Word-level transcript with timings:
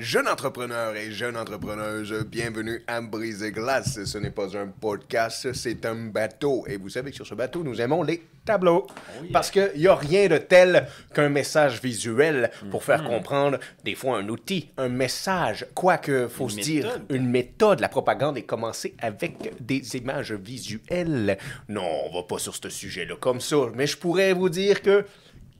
Jeunes 0.00 0.28
entrepreneurs 0.28 0.94
et 0.94 1.10
jeunes 1.10 1.36
entrepreneuses, 1.36 2.24
bienvenue 2.30 2.84
à 2.86 3.00
Briser 3.00 3.50
Glace. 3.50 4.04
Ce 4.04 4.16
n'est 4.16 4.30
pas 4.30 4.56
un 4.56 4.68
podcast, 4.68 5.52
c'est 5.54 5.84
un 5.86 5.96
bateau. 5.96 6.64
Et 6.68 6.76
vous 6.76 6.88
savez 6.88 7.10
que 7.10 7.16
sur 7.16 7.26
ce 7.26 7.34
bateau, 7.34 7.64
nous 7.64 7.80
aimons 7.80 8.04
les 8.04 8.22
tableaux. 8.44 8.86
Parce 9.32 9.50
qu'il 9.50 9.72
n'y 9.74 9.88
a 9.88 9.96
rien 9.96 10.28
de 10.28 10.38
tel 10.38 10.86
qu'un 11.12 11.28
message 11.28 11.82
visuel 11.82 12.52
pour 12.70 12.84
faire 12.84 13.02
comprendre, 13.02 13.58
des 13.84 13.96
fois, 13.96 14.18
un 14.18 14.28
outil, 14.28 14.68
un 14.76 14.88
message. 14.88 15.66
Quoique, 15.74 16.28
faut 16.28 16.48
se 16.48 16.60
dire, 16.60 17.00
une 17.10 17.28
méthode. 17.28 17.80
La 17.80 17.88
propagande 17.88 18.38
est 18.38 18.42
commencée 18.42 18.94
avec 19.00 19.52
des 19.60 19.96
images 19.96 20.32
visuelles. 20.32 21.38
Non, 21.68 21.88
on 22.08 22.14
va 22.14 22.22
pas 22.22 22.38
sur 22.38 22.54
ce 22.54 22.68
sujet-là 22.68 23.16
comme 23.18 23.40
ça. 23.40 23.56
Mais 23.74 23.88
je 23.88 23.96
pourrais 23.96 24.32
vous 24.32 24.48
dire 24.48 24.80
que, 24.80 25.04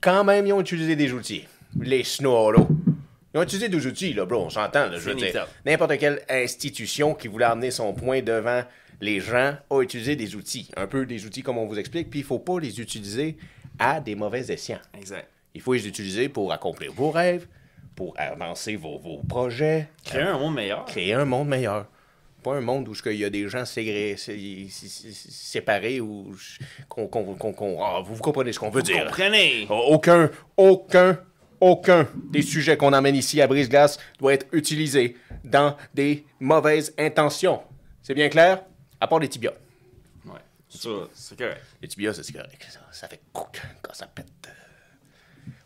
quand 0.01 0.23
même, 0.23 0.47
ils 0.47 0.53
ont 0.53 0.61
utilisé 0.61 0.95
des 0.95 1.13
outils. 1.13 1.45
Les 1.81 2.05
snorlos. 2.05 2.69
Ils 3.39 3.41
ont 3.41 3.45
utilisé 3.45 3.69
des 3.69 3.87
outils, 3.87 4.13
là, 4.15 4.25
bro, 4.27 4.45
on 4.47 4.51
s'entend, 4.51 4.87
là, 4.87 4.99
je 4.99 5.11
veux 5.11 5.15
dire. 5.15 5.47
N'importe 5.65 5.97
quelle 5.99 6.23
institution 6.29 7.15
qui 7.15 7.29
voulait 7.29 7.45
amener 7.45 7.71
son 7.71 7.93
point 7.95 8.21
devant 8.23 8.63
les 9.01 9.21
gens 9.21 9.55
a 9.71 9.81
utilisé 9.83 10.17
des 10.17 10.35
outils. 10.35 10.69
Un 10.77 10.87
peu 10.89 11.07
des 11.07 11.25
outils 11.25 11.43
comme 11.43 11.59
on 11.59 11.67
vous 11.67 11.79
explique, 11.79 12.11
puis 12.11 12.21
il 12.21 12.25
faut 12.25 12.41
pas 12.41 12.59
les 12.59 12.81
utiliser 12.81 13.37
à 13.79 14.01
des 14.01 14.15
mauvais 14.17 14.51
escients. 14.51 14.81
Exact. 14.99 15.29
Il 15.55 15.61
faut 15.61 15.73
les 15.75 15.87
utiliser 15.87 16.29
pour 16.29 16.53
accomplir 16.53 16.93
vos 16.93 17.11
rêves, 17.11 17.47
pour 17.95 18.15
avancer 18.19 18.77
vos, 18.77 18.99
vos 18.99 19.19
projets, 19.29 19.89
Créer 20.05 20.23
un 20.23 20.39
monde 20.39 20.55
meilleur. 20.55 20.85
créer 20.85 21.15
un 21.15 21.25
monde 21.25 21.49
meilleur. 21.49 21.87
Pas 22.43 22.55
un 22.55 22.61
monde 22.61 22.89
où 22.89 22.93
il 23.07 23.13
y 23.17 23.25
a 23.25 23.31
des 23.31 23.49
gens 23.49 23.65
ségré- 23.65 24.17
sé- 24.17 24.69
sé- 24.71 24.89
sé- 24.89 25.13
séparés 25.31 26.01
ou 26.01 26.33
qu'on, 26.89 27.09
qu'on- 27.09 27.35
qu'on- 27.35 27.53
qu'on- 27.53 27.83
ah, 27.83 28.01
vous 28.05 28.15
comprenez 28.19 28.53
ce 28.53 28.61
qu'on 28.61 28.71
veut 28.71 28.83
dire. 28.83 29.05
Comprenez. 29.07 29.67
Aucun, 29.69 30.31
aucun, 30.57 31.19
aucun 31.61 32.09
des 32.31 32.43
sujets 32.43 32.77
qu'on 32.77 32.93
amène 32.93 33.17
ici 33.17 33.41
à 33.41 33.47
Brise-Glace 33.47 33.99
doit 34.19 34.35
être 34.35 34.47
utilisé 34.53 35.17
dans 35.45 35.77
des 35.95 36.27
mauvaises 36.41 36.95
intentions. 36.99 37.63
C'est 38.03 38.15
bien 38.15 38.29
clair? 38.29 38.63
À 39.01 39.07
part 39.07 39.19
les 39.19 39.29
tibias. 39.29 39.53
Ouais. 40.25 40.41
Ça, 40.69 40.89
c'est 41.13 41.39
correct. 41.39 41.63
Les 41.81 41.89
tibias, 41.89 42.15
c'est 42.15 42.33
correct. 42.33 42.67
Ça, 42.71 42.81
ça 42.91 43.09
fait 43.09 43.21
couc 43.33 43.61
quand 43.83 43.95
ça 43.95 44.07
pète. 44.07 44.27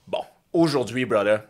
Bon, 0.07 0.23
aujourd'hui, 0.53 1.05
brother, 1.05 1.45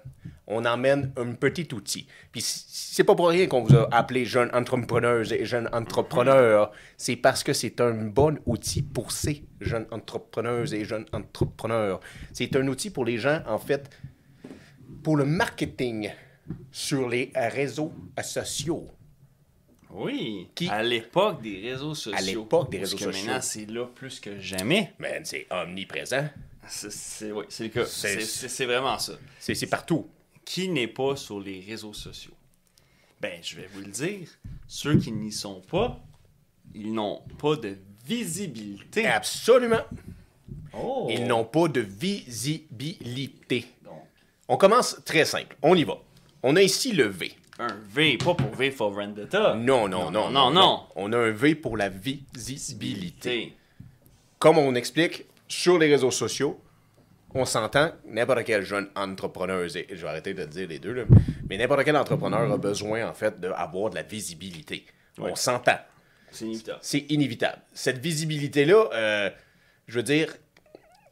on 0.47 0.65
emmène 0.65 1.13
un 1.17 1.33
petit 1.33 1.69
outil. 1.73 2.07
Puis 2.31 2.43
c'est 2.43 3.05
pas 3.05 3.15
pour 3.15 3.29
rien 3.29 3.47
qu'on 3.47 3.63
vous 3.63 3.75
a 3.75 3.89
appelé 3.95 4.25
jeunes 4.25 4.51
entrepreneurs 4.53 5.33
et 5.33 5.45
jeunes 5.45 5.69
entrepreneurs. 5.73 6.73
C'est 6.97 7.17
parce 7.17 7.43
que 7.43 7.53
c'est 7.53 7.81
un 7.81 7.93
bon 7.93 8.39
outil 8.45 8.83
pour 8.83 9.13
ces 9.13 9.45
jeunes 9.61 9.87
entrepreneurs 9.91 10.73
et 10.75 10.85
jeunes 10.85 11.07
entrepreneurs. 11.13 12.01
C'est 12.33 12.55
un 12.57 12.67
outil 12.69 12.91
pour 12.91 13.05
les 13.05 13.19
gens, 13.19 13.41
en 13.47 13.59
fait, 13.59 13.89
pour 15.03 15.17
le 15.17 15.25
marketing 15.25 16.11
sur 16.71 17.09
les 17.09 17.31
réseaux 17.35 17.93
sociaux. 18.23 18.89
Oui. 19.91 20.49
Qui- 20.55 20.69
À 20.69 20.83
l'époque 20.83 21.43
des 21.43 21.61
réseaux 21.61 21.95
sociaux. 21.95 22.17
l'époque 22.25 22.71
des 22.71 22.79
réseaux 22.79 22.97
sociaux. 22.97 23.27
maintenant, 23.27 23.41
c'est 23.43 23.67
là 23.67 23.87
plus 23.87 24.21
que 24.21 24.39
jamais. 24.41 24.93
Man, 24.99 25.23
c'est 25.25 25.47
omniprésent. 25.51 26.29
C'est, 26.67 27.31
oui, 27.33 27.45
le 27.61 27.69
cas. 27.69 27.85
C'est- 27.85 28.65
vraiment 28.67 28.99
ça. 28.99 29.15
C'est 29.39 29.55
c'est 29.55 29.67
partout. 29.67 30.09
Qui 30.45 30.69
n'est 30.69 30.89
pas 30.89 31.17
sur 31.17 31.41
les 31.41 31.61
réseaux 31.61 31.93
sociaux? 31.93 32.33
Ben, 33.21 33.39
je 33.43 33.57
vais 33.57 33.69
vous 33.73 33.81
le 33.81 33.87
dire. 33.91 34.29
Ceux 34.67 34.97
qui 34.99 35.13
n'y 35.13 35.31
sont 35.31 35.61
pas, 35.61 36.01
ils 36.75 36.93
n'ont 36.93 37.23
pas 37.39 37.57
de 37.57 37.77
visibilité. 38.07 39.07
Absolument. 39.07 39.83
Oh. 40.75 41.07
Ils 41.11 41.25
n'ont 41.27 41.45
pas 41.45 41.69
de 41.69 41.81
visibilité. 41.81 43.67
On 44.49 44.57
commence 44.57 45.01
très 45.05 45.25
simple. 45.25 45.57
On 45.63 45.75
y 45.75 45.85
va. 45.85 45.99
On 46.43 46.57
a 46.57 46.63
ici 46.63 46.93
le 46.93 47.05
V. 47.07 47.33
un 47.59 47.77
V, 47.91 48.17
pas 48.19 48.35
pour 48.35 48.51
V 48.55 48.71
for 48.71 48.91
Vendetta. 48.91 49.55
Non, 49.55 49.89
non, 49.89 50.11
non, 50.11 50.31
non, 50.31 50.51
non. 50.51 50.81
On 50.97 51.13
a 51.13 51.19
un 51.19 51.31
V 51.31 51.55
pour 51.55 51.77
la 51.77 51.89
visibilité. 51.89 53.55
Comme 54.39 54.59
on 54.59 54.75
explique 54.75 55.27
sur 55.49 55.79
les 55.79 55.89
réseaux 55.89 56.11
sociaux, 56.11 56.61
on 57.35 57.45
s'entend, 57.45 57.93
n'importe 58.07 58.45
quel 58.45 58.63
jeune 58.65 58.89
entrepreneur, 58.97 59.65
et 59.75 59.87
je 59.91 59.95
vais 60.03 60.09
arrêter 60.09 60.35
de 60.35 60.45
dire 60.45 60.69
les 60.69 60.79
deux, 60.79 60.93
là, 60.93 61.05
mais 61.49 61.57
n'importe 61.57 61.85
quel 61.85 61.97
entrepreneur 61.97 62.51
a 62.53 62.57
besoin, 62.59 63.09
en 63.09 63.15
fait, 63.15 63.41
d'avoir 63.41 63.91
de 63.91 63.95
la 63.95 64.03
visibilité. 64.03 64.85
On 65.19 65.35
s'entend. 65.35 65.79
C'est 66.31 66.45
inévitable. 66.47 66.79
C'est 66.83 66.99
inévitable. 67.11 67.63
Cette 67.73 67.99
visibilité-là, 67.99 68.89
euh, 68.95 69.31
je 69.87 69.95
veux 69.97 70.03
dire, 70.03 70.35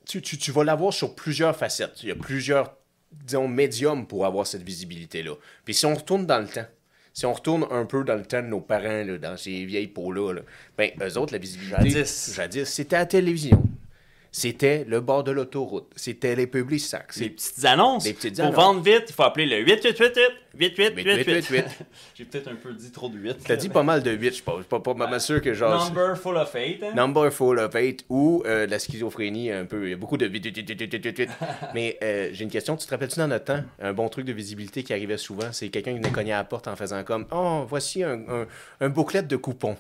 tu, 0.06 0.20
tu- 0.22 0.38
tu 0.38 0.50
vas 0.50 0.64
l'avoir 0.64 0.92
sur 0.92 1.14
plusieurs 1.14 1.54
facettes. 1.56 2.02
Il 2.02 2.08
y 2.08 2.12
a 2.12 2.16
plusieurs, 2.16 2.74
disons, 3.12 3.48
médiums 3.48 4.06
pour 4.06 4.26
avoir 4.26 4.47
cette 4.47 4.62
visibilité-là. 4.62 5.34
Puis 5.65 5.75
si 5.75 5.87
on 5.87 5.94
retourne 5.94 6.26
dans 6.26 6.38
le 6.38 6.48
temps, 6.48 6.66
si 7.12 7.26
on 7.26 7.32
retourne 7.32 7.66
un 7.71 7.84
peu 7.84 8.04
dans 8.04 8.15
le 8.15 8.25
temps 8.25 8.43
de 8.43 8.47
nos 8.47 8.60
parents, 8.60 9.04
là, 9.04 9.19
dans 9.19 9.37
ces 9.37 9.65
vieilles 9.65 9.88
peaux-là, 9.88 10.32
là, 10.32 10.43
ben, 10.78 10.91
eux 11.03 11.19
autres, 11.19 11.32
la 11.32 11.38
visibilité, 11.38 11.91
Jadis. 11.91 12.32
jadis, 12.34 12.65
c'était 12.69 12.97
à 12.97 13.00
la 13.00 13.06
télévision. 13.06 13.62
C'était 14.32 14.84
le 14.86 15.00
bord 15.00 15.24
de 15.24 15.32
l'autoroute. 15.32 15.91
C'était 15.96 16.36
les 16.36 16.46
publics 16.46 16.80
sacs. 16.80 17.18
Des 17.18 17.30
petites 17.30 17.64
annonces. 17.64 18.04
Des 18.04 18.12
petites 18.12 18.36
Pour 18.36 18.44
annonces. 18.44 18.54
vendre 18.56 18.80
vite, 18.82 19.04
il 19.08 19.12
faut 19.12 19.24
appeler 19.24 19.46
le 19.46 19.56
8888 19.64 20.22
8888. 20.54 21.04
8888. 21.04 21.64
J'ai 22.14 22.24
peut-être 22.26 22.48
un 22.48 22.54
peu 22.54 22.72
dit 22.72 22.92
trop 22.92 23.08
de 23.08 23.18
8. 23.18 23.38
T'as 23.44 23.56
dit 23.56 23.68
pas 23.68 23.82
mal 23.82 24.04
de 24.04 24.12
8, 24.12 24.26
je 24.28 24.30
suis 24.34 24.42
pas, 24.44 24.60
pas, 24.68 24.78
pas 24.78 24.94
mal 24.94 25.20
sûr 25.20 25.41
que 25.42 25.52
genre... 25.52 25.84
Number 25.84 26.16
full 26.16 26.36
of 26.36 26.54
hate. 26.54 26.82
Hein? 26.82 26.94
Number 26.94 27.32
full 27.32 27.58
of 27.58 27.74
hate 27.74 28.04
ou 28.08 28.44
euh, 28.46 28.66
de 28.66 28.70
la 28.70 28.78
schizophrénie 28.78 29.50
un 29.50 29.64
peu. 29.64 29.86
Il 29.86 29.91
y 29.91 29.94
a 29.94 29.96
beaucoup 29.96 30.16
de. 30.16 30.30
Mais 31.74 31.98
euh, 32.02 32.30
j'ai 32.32 32.44
une 32.44 32.50
question. 32.50 32.76
Tu 32.76 32.86
te 32.86 32.91
rappelles-tu 32.91 33.18
dans 33.18 33.28
notre 33.28 33.47
temps, 33.47 33.62
un 33.80 33.92
bon 33.92 34.08
truc 34.08 34.26
de 34.26 34.32
visibilité 34.32 34.82
qui 34.84 34.92
arrivait 34.92 35.16
souvent, 35.18 35.50
c'est 35.52 35.68
quelqu'un 35.70 35.92
qui 35.92 35.98
venait 35.98 36.10
cogner 36.10 36.32
à 36.32 36.38
la 36.38 36.44
porte 36.44 36.68
en 36.68 36.76
faisant 36.76 37.02
comme 37.02 37.26
Oh, 37.32 37.64
voici 37.68 38.04
un, 38.04 38.20
un, 38.28 38.47
un 38.80 38.88
bouclet 38.88 39.22
de 39.22 39.36
coupons. 39.36 39.76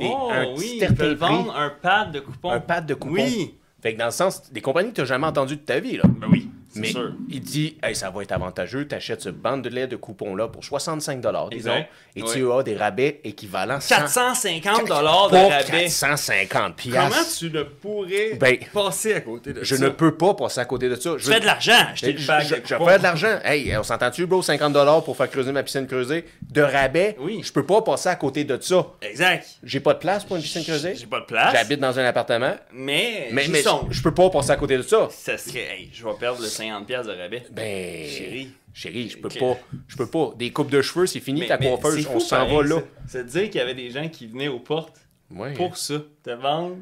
Et 0.00 0.06
Oh 0.10 0.28
un 0.32 0.54
oui, 0.56 0.78
ils 0.82 0.94
peuvent 0.94 1.18
vendre 1.18 1.56
un 1.56 1.70
pad 1.70 2.12
de 2.12 2.20
coupons. 2.20 2.50
un 2.50 2.60
pad 2.60 2.86
de 2.86 2.94
coupons. 2.94 3.14
Oui. 3.14 3.54
Fait 3.84 3.92
que 3.92 3.98
dans 3.98 4.06
le 4.06 4.12
sens, 4.12 4.50
des 4.50 4.62
compagnies 4.62 4.94
que 4.94 5.02
tu 5.02 5.06
jamais 5.06 5.26
entendues 5.26 5.56
de 5.56 5.60
ta 5.60 5.78
vie, 5.78 5.98
là. 5.98 6.04
Ben 6.18 6.26
oui, 6.30 6.48
Mais 6.80 6.88
sûr. 6.88 7.12
il 7.28 7.40
dit, 7.40 7.76
hey, 7.82 7.94
ça 7.94 8.10
va 8.10 8.22
être 8.22 8.32
avantageux, 8.32 8.86
tu 8.86 8.94
achètes 8.94 9.22
ce 9.22 9.28
bandelet 9.28 9.86
de 9.86 9.96
coupons-là 9.96 10.48
pour 10.48 10.64
65 10.64 11.20
disons, 11.20 11.50
Exact. 11.50 11.88
et 12.16 12.22
tu 12.22 12.50
as 12.50 12.62
des 12.62 12.76
rabais 12.76 13.20
équivalents 13.24 13.80
100 13.80 13.94
450 13.96 14.88
dollars 14.88 15.30
de 15.30 15.36
rabais. 15.36 15.84
450 15.84 16.74
Comment 16.92 17.08
tu 17.38 17.50
ne 17.50 17.62
pourrais 17.62 18.34
Ben, 18.34 18.56
passer 18.72 19.14
à 19.14 19.20
côté 19.20 19.52
de 19.52 19.62
Je 19.64 19.76
ça? 19.76 19.84
ne 19.84 19.88
peux 19.90 20.16
pas 20.16 20.34
passer 20.34 20.60
à 20.60 20.64
côté 20.64 20.88
de 20.88 20.96
ça. 20.96 21.14
Je 21.18 21.30
fais 21.30 21.40
de 21.40 21.46
l'argent, 21.46 21.72
je, 21.94 22.06
je, 22.06 22.16
je 22.16 22.74
coupons. 22.74 22.86
fais 22.88 22.98
de 22.98 23.02
l'argent. 23.02 23.38
Hey, 23.44 23.76
on 23.76 23.82
s'entend-tu, 23.82 24.26
bro? 24.26 24.42
50$ 24.42 25.04
pour 25.04 25.16
faire 25.16 25.30
creuser 25.30 25.52
ma 25.52 25.62
piscine 25.62 25.86
creusée? 25.86 26.24
De 26.42 26.62
rabais. 26.62 27.16
Oui. 27.20 27.40
Je 27.42 27.52
peux 27.52 27.64
pas 27.66 27.82
passer 27.82 28.08
à 28.08 28.16
côté 28.16 28.44
de 28.44 28.58
ça. 28.60 28.86
Exact. 29.02 29.46
J'ai 29.62 29.80
pas 29.80 29.94
de 29.94 29.98
place 29.98 30.24
pour 30.24 30.36
une 30.36 30.42
piscine 30.42 30.62
creusée? 30.64 30.94
J'ai 30.94 31.06
pas 31.06 31.20
de 31.20 31.26
place. 31.26 31.52
J'habite 31.54 31.80
dans 31.80 31.98
un 31.98 32.04
appartement. 32.04 32.54
Mais, 32.72 33.28
Mais, 33.32 33.46
mais 33.48 33.62
je 33.90 34.02
peux 34.02 34.14
pas 34.14 34.30
passer 34.30 34.50
à 34.50 34.56
côté 34.56 34.76
de 34.76 34.82
ça. 34.82 35.08
Ça 35.10 35.36
serait, 35.38 35.66
hey, 35.78 35.90
je 35.92 36.04
vais 36.04 36.14
perdre 36.18 36.40
le 36.40 36.48
50$ 36.48 36.63
piastres 36.84 37.12
de 37.12 37.18
rabais. 37.18 37.42
Ben. 37.52 38.06
Chérie. 38.08 38.50
Chérie, 38.72 39.08
je 39.08 39.18
peux 39.18 39.28
pas. 39.28 39.58
Je 39.88 39.96
peux 39.96 40.06
pas. 40.06 40.32
Des 40.36 40.50
coupes 40.50 40.70
de 40.70 40.82
cheveux, 40.82 41.06
c'est 41.06 41.20
fini. 41.20 41.40
Mais- 41.40 41.46
ta 41.46 41.58
mais 41.58 41.68
coiffeuse, 41.76 42.02
c'est 42.04 42.14
on 42.14 42.20
s'en 42.20 42.46
va 42.46 42.62
là. 42.62 42.82
veut 43.06 43.24
dire 43.24 43.42
qu'il 43.44 43.56
y 43.56 43.60
avait 43.60 43.74
des 43.74 43.90
gens 43.90 44.08
qui 44.08 44.26
venaient 44.26 44.48
aux 44.48 44.60
portes 44.60 45.00
Ouais. 45.30 45.52
pour 45.54 45.76
ça, 45.76 45.94
te 46.22 46.30
vendre 46.30 46.76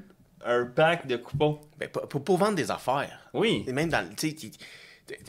un 0.45 0.65
pack 0.67 1.07
de 1.07 1.17
coupons. 1.17 1.61
Ben, 1.79 1.89
pour, 1.89 2.37
vendre 2.39 2.57
des 2.57 2.71
affaires. 2.71 3.29
Oui. 3.35 3.65
Et 3.67 3.73
même 3.73 3.89
dans 3.89 4.01
le. 4.01 4.15
tu 4.15 4.31
sais, 4.31 4.35
tu- 4.35 4.51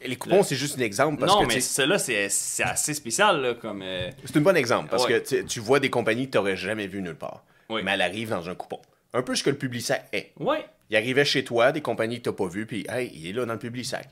Les 0.08 0.16
coupons, 0.16 0.44
c'est 0.44 0.56
juste 0.56 0.78
un 0.80 0.82
exemple. 0.82 1.20
Parce 1.20 1.34
non, 1.34 1.42
que, 1.46 1.54
mais 1.54 1.60
celle-là, 1.60 2.00
c'est 2.00 2.30
c'est 2.30 2.64
assez 2.64 2.94
spécial, 2.94 3.42
là, 3.42 3.54
comme... 3.56 3.82
euh, 3.84 4.10
C'est 4.24 4.38
un 4.38 4.42
bon 4.42 4.56
exemple 4.56 4.90
parce 4.90 5.06
Ouais. 5.06 5.22
que 5.22 5.42
tu- 5.44 5.60
vois 5.60 5.80
des 5.80 5.90
compagnies 5.90 6.28
que 6.28 6.32
tu 6.32 6.38
n'aurais 6.38 6.56
jamais 6.56 6.88
vues 6.88 7.02
nulle 7.02 7.16
part. 7.16 7.44
Oui. 7.70 7.82
Mais 7.84 7.92
elle 7.92 8.02
arrive 8.02 8.30
dans 8.30 8.50
un 8.50 8.56
coupon. 8.56 8.80
Un 9.14 9.22
peu 9.22 9.36
ce 9.36 9.44
que 9.44 9.50
le 9.50 9.58
public 9.58 9.82
sac 9.82 10.08
est. 10.14 10.32
Ouais. 10.40 10.66
Il 10.90 10.96
arrivait 10.96 11.26
chez 11.26 11.44
toi, 11.44 11.72
des 11.72 11.82
compagnies 11.82 12.18
que 12.20 12.24
tu 12.24 12.30
n'as 12.30 12.36
pas 12.36 12.48
vues, 12.48 12.66
puis 12.66 12.86
hey, 12.90 13.12
il 13.14 13.28
est 13.28 13.34
là 13.34 13.46
dans 13.46 13.54
le 13.54 13.60
public 13.60 13.86
sac. 13.86 14.10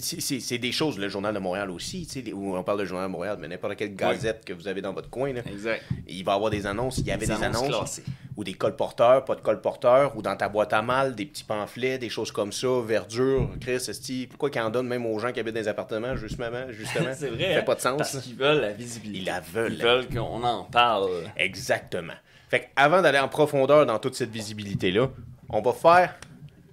C'est- 0.00 0.58
des 0.58 0.70
choses, 0.72 0.98
le 0.98 1.08
Journal 1.08 1.34
de 1.34 1.40
Montréal 1.40 1.70
aussi, 1.70 2.06
où 2.32 2.56
on 2.56 2.62
parle 2.62 2.78
de 2.80 2.84
Journal 2.84 3.08
de 3.08 3.12
Montréal, 3.12 3.38
mais 3.40 3.48
n'importe 3.48 3.74
quelle 3.76 3.96
gazette 3.96 4.44
que 4.44 4.52
vous 4.52 4.68
avez 4.68 4.80
dans 4.80 4.92
votre 4.92 5.10
coin, 5.10 5.32
là, 5.32 5.40
Exact. 5.50 5.82
il 6.06 6.24
va 6.24 6.32
y 6.32 6.34
avoir 6.36 6.50
des 6.50 6.64
annonces. 6.66 6.98
Il 6.98 7.06
y 7.06 7.10
avait 7.10 7.26
Des 7.26 7.34
des, 7.34 7.42
annonces 7.42 8.00
ou 8.36 8.44
des 8.44 8.54
colporteurs, 8.54 9.24
pas 9.24 9.34
de 9.34 9.40
colporteurs, 9.40 10.16
ou 10.16 10.22
dans 10.22 10.36
ta 10.36 10.48
boîte 10.48 10.72
à 10.72 10.80
mal, 10.82 11.14
des 11.16 11.26
petits 11.26 11.42
pamphlets, 11.44 11.98
des 11.98 12.08
choses 12.08 12.30
comme 12.30 12.52
ça, 12.52 12.68
verdure, 12.84 13.50
Chris, 13.60 13.72
esti, 13.88 14.28
pourquoi 14.28 14.50
qu'ils 14.50 14.62
en 14.62 14.70
donnent 14.70 14.86
même 14.86 15.06
aux 15.06 15.18
gens 15.18 15.32
qui 15.32 15.40
habitent 15.40 15.54
dans 15.54 15.60
les 15.60 15.68
appartements, 15.68 16.14
justement, 16.16 16.70
justement? 16.70 17.10
C'est 17.14 17.28
vrai. 17.28 17.38
Ça 17.46 17.48
fait 17.54 17.56
hein, 17.58 17.62
pas 17.62 17.74
de 17.74 17.80
sens. 17.80 17.96
Parce 17.98 18.20
qu'ils 18.20 18.36
veulent 18.36 18.60
la 18.60 18.72
visibilité. 18.72 19.18
Ils 19.18 19.24
la 19.26 19.40
veulent. 19.40 19.72
Ils 19.74 19.82
veulent 19.82 20.08
qu'on 20.08 20.42
en 20.44 20.64
parle. 20.64 21.10
Exactement. 21.36 22.14
Fait 22.48 22.70
avant 22.76 23.02
d'aller 23.02 23.18
en 23.18 23.28
profondeur 23.28 23.86
dans 23.86 23.98
toute 23.98 24.14
cette 24.14 24.30
visibilité-là, 24.30 25.08
on 25.48 25.60
va 25.60 25.72
faire 25.72 26.14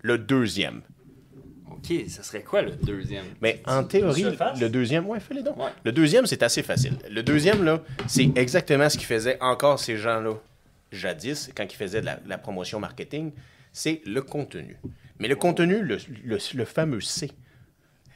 le 0.02 0.18
deuxième. 0.18 0.82
OK, 1.78 1.94
ça 2.10 2.24
serait 2.24 2.42
quoi 2.44 2.62
le 2.62 2.72
deuxième? 2.72 3.26
Mais 3.42 3.62
en 3.66 3.84
théorie, 3.84 4.24
le 4.60 4.68
deuxième, 4.70 5.06
ouais, 5.08 5.20
fais-les 5.20 5.44
donc. 5.44 5.58
Ouais. 5.58 5.72
Le 5.84 5.92
deuxième, 5.92 6.26
c'est 6.26 6.44
assez 6.44 6.64
facile. 6.64 6.98
Le 7.10 7.24
deuxième, 7.24 7.64
là, 7.64 7.82
c'est 8.08 8.30
exactement 8.36 8.90
ce 8.90 8.98
qu'ils 8.98 9.08
faisaient 9.08 9.38
encore 9.42 9.80
ces 9.80 9.98
gens-là 9.98 10.34
jadis, 10.92 11.50
quand 11.56 11.66
ils 11.72 11.76
faisaient 11.76 12.02
de 12.02 12.06
la, 12.06 12.20
la 12.28 12.38
promotion 12.38 12.80
marketing, 12.80 13.32
c'est 13.74 14.02
le 14.06 14.22
contenu. 14.22 14.78
Mais 15.20 15.28
le 15.28 15.36
contenu, 15.36 15.82
le, 15.82 15.98
le- 16.24 16.38
le 16.54 16.66
fameux 16.66 17.02
C, 17.02 17.32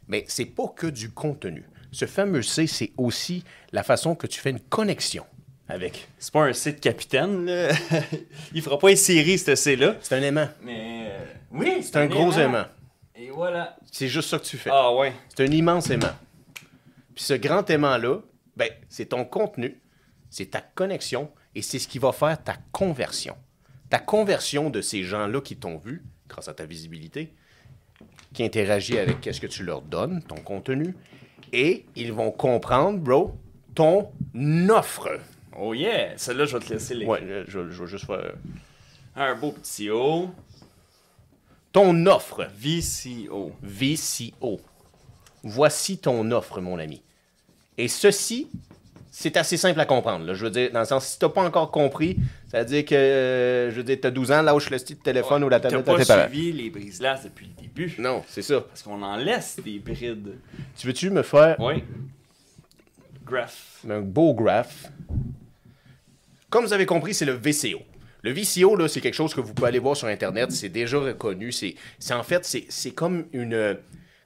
mais 0.07 0.23
c'est 0.27 0.45
pas 0.45 0.67
que 0.75 0.87
du 0.87 1.09
contenu. 1.09 1.63
ce 1.91 2.05
fameux 2.05 2.41
C, 2.41 2.67
c'est 2.67 2.91
aussi 2.97 3.43
la 3.73 3.83
façon 3.83 4.15
que 4.15 4.25
tu 4.27 4.39
fais 4.39 4.51
une 4.51 4.59
connexion 4.61 5.25
avec. 5.67 6.07
C'est 6.19 6.31
pas 6.33 6.43
un 6.45 6.53
C 6.53 6.73
de 6.73 6.79
capitaine, 6.79 7.45
là. 7.45 7.69
Il 8.53 8.61
fera 8.61 8.77
pas 8.77 8.91
une 8.91 8.97
série, 8.97 9.37
ce 9.37 9.55
C-là. 9.55 9.95
C'est 10.01 10.15
un 10.15 10.21
aimant. 10.21 10.47
Mais 10.63 11.07
euh, 11.09 11.23
oui, 11.51 11.81
C'est 11.81 11.97
un 11.97 12.07
gros 12.07 12.31
aimant. 12.33 12.65
Et 13.21 13.29
voilà. 13.29 13.77
C'est 13.91 14.07
juste 14.07 14.29
ça 14.29 14.39
que 14.39 14.45
tu 14.45 14.57
fais. 14.57 14.71
Ah 14.73 14.91
ouais. 14.95 15.13
C'est 15.29 15.47
un 15.47 15.51
immense 15.51 15.89
aimant. 15.91 16.15
Puis 17.13 17.23
ce 17.23 17.33
grand 17.35 17.69
aimant-là, 17.69 18.17
ben, 18.57 18.69
c'est 18.89 19.07
ton 19.07 19.25
contenu, 19.25 19.79
c'est 20.31 20.47
ta 20.51 20.61
connexion 20.61 21.29
et 21.53 21.61
c'est 21.61 21.77
ce 21.77 21.87
qui 21.87 21.99
va 21.99 22.11
faire 22.13 22.41
ta 22.43 22.55
conversion. 22.71 23.35
Ta 23.91 23.99
conversion 23.99 24.69
de 24.71 24.81
ces 24.81 25.03
gens-là 25.03 25.39
qui 25.41 25.55
t'ont 25.57 25.77
vu, 25.77 26.03
grâce 26.29 26.47
à 26.47 26.53
ta 26.55 26.65
visibilité, 26.65 27.31
qui 28.33 28.43
interagit 28.43 28.97
avec 28.97 29.21
qu'est-ce 29.21 29.39
que 29.41 29.47
tu 29.47 29.63
leur 29.63 29.81
donnes, 29.81 30.23
ton 30.23 30.37
contenu, 30.37 30.95
et 31.53 31.85
ils 31.95 32.13
vont 32.13 32.31
comprendre, 32.31 32.97
bro, 32.99 33.37
ton 33.75 34.09
offre. 34.69 35.09
Oh 35.59 35.73
yeah. 35.73 36.17
Celle-là, 36.17 36.45
je 36.45 36.57
vais 36.57 36.65
te 36.65 36.73
laisser 36.73 36.95
les. 36.95 37.05
Ouais, 37.05 37.19
je, 37.21 37.51
je- 37.51 37.69
je 37.69 37.81
vais 37.83 37.87
juste 37.87 38.05
faire. 38.05 38.33
Un 39.15 39.35
beau 39.35 39.51
petit 39.51 39.89
O. 39.91 40.29
Ton 41.71 42.05
offre. 42.05 42.47
VCO. 42.57 43.51
VCO. 43.61 44.59
Voici 45.43 45.97
ton 45.97 46.29
offre, 46.31 46.61
mon 46.61 46.77
ami. 46.79 47.01
Et 47.77 47.87
ceci, 47.87 48.49
c'est 49.09 49.37
assez 49.37 49.57
simple 49.57 49.79
à 49.79 49.85
comprendre. 49.85 50.25
là. 50.25 50.33
Je 50.33 50.43
veux 50.45 50.51
dire, 50.51 50.71
dans 50.71 50.81
le 50.81 50.85
sens, 50.85 51.05
si 51.07 51.19
tu 51.19 51.25
n'as 51.25 51.29
pas 51.31 51.43
encore 51.43 51.71
compris, 51.71 52.17
ça 52.49 52.59
veut 52.59 52.65
dire 52.65 52.85
que, 52.85 52.93
euh, 52.95 53.71
je 53.71 53.75
veux 53.77 53.83
dire, 53.83 53.97
tu 53.99 54.07
as 54.07 54.11
12 54.11 54.31
ans, 54.31 54.41
lâche 54.41 54.69
le 54.69 54.77
style 54.77 54.97
de 54.97 55.01
téléphone 55.01 55.43
ou 55.43 55.49
la 55.49 55.59
T'as 55.59 55.69
tablette 55.69 55.87
à 55.89 55.93
pas 55.93 55.99
tes 55.99 56.05
parents. 56.05 56.29
suivi 56.29 56.51
les 56.51 56.69
brises-glaces 56.69 57.23
depuis 57.23 57.47
le 57.47 57.61
début. 57.61 57.95
Non, 57.97 58.23
c'est 58.27 58.41
ça. 58.41 58.61
Parce 58.61 58.83
qu'on 58.83 59.01
en 59.01 59.15
laisse 59.15 59.57
des 59.63 59.79
brides. 59.79 60.37
Tu 60.77 60.87
veux-tu 60.87 61.09
me 61.09 61.23
faire 61.23 61.55
Oui. 61.59 61.83
Graph. 63.25 63.83
un 63.89 64.01
beau 64.01 64.33
graph? 64.33 64.91
Comme 66.49 66.65
vous 66.65 66.73
avez 66.73 66.85
compris, 66.85 67.13
c'est 67.13 67.25
le 67.25 67.31
VCO. 67.33 67.79
Le 68.23 68.31
VCO, 68.31 68.75
là, 68.75 68.87
c'est 68.87 69.01
quelque 69.01 69.13
chose 69.15 69.33
que 69.33 69.41
vous 69.41 69.53
pouvez 69.53 69.69
aller 69.69 69.79
voir 69.79 69.95
sur 69.97 70.07
Internet. 70.07 70.51
C'est 70.51 70.69
déjà 70.69 70.99
reconnu. 70.99 71.51
C'est, 71.51 71.75
c'est 71.99 72.13
en 72.13 72.23
fait, 72.23 72.45
c'est, 72.45 72.65
c'est 72.69 72.91
comme 72.91 73.25
une... 73.33 73.53
euh, 73.53 73.73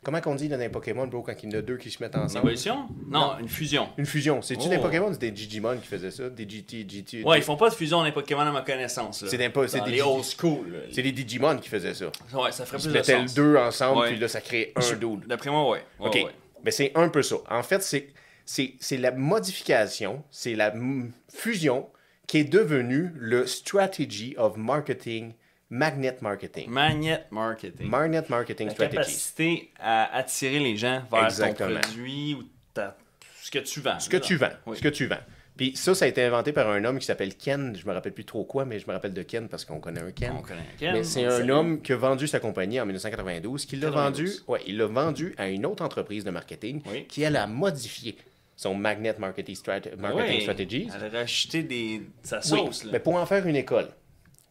Comment 0.03 0.21
qu'on 0.21 0.35
dit 0.35 0.49
dans 0.49 0.57
les 0.57 0.69
Pokémon, 0.69 1.07
bro, 1.07 1.23
quand 1.23 1.33
il 1.41 1.51
y 1.51 1.55
en 1.55 1.57
a 1.57 1.61
deux 1.63 1.77
qui 1.77 1.89
se 1.89 2.03
mettent 2.03 2.13
Une 2.13 2.21
ensemble? 2.21 2.45
évolution? 2.45 2.87
Non, 3.09 3.39
une 3.39 3.49
fusion. 3.49 3.89
Une 3.97 4.05
fusion. 4.05 4.39
C'est-tu 4.43 4.65
Oh. 4.67 4.69
des 4.69 4.77
Pokémon? 4.77 5.07
Ou 5.09 5.13
c'est 5.13 5.19
des 5.19 5.31
Digimon 5.31 5.77
qui 5.77 5.87
faisaient 5.87 6.11
ça? 6.11 6.29
Des 6.29 6.47
GT, 6.47 6.85
GT... 6.87 7.23
Ouais, 7.23 7.39
ils 7.39 7.43
font 7.43 7.55
pas 7.57 7.69
de 7.71 7.73
fusion 7.73 7.97
dans 7.97 8.03
les 8.03 8.11
Pokémon 8.11 8.41
à 8.41 8.51
ma 8.51 8.61
connaissance. 8.61 9.23
là. 9.23 9.29
C'est 9.31 9.37
des 9.37 9.49
c'est 9.67 9.83
des 9.83 9.89
les 9.89 10.01
old 10.03 10.23
school. 10.23 10.71
là. 10.73 10.79
C'est 10.91 11.01
des 11.01 11.11
Digimon 11.11 11.57
qui 11.57 11.69
faisaient 11.69 11.95
ça. 11.95 12.05
Ouais, 12.33 12.51
ça 12.51 12.67
ferait 12.67 12.77
Ils 12.77 12.81
plus 12.83 12.87
de 12.89 12.97
mettaient 12.99 13.19
les 13.19 13.27
sens. 13.29 13.33
deux 13.33 13.57
ensemble, 13.57 14.01
Ouais. 14.01 14.09
puis 14.11 14.19
là, 14.19 14.27
ça 14.27 14.41
crée 14.41 14.73
un 14.75 14.93
dude. 14.95 15.25
D'après 15.25 15.49
moi, 15.49 15.71
ouais. 15.71 15.83
Ouais, 15.99 16.07
OK. 16.09 16.13
ouais. 16.13 16.27
Mais 16.63 16.69
c'est 16.69 16.91
un 16.93 17.09
peu 17.09 17.23
ça. 17.23 17.37
En 17.49 17.63
fait, 17.63 17.81
c'est, 17.81 18.09
c'est, 18.45 18.75
c'est 18.79 18.97
la 18.97 19.11
modification, 19.11 20.23
c'est 20.29 20.53
la 20.53 20.67
m- 20.71 21.11
fusion 21.33 21.87
qui 22.27 22.37
est 22.39 22.43
devenue 22.43 23.11
le 23.15 23.45
strategy 23.45 24.35
of 24.37 24.57
marketing, 24.57 25.33
magnet 25.69 26.17
marketing. 26.21 26.69
Magnet 26.69 27.25
marketing. 27.31 27.87
Magnet 27.89 28.23
marketing 28.29 28.67
La 28.67 28.73
strategy. 28.73 28.97
capacité 28.97 29.71
à 29.79 30.15
attirer 30.15 30.59
les 30.59 30.77
gens 30.77 31.03
vers 31.11 31.25
Exactement. 31.25 31.69
ton 31.75 31.79
produit 31.81 32.33
ou 32.35 32.43
ta- 32.73 32.97
ce 33.41 33.51
que 33.51 33.59
tu 33.59 33.79
vends. 33.81 33.99
Ce 33.99 34.09
que 34.09 34.17
tu 34.17 34.35
vends. 34.37 34.49
Oui. 34.65 34.77
Ce 34.77 34.81
que 34.81 34.89
tu 34.89 35.05
vends. 35.05 35.19
Puis 35.57 35.73
ça, 35.77 35.95
ça 35.95 36.03
a 36.03 36.07
été 36.09 36.21
inventé 36.21 36.51
par 36.51 36.69
un 36.69 36.83
homme 36.83 36.99
qui 36.99 37.05
s'appelle 37.05 37.33
Ken. 37.35 37.77
Je 37.79 37.87
me 37.87 37.93
rappelle 37.93 38.11
plus 38.11 38.25
trop 38.25 38.43
quoi, 38.43 38.65
mais 38.65 38.77
je 38.77 38.87
me 38.87 38.91
rappelle 38.91 39.13
de 39.13 39.21
Ken 39.21 39.47
parce 39.47 39.63
qu'on 39.63 39.79
connaît 39.79 40.01
un 40.01 40.11
Ken. 40.11 40.33
On 40.37 40.41
connaît 40.41 40.65
Ken, 40.77 40.91
Mais 40.93 41.03
c'est 41.05 41.23
un 41.23 41.47
homme 41.47 41.81
qui 41.81 41.93
a 41.93 41.95
vendu 41.95 42.27
sa 42.27 42.39
compagnie 42.41 42.77
en 42.81 42.85
1992, 42.85 43.65
qui 43.65 43.77
l'a 43.77 43.87
92. 43.89 44.29
vendu, 44.29 44.43
ouais, 44.49 44.59
il 44.67 44.77
l'a 44.77 44.87
vendu 44.87 45.33
à 45.37 45.47
une 45.47 45.65
autre 45.65 45.81
entreprise 45.85 46.25
de 46.25 46.31
marketing 46.31 46.81
Oui. 46.91 47.05
qui 47.07 47.21
elle 47.21 47.37
a 47.37 47.47
modifié 47.47 48.17
son 48.55 48.73
magnet 48.75 49.15
marketing, 49.19 49.55
strat- 49.55 49.95
marketing 49.97 50.41
strategies. 50.41 50.87
Elle 50.95 51.15
a 51.15 51.19
racheté 51.19 51.63
des... 51.63 52.01
sa 52.23 52.37
Oui, 52.39 52.43
sauce. 52.43 52.83
là. 52.85 52.91
mais 52.93 52.99
pour 52.99 53.15
en 53.15 53.25
faire 53.25 53.45
une 53.47 53.55
école. 53.55 53.89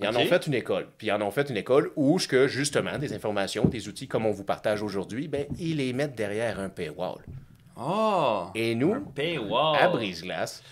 Ils 0.01 0.09
en 0.09 0.17
ont 0.17 0.27
fait 0.27 0.47
une 0.49 0.55
école. 0.55 0.89
Puis 0.99 1.07
ils 1.07 1.13
en 1.13 1.23
ont 1.23 1.31
fait 1.31 1.49
une 1.51 1.57
école 1.57 1.93
où, 1.97 2.19
que, 2.29 2.49
justement, 2.49 2.99
des 2.99 3.13
informations, 3.15 3.65
des 3.67 3.89
outils 3.89 4.09
comme 4.09 4.27
on 4.27 4.33
vous 4.33 4.43
partage 4.45 4.83
aujourd'hui, 4.83 5.29
ben, 5.29 5.47
ils 5.59 5.77
les 5.77 5.93
mettent 5.93 6.17
derrière 6.17 6.59
un 6.61 6.69
paywall. 6.69 7.19
Oh! 7.81 8.47
Et 8.55 8.75
nous, 8.75 8.95
Un 8.95 9.01
paywall. 9.15 9.77
à 9.81 9.89
Brise-Glace, 9.89 10.63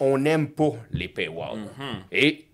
on 0.00 0.18
n'aime 0.18 0.48
pas 0.48 0.72
les 0.92 1.08
paywalls. 1.08 1.58
Mhm. 1.58 2.02
Et 2.10 2.46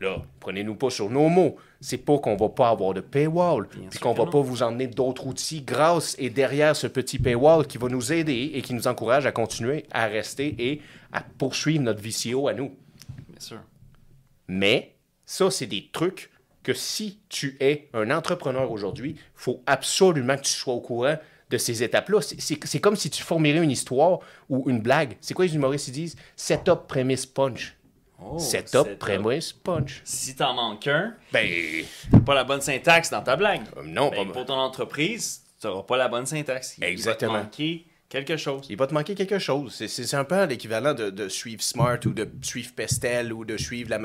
là, 0.00 0.22
prenez-nous 0.40 0.76
pas 0.76 0.90
sur 0.90 1.10
nos 1.10 1.28
mots. 1.28 1.56
C'est 1.84 1.98
pas 1.98 2.16
qu'on 2.18 2.36
va 2.36 2.48
pas 2.48 2.68
avoir 2.70 2.94
de 2.94 3.00
paywall, 3.00 3.66
puis 3.90 3.98
qu'on 3.98 4.14
va 4.14 4.24
pas 4.26 4.40
vous 4.40 4.62
emmener 4.62 4.86
d'autres 4.86 5.26
outils 5.26 5.62
grâce 5.62 6.14
et 6.18 6.30
derrière 6.30 6.76
ce 6.76 6.86
petit 6.86 7.18
paywall 7.18 7.66
qui 7.66 7.76
va 7.76 7.88
nous 7.88 8.12
aider 8.12 8.52
et 8.54 8.62
qui 8.62 8.72
nous 8.72 8.86
encourage 8.86 9.26
à 9.26 9.32
continuer 9.32 9.84
à 9.90 10.06
rester 10.06 10.54
et 10.58 10.80
à 11.12 11.20
poursuivre 11.22 11.82
notre 11.82 12.00
VCO 12.00 12.46
à 12.48 12.54
nous. 12.54 12.68
Bien 13.28 13.40
sûr. 13.40 13.60
Mais 14.48 14.94
ça, 15.26 15.50
c'est 15.50 15.66
des 15.66 15.88
trucs 15.92 16.30
que 16.62 16.72
si 16.72 17.18
tu 17.28 17.56
es 17.60 17.88
un 17.94 18.10
entrepreneur 18.12 18.70
aujourd'hui, 18.70 19.16
faut 19.34 19.62
absolument 19.66 20.36
que 20.36 20.42
tu 20.42 20.52
sois 20.52 20.74
au 20.74 20.80
courant 20.80 21.16
de 21.50 21.58
ces 21.58 21.82
étapes-là. 21.82 22.20
C'est- 22.22 22.78
comme 22.80 22.94
si 22.96 23.10
tu 23.10 23.22
formulerais 23.24 23.64
une 23.64 23.70
histoire 23.72 24.20
ou 24.48 24.70
une 24.70 24.80
blague. 24.80 25.16
C'est 25.20 25.34
quoi 25.34 25.44
les 25.44 25.54
humoristes 25.54 25.88
ils 25.88 25.92
disent? 25.92 26.16
Setup, 26.36 26.86
prémisse, 26.86 27.26
punch. 27.26 27.76
Oh, 28.24 28.38
setup, 28.38 28.98
prémisse, 28.98 29.52
punch. 29.52 30.00
Si 30.04 30.34
t'en 30.36 30.54
manques 30.54 30.86
un, 30.86 31.14
Ben, 31.32 31.84
pas 32.24 32.34
la 32.34 32.44
bonne 32.44 32.60
syntaxe 32.60 33.10
dans 33.10 33.22
ta 33.22 33.36
blague. 33.36 33.62
Euh, 33.76 33.82
non, 33.84 34.10
Ben, 34.10 34.26
pas- 34.26 34.32
Pour 34.32 34.46
ton 34.46 34.54
entreprise, 34.54 35.42
tu 35.60 35.66
n'auras 35.66 35.82
pas 35.82 35.96
la 35.96 36.08
bonne 36.08 36.26
syntaxe. 36.26 36.76
Il 36.78 36.84
Exactement. 36.84 37.32
va 37.34 37.38
te 37.40 37.44
manquer 37.44 37.86
quelque 38.08 38.36
chose. 38.36 38.66
il 38.68 38.76
va 38.76 38.86
te 38.86 38.92
manquer 38.94 39.14
quelque 39.14 39.38
chose. 39.38 39.74
C'est- 39.86 40.14
un 40.14 40.24
peu 40.24 40.44
l'équivalent 40.44 40.92
de, 40.94 41.08
de 41.10 41.28
suivre 41.28 41.62
Smart 41.62 41.98
ou 42.04 42.10
de 42.10 42.28
suivre 42.42 42.72
Pestel 42.74 43.32
ou 43.32 43.44
de 43.44 43.56
suivre 43.56 43.88
la, 43.90 43.98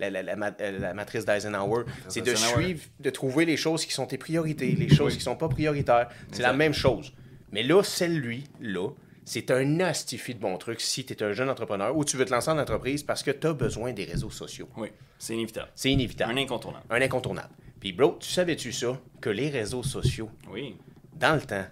euh, 0.00 0.78
la 0.80 0.94
matrice 0.94 1.24
d'Eisenhower. 1.24 1.84
C'est 2.08 2.22
de 2.22 2.34
suivre, 2.34 2.80
de 3.00 3.10
trouver 3.10 3.44
les 3.44 3.56
choses 3.56 3.84
qui 3.84 3.92
sont 3.92 4.06
tes 4.06 4.18
priorités, 4.18 4.72
les 4.72 4.88
choses 4.88 5.12
Oui. 5.12 5.18
qui 5.18 5.24
sont 5.24 5.36
pas 5.36 5.48
prioritaires. 5.48 6.08
C'est 6.32 6.42
la 6.42 6.52
même 6.52 6.72
chose. 6.74 7.12
Mais 7.52 7.62
là, 7.62 7.82
celle-lui, 7.82 8.44
là, 8.60 8.88
c'est 9.26 9.50
un 9.50 9.80
astifi 9.80 10.34
de 10.34 10.38
bon 10.40 10.56
truc 10.56 10.80
si 10.80 11.04
tu 11.04 11.12
es 11.12 11.22
un 11.22 11.32
jeune 11.32 11.50
entrepreneur 11.50 11.94
ou 11.94 12.04
tu 12.04 12.16
veux 12.16 12.24
te 12.24 12.30
lancer 12.30 12.48
en 12.50 12.58
entreprise 12.58 13.02
parce 13.02 13.22
que 13.22 13.32
tu 13.32 13.46
as 13.48 13.52
besoin 13.52 13.92
des 13.92 14.04
réseaux 14.04 14.30
sociaux. 14.30 14.68
Oui, 14.78 14.88
c'est 15.18 15.34
inévitable. 15.34 15.68
C'est 15.74 15.90
inévitable. 15.90 16.32
Un 16.32 16.36
incontournable. 16.38 16.84
Un 16.88 17.02
incontournable. 17.02 17.50
Puis, 17.80 17.92
bro, 17.92 18.16
tu 18.20 18.30
savais-tu 18.30 18.72
ça? 18.72 18.98
Que 19.20 19.28
les 19.28 19.50
réseaux 19.50 19.82
sociaux, 19.82 20.30
Oui. 20.50 20.76
dans 21.14 21.34
le 21.34 21.42
temps, 21.42 21.66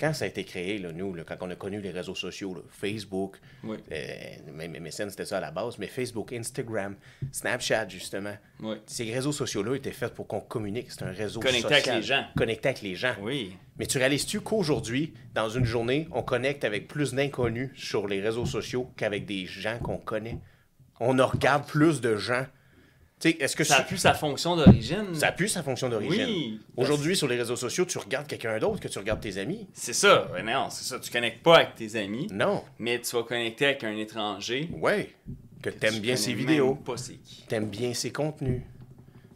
quand 0.00 0.14
ça 0.14 0.24
a 0.24 0.28
été 0.28 0.44
créé, 0.44 0.78
là, 0.78 0.92
nous, 0.92 1.12
là, 1.14 1.24
quand 1.26 1.36
on 1.42 1.50
a 1.50 1.54
connu 1.56 1.80
les 1.80 1.90
réseaux 1.90 2.14
sociaux, 2.14 2.54
là, 2.54 2.60
Facebook, 2.70 3.36
Oui. 3.62 3.76
euh, 3.92 4.52
même 4.54 4.72
MSN, 4.80 5.10
c'était 5.10 5.26
ça 5.26 5.36
à 5.36 5.40
la 5.40 5.50
base, 5.50 5.76
mais 5.78 5.86
Facebook, 5.86 6.32
Instagram, 6.32 6.96
Snapchat, 7.30 7.88
justement, 7.88 8.34
Oui. 8.60 8.76
ces 8.86 9.12
réseaux 9.12 9.32
sociaux-là 9.32 9.74
étaient 9.76 9.92
faits 9.92 10.14
pour 10.14 10.26
qu'on 10.26 10.40
communique. 10.40 10.90
C'est 10.90 11.02
un 11.02 11.12
réseau 11.12 11.40
Connecter 11.40 11.62
social. 11.62 11.76
avec 11.76 11.94
les 11.94 12.02
gens. 12.02 12.24
Connecter 12.36 12.68
avec 12.70 12.82
les 12.82 12.94
gens. 12.94 13.14
Oui. 13.20 13.56
Mais 13.78 13.86
tu 13.86 13.98
réalises-tu 13.98 14.40
qu'aujourd'hui, 14.40 15.12
dans 15.34 15.48
une 15.48 15.64
journée, 15.64 16.08
on 16.12 16.22
connecte 16.22 16.64
avec 16.64 16.88
plus 16.88 17.12
d'inconnus 17.14 17.70
sur 17.74 18.08
les 18.08 18.20
réseaux 18.20 18.46
sociaux 18.46 18.90
qu'avec 18.96 19.26
des 19.26 19.46
gens 19.46 19.78
qu'on 19.78 19.98
connaît? 19.98 20.38
On 20.98 21.16
regarde 21.26 21.66
plus 21.66 22.00
de 22.00 22.16
gens. 22.16 22.46
Est-ce 23.22 23.54
que 23.54 23.64
Ça 23.64 23.76
a 23.76 23.82
plus 23.82 23.98
sa 23.98 24.14
fonction 24.14 24.56
d'origine. 24.56 25.14
ça 25.14 25.28
a 25.28 25.32
plus 25.32 25.48
sa 25.48 25.62
fonction 25.62 25.88
d'origine? 25.88 26.24
Oui. 26.26 26.60
Aujourd'hui, 26.76 27.16
sur 27.16 27.28
les 27.28 27.36
réseaux 27.36 27.56
sociaux, 27.56 27.84
tu 27.84 27.98
regardes 27.98 28.26
quelqu'un 28.26 28.58
d'autre 28.58 28.80
que 28.80 28.88
tu 28.88 28.98
regardes 28.98 29.20
tes 29.20 29.36
amis. 29.38 29.66
C'est 29.74 29.92
ça. 29.92 30.30
Ouais, 30.32 30.42
non, 30.42 30.68
c'est 30.70 30.84
ça. 30.84 30.98
Tu 30.98 31.10
connectes 31.10 31.42
pas 31.42 31.56
avec 31.56 31.74
tes 31.74 31.96
amis, 31.96 32.28
Non. 32.32 32.64
mais 32.78 33.00
tu 33.00 33.14
vas 33.16 33.22
connecter 33.22 33.66
avec 33.66 33.84
un 33.84 33.96
étranger. 33.96 34.68
Ouais. 34.72 35.10
Que 35.62 35.68
t'aimes 35.68 35.94
Tu 35.94 36.00
bien 36.00 36.16
ses 36.16 36.32
vidéos, 36.32 36.78
t'aimes 37.48 37.68
bien 37.68 37.92
ses 37.92 38.10
contenus. 38.10 38.62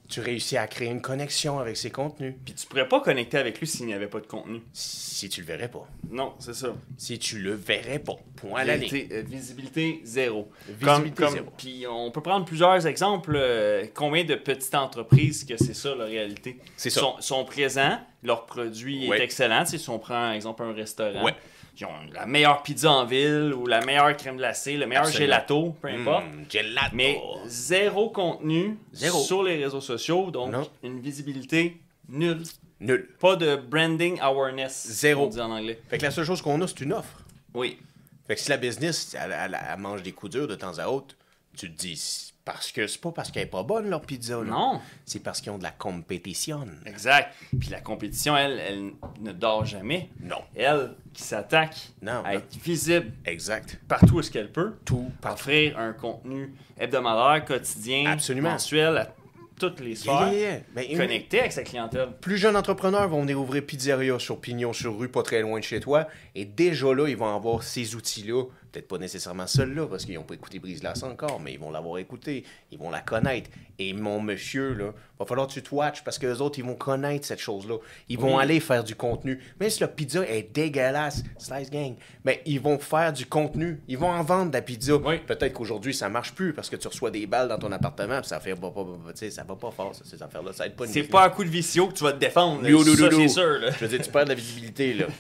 Tu 0.07 0.21
réussis 0.21 0.59
à 0.59 0.67
créer 0.67 0.89
une 0.91 1.01
connexion 1.01 1.59
avec 1.59 1.79
ses 1.79 1.91
contenus. 1.91 2.35
Puis 2.45 2.53
tu 2.55 2.67
pourrais 2.67 2.87
pas 2.87 3.01
connecter 3.01 3.39
avec 3.39 3.59
lui 3.59 3.67
s'il 3.67 3.87
n'y 3.87 3.95
avait 3.95 4.07
pas 4.07 4.21
de 4.21 4.27
contenu. 4.27 4.61
Si 4.75 5.31
tu 5.31 5.41
le 5.41 5.47
verrais 5.47 5.71
pas. 5.71 5.89
Non, 6.11 6.35
c'est 6.39 6.53
ça. 6.55 6.75
Si 6.99 7.19
tu 7.19 7.39
le 7.39 7.55
verrais 7.55 7.99
pas. 8.01 8.17
Point 8.37 8.61
à 8.61 8.65
la 8.65 8.77
ligne. 8.77 8.91
Visibilité, 8.91 9.17
euh, 9.17 9.23
visibilité 9.23 10.01
zéro. 10.05 10.51
Visibilité 10.69 10.85
Comme- 11.11 11.15
comme- 11.15 11.35
zéro. 11.35 11.47
Puis 11.57 11.87
on 11.89 12.11
peut 12.11 12.21
prendre 12.21 12.45
plusieurs 12.45 12.87
exemples. 12.87 13.33
euh, 13.35 13.87
combien 13.95 14.25
de 14.25 14.35
petites 14.35 14.75
entreprises 14.75 15.45
que 15.45 15.57
c'est 15.57 15.75
ça 15.75 15.95
la 15.95 16.05
réalité? 16.05 16.59
C'est 16.77 16.91
ça. 16.91 17.01
Sont, 17.01 17.15
sont 17.21 17.45
présents, 17.47 17.99
leur 18.23 18.45
produit 18.45 19.09
Ouais. 19.09 19.19
est 19.19 19.25
excellent. 19.25 19.65
Tu 19.65 19.71
sais, 19.73 19.79
si 19.79 19.89
on 19.89 19.99
prend, 19.99 20.15
par 20.15 20.33
exemple, 20.33 20.63
un 20.65 20.73
restaurant, 20.75 21.25
Ouais. 21.25 21.35
Ils 21.79 21.85
ont 21.87 21.91
la 22.13 22.27
meilleure 22.27 22.63
pizza 22.63 22.91
en 22.91 23.05
ville 23.05 23.53
ou 23.55 23.67
la 23.67 23.81
meilleure 23.85 24.17
crème 24.17 24.37
glacée, 24.37 24.77
le 24.77 24.87
meilleur 24.87 25.05
Absolument. 25.07 25.27
gelato, 25.35 25.77
peu 25.81 25.89
importe. 25.89 26.25
Mm, 26.27 26.45
gelato. 26.51 26.89
Mais 26.97 27.21
zéro 27.47 28.11
contenu 28.11 28.79
Zéro. 28.93 29.21
sur 29.21 29.43
les 29.43 29.63
réseaux 29.65 29.81
sociaux, 29.81 30.31
donc 30.31 30.53
Non. 30.53 30.69
une 30.83 31.01
visibilité 31.01 31.77
nulle. 32.09 32.43
Nul. 32.81 33.09
Pas 33.19 33.37
de 33.37 33.57
branding 33.57 34.19
awareness. 34.21 34.87
Zéro. 34.89 35.25
On 35.25 35.29
dit 35.29 35.41
en 35.41 35.51
anglais. 35.51 35.81
Fait 35.89 35.97
que 35.99 36.03
la 36.03 36.11
seule 36.11 36.25
chose 36.27 36.43
qu'on 36.43 36.61
a, 36.61 36.67
c'est 36.69 36.81
une 36.81 36.93
offre. 36.93 37.23
Oui. 37.55 37.79
Fait 38.27 38.35
que 38.35 38.41
si 38.41 38.51
la 38.51 38.57
business, 38.57 39.17
elle, 39.19 39.33
elle- 39.33 39.59
elle 39.73 39.79
mange 39.81 40.03
des 40.03 40.13
coups 40.13 40.33
durs 40.33 40.49
de 40.49 40.55
temps 40.55 40.79
à 40.79 40.87
autre, 40.89 41.15
Tu 41.57 41.71
te 41.73 41.79
dis, 41.81 42.34
parce 42.45 42.73
que 42.73 42.87
c'est 42.87 43.01
pas 43.01 43.11
parce 43.13 43.31
qu'elle 43.31 43.45
est 43.45 43.47
pas 43.47 43.63
bonne, 43.63 43.89
leur 43.89 44.03
pizza. 44.03 44.37
là. 44.37 44.45
Non. 44.51 44.81
C'est 45.07 45.21
parce 45.23 45.41
qu'ils 45.41 45.51
ont 45.53 45.59
de 45.59 45.63
la 45.63 45.71
compétition. 45.71 46.67
Exact. 46.87 47.33
Puis 47.59 47.71
la 47.71 47.81
compétition, 47.81 48.37
elle, 48.37 48.59
elle 48.59 48.91
ne 49.21 49.33
dort 49.33 49.65
jamais. 49.65 50.11
Non. 50.21 50.43
Elle 50.55 50.95
qui 51.13 51.23
s'attaque 51.23 51.77
Non, 52.03 52.23
à 52.25 52.35
être 52.35 52.55
visible 52.63 53.13
Exact. 53.25 53.79
partout 53.89 54.17
où 54.17 54.23
ce 54.23 54.31
qu'elle 54.31 54.53
peut. 54.53 54.75
Tout 54.85 55.11
partout. 55.21 55.41
Offrir 55.41 55.79
un 55.79 55.93
contenu 55.93 56.53
hebdomadaire, 56.79 57.45
quotidien, 57.45 58.11
Absolument. 58.11 58.51
mensuel 58.51 58.97
à 58.99 59.15
toutes 59.59 59.81
les 59.81 59.91
Yeah, 59.91 59.97
sphères. 60.19 60.33
yeah, 60.33 60.51
yeah. 60.51 60.61
Ben, 60.75 60.85
une- 60.91 60.99
Connecté 60.99 61.39
avec 61.41 61.53
sa 61.53 61.63
clientèle. 61.63 62.09
plus 62.21 62.37
jeunes 62.37 62.57
entrepreneurs 62.57 63.09
vont 63.09 63.21
venir 63.23 63.41
ouvrir 63.41 63.65
pizzeria 63.65 64.19
sur 64.19 64.41
Pignon 64.41 64.73
sur 64.73 64.99
rue, 64.99 65.09
pas 65.09 65.23
très 65.23 65.41
loin 65.43 65.61
de 65.61 65.65
chez 65.65 65.79
toi. 65.81 66.09
Et 66.35 66.45
déjà 66.45 66.93
là, 66.93 67.07
ils 67.09 67.17
vont 67.17 67.35
avoir 67.35 67.63
ces 67.63 67.95
outils-là. 67.95 68.43
Peut-être 68.75 68.89
pas 68.89 68.99
nécessairement 68.99 69.47
ceux-là, 69.47 69.87
parce 69.87 70.05
qu'ils 70.05 70.17
n'ont 70.17 70.25
pas 70.25 70.35
écouté 70.35 70.59
Brise 70.59 70.81
Glace 70.81 71.05
encore, 71.05 71.39
mais 71.41 71.53
ils 71.53 71.61
vont 71.61 71.71
l'avoir 71.71 71.99
écouté. 71.99 72.43
Ils 72.73 72.79
vont 72.79 72.91
la 72.91 73.03
connaître. 73.03 73.49
Et 73.79 73.93
mon 73.93 74.21
monsieur, 74.21 74.73
là, 74.75 74.93
va 75.17 75.25
falloir 75.27 75.47
que 75.47 75.53
tu 75.53 75.63
te 75.63 75.73
watches 75.73 76.03
parce 76.03 76.19
que 76.19 76.27
les 76.27 76.41
autres, 76.41 76.59
ils 76.59 76.65
vont 76.65 76.75
connaître 76.75 77.25
cette 77.25 77.39
chose-là. 77.39 77.77
Ils 78.09 78.19
vont 78.19 78.37
Oui. 78.37 78.43
aller 78.43 78.59
faire 78.59 78.83
du 78.83 78.97
contenu. 78.97 79.39
Même 79.61 79.71
si 79.71 79.81
la 79.81 79.87
pizza 79.87 80.27
est 80.29 80.53
dégueulasse, 80.53 81.23
Slice 81.39 81.71
Gang, 81.71 81.95
mais 82.25 82.43
ils 82.47 82.61
vont 82.61 82.79
faire 82.81 83.13
du 83.13 83.27
contenu. 83.27 83.81
Ils 83.87 83.97
vont 83.97 84.11
en 84.11 84.25
vendre 84.25 84.51
de 84.51 84.57
la 84.57 84.63
pizza. 84.63 84.97
Oui. 84.97 85.19
Peut-être 85.25 85.53
qu'aujourd'hui, 85.53 85.95
ça 85.95 86.09
marche 86.09 86.33
plus 86.35 86.53
parce 86.53 86.69
que 86.69 86.75
tu 86.75 86.89
reçois 86.89 87.13
des 87.13 87.27
balles 87.29 87.47
dans 87.49 87.59
ton 87.59 87.71
appartement, 87.71 88.19
puis 88.21 88.29
ça 88.29 88.41
fait 88.41 88.57
pas- 88.57 88.73
tu 88.75 89.13
sais, 89.15 89.31
ça 89.31 89.45
va 89.45 89.55
pas 89.55 89.71
fort, 89.71 89.95
ça, 89.95 90.03
ces 90.05 90.21
affaires-là. 90.21 90.53
Ça 90.53 90.67
aide 90.67 90.75
pas 90.75 90.87
C'est 90.89 91.05
pas 91.05 91.23
à 91.23 91.31
coup 91.31 91.45
de 91.45 91.49
vicio 91.49 91.87
que 91.87 91.93
tu 91.95 92.03
vas 92.03 92.13
te 92.13 92.19
défendre. 92.19 92.61
c'est 92.65 93.29
sûr. 93.29 93.59
Là. 93.61 93.71
Je 93.71 93.79
veux 93.85 93.89
dire, 93.89 94.03
tu 94.05 94.11
perds 94.11 94.25
de 94.25 94.31
la 94.31 94.35
visibilité, 94.35 94.95
là. 94.95 95.07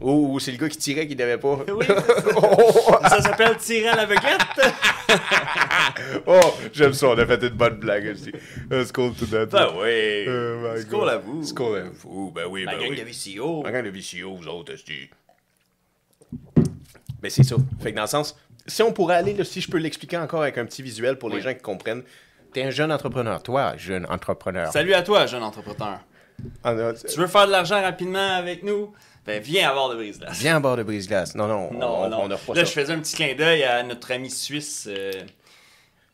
Ou 0.00 0.34
ou 0.34 0.38
c'est 0.40 0.52
le 0.52 0.58
gars 0.58 0.68
qui 0.68 0.76
tirait 0.78 1.08
qui 1.08 1.16
n'avait 1.16 1.38
pas. 1.38 1.58
Oui, 1.68 1.86
ça 3.08 3.20
s'appelle 3.20 3.56
tirer 3.56 3.88
à 3.88 3.96
l'aveuglette. 3.96 4.40
oh, 6.26 6.40
j'aime 6.72 6.92
ça, 6.92 7.08
on 7.08 7.18
a 7.18 7.26
fait 7.26 7.42
une 7.42 7.48
bonne 7.50 7.78
blague 7.78 8.12
aussi. 8.12 8.30
Uh, 8.70 8.84
Skull 8.84 9.14
to 9.14 9.26
that. 9.26 9.46
Ben 9.46 9.68
oui. 9.76 10.24
Oh 10.28 10.72
my 10.74 10.80
Skull 10.82 11.00
God. 11.00 11.08
à 11.08 11.16
vous. 11.18 11.42
Skull 11.44 11.76
à 11.78 11.82
vous, 11.92 12.30
ben 12.30 12.46
oui, 12.48 12.64
La 12.64 12.72
ben 12.72 12.80
gang 12.82 12.90
oui. 12.90 12.96
de 12.96 13.02
vicio. 13.02 13.62
La 13.64 13.72
gang 13.72 13.84
de 13.84 13.90
VCO, 13.90 14.36
vous 14.36 14.46
autres, 14.46 14.74
esti. 14.74 15.10
Ben 17.20 17.30
c'est 17.30 17.42
ça. 17.42 17.56
Fait 17.80 17.90
que 17.90 17.96
dans 17.96 18.02
le 18.02 18.08
sens, 18.08 18.36
si 18.66 18.82
on 18.82 18.92
pourrait 18.92 19.16
aller, 19.16 19.34
là, 19.34 19.44
si 19.44 19.60
je 19.60 19.68
peux 19.68 19.78
l'expliquer 19.78 20.16
encore 20.18 20.42
avec 20.42 20.58
un 20.58 20.64
petit 20.64 20.82
visuel 20.82 21.18
pour 21.18 21.30
les 21.30 21.40
gens 21.40 21.52
qui 21.54 21.60
comprennent. 21.62 22.02
T'es 22.52 22.62
un 22.62 22.70
jeune 22.70 22.90
entrepreneur, 22.90 23.42
toi, 23.42 23.76
jeune 23.76 24.06
entrepreneur. 24.08 24.72
Salut 24.72 24.94
à 24.94 25.02
toi, 25.02 25.26
jeune 25.26 25.42
entrepreneur. 25.42 25.98
Ah, 26.64 26.72
non, 26.72 26.94
Tu 26.94 27.18
veux 27.18 27.26
faire 27.26 27.46
de 27.46 27.52
l'argent 27.52 27.82
rapidement 27.82 28.36
avec 28.36 28.62
nous? 28.62 28.92
Ben, 29.28 29.42
viens 29.42 29.68
avoir 29.68 29.88
de 29.90 29.94
brise 29.94 30.18
glace. 30.18 30.38
Viens 30.40 30.56
à 30.56 30.60
bord 30.60 30.76
de 30.76 30.82
brise-glace. 30.82 31.34
Non, 31.34 31.46
non, 31.46 31.70
Non, 31.72 32.04
on, 32.04 32.08
non. 32.08 32.22
on 32.22 32.28
Là, 32.28 32.36
ça. 32.38 32.64
je 32.64 32.70
faisais 32.70 32.92
un 32.92 32.98
petit 33.00 33.14
clin 33.14 33.34
d'œil 33.34 33.62
à 33.62 33.82
notre 33.82 34.10
ami 34.10 34.30
suisse, 34.30 34.88
euh, 34.90 35.12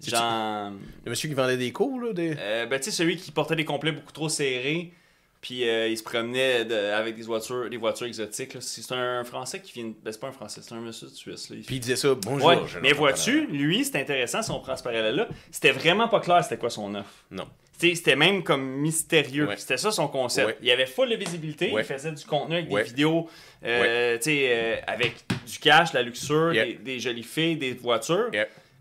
Jean. 0.05 0.73
Le 1.05 1.11
monsieur 1.11 1.29
qui 1.29 1.35
vendait 1.35 1.57
des 1.57 1.73
cours, 1.73 2.01
là, 2.01 2.13
des... 2.13 2.35
Euh, 2.39 2.67
ben, 2.67 2.79
tu 2.79 2.85
sais, 2.87 2.91
celui 2.91 3.17
qui 3.17 3.31
portait 3.31 3.57
des 3.57 3.65
complets 3.65 3.93
beaucoup 3.93 4.13
trop 4.13 4.29
serrés, 4.29 4.93
puis 5.41 5.69
euh, 5.69 5.89
il 5.89 5.97
se 5.97 6.03
promenait 6.03 6.65
de- 6.65 6.75
avec 6.75 7.17
des 7.17 7.23
voitures, 7.23 7.71
des 7.71 7.77
voitures 7.77 8.07
exotiques. 8.07 8.57
C'est 8.61 8.93
un 8.93 9.25
Français 9.25 9.61
qui 9.61 9.73
vient. 9.73 9.93
Ben, 10.03 10.11
c'est 10.13 10.21
pas 10.21 10.29
un 10.29 10.33
Français, 10.33 10.61
c'est 10.63 10.75
un 10.75 10.81
monsieur 10.81 11.07
de 11.09 11.13
Suisse. 11.15 11.51
Là. 11.51 11.57
Il- 11.59 11.65
Puis 11.65 11.77
il 11.77 11.81
disait 11.81 11.97
ça, 11.97 12.15
bonjour, 12.15 12.49
Ouais, 12.49 12.59
mais 12.83 12.93
vois-tu, 12.93 13.47
lui, 13.47 13.85
c'est 13.85 13.97
intéressant 14.01 14.43
si 14.43 14.51
on 14.51 14.61
prend 14.61 14.77
ce 14.77 14.83
parallèle-là. 14.83 15.29
C'était 15.51 15.73
vraiment 15.73 16.09
pas 16.09 16.21
clair 16.21 16.43
c'était 16.43 16.59
quoi 16.59 16.71
son 16.71 16.95
offre. 16.95 17.11
Non. 17.31 17.47
C'était 17.77 18.17
même 18.17 18.43
comme 18.43 18.65
mystérieux. 18.65 19.47
Ouais. 19.49 19.57
C'était 19.57 19.77
ça 19.77 19.91
son 19.91 20.09
concept. 20.09 20.47
Ouais. 20.47 20.57
Il 20.63 20.69
y 20.69 20.71
avait 20.73 20.87
full 20.87 21.11
de 21.11 21.17
visibilité, 21.17 21.73
Ouais. 21.73 21.83
il 21.83 21.85
faisait 21.85 22.13
du 22.13 22.25
contenu 22.25 22.57
avec 22.57 22.71
Ouais. 22.73 22.83
des 22.83 22.89
vidéos, 22.89 23.29
euh, 23.65 24.17
tu 24.17 24.23
sais, 24.25 24.47
euh, 24.51 24.77
avec 24.87 25.15
du 25.47 25.59
cash, 25.59 25.93
la 25.93 26.03
luxure, 26.03 26.53
des, 26.53 26.75
des 26.75 27.01
jolies 27.01 27.23
filles, 27.23 27.57
des 27.57 27.73
voitures. 27.75 28.31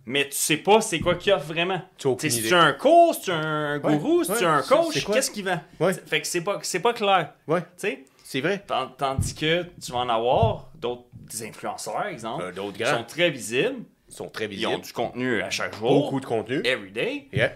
Mais 0.05 0.25
tu 0.25 0.35
sais 0.35 0.57
pas 0.57 0.81
c'est 0.81 0.99
quoi 0.99 1.15
qu'il 1.15 1.31
offre 1.31 1.47
vraiment. 1.47 1.81
Tu 1.97 2.07
as 2.07 2.09
aucune 2.11 2.29
Si 2.29 2.43
tu 2.43 2.53
un 2.53 2.73
coach, 2.73 3.15
si 3.19 3.21
tu 3.23 3.31
un 3.31 3.79
gourou, 3.79 4.19
Ouais, 4.19 4.25
si 4.25 4.33
tu 4.37 4.45
un 4.45 4.61
coach, 4.61 5.05
qu'est-ce 5.05 5.31
qu'il 5.31 5.45
vend? 5.45 5.61
Ouais. 5.79 5.93
Fait 5.93 6.19
que 6.21 6.27
c'est 6.27 6.41
pas, 6.41 6.59
c'est 6.61 6.81
pas 6.81 6.93
clair. 6.93 7.33
Ouais, 7.47 7.61
Tu 7.61 7.67
sais? 7.77 8.03
c'est 8.23 8.41
vrai. 8.41 8.63
Tant- 8.67 8.89
Tandis 8.97 9.33
que 9.33 9.63
tu 9.83 9.91
vas 9.93 9.99
en 9.99 10.09
avoir 10.09 10.69
d'autres 10.75 11.03
des 11.13 11.47
influenceurs, 11.47 12.05
exemple, 12.07 12.43
Euh, 12.43 12.51
D'autres 12.51 12.77
qui 12.77 12.85
sont 12.85 13.05
très 13.07 13.29
visibles, 13.31 13.77
Ils 14.09 14.13
sont 14.13 14.27
très 14.29 14.45
ils 14.51 14.65
ont 14.67 14.71
visibles. 14.71 14.85
du 14.85 14.93
contenu 14.93 15.41
à 15.41 15.49
chaque 15.49 15.73
jour, 15.77 15.89
Beaucoup 15.89 16.19
de 16.19 16.25
contenu. 16.25 16.61
every 16.65 16.91
day, 16.91 17.27
Yeah. 17.31 17.53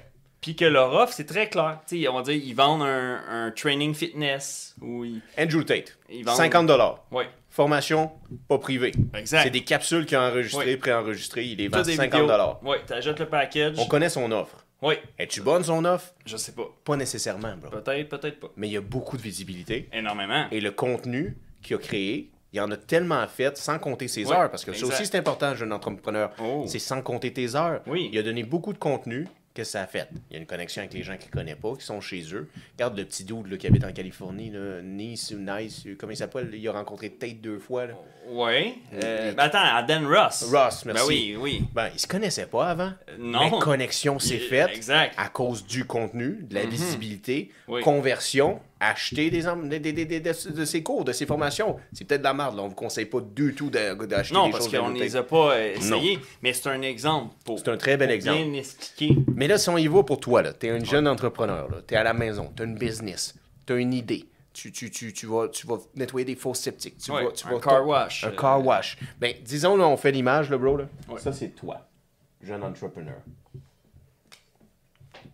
Puis 0.48 0.56
que 0.56 0.63
leur 0.63 0.94
offre, 0.94 1.12
c'est 1.12 1.25
très 1.25 1.50
clair. 1.50 1.80
Tu 1.89 2.04
sais, 2.04 2.08
on 2.08 2.13
va 2.13 2.22
dire, 2.22 2.36
ils 2.42 2.54
vendent 2.54 2.84
un, 2.84 3.20
un 3.30 3.51
training 3.51 3.94
fitness, 3.94 4.75
ou 4.82 5.04
ils... 5.04 5.22
Andrew 5.38 5.62
Tate, 5.63 5.98
Ils 6.10 6.24
vendent- 6.24 6.38
50 6.38 6.68
dollars. 6.68 7.04
Ouais, 7.12 7.27
Formation 7.50 8.12
pas 8.48 8.58
privée. 8.58 8.94
exact. 9.13 9.44
C'est 9.44 9.50
des 9.50 9.66
capsules 9.66 10.06
qu'il 10.06 10.16
a 10.16 10.30
enregistrées, 10.30 10.66
Oui. 10.72 10.77
préenregistrées. 10.77 11.44
Il 11.44 11.58
les 11.58 11.68
vend 11.68 11.82
des 11.82 11.96
50 11.96 12.13
vidéos. 12.13 12.27
dollars. 12.27 12.63
Ouais, 12.63 12.80
t'achètes 12.86 13.20
le 13.20 13.25
package. 13.25 13.75
On 13.77 13.88
connaît 13.88 14.08
son 14.08 14.32
offre. 14.32 14.63
Ouais, 14.82 15.01
Es-tu 15.20 15.42
bonne 15.42 15.63
son 15.66 15.84
offre? 15.84 16.13
je 16.25 16.38
sais 16.38 16.54
pas. 16.54 16.70
Pas 16.86 16.96
nécessairement, 16.96 17.56
bro. 17.58 17.70
Peut-être, 17.72 18.08
peut-être 18.08 18.39
pas. 18.39 18.48
Mais 18.56 18.68
il 18.68 18.72
y 18.74 18.77
a 18.77 18.82
beaucoup 18.82 19.18
de 19.18 19.22
visibilité. 19.22 19.89
Énormément. 19.92 20.46
Et 20.51 20.62
le 20.62 20.72
contenu 20.72 21.36
qu'il 21.62 21.75
a 21.75 21.80
créé, 21.80 22.32
il 22.54 22.62
en 22.62 22.72
a 22.72 22.77
tellement 22.77 23.27
fait 23.27 23.58
sans 23.58 23.80
compter 23.80 24.08
ses 24.08 24.32
heures. 24.32 24.50
Parce 24.50 24.63
que 24.63 24.72
ça 24.72 24.80
exact. 24.86 24.94
aussi, 24.94 25.06
c'est 25.08 25.18
important, 25.18 25.54
jeune 25.56 25.74
entrepreneur. 25.74 26.32
Oh. 26.42 26.63
C'est 26.68 26.80
sans 26.80 27.01
compter 27.01 27.34
tes 27.34 27.56
heures. 27.56 27.82
Oui. 27.88 28.10
Il 28.13 28.18
a 28.20 28.24
donné 28.24 28.44
beaucoup 28.44 28.72
de 28.72 28.77
contenu. 28.77 29.27
Qu'est-ce 29.57 29.69
que 29.69 29.71
ça 29.71 29.81
a 29.81 29.87
fait? 29.87 30.07
Il 30.29 30.33
y 30.33 30.35
a 30.37 30.39
une 30.39 30.45
connexion 30.45 30.81
avec 30.83 30.93
les 30.93 31.01
gens 31.01 31.17
qu'il 31.17 31.29
ne 31.29 31.33
connaît 31.33 31.55
pas, 31.55 31.73
qui 31.75 31.83
sont 31.83 31.99
chez 31.99 32.23
eux. 32.31 32.47
Regarde 32.75 32.95
le 32.95 33.05
petit 33.05 33.23
dude 33.23 33.47
là, 33.47 33.57
qui 33.57 33.65
habite 33.65 33.83
en 33.83 33.91
Californie, 33.91 34.51
là, 34.51 34.83
Nice 34.83 35.33
ou 35.35 35.39
Nice, 35.39 35.81
euh, 35.87 35.95
comment 35.97 36.11
il 36.11 36.15
s'appelle? 36.17 36.51
Il 36.53 36.67
a 36.67 36.73
rencontré 36.73 37.09
Tate 37.09 37.41
deux 37.41 37.57
fois. 37.57 37.87
là. 37.87 37.93
Ouais. 38.29 38.75
Euh, 38.93 39.29
Il- 39.31 39.35
ben 39.35 39.43
attends, 39.45 39.63
à 39.63 39.81
Dan 39.81 40.05
Ross. 40.05 40.43
Ross, 40.53 40.83
Ben 40.85 40.93
merci. 40.93 41.07
oui, 41.07 41.37
oui. 41.39 41.63
Ben, 41.73 41.89
ils 41.91 41.99
se 41.99 42.05
connaissaient 42.05 42.45
pas 42.45 42.67
avant. 42.69 42.91
non. 43.17 43.49
Mais 43.49 43.59
connexion 43.59 44.19
s'est 44.19 44.35
Il- 44.35 44.41
faite 44.41 44.69
exact. 44.75 45.15
à 45.17 45.29
cause 45.29 45.65
du 45.65 45.85
contenu, 45.85 46.37
de 46.43 46.53
la 46.53 46.65
visibilité, 46.67 47.49
Oui. 47.67 47.81
conversion, 47.81 48.59
acheter 48.79 49.29
des, 49.29 49.41
des- 49.79 49.79
des- 49.93 50.05
des- 50.05 50.19
de, 50.19 50.65
ses 50.65 50.84
cours, 50.84 51.03
de 51.05 51.12
ses 51.12 51.25
formations. 51.25 51.77
C'est 51.93 52.05
peut-être 52.05 52.22
de 52.22 52.25
la 52.25 52.34
merde. 52.34 52.55
Là. 52.55 52.63
On 52.63 52.67
vous 52.67 52.75
conseille 52.75 53.05
pas 53.05 53.19
du 53.22 53.53
tout 53.55 53.69
d'acheter 53.69 54.34
Non, 54.34 54.46
des 54.48 54.51
parce 54.51 54.67
qu'on 54.67 54.89
de 54.91 55.00
les 55.00 55.15
a 55.15 55.24
pas 55.24 55.55
euh, 55.55 55.74
essayés, 55.75 56.19
mais 56.41 56.53
c'est 56.53 56.69
un 56.69 56.81
exemple 56.81 57.36
pour, 57.46 57.60
C'est 57.60 57.69
un 57.69 57.77
très 57.77 57.98
bel 57.98 58.12
exemple. 58.12 58.43
bien 58.43 58.53
expliquer. 58.53 59.15
Mais 59.36 59.48
là, 59.48 59.57
si 59.57 59.69
on 59.69 59.77
y 59.77 59.88
va 59.88 60.03
pour 60.03 60.19
toi, 60.19 60.43
tu 60.53 60.67
es 60.67 60.69
un 60.69 60.84
jeune 60.84 61.07
entrepreneur, 61.07 61.67
tu 61.88 61.93
es 61.93 61.98
à 61.98 62.03
la 62.03 62.13
maison, 62.13 62.51
tu 62.55 62.62
as 62.62 62.65
une 62.65 62.75
business, 62.77 63.36
tu 63.65 63.74
as 63.74 63.77
une 63.77 63.93
idée. 63.93 64.25
Tu, 64.53 64.72
tu, 64.72 64.89
tu, 64.89 65.13
tu, 65.13 65.27
vas, 65.27 65.48
tu 65.50 65.67
vas 65.67 65.77
nettoyer 65.96 66.25
des 66.25 66.36
faux 66.36 66.55
sceptiques. 66.55 66.98
Tu 66.98 67.12
Ouais, 67.12 67.25
vas, 67.25 67.31
tu 67.31 67.46
un 67.46 67.51
vas 67.51 67.60
car 67.60 67.86
wash. 67.88 68.24
Un 68.24 68.29
Euh, 68.29 68.36
car 68.36 68.65
wash. 68.65 68.98
Ben, 69.19 69.34
disons, 69.43 69.75
là, 69.77 69.88
on 69.88 69.98
fait 69.98 70.12
l'image, 70.12 70.50
là, 70.50 70.57
bro. 70.57 70.77
Là. 70.77 70.86
Ouais. 71.10 71.19
Ça, 71.19 71.31
c'est 71.31 71.50
toi, 71.50 71.88
jeune 72.41 72.63
entrepreneur. 72.63 73.19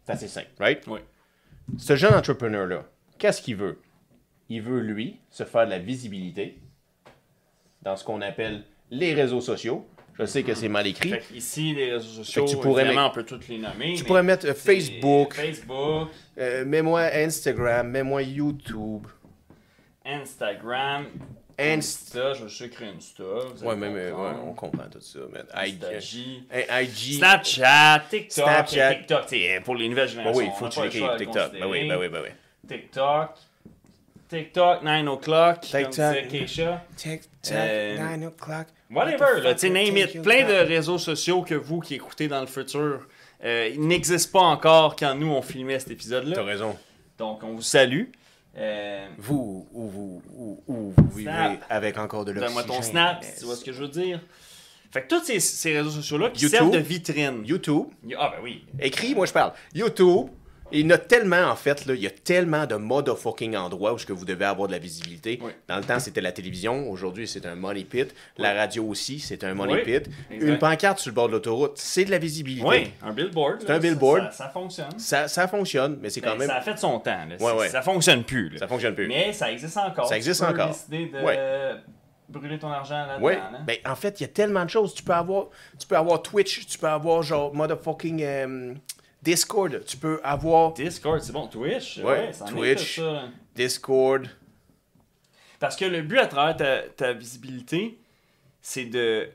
C'est 0.06 0.12
assez 0.12 0.28
simple, 0.28 0.50
right? 0.60 0.84
Oui. 0.88 1.00
Ce 1.78 1.96
jeune 1.96 2.14
entrepreneur-là, 2.14 2.84
qu'est-ce 3.24 3.42
qu'il 3.42 3.56
veut? 3.56 3.80
Il 4.50 4.62
veut, 4.62 4.82
lui, 4.82 5.16
se 5.32 5.46
faire 5.46 5.64
de 5.66 5.70
la 5.72 5.80
visibilité 5.80 6.58
dans 7.82 7.96
ce 7.96 8.04
qu'on 8.04 8.20
appelle 8.20 8.64
les 8.92 9.14
réseaux 9.14 9.40
sociaux. 9.40 9.88
Je 10.20 10.26
sais 10.26 10.44
que 10.44 10.54
c'est 10.54 10.68
mal 10.68 10.86
écrit. 10.86 11.10
Fait 11.10 11.24
ici, 11.34 11.74
les 11.74 11.94
réseaux 11.94 12.24
sociaux, 12.24 12.46
tu 12.46 12.58
pourrais 12.58 12.84
mettre- 12.84 13.00
on 13.02 13.10
peut 13.12 13.24
tous 13.24 13.48
les 13.48 13.58
nommer. 13.58 13.94
Tu 13.94 14.02
mais 14.04 14.08
pourrais 14.08 14.24
mettre 14.24 14.46
euh, 14.48 14.54
Facebook, 14.54 15.34
Facebook, 15.36 16.10
euh, 16.38 16.66
mets-moi 16.66 17.02
Instagram, 17.14 17.88
mets-moi 17.90 18.22
YouTube. 18.24 19.08
Instagram, 20.06 21.06
Inst- 21.58 21.78
Insta, 21.78 22.34
je 22.34 22.48
sais 22.50 22.70
créer 22.70 22.90
Insta. 22.90 23.24
Ouais, 23.64 23.76
mais, 23.78 23.90
mais, 23.90 24.12
ouais, 24.12 24.32
on 24.46 24.54
comprend 24.54 24.84
tout 24.92 25.00
ça. 25.00 25.20
man. 25.32 25.46
IG, 25.66 26.44
IG. 26.52 27.18
Snapchat, 27.18 28.04
TikTok, 28.10 28.32
Snapchat. 28.32 28.96
TikTok, 28.96 29.26
t'sais, 29.28 29.62
pour 29.64 29.76
les 29.76 29.88
nouvelles 29.88 30.08
Ben 30.08 30.12
générations. 30.12 30.40
oui, 30.42 30.50
il 30.54 30.60
faut 30.60 30.66
que 30.68 30.74
tu 30.74 30.82
l'écrives 30.82 31.18
TikTok. 31.18 31.52
Ben 31.54 31.66
oui, 31.68 31.88
ben 31.88 31.98
oui, 32.00 32.10
ben 32.10 32.22
oui. 32.24 32.30
TikTok, 32.68 33.30
TikTok, 34.30 34.84
9 34.84 35.08
o'clock, 35.08 35.56
comme 35.62 35.82
TikTok. 35.84 35.90
disait 35.92 36.28
Keisha. 36.30 36.86
TikTok, 36.96 37.52
Euh, 37.52 37.98
9 38.18 38.28
o'clock. 38.28 38.68
Whatever, 38.90 39.18
What 39.20 39.40
the 39.40 39.44
là, 39.44 39.56
tu 39.56 39.70
name 39.70 39.98
it. 39.98 40.22
Plein 40.22 40.48
de 40.48 40.54
réseaux 40.68 40.98
sociaux 40.98 41.42
que 41.42 41.56
vous 41.56 41.80
qui 41.80 41.96
écoutez 41.96 42.28
dans 42.28 42.42
le 42.42 42.48
futur, 42.48 43.08
euh, 43.44 43.70
ils 43.74 43.82
n'existent 43.86 44.40
pas 44.40 44.46
encore 44.46 44.96
quand 44.96 45.16
nous 45.16 45.28
on 45.32 45.42
filmait 45.42 45.80
cet 45.80 45.88
T'as 45.90 45.94
épisode-là. 45.94 46.44
raison. 46.44 46.78
Donc 47.18 47.44
on 47.44 47.54
vous 47.56 47.62
salue. 47.62 48.06
Euh, 48.56 49.08
Vous, 49.18 49.68
où 49.74 49.88
vous, 49.88 50.24
où 50.68 50.94
vous 50.96 51.10
vivez 51.16 51.58
avec 51.70 51.98
encore 51.98 52.24
de 52.24 52.32
l'oxygène. 52.34 52.56
Donne-moi 52.56 52.76
ton 52.78 52.84
snap, 52.84 53.24
si 53.24 53.40
tu 53.40 53.46
vois 53.46 53.56
ce 53.56 53.66
que 53.66 53.72
je 53.74 53.82
veux 53.82 53.88
dire. 53.88 54.20
Fait 54.92 55.02
que 55.02 55.08
tous 55.08 55.24
ces, 55.24 55.40
ces 55.40 55.76
réseaux 55.76 55.90
sociaux-là 55.90 56.30
qui 56.30 56.44
YouTube. 56.44 56.60
servent 56.60 56.72
de 56.72 56.78
vitrine. 56.78 57.42
YouTube. 57.46 57.86
Ah 58.16 58.32
ben 58.36 58.44
oui. 58.44 58.64
Écrit, 58.80 59.16
moi 59.16 59.26
je 59.26 59.34
parle. 59.34 59.54
YouTube. 59.74 60.28
Il 60.74 60.82
y 60.82 60.86
en 60.86 60.90
a 60.90 60.98
tellement, 60.98 61.44
en 61.50 61.56
fait, 61.56 61.86
là, 61.86 61.94
il 61.94 62.02
y 62.02 62.08
a 62.08 62.10
tellement 62.10 62.66
de 62.66 62.76
motherfucking 62.76 63.56
endroits 63.56 63.94
où 63.94 63.98
ce 63.98 64.06
que 64.06 64.12
vous 64.14 64.26
devez 64.26 64.46
avoir 64.46 64.68
de 64.68 64.74
la 64.74 64.80
visibilité. 64.80 65.40
Oui. 65.42 65.52
Dans 65.68 65.78
le 65.78 65.84
temps, 65.84 66.00
c'était 66.00 66.20
la 66.22 66.32
télévision. 66.32 66.90
Aujourd'hui, 66.90 67.28
c'est 67.28 67.46
un 67.46 67.56
money 67.56 67.84
pit. 67.84 68.14
La 68.38 68.54
radio 68.54 68.84
aussi, 68.86 69.20
c'est 69.20 69.44
un 69.44 69.54
money 69.54 69.74
Oui, 69.76 69.82
pit. 69.84 70.10
exact. 70.32 70.50
Une 70.50 70.58
pancarte 70.58 71.00
sur 71.00 71.12
le 71.12 71.16
bord 71.16 71.28
de 71.28 71.34
l'autoroute, 71.34 71.74
c'est 71.76 72.06
de 72.06 72.12
la 72.12 72.18
visibilité. 72.18 72.68
Oui, 72.68 72.92
un 73.02 73.14
billboard. 73.14 73.62
C'est 73.62 73.70
un 73.72 73.80
billboard. 73.80 74.32
Ça, 74.32 74.46
ça 74.46 74.50
fonctionne. 74.50 75.00
Ça, 75.00 75.28
ça 75.28 75.48
fonctionne, 75.48 76.00
mais 76.02 76.10
c'est 76.10 76.22
quand 76.22 76.32
Ben, 76.32 76.40
même... 76.40 76.48
Ça 76.50 76.56
a 76.58 76.62
fait 76.62 76.78
son 76.78 77.00
temps. 77.00 77.12
Là. 77.12 77.36
Ouais, 77.36 77.38
C'est- 77.40 77.52
ouais. 77.54 77.70
Ça 77.70 77.82
fonctionne 77.82 78.24
plus. 78.24 78.50
là. 78.50 78.58
Ça 78.60 78.68
fonctionne 78.68 78.96
plus. 78.96 79.08
Mais 79.08 79.32
ça 79.32 79.52
existe 79.52 79.78
encore. 79.78 80.08
Ça 80.08 80.18
existe 80.18 80.42
Tu 80.42 80.48
peux 80.48 80.54
encore. 80.54 80.70
décider 80.74 81.06
de 81.06 81.20
Ouais. 81.24 81.76
brûler 82.30 82.58
ton 82.58 82.70
argent 82.70 83.06
là-dedans. 83.06 83.28
Hein? 83.30 83.60
Ben, 83.68 83.78
en 83.86 83.96
fait, 83.96 84.20
il 84.20 84.24
y 84.24 84.26
a 84.26 84.30
tellement 84.30 84.66
de 84.66 84.70
choses. 84.70 84.94
Tu 84.96 85.04
peux 85.04 85.14
avoir, 85.14 85.48
tu 85.80 85.86
peux 85.86 85.96
avoir 85.98 86.22
Twitch, 86.22 86.66
tu 86.66 86.78
peux 86.80 86.88
avoir 86.88 87.22
genre 87.22 87.54
motherfucking 87.54 88.24
euh, 88.24 88.74
Discord, 89.24 89.84
tu 89.86 89.98
peux 89.98 90.20
avoir 90.24 90.74
Discord, 90.74 91.22
c'est 91.22 91.32
bon. 91.32 91.48
Twitch, 91.48 91.98
Ouais, 92.00 92.04
ouais, 92.04 92.34
ça 92.34 92.46
en 92.46 92.48
est 92.64 92.76
Twitch. 92.76 93.00
ça. 93.00 93.24
Discord. 93.56 94.28
Parce 95.60 95.76
que 95.78 95.86
le 95.86 96.02
but 96.02 96.18
à 96.20 96.28
travers 96.28 96.58
ta, 96.58 96.82
ta 96.90 97.14
visibilité, 97.14 97.98
c'est 98.62 98.86
de 98.86 99.30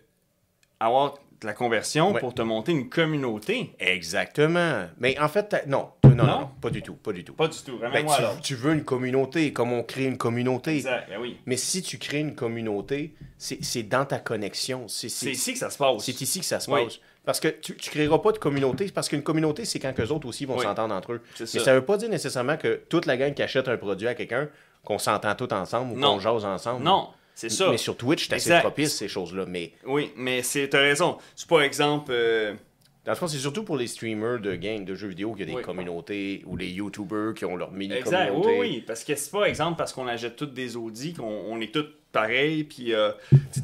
avoir 0.79 1.15
de 1.41 1.47
la 1.47 1.55
conversion 1.55 2.13
Ouais. 2.13 2.21
pour 2.21 2.35
te 2.35 2.43
monter 2.43 2.73
une 2.73 2.89
communauté. 2.91 3.73
Exactement. 3.79 4.89
Mais 4.99 5.19
en 5.21 5.29
fait, 5.29 5.55
non, 5.69 5.89
non, 6.05 6.25
non, 6.27 6.51
pas 6.61 6.69
du 6.71 6.83
tout, 6.83 6.95
pas 6.95 7.13
du 7.13 7.25
tout. 7.25 7.33
Pas 7.33 7.47
du 7.49 7.57
tout, 7.59 7.79
Ben, 7.79 8.05
tu, 8.05 8.13
alors. 8.13 8.41
tu 8.41 8.57
veux 8.57 8.75
une 8.75 8.85
communauté, 8.85 9.53
comme 9.53 9.73
on 9.73 9.83
crée 9.85 10.05
une 10.05 10.19
communauté. 10.19 10.77
Exact, 10.77 11.09
ben 11.09 11.19
oui. 11.21 11.39
Mais 11.47 11.57
si 11.57 11.81
tu 11.81 11.97
crées 11.99 12.19
une 12.21 12.35
communauté, 12.35 13.15
c'est 13.39 13.85
dans 13.85 14.05
ta 14.05 14.19
connexion. 14.19 14.87
C'est 14.89 15.07
ici 15.31 15.53
que 15.53 15.59
ça 15.61 15.71
se 15.71 15.79
passe. 15.79 16.03
c'est 16.05 16.21
ici 16.21 16.41
que 16.41 16.47
ça 16.47 16.59
se 16.61 16.71
Oui. 16.71 16.85
passe. 16.85 16.99
Parce 17.25 17.41
que 17.41 17.49
tu, 17.49 17.77
tu 17.77 17.91
créeras 17.91 18.19
pas 18.19 18.33
de 18.33 18.39
communauté, 18.39 18.91
parce 18.95 19.09
qu'une 19.09 19.23
communauté, 19.23 19.65
c'est 19.67 19.79
quand 19.79 19.93
eux 20.01 20.11
autres 20.13 20.27
aussi 20.27 20.45
vont 20.47 20.57
Oui. 20.57 20.63
s'entendre 20.65 20.95
entre 20.95 21.13
eux. 21.13 21.21
Mais 21.41 21.47
ça. 21.47 21.61
ça 21.61 21.75
veut 21.75 21.85
pas 21.85 21.97
dire 21.99 22.09
nécessairement 22.09 22.57
que 22.57 22.81
toute 22.89 23.05
la 23.07 23.17
gang 23.19 23.35
qui 23.35 23.43
achète 23.43 23.69
un 23.69 23.77
produit 23.77 24.09
à 24.09 24.15
quelqu'un, 24.15 24.49
qu'on 24.85 24.99
s'entend 24.99 25.35
tous 25.35 25.53
ensemble 25.53 25.99
ou 25.99 26.01
qu'on 26.01 26.19
jase 26.21 26.45
ensemble. 26.47 26.83
Non, 26.85 27.09
c'est 27.35 27.51
ça. 27.51 27.71
Mais 27.71 27.77
sur 27.77 27.97
Twitch, 27.97 28.29
c'est 28.29 28.35
assez 28.37 28.49
Exact. 28.51 28.61
propice, 28.63 28.97
ces 28.97 29.09
choses-là. 29.09 29.45
Mais 29.47 29.73
Oui, 29.85 30.11
mais 30.17 30.43
c'est 30.43 30.69
t'as 30.69 30.81
raison. 30.81 31.19
C'est 31.37 31.49
pas 31.49 31.61
exemple. 31.61 32.11
euh, 32.15 32.55
dans 33.05 33.13
le 33.13 33.17
fond, 33.17 33.27
c'est 33.27 33.39
surtout 33.39 33.65
pour 33.65 33.77
les 33.77 33.87
streamers 33.87 34.39
de 34.39 34.55
games, 34.55 34.85
de 34.85 34.95
jeux 34.95 35.09
vidéo, 35.09 35.33
qu'il 35.33 35.41
y 35.41 35.43
a 35.43 35.47
des 35.47 35.57
Oui. 35.57 35.63
communautés 35.63 36.43
ou 36.47 36.57
les 36.57 36.69
YouTubers 36.69 37.35
qui 37.35 37.45
ont 37.45 37.57
leur 37.57 37.69
Exact, 37.69 37.79
mini-communauté. 37.79 38.49
oui, 38.49 38.57
oui, 38.61 38.85
parce 38.87 39.05
que 39.05 39.15
c'est 39.15 39.31
pas 39.31 39.47
exemple 39.49 39.77
parce 39.77 39.93
qu'on 39.93 40.07
achète 40.07 40.37
toutes 40.37 40.55
des 40.55 40.77
Audi 40.77 41.13
qu'on 41.15 41.25
on 41.49 41.61
est 41.61 41.73
tous 41.75 41.87
pareils, 42.13 42.65
puis 42.65 42.95
euh, 42.95 43.13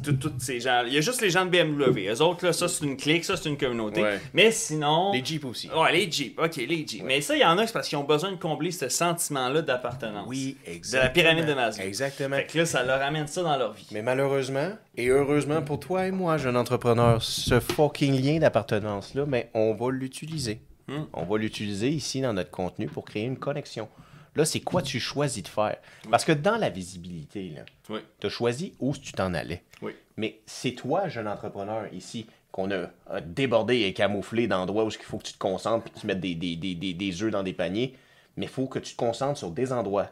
tous 0.03 0.31
ces 0.39 0.59
gens. 0.59 0.83
Il 0.85 0.93
y 0.93 0.97
a 0.97 1.01
juste 1.01 1.21
les 1.21 1.29
gens 1.29 1.45
de 1.45 1.49
BMW. 1.49 2.09
Eux 2.11 2.21
autres, 2.21 2.45
là, 2.45 2.53
ça 2.53 2.67
c'est 2.67 2.85
une 2.85 2.97
clique, 2.97 3.25
ça 3.25 3.35
c'est 3.37 3.49
une 3.49 3.57
communauté. 3.57 4.01
Ouais. 4.01 4.19
Mais 4.33 4.51
sinon. 4.51 5.11
Les 5.13 5.23
Jeeps 5.23 5.45
aussi. 5.45 5.69
Ouais, 5.69 5.91
les 5.91 6.11
Jeeps, 6.11 6.37
ok, 6.37 6.55
les 6.57 6.85
Jeeps. 6.87 7.03
Mais 7.03 7.21
ça, 7.21 7.35
il 7.35 7.41
y 7.41 7.45
en 7.45 7.57
a, 7.57 7.65
c'est 7.65 7.73
parce 7.73 7.87
qu'ils 7.87 7.97
ont 7.97 8.03
besoin 8.03 8.31
de 8.31 8.37
combler 8.37 8.71
ce 8.71 8.89
sentiment-là 8.89 9.61
d'appartenance. 9.61 10.27
Oui, 10.27 10.57
De 10.65 10.71
exactement. 10.71 11.03
la 11.03 11.09
pyramide 11.09 11.45
de 11.45 11.53
Maslow. 11.53 11.83
Exactement. 11.85 12.35
Fait 12.35 12.45
que 12.45 12.57
là, 12.59 12.65
ça 12.65 12.83
leur 12.83 13.01
amène 13.01 13.27
ça 13.27 13.43
dans 13.43 13.57
leur 13.57 13.73
vie. 13.73 13.87
Mais 13.91 14.01
malheureusement, 14.01 14.69
et 14.95 15.07
heureusement 15.07 15.61
pour 15.61 15.79
toi 15.79 16.07
et 16.07 16.11
moi, 16.11 16.37
jeune 16.37 16.57
entrepreneur, 16.57 17.21
ce 17.21 17.59
fucking 17.59 18.21
lien 18.21 18.39
d'appartenance-là, 18.39 19.25
mais 19.27 19.49
on 19.53 19.73
va 19.73 19.91
l'utiliser. 19.91 20.61
Hmm. 20.87 21.05
On 21.13 21.23
va 21.23 21.37
l'utiliser 21.39 21.89
ici 21.89 22.21
dans 22.21 22.33
notre 22.33 22.51
contenu 22.51 22.85
pour 22.87 23.05
créer 23.05 23.23
une 23.23 23.37
connexion. 23.37 23.87
Là, 24.35 24.45
c'est 24.45 24.59
quoi 24.59 24.81
tu 24.81 24.99
choisis 24.99 25.43
de 25.43 25.47
faire? 25.47 25.77
Parce 26.11 26.25
que 26.25 26.31
dans 26.33 26.57
la 26.57 26.69
visibilité, 26.69 27.49
là, 27.55 27.61
Oui. 27.89 27.99
tu 28.19 28.27
as 28.27 28.29
choisi 28.29 28.73
où 28.79 28.93
tu 28.95 29.13
t'en 29.13 29.33
allais. 29.33 29.63
Oui. 29.81 29.93
Mais 30.17 30.39
c'est 30.45 30.71
toi, 30.73 31.07
jeune 31.07 31.27
entrepreneur, 31.27 31.85
ici, 31.93 32.27
qu'on 32.51 32.69
a, 32.71 32.87
a 33.09 33.21
débordé 33.21 33.81
et 33.81 33.93
camouflé 33.93 34.47
d'endroits 34.47 34.85
où 34.85 34.89
il 34.89 34.97
faut 35.03 35.17
que 35.17 35.23
tu 35.23 35.33
te 35.33 35.37
concentres 35.37 35.87
et 35.87 35.89
que 35.91 35.99
tu 35.99 36.07
mettes 36.07 36.19
des, 36.19 36.35
des, 36.35 36.55
des, 36.55 36.75
des, 36.75 36.93
des 36.93 37.23
œufs 37.23 37.31
dans 37.31 37.43
des 37.43 37.53
paniers. 37.53 37.95
Mais 38.37 38.45
il 38.45 38.49
faut 38.51 38.67
que 38.67 38.79
tu 38.79 38.93
te 38.93 38.97
concentres 38.97 39.37
sur 39.39 39.51
des 39.51 39.71
endroits 39.71 40.09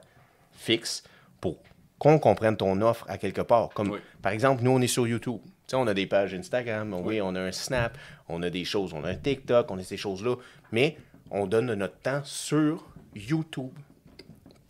fixes 0.54 1.04
pour 1.42 1.58
qu'on 2.00 2.20
comprenne 2.20 2.58
ton 2.58 2.82
offre 2.82 3.06
à 3.10 3.18
quelque 3.18 3.42
part. 3.42 3.70
Comme, 3.70 3.92
Oui. 3.92 4.00
par 4.22 4.32
exemple, 4.32 4.64
nous, 4.64 4.72
on 4.72 4.82
est 4.82 4.88
sur 4.88 5.08
YouTube. 5.08 5.40
On 5.74 5.88
a 5.88 5.94
des 5.94 6.06
pages 6.06 6.34
Instagram, 6.34 6.94
oui, 6.94 7.20
on 7.22 7.34
a 7.36 7.42
un 7.42 7.52
Snap, 7.52 7.98
on 8.30 8.44
a 8.44 8.50
des 8.50 8.64
choses, 8.66 8.94
on 8.94 9.04
a 9.04 9.10
un 9.10 9.16
TikTok, 9.16 9.72
on 9.72 9.80
a 9.80 9.84
ces 9.84 9.98
choses-là. 9.98 10.36
Mais 10.72 10.98
on 11.32 11.48
donne 11.48 11.74
notre 11.74 11.98
temps 11.98 12.22
sur 12.26 12.86
YouTube. 13.16 13.72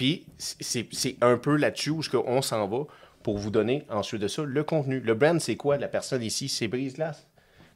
Puis 0.04 0.26
c'est 0.38 1.16
un 1.22 1.38
peu 1.38 1.56
là-dessus 1.56 1.92
où 1.92 2.02
on 2.28 2.42
s'en 2.42 2.68
va 2.68 2.84
pour 3.24 3.38
vous 3.38 3.52
donner 3.52 3.86
ensuite 3.90 4.22
de 4.22 4.28
ça 4.28 4.44
le 4.44 4.62
contenu. 4.66 5.00
Le 5.00 5.14
brand, 5.14 5.40
c'est 5.40 5.56
quoi? 5.56 5.78
La 5.78 5.88
personne 5.88 6.22
ici, 6.22 6.50
c'est 6.50 6.68
Brise 6.68 6.96
Glace. 6.96 7.26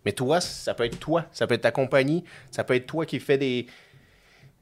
Mais 0.04 0.12
toi, 0.12 0.42
ça 0.42 0.74
peut 0.74 0.84
être 0.84 1.00
toi, 1.00 1.26
ça 1.32 1.48
peut 1.48 1.54
être 1.54 1.62
ta 1.62 1.72
compagnie, 1.72 2.26
ça 2.52 2.66
peut 2.66 2.74
être 2.76 2.86
toi 2.86 3.06
qui 3.06 3.22
fais 3.22 3.38
des. 3.38 3.68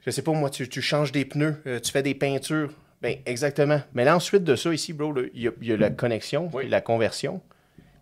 Je 0.06 0.12
sais 0.12 0.22
pas, 0.22 0.32
moi, 0.34 0.52
tu, 0.52 0.70
tu 0.70 0.80
changes 0.84 1.12
des 1.12 1.26
pneus, 1.26 1.60
euh, 1.66 1.80
tu 1.80 1.92
fais 1.92 2.04
des 2.04 2.14
peintures. 2.14 2.72
Ben, 3.02 3.18
exactement. 3.26 3.82
Mais 3.96 4.06
là, 4.06 4.16
ensuite 4.16 4.44
de 4.44 4.56
ça, 4.56 4.72
ici, 4.72 4.94
bro, 4.94 5.12
il 5.34 5.42
y, 5.42 5.48
a- 5.48 5.52
il 5.60 5.68
y 5.68 5.74
a 5.74 5.78
la 5.78 5.90
connexion, 5.90 6.52
Oui. 6.54 6.70
la 6.70 6.82
conversion, 6.82 7.42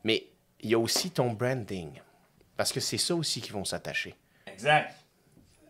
mais 0.03 0.27
il 0.59 0.71
y 0.71 0.73
a 0.73 0.79
aussi 0.79 1.09
ton 1.09 1.31
branding. 1.31 2.01
Parce 2.57 2.73
que 2.73 2.81
c'est 2.81 2.97
ça 2.97 3.15
aussi 3.15 3.39
qui 3.39 3.53
vont 3.53 3.63
s'attacher. 3.63 4.13
Exact. 4.45 4.93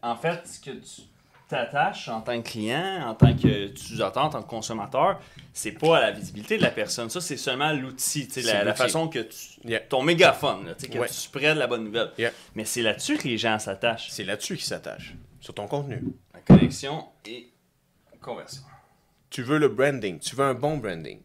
En 0.01 0.15
fait, 0.15 0.47
ce 0.47 0.59
que 0.59 0.71
tu 0.71 1.01
t'attaches 1.47 2.07
en 2.09 2.21
tant 2.21 2.41
que 2.41 2.49
client, 2.49 3.07
en 3.07 3.13
tant 3.15 3.33
qu'utilisateur, 3.35 4.25
en 4.25 4.29
tant 4.29 4.41
que 4.41 4.49
consommateur, 4.49 5.19
c'est 5.53 5.71
pas 5.73 5.97
à 5.97 6.01
la 6.01 6.11
visibilité 6.11 6.57
de 6.57 6.63
la 6.63 6.71
personne. 6.71 7.09
Ça, 7.09 7.21
c'est 7.21 7.37
seulement 7.37 7.71
l'outil, 7.73 8.27
la, 8.43 8.63
la 8.63 8.73
façon 8.73 9.07
que 9.07 9.19
tu. 9.19 9.37
Yeah. 9.65 9.81
Ton 9.81 10.01
mégaphone, 10.03 10.65
là, 10.65 10.73
que 10.75 10.97
Ouais. 10.97 11.07
tu 11.07 11.13
spreads 11.13 11.55
la 11.55 11.67
bonne 11.67 11.83
nouvelle. 11.83 12.11
Yeah. 12.17 12.31
Mais 12.55 12.65
c'est 12.65 12.81
là-dessus 12.81 13.17
que 13.17 13.27
les 13.27 13.37
gens 13.37 13.59
s'attachent. 13.59 14.09
C'est 14.11 14.23
là-dessus 14.23 14.55
qu'ils 14.55 14.65
s'attachent, 14.65 15.15
sur 15.39 15.53
ton 15.53 15.67
contenu. 15.67 16.01
La 16.33 16.39
connexion 16.41 17.05
et 17.25 17.49
conversion. 18.21 18.63
tu 19.29 19.43
veux 19.43 19.57
le 19.59 19.67
branding, 19.67 20.19
tu 20.19 20.35
veux 20.35 20.45
un 20.45 20.53
bon 20.53 20.77
branding. 20.77 21.19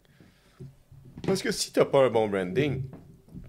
Parce 1.27 1.43
que 1.43 1.51
si 1.53 1.73
t'as 1.73 1.85
pas 1.85 2.05
un 2.05 2.11
bon 2.11 2.29
branding, 2.29 2.83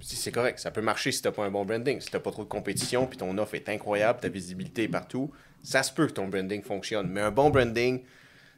si 0.02 0.16
c'est 0.16 0.32
correct, 0.32 0.60
ça 0.60 0.72
peut 0.72 0.82
marcher 0.82 1.12
si 1.12 1.22
t'as 1.22 1.32
pas 1.32 1.44
un 1.46 1.52
bon 1.52 1.66
branding. 1.66 2.00
Si 2.02 2.10
t'as 2.10 2.20
pas 2.20 2.32
trop 2.32 2.44
de 2.44 2.50
compétition, 2.50 3.06
puis 3.08 3.18
ton 3.18 3.38
offre 3.38 3.56
est 3.56 3.70
incroyable, 3.70 4.20
ta 4.20 4.30
visibilité 4.30 4.84
est 4.84 4.88
partout, 4.90 5.32
ça 5.63 5.84
se 5.84 5.91
peut 5.91 6.08
que 6.08 6.13
ton 6.13 6.28
branding 6.28 6.62
fonctionne. 6.63 7.10
Mais 7.10 7.22
un 7.22 7.32
bon 7.32 7.50
branding, 7.50 8.02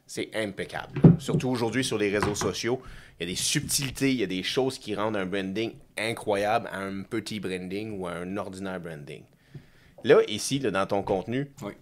c'est 0.06 0.30
impeccable. 0.34 1.00
Surtout 1.18 1.48
aujourd'hui 1.48 1.84
sur 1.84 1.98
les 1.98 2.10
réseaux 2.10 2.34
sociaux, 2.34 2.82
il 3.18 3.26
y 3.28 3.30
a 3.30 3.32
des 3.32 3.36
subtilités, 3.40 4.10
il 4.10 4.18
y 4.18 4.22
a 4.22 4.26
des 4.26 4.42
choses 4.42 4.78
qui 4.78 4.94
rendent 4.94 5.16
un 5.16 5.26
branding 5.26 5.74
incroyable 5.98 6.68
à 6.72 6.78
un 6.78 7.02
petit 7.02 7.40
branding 7.40 7.98
ou 7.98 8.06
à 8.06 8.12
un 8.12 8.36
ordinaire 8.36 8.80
branding. 8.80 9.22
Là, 10.04 10.18
ici, 10.28 10.58
là, 10.58 10.70
dans 10.70 10.86
ton 10.86 11.02
contenu, 11.02 11.50
Oui. 11.62 11.72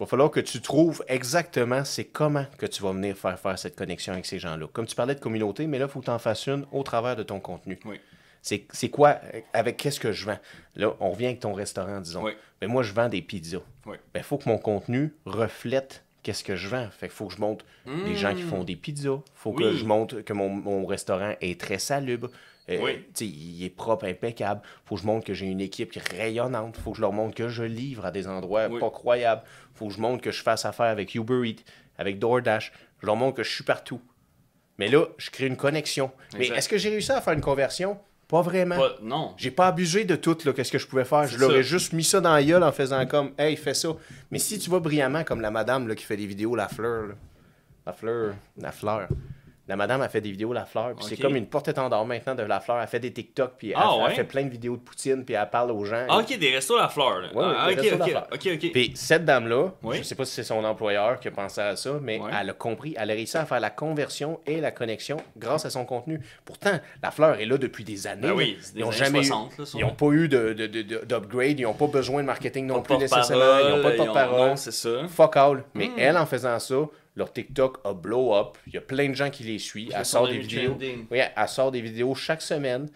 va 0.00 0.06
falloir 0.06 0.30
que 0.30 0.40
tu 0.40 0.60
trouves 0.62 1.04
exactement 1.08 1.84
c'est 1.84 2.04
comment 2.06 2.46
que 2.56 2.66
tu 2.66 2.82
vas 2.82 2.92
venir 2.92 3.16
faire 3.16 3.38
faire 3.38 3.58
cette 3.58 3.76
connexion 3.76 4.14
avec 4.14 4.24
ces 4.26 4.38
gens-là. 4.38 4.66
Comme 4.72 4.86
tu 4.86 4.96
parlais 4.96 5.14
de 5.14 5.20
communauté, 5.20 5.66
mais 5.66 5.78
là, 5.78 5.84
il 5.86 5.90
faut 5.90 6.00
que 6.00 6.06
tu 6.06 6.10
en 6.10 6.18
fasses 6.18 6.46
une 6.46 6.64
au 6.72 6.82
travers 6.82 7.14
de 7.16 7.22
ton 7.22 7.40
contenu. 7.40 7.78
Oui. 7.84 8.00
C'est 8.42 8.88
quoi, 8.90 9.18
avec 9.52 9.76
qu'est-ce 9.76 10.00
que 10.00 10.10
je 10.12 10.26
vends? 10.26 10.38
Là, 10.74 10.94
on 11.00 11.10
revient 11.12 11.26
avec 11.26 11.40
ton 11.40 11.52
restaurant, 11.54 12.00
disons. 12.00 12.24
Oui. 12.24 12.32
Mais 12.60 12.66
moi, 12.66 12.82
je 12.82 12.92
vends 12.92 13.08
des 13.08 13.22
pizzas. 13.22 13.60
Oui. 13.86 13.96
Il 14.16 14.22
faut 14.22 14.36
que 14.38 14.48
mon 14.48 14.58
contenu 14.58 15.14
reflète 15.24 16.04
qu'est-ce 16.24 16.42
que 16.44 16.56
je 16.56 16.68
vends. 16.68 16.88
Fait 16.90 17.06
qu'il 17.06 17.14
faut 17.14 17.26
que 17.28 17.34
je 17.34 17.40
montre 17.40 17.64
des 17.86 18.16
gens 18.16 18.34
qui 18.34 18.42
font 18.42 18.64
des 18.64 18.76
pizzas. 18.76 19.20
faut 19.34 19.52
que 19.52 19.62
Mmh. 19.64 19.76
Je 19.76 19.84
montre 19.84 20.20
que 20.22 20.32
mon, 20.32 20.48
mon 20.48 20.84
restaurant 20.86 21.34
est 21.40 21.60
très 21.60 21.78
salubre. 21.78 22.30
Euh, 22.68 22.78
Oui. 22.80 23.04
il 23.20 23.64
est 23.64 23.70
propre, 23.70 24.06
impeccable. 24.06 24.60
faut 24.84 24.94
que 24.94 25.00
je 25.02 25.06
montre 25.06 25.24
que 25.26 25.34
j'ai 25.34 25.46
une 25.46 25.60
équipe 25.60 25.92
rayonnante. 26.16 26.76
faut 26.76 26.92
que 26.92 26.96
je 26.96 27.00
leur 27.02 27.12
montre 27.12 27.34
que 27.34 27.48
je 27.48 27.64
livre 27.64 28.06
à 28.06 28.12
des 28.12 28.28
endroits 28.28 28.68
Oui. 28.68 28.78
pas 28.78 28.90
croyables. 28.90 29.42
faut 29.74 29.88
que 29.88 29.94
je 29.94 30.00
montre 30.00 30.22
que 30.22 30.30
je 30.30 30.42
fasse 30.42 30.64
affaire 30.64 30.86
avec 30.86 31.12
Uber 31.16 31.48
Eats, 31.48 31.62
avec 31.98 32.18
DoorDash. 32.20 32.72
Je 33.00 33.06
leur 33.06 33.16
montre 33.16 33.36
que 33.36 33.42
je 33.42 33.50
suis 33.52 33.64
partout. 33.64 34.00
Mais 34.78 34.88
là, 34.88 35.06
je 35.18 35.30
crée 35.30 35.46
une 35.46 35.56
connexion. 35.56 36.10
Mais 36.38 36.46
est-ce 36.48 36.68
que 36.68 36.78
j'ai 36.78 36.90
réussi 36.90 37.10
à 37.12 37.20
faire 37.20 37.32
une 37.34 37.40
conversion? 37.40 37.98
Pas 38.32 38.40
vraiment. 38.40 38.78
Pas- 38.78 38.96
non. 39.02 39.34
J'ai 39.36 39.50
pas 39.50 39.66
abusé 39.66 40.06
de 40.06 40.16
tout, 40.16 40.38
là, 40.46 40.54
qu'est-ce 40.54 40.72
que 40.72 40.78
je 40.78 40.86
pouvais 40.86 41.04
faire. 41.04 41.26
Je 41.26 41.36
ça. 41.36 41.60
juste 41.60 41.92
mis 41.92 42.02
ça 42.02 42.18
dans 42.18 42.32
la 42.32 42.42
gueule 42.42 42.62
en 42.62 42.72
faisant 42.72 43.04
comme, 43.04 43.32
hey, 43.36 43.54
fais 43.56 43.74
ça. 43.74 43.90
Mais 44.30 44.38
si 44.38 44.58
tu 44.58 44.70
vas 44.70 44.80
brillamment, 44.80 45.22
comme 45.22 45.42
la 45.42 45.50
madame 45.50 45.86
là, 45.86 45.94
qui 45.94 46.02
fait 46.02 46.16
des 46.16 46.24
vidéos, 46.24 46.54
la 46.56 46.68
fleur, 46.68 47.08
là. 47.08 47.14
la 47.84 47.92
fleur, 47.92 48.34
la 48.56 48.72
fleur. 48.72 49.08
La 49.68 49.76
madame 49.76 50.02
a 50.02 50.08
fait 50.08 50.20
des 50.20 50.32
vidéos 50.32 50.52
La 50.52 50.64
Fleur, 50.64 50.92
puis 50.96 51.04
c'est 51.08 51.16
comme 51.16 51.36
une 51.36 51.46
porte-étendard 51.46 52.04
maintenant 52.04 52.34
de 52.34 52.42
La 52.42 52.58
Fleur. 52.58 52.80
Elle 52.80 52.88
fait 52.88 52.98
des 52.98 53.12
TikTok, 53.12 53.52
puis 53.56 53.68
elle, 53.70 53.76
Ah, 53.78 53.94
elle 54.08 54.12
fait 54.14 54.24
plein 54.24 54.42
de 54.42 54.48
vidéos 54.50 54.76
de 54.76 54.82
Poutine, 54.82 55.24
puis 55.24 55.36
elle 55.36 55.48
parle 55.50 55.70
aux 55.70 55.84
gens. 55.84 56.04
Ah, 56.08 56.18
ok, 56.18 56.36
des 56.36 56.50
restos 56.52 56.76
la 56.76 56.88
fleur. 56.88 57.20
Là. 57.20 57.28
Ouais, 57.32 57.54
ah, 57.56 57.68
des 57.68 57.74
ok, 57.74 57.80
restos 57.80 57.94
ok, 57.94 57.98
d'affaires. 58.00 58.26
ok, 58.32 58.48
ok. 58.54 58.72
Puis 58.72 58.92
cette 58.96 59.24
dame-là, 59.24 59.68
Oui. 59.84 59.98
je 59.98 60.02
sais 60.02 60.16
pas 60.16 60.24
si 60.24 60.32
c'est 60.34 60.42
son 60.42 60.64
employeur 60.64 61.20
qui 61.20 61.28
a 61.28 61.30
pensé 61.30 61.60
à 61.60 61.76
ça, 61.76 61.92
mais 62.02 62.18
Ouais. 62.18 62.30
elle 62.40 62.50
a 62.50 62.52
compris, 62.54 62.96
elle 62.98 63.10
a 63.12 63.14
réussi 63.14 63.36
à 63.36 63.46
faire 63.46 63.60
la 63.60 63.70
conversion 63.70 64.40
et 64.46 64.60
la 64.60 64.72
connexion 64.72 65.16
grâce 65.36 65.64
à 65.64 65.70
son 65.70 65.84
contenu. 65.84 66.20
Pourtant, 66.44 66.80
la 67.00 67.10
fleur 67.12 67.38
est 67.40 67.46
là 67.46 67.56
depuis 67.56 67.84
des 67.84 68.08
années. 68.08 68.22
Ben 68.28 68.32
oui, 68.32 68.58
des 68.74 68.80
ils 68.80 68.84
n'ont 68.84 68.90
jamais 68.90 69.22
60, 69.22 69.58
là, 69.58 69.64
eu, 69.64 69.68
ils 69.74 69.80
n'ont 69.82 69.94
pas 69.94 70.06
eu 70.10 70.28
de, 70.28 70.54
de- 70.54 70.66
de- 70.66 70.82
de- 70.82 71.04
d'upgrade, 71.04 71.60
ils 71.60 71.62
n'ont 71.62 71.72
pas 71.74 71.86
besoin 71.86 72.20
de 72.22 72.26
marketing 72.26 72.66
non 72.66 72.82
Pas 72.82 72.96
plus 72.96 72.98
nécessairement, 72.98 73.58
ils 73.60 73.76
n'ont 73.76 73.82
pas 73.82 73.92
de 73.92 73.96
porte-parole. 73.96 74.48
non, 74.50 74.56
c'est 74.56 74.72
ça. 74.72 75.06
Fuck 75.08 75.36
all. 75.36 75.62
Mais 75.74 75.86
Hmm. 75.86 75.98
elle, 75.98 76.16
en 76.16 76.26
faisant 76.26 76.58
ça, 76.58 76.74
leur 77.14 77.32
TikTok 77.32 77.80
a 77.84 77.92
blow 77.92 78.34
up. 78.34 78.58
Il 78.66 78.74
y 78.74 78.78
a 78.78 78.80
plein 78.80 79.08
de 79.08 79.14
gens 79.14 79.30
qui 79.30 79.42
les 79.44 79.58
suivent. 79.58 79.92
Elle 79.94 80.04
sort 80.04 80.26
des 80.28 80.38
vidéos. 80.38 80.74
Oui, 81.10 81.18
elle 81.36 81.48
sort 81.48 81.70
des 81.70 81.80
vidéos 81.80 82.14
chaque 82.14 82.42
semaine. 82.42 82.88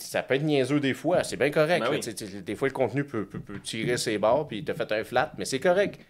Ça 0.00 0.22
peut 0.24 0.34
être 0.34 0.42
niaiseux 0.42 0.80
des 0.80 0.94
fois, 0.94 1.22
c'est 1.22 1.36
bien 1.36 1.50
correct. 1.50 1.80
Ben 1.84 1.90
oui. 1.92 2.42
Des 2.42 2.56
fois, 2.56 2.66
le 2.66 2.74
contenu 2.74 3.04
peut, 3.04 3.24
peut- 3.24 3.38
peut 3.38 3.60
tirer 3.60 3.96
ses 3.96 4.18
bords, 4.18 4.48
puis 4.48 4.58
il 4.58 4.64
t'a 4.64 4.74
fait 4.74 4.90
un 4.90 5.04
flat, 5.04 5.32
mais 5.38 5.44
c'est 5.44 5.60
correct. 5.60 6.00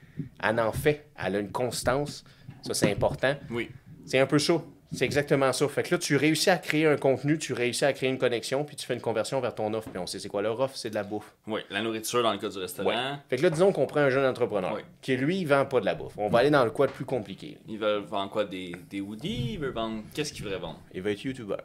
Elle 0.43 0.61
en 0.61 0.73
fait. 0.73 1.09
Elle 1.23 1.37
a 1.37 1.39
une 1.41 1.53
constance. 1.53 2.25
Ça, 2.63 2.73
c'est 2.73 2.91
important. 2.91 3.35
Oui. 3.51 3.69
C'est 4.07 4.19
un 4.19 4.27
peu 4.27 4.39
ça. 4.39 4.63
C'est 4.97 5.05
exactement 5.05 5.53
ça. 5.53 5.69
Fait 5.69 5.83
que 5.83 5.95
là, 5.95 5.99
tu 5.99 6.17
réussis 6.17 6.51
à 6.51 6.57
créer 6.57 6.87
un 6.87 6.97
contenu, 6.97 7.39
tu 7.39 7.53
réussis 7.53 7.85
à 7.85 7.93
créer 7.93 8.09
une 8.09 8.19
connexion, 8.19 8.65
puis 8.65 8.77
tu 8.77 8.87
fais 8.87 8.95
une 8.95 9.01
conversion 9.01 9.41
vers 9.41 9.55
ton 9.55 9.73
offre. 9.75 9.91
Puis 9.91 9.99
on 9.99 10.07
sait 10.07 10.19
c'est 10.19 10.29
quoi 10.29 10.43
leur 10.43 10.59
offre, 10.59 10.77
c'est 10.77 10.91
de 10.91 10.95
la 10.95 11.03
bouffe. 11.05 11.35
Oui, 11.47 11.61
la 11.71 11.83
nourriture 11.83 12.23
dans 12.23 12.33
le 12.33 12.39
cas 12.39 12.49
du 12.49 12.59
restaurant. 12.59 12.89
Ouais. 12.89 13.17
Fait 13.29 13.37
que 13.37 13.43
là, 13.43 13.51
disons 13.51 13.73
qu'on 13.73 13.87
prend 13.87 14.01
un 14.01 14.11
jeune 14.11 14.25
entrepreneur 14.25 14.79
qui, 15.03 15.17
lui, 15.17 15.41
il 15.41 15.47
vend 15.47 15.67
pas 15.67 15.81
de 15.81 15.85
la 15.85 15.95
bouffe. 15.95 16.15
On 16.17 16.29
va 16.29 16.39
aller 16.39 16.51
dans 16.51 16.65
le 16.65 16.71
quoi 16.71 16.87
de 16.87 16.93
plus 16.93 17.05
compliqué. 17.05 17.59
Ils 17.69 17.79
veulent 17.79 18.05
vendre 18.05 18.31
quoi 18.31 18.45
Des, 18.45 18.75
des 18.91 19.01
hoodies? 19.01 19.53
Ils 19.53 19.59
veulent 19.59 19.73
vendre. 19.73 20.03
Qu'est-ce 20.15 20.33
qu'ils 20.33 20.43
voudraient 20.43 20.59
vendre? 20.59 20.81
Il 20.95 21.03
va 21.03 21.11
être 21.11 21.23
YouTuber. 21.23 21.57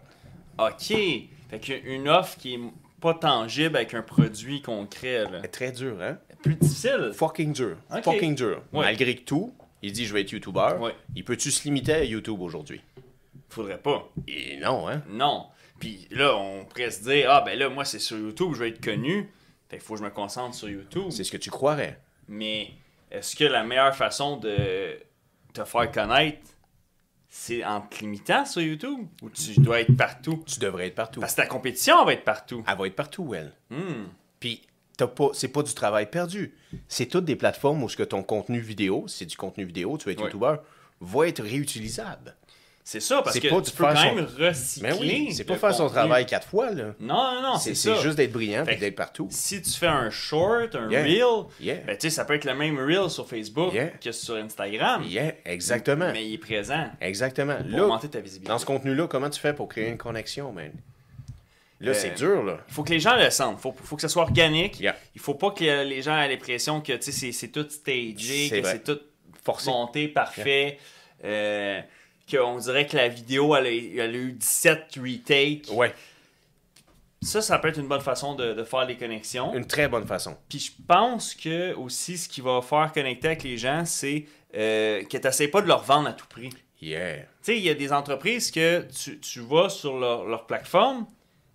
OK. 0.59 0.97
Fait 1.49 1.59
qu'une 1.59 2.09
offre 2.09 2.37
qui 2.37 2.55
est 2.55 2.59
pas 2.99 3.13
tangible 3.13 3.77
avec 3.77 3.93
un 3.93 4.01
produit 4.01 4.61
concret, 4.61 5.23
là. 5.23 5.41
Très 5.47 5.71
dur, 5.71 5.97
hein? 6.01 6.17
Plus 6.43 6.55
difficile. 6.55 7.11
Fucking 7.13 7.53
dur. 7.53 7.77
Fucking 8.03 8.35
dur. 8.35 8.61
Malgré 8.73 9.15
tout, 9.15 9.53
il 9.81 9.91
dit 9.91 10.05
je 10.05 10.13
vais 10.13 10.21
être 10.21 10.31
YouTuber. 10.31 10.75
Ouais. 10.79 10.95
Il 11.15 11.23
peut-tu 11.23 11.49
se 11.51 11.63
limiter 11.63 11.93
à 11.93 12.03
YouTube 12.03 12.41
aujourd'hui? 12.41 12.81
Faudrait 13.51 13.77
pas. 13.81 14.09
Et 14.27 14.57
non, 14.57 14.87
hein? 14.89 15.03
Non. 15.09 15.47
Puis 15.79 16.07
là, 16.09 16.35
on 16.35 16.65
pourrait 16.65 16.89
se 16.91 17.03
dire, 17.03 17.29
ah 17.29 17.41
ben 17.41 17.57
là, 17.59 17.69
moi, 17.69 17.85
c'est 17.85 17.99
sur 17.99 18.17
YouTube, 18.17 18.53
je 18.53 18.59
vais 18.59 18.69
être 18.69 18.83
connu. 18.83 19.29
Fait 19.69 19.77
qu'il 19.77 19.85
faut 19.85 19.93
que 19.93 19.99
je 19.99 20.05
me 20.05 20.09
concentre 20.09 20.55
sur 20.55 20.69
YouTube. 20.69 21.09
C'est 21.09 21.23
ce 21.23 21.31
que 21.31 21.37
tu 21.37 21.49
croirais. 21.49 21.99
Mais 22.27 22.71
est-ce 23.09 23.35
que 23.35 23.43
la 23.43 23.63
meilleure 23.63 23.95
façon 23.95 24.37
de 24.37 24.97
te 25.53 25.63
faire 25.65 25.91
connaître, 25.91 26.39
c'est 27.27 27.63
en 27.65 27.81
te 27.81 27.99
limitant 27.99 28.45
sur 28.45 28.61
YouTube? 28.61 29.05
Ou 29.21 29.29
tu 29.29 29.59
dois 29.59 29.81
être 29.81 29.95
partout? 29.95 30.43
Tu 30.47 30.59
devrais 30.59 30.87
être 30.87 30.95
partout. 30.95 31.19
Parce 31.19 31.33
que 31.33 31.41
ta 31.41 31.47
compétition 31.47 32.05
va 32.05 32.13
être 32.13 32.23
partout. 32.23 32.63
Elle 32.67 32.77
va 32.77 32.87
être 32.87 32.95
partout, 32.95 33.33
elle. 33.33 33.53
Hmm. 33.69 34.05
Puis, 34.39 34.61
t'as 34.97 35.07
pas, 35.07 35.29
c'est 35.33 35.47
pas 35.49 35.63
du 35.63 35.73
travail 35.73 36.09
perdu. 36.09 36.53
C'est 36.87 37.07
toutes 37.07 37.25
des 37.25 37.35
plateformes 37.35 37.83
où 37.83 37.89
ce 37.89 37.97
que 37.97 38.03
ton 38.03 38.23
contenu 38.23 38.59
vidéo, 38.59 39.05
si 39.07 39.19
c'est 39.19 39.25
du 39.25 39.35
contenu 39.37 39.65
vidéo, 39.65 39.97
tu 39.97 40.05
vas 40.05 40.11
être 40.11 40.19
Ouais. 40.19 40.25
YouTuber, 40.25 40.55
va 41.01 41.27
être 41.27 41.41
réutilisable. 41.41 42.35
C'est 42.83 42.99
ça, 42.99 43.21
parce 43.21 43.39
que 43.39 43.47
pas 43.47 43.61
tu 43.61 43.71
peux 43.71 43.83
quand 43.83 43.95
son- 43.95 44.15
même 44.15 44.27
recycler. 44.39 44.89
Mais 44.89 44.97
oui, 44.99 45.33
c'est 45.33 45.43
pas 45.43 45.55
faire 45.55 45.73
son 45.73 45.87
travail 45.87 46.25
quatre 46.25 46.47
fois, 46.47 46.71
là. 46.71 46.95
Non, 46.99 47.35
non, 47.35 47.41
non, 47.53 47.57
C'est 47.57 47.73
juste 47.75 48.15
d'être 48.17 48.31
brillant 48.31 48.65
et 48.65 48.75
d'être 48.75 48.95
partout. 48.95 49.27
Si 49.29 49.61
tu 49.61 49.69
fais 49.69 49.87
un 49.87 50.09
short, 50.09 50.75
un 50.75 50.89
Yeah. 50.89 51.03
reel, 51.03 51.45
Yeah. 51.59 51.75
ben, 51.85 51.95
tu 51.95 52.01
sais, 52.01 52.09
ça 52.09 52.25
peut 52.25 52.33
être 52.33 52.45
le 52.45 52.55
même 52.55 52.77
reel 52.79 53.09
sur 53.09 53.27
Facebook 53.27 53.71
Yeah. 53.73 53.87
que 53.89 54.11
sur 54.11 54.35
Instagram. 54.35 55.03
Yeah, 55.03 55.33
exactement. 55.45 56.11
Mais 56.11 56.25
il 56.27 56.33
est 56.33 56.37
présent 56.39 56.89
Exactement. 56.99 57.57
pour 57.57 57.67
Là, 57.69 57.83
augmenter 57.83 58.09
ta 58.09 58.19
visibilité. 58.19 58.49
dans 58.51 58.57
ce 58.59 58.65
contenu-là, 58.65 59.07
comment 59.07 59.29
tu 59.29 59.39
fais 59.39 59.53
pour 59.53 59.69
créer 59.69 59.87
une 59.89 59.97
connexion, 59.97 60.51
man? 60.51 60.71
Là, 61.79 61.91
Euh, 61.91 61.93
c'est 61.95 62.15
dur, 62.15 62.43
là. 62.43 62.57
Il 62.67 62.73
faut 62.73 62.83
que 62.83 62.91
les 62.91 62.99
gens 62.99 63.15
le 63.15 63.29
sentent. 63.29 63.57
Il 63.59 63.61
faut, 63.61 63.75
faut 63.83 63.95
que 63.95 64.01
ça 64.03 64.09
soit 64.09 64.23
organique. 64.23 64.79
Il 65.15 65.21
faut 65.21 65.33
pas 65.35 65.51
que 65.51 65.83
les 65.83 66.01
gens 66.01 66.15
aient 66.19 66.27
l'impression 66.29 66.79
que 66.81 66.93
tu 66.93 67.11
sais, 67.11 67.31
c'est 67.31 67.47
tout 67.49 67.67
stagé, 67.69 68.49
que 68.49 68.63
c'est 68.67 68.83
tout 68.83 68.99
Forcé. 69.43 69.69
monté, 69.69 70.07
parfait. 70.07 70.77
Euh, 71.23 71.79
qu'on 72.29 72.57
dirait 72.57 72.85
que 72.87 72.97
la 72.97 73.07
vidéo, 73.07 73.55
elle 73.55 73.67
a, 73.67 74.03
elle 74.05 74.15
a 74.15 74.17
eu 74.17 74.31
17 74.33 74.95
retakes. 75.01 75.67
Ouais, 75.71 75.93
Ça, 77.21 77.41
ça 77.41 77.59
peut 77.59 77.67
être 77.67 77.79
une 77.79 77.87
bonne 77.87 78.01
façon 78.01 78.33
de, 78.35 78.53
de 78.53 78.63
faire 78.63 78.85
les 78.85 78.97
connexions. 78.97 79.53
une 79.53 79.67
très 79.67 79.87
bonne 79.87 80.07
façon. 80.07 80.35
Puis 80.49 80.59
je 80.59 80.71
pense 80.87 81.35
que 81.35 81.73
aussi, 81.75 82.17
ce 82.17 82.27
qui 82.27 82.41
va 82.41 82.61
faire 82.61 82.91
connecter 82.93 83.27
avec 83.27 83.43
les 83.43 83.57
gens, 83.57 83.83
c'est 83.85 84.25
euh, 84.55 85.03
que 85.03 85.17
tu 85.17 85.23
n'essaies 85.27 85.47
pas 85.47 85.61
de 85.61 85.67
leur 85.67 85.83
vendre 85.83 86.09
à 86.09 86.13
tout 86.13 86.25
prix. 86.27 86.49
Tu 86.49 86.87
Yeah. 86.87 87.17
sais, 87.43 87.55
il 87.57 87.63
y 87.63 87.69
a 87.69 87.75
des 87.75 87.93
entreprises 87.93 88.49
que 88.49 88.87
tu, 88.91 89.19
tu 89.19 89.39
vas 89.41 89.69
sur 89.69 89.99
leur, 89.99 90.25
leur 90.25 90.47
plateforme, 90.47 91.05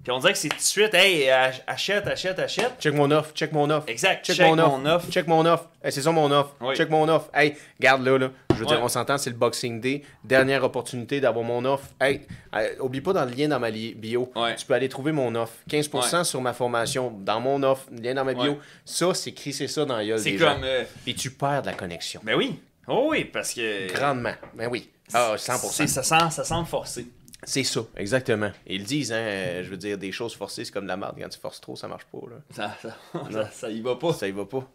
puis 0.05 0.12
on 0.12 0.20
dirait 0.20 0.33
que 0.35 0.38
c'est 0.38 0.48
tout 0.50 0.57
de 0.57 0.61
suite, 0.62 0.94
hey, 0.94 1.29
ach- 1.29 1.62
achète, 1.66 2.07
achète, 2.07 2.38
achète. 2.38 2.74
Check 2.79 2.94
mon 2.94 3.11
offre, 3.11 3.33
check 3.35 3.50
mon 3.50 3.68
offre. 3.70 3.88
Exact, 3.88 4.24
Check, 4.24 4.37
check 4.37 4.46
mon, 4.46 4.57
offre. 4.61 4.79
mon 4.79 4.87
offre. 4.87 5.11
Check 5.11 5.26
mon 5.26 5.44
offre. 5.44 5.68
Hey, 5.83 5.90
c'est 5.90 6.02
ça 6.02 6.12
mon 6.12 6.31
offre. 6.31 6.55
Oui. 6.61 6.76
Check 6.76 6.90
mon 6.90 7.09
offre. 7.09 7.29
Hey, 7.35 7.57
garde 7.81 8.05
là, 8.07 8.16
là. 8.18 8.31
Je 8.57 8.61
veux 8.64 8.66
Ouais. 8.66 8.75
dire, 8.77 8.83
on 8.85 8.88
s'entend, 8.88 9.19
c'est 9.19 9.31
le 9.31 9.37
Boxing 9.37 9.81
Day. 9.81 10.03
Dernière 10.25 10.64
opportunité 10.64 11.21
d'avoir 11.21 11.45
mon 11.45 11.64
offre. 11.64 11.87
Hey, 12.01 12.23
euh, 12.55 12.69
oublie 12.81 13.01
pas 13.01 13.12
dans 13.12 13.25
le 13.25 13.31
lien 13.31 13.49
dans 13.49 13.61
ma 13.61 13.71
bio. 13.71 14.33
Ouais. 14.35 14.57
Tu 14.57 14.66
peux 14.66 14.75
aller 14.75 14.88
trouver 14.88 15.12
mon 15.12 15.35
offre. 15.35 15.55
15% 15.71 16.25
sur 16.25 16.40
ma 16.40 16.53
formation. 16.53 17.11
Dans 17.21 17.40
mon 17.40 17.62
offre, 17.62 17.87
lien 17.92 18.14
dans 18.14 18.25
ma 18.25 18.35
bio. 18.35 18.59
Ça, 18.85 19.14
c'est 19.14 19.33
crisser 19.33 19.69
ça 19.69 19.85
dans 19.85 19.97
la 19.99 20.19
C'est 20.19 20.37
comme. 20.37 20.64
euh, 20.64 20.85
Puis 21.05 21.14
tu 21.14 21.31
perds 21.31 21.62
de 21.62 21.66
la 21.66 21.75
connexion. 21.75 22.21
ben 22.25 22.35
oui. 22.35 22.59
Oh 22.88 23.09
oui, 23.11 23.25
parce 23.25 23.53
que. 23.55 23.92
Grandement. 23.92 24.35
Ben 24.55 24.69
oui. 24.71 24.88
Ah, 25.14 25.35
100%. 25.37 25.71
c'est- 25.73 25.87
Ça 25.87 26.03
sent, 26.03 26.31
ça 26.31 26.45
sent 26.45 26.64
forcé. 26.66 27.07
C'est 27.42 27.62
ça, 27.64 27.81
exactement. 27.97 28.51
Ils 28.66 28.79
le 28.81 28.85
disent, 28.87 29.12
hein, 29.12 29.16
euh, 29.19 29.62
je 29.62 29.69
veux 29.71 29.77
dire, 29.77 29.99
des 29.99 30.11
choses 30.11 30.35
forcées, 30.35 30.64
c'est 30.64 30.73
comme 30.73 30.85
de 30.85 30.88
la 30.88 30.97
merde. 30.97 31.16
Quand 31.21 31.29
tu 31.29 31.38
forces 31.38 31.61
trop, 31.61 31.77
ça 31.77 31.87
marche 31.87 32.07
pas. 32.07 32.19
Là. 32.29 32.37
Ça, 32.51 32.77
ça, 32.83 32.97
ça, 33.31 33.51
ça 33.53 33.71
y 33.71 33.81
va 33.83 33.95
pas. 33.97 34.12
Ça 34.14 34.27
y 34.27 34.33
va 34.33 34.45
pas. 34.47 34.69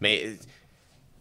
Mais 0.00 0.36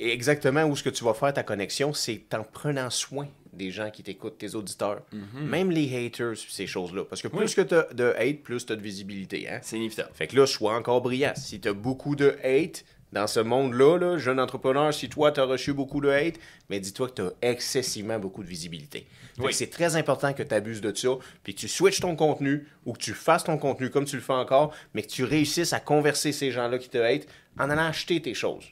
euh, 0.02 0.06
exactement 0.08 0.64
où 0.66 0.76
ce 0.76 0.84
que 0.84 0.90
tu 0.90 1.04
vas 1.04 1.14
faire 1.14 1.34
ta 1.34 1.44
connexion, 1.44 1.94
c'est 1.94 2.34
en 2.34 2.44
prenant 2.44 2.90
soin 2.90 3.28
des 3.54 3.72
gens 3.72 3.90
qui 3.90 4.04
t'écoutent, 4.04 4.38
tes 4.38 4.54
auditeurs. 4.54 5.02
Même 5.34 5.72
les 5.72 6.06
haters, 6.06 6.36
ces 6.36 6.68
choses-là. 6.68 7.06
Parce 7.06 7.22
que 7.22 7.30
plus 7.30 7.38
Mhm. 7.38 7.46
Oui. 7.46 7.56
que 7.56 7.62
tu 7.62 7.74
as 7.76 7.94
de 7.94 8.14
hate, 8.18 8.44
plus 8.44 8.66
tu 8.66 8.74
as 8.74 8.76
de 8.76 8.82
visibilité. 8.82 9.48
Hein? 9.50 9.60
C'est 9.62 9.78
inévitable. 9.78 10.10
Fait 10.14 10.28
que 10.28 10.36
là, 10.36 10.46
sois 10.46 10.76
encore 10.76 11.00
brillant. 11.02 11.32
Si 11.38 11.62
tu 11.62 11.70
as 11.70 11.74
beaucoup 11.74 12.18
de 12.18 12.36
hate 12.44 12.84
dans 13.14 13.28
ce 13.28 13.40
monde-là, 13.40 13.98
là, 13.98 14.18
jeune 14.18 14.42
entrepreneur, 14.42 14.94
si 14.94 15.08
toi, 15.08 15.32
tu 15.32 15.40
as 15.40 15.46
reçu 15.46 15.72
beaucoup 15.72 16.02
de 16.02 16.10
hate, 16.10 16.36
mais 16.70 16.82
dis-toi 16.82 17.08
que 17.08 17.14
tu 17.14 17.22
as 17.22 17.32
excessivement 17.50 18.20
beaucoup 18.20 18.44
de 18.44 18.50
visibilité. 18.50 19.08
Oui. 19.38 19.54
C'est 19.54 19.70
très 19.70 19.96
important 19.96 20.34
que 20.34 20.44
tu 20.44 20.54
abuses 20.54 20.82
de 20.82 20.94
ça, 20.94 21.10
puis 21.44 21.56
que 21.56 21.60
tu 21.62 21.70
switches 21.70 22.02
ton 22.02 22.18
contenu 22.18 22.68
ou 22.86 22.92
que 22.92 23.00
tu 23.00 23.14
fasses 23.14 23.46
ton 23.46 23.58
contenu 23.58 23.90
comme 23.90 24.04
tu 24.04 24.18
le 24.18 24.22
fais 24.22 24.34
encore, 24.34 24.74
mais 24.94 25.02
que 25.02 25.08
tu 25.08 25.24
réussisses 25.24 25.72
à 25.72 25.80
converser 25.80 26.34
ces 26.34 26.52
gens-là 26.52 26.78
qui 26.78 26.90
te 26.90 26.98
hate 26.98 27.26
en 27.58 27.70
allant 27.70 27.86
acheter 27.86 28.22
tes 28.22 28.34
choses. 28.34 28.66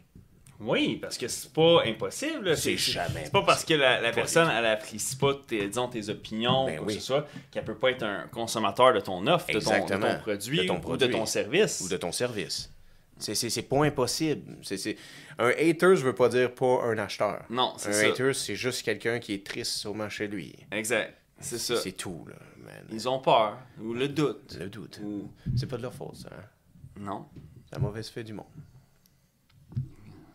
Oui, 0.63 0.97
parce 1.01 1.17
que 1.17 1.27
c'est 1.27 1.51
pas 1.51 1.83
impossible. 1.85 2.55
C'est 2.55 2.77
jamais 2.77 3.21
C'est 3.25 3.31
pas 3.31 3.43
parce 3.43 3.65
que 3.65 3.73
la, 3.73 3.99
la 4.01 4.11
personne, 4.11 4.49
elle 4.49 4.65
apprécie 4.65 5.15
pas 5.17 5.33
tes, 5.47 5.67
disons, 5.67 5.87
tes 5.89 6.09
opinions 6.09 6.65
Ben 6.65 6.75
ou 6.75 6.77
quoi 6.77 6.87
oui. 6.87 6.93
que 6.95 6.99
ce 7.01 7.05
soit, 7.07 7.27
qu'elle 7.51 7.65
peut 7.65 7.75
pas 7.75 7.91
être 7.91 8.03
un 8.03 8.27
consommateur 8.31 8.93
de 8.93 8.99
ton 9.01 9.25
offre, 9.27 9.47
de 9.47 9.53
ton, 9.53 9.59
de 9.59 9.75
Exactement. 9.75 10.13
ton 10.13 10.19
produit, 10.21 10.57
De 10.59 10.63
ton 10.67 10.73
ou 10.75 10.77
de 10.77 10.81
produit. 10.81 11.09
ton 11.11 11.25
service. 11.25 11.81
Ou 11.81 11.89
de 11.89 11.97
ton 11.97 12.11
service. 12.11 12.69
C'est- 13.19 13.61
pas 13.69 13.85
impossible. 13.85 14.57
Un 15.39 15.49
hater, 15.49 15.95
je 15.95 16.03
veux 16.05 16.15
pas 16.15 16.29
dire 16.29 16.53
pas 16.53 16.83
un 16.83 16.97
acheteur. 16.97 17.43
Non, 17.49 17.73
c'est 17.77 17.89
Un 17.89 17.93
ça. 17.93 18.07
hater, 18.07 18.33
c'est 18.33 18.55
juste 18.55 18.83
quelqu'un 18.83 19.19
qui 19.19 19.33
est 19.33 19.45
triste 19.45 19.73
sûrement 19.73 20.09
chez 20.09 20.27
lui. 20.27 20.55
Exact. 20.71 21.15
C'est 21.39 21.57
ça. 21.59 21.75
C'est 21.75 21.91
tout, 21.93 22.25
là, 22.27 22.35
man. 22.63 22.85
Ils 22.91 23.07
ont 23.09 23.19
peur 23.19 23.57
ou 23.81 23.93
le 23.93 24.07
doute. 24.07 24.55
Le 24.59 24.67
doute. 24.69 24.99
Ou... 25.03 25.29
C'est 25.55 25.67
pas 25.67 25.77
de 25.77 25.81
leur 25.83 25.93
faute, 25.93 26.15
ça. 26.15 26.29
hein. 26.31 26.43
Non. 26.99 27.25
La 27.71 27.79
mauvaise 27.79 28.07
fait 28.09 28.23
du 28.23 28.33
monde. 28.33 28.45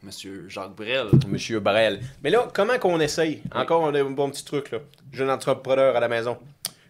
Monsieur 0.02 0.48
Jacques 0.48 0.74
Brel. 0.76 1.08
Monsieur 1.26 1.60
Barrel. 1.60 2.00
Mais 2.22 2.30
là, 2.30 2.48
comment 2.54 2.78
qu'on 2.78 3.00
essaye? 3.00 3.42
Encore 3.54 3.82
on 3.82 3.94
a 3.94 4.00
un 4.00 4.10
bon 4.10 4.30
petit 4.30 4.44
truc, 4.44 4.70
là. 4.70 4.78
Jeune 5.12 5.30
entrepreneur 5.30 5.96
à 5.96 6.00
la 6.00 6.08
maison. 6.08 6.38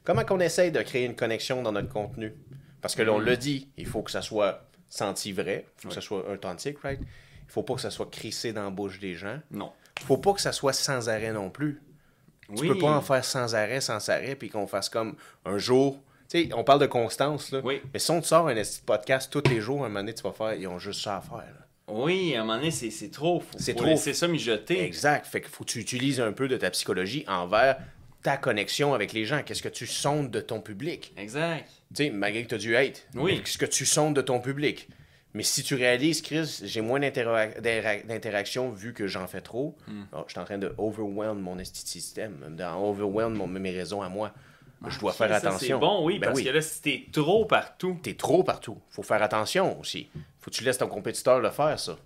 Comment 0.04 0.24
qu'on 0.24 0.40
essaye 0.40 0.70
de 0.72 0.80
créer 0.82 1.04
une 1.04 1.16
connexion 1.16 1.62
dans 1.62 1.72
notre 1.72 1.88
contenu? 1.88 2.32
Parce 2.80 2.94
que 2.94 3.02
là, 3.02 3.12
on 3.12 3.18
l'a 3.18 3.36
dit, 3.36 3.68
il 3.76 3.86
faut 3.86 4.02
que 4.02 4.10
ça 4.10 4.22
soit 4.22 4.64
senti 4.88 5.32
vrai, 5.32 5.66
il 5.78 5.82
faut 5.82 5.88
que 5.88 5.94
ça 5.94 6.00
soit 6.00 6.28
authentique, 6.30 6.78
right? 6.82 7.00
Il 7.00 7.50
faut 7.52 7.62
pas 7.62 7.74
que 7.74 7.80
ça 7.80 7.90
soit 7.90 8.10
crissé 8.10 8.52
dans 8.52 8.64
la 8.64 8.70
bouche 8.70 9.00
des 9.00 9.14
gens. 9.14 9.38
Non. 9.50 9.72
Il 10.00 10.06
faut 10.06 10.18
pas 10.18 10.32
que 10.34 10.40
ça 10.40 10.52
soit 10.52 10.72
sans 10.72 11.08
arrêt 11.08 11.32
non 11.32 11.50
plus. 11.50 11.80
Tu 12.54 12.62
Oui. 12.62 12.68
peux 12.68 12.78
pas 12.78 12.90
en 12.92 13.00
faire 13.02 13.24
sans 13.24 13.54
arrêt, 13.54 13.80
sans 13.80 14.06
arrêt, 14.08 14.34
puis 14.34 14.48
qu'on 14.48 14.66
fasse 14.66 14.88
comme 14.88 15.16
un 15.44 15.58
jour. 15.58 15.98
Tu 16.30 16.44
sais, 16.44 16.50
on 16.54 16.62
parle 16.64 16.80
de 16.80 16.86
constance, 16.86 17.50
là. 17.52 17.60
Oui. 17.64 17.80
Mais 17.92 17.98
si 17.98 18.10
on 18.10 18.20
te 18.20 18.26
sort 18.26 18.48
un 18.48 18.54
podcast 18.86 19.30
tous 19.32 19.42
les 19.50 19.60
jours, 19.60 19.84
un 19.84 19.88
moment 19.88 20.00
donné, 20.00 20.14
tu 20.14 20.22
vas 20.22 20.32
faire, 20.32 20.54
ils 20.54 20.66
ont 20.66 20.78
juste 20.78 21.00
ça 21.02 21.16
à 21.16 21.20
faire, 21.20 21.36
là. 21.38 21.66
Oui, 21.88 22.34
à 22.36 22.40
un 22.40 22.44
moment 22.44 22.58
donné, 22.58 22.70
c'est 22.70 22.90
c'est 22.90 23.10
trop. 23.10 23.40
Faut, 23.40 23.46
C'est 23.58 23.72
faut 23.72 23.78
trop. 23.78 23.86
laisser 23.88 24.12
ça 24.14 24.28
mijoter. 24.28 24.82
Exact. 24.84 25.26
Fait 25.26 25.40
qu'il 25.40 25.50
faut 25.50 25.64
que 25.64 25.70
tu 25.70 25.78
utilises 25.80 26.20
un 26.20 26.32
peu 26.32 26.48
de 26.48 26.56
ta 26.56 26.70
psychologie 26.70 27.24
envers 27.28 27.78
ta 28.22 28.36
connexion 28.36 28.94
avec 28.94 29.12
les 29.12 29.24
gens. 29.24 29.42
Qu'est-ce 29.42 29.62
que 29.62 29.68
tu 29.68 29.86
sondes 29.86 30.30
de 30.30 30.40
ton 30.40 30.60
public? 30.60 31.12
Exact. 31.16 31.68
Tu 31.94 32.04
sais, 32.04 32.10
malgré 32.10 32.42
que 32.44 32.48
tu 32.48 32.54
as 32.56 32.58
du 32.58 32.76
hate. 32.76 33.06
Oui. 33.14 33.40
Qu'est-ce 33.42 33.58
que 33.58 33.64
tu 33.66 33.86
sondes 33.86 34.14
de 34.14 34.20
ton 34.22 34.40
public? 34.40 34.88
Mais 35.34 35.42
si 35.42 35.62
tu 35.62 35.74
réalises, 35.74 36.20
Chris, 36.22 36.60
j'ai 36.64 36.80
moins 36.80 36.98
d'intera- 37.00 37.46
d'intera- 37.60 38.02
d'interaction 38.02 38.70
vu 38.70 38.92
que 38.92 39.06
j'en 39.06 39.26
fais 39.26 39.40
trop, 39.42 39.76
Hmm. 39.86 40.02
oh, 40.14 40.24
je 40.26 40.32
suis 40.32 40.40
en 40.40 40.44
train 40.44 40.58
de 40.58 40.72
overwhelm 40.78 41.38
mon 41.38 41.56
système, 41.62 42.56
d'overwhelm 42.56 43.46
mes 43.58 43.70
raisons 43.70 44.02
à 44.02 44.08
moi. 44.08 44.32
Je 44.86 44.98
dois 44.98 45.12
faire 45.12 45.28
Ah, 45.32 45.40
Ça, 45.40 45.48
attention. 45.48 45.76
C'est 45.80 45.80
bon, 45.86 46.04
oui, 46.04 46.18
Ben 46.18 46.28
parce 46.28 46.40
que 46.42 46.48
là, 46.48 46.60
si 46.62 46.80
t'es 46.82 47.06
trop 47.12 47.44
partout, 47.44 47.98
T'es 48.02 48.14
trop 48.14 48.44
partout. 48.44 48.78
Faut 48.90 49.02
faire 49.02 49.22
attention 49.22 49.78
aussi. 49.80 50.08
Faut 50.40 50.50
que 50.50 50.56
tu 50.56 50.64
laisses 50.64 50.78
ton 50.78 50.86
compétiteur 50.88 51.40
le 51.40 51.50
faire, 51.50 51.78
ça. 51.78 51.96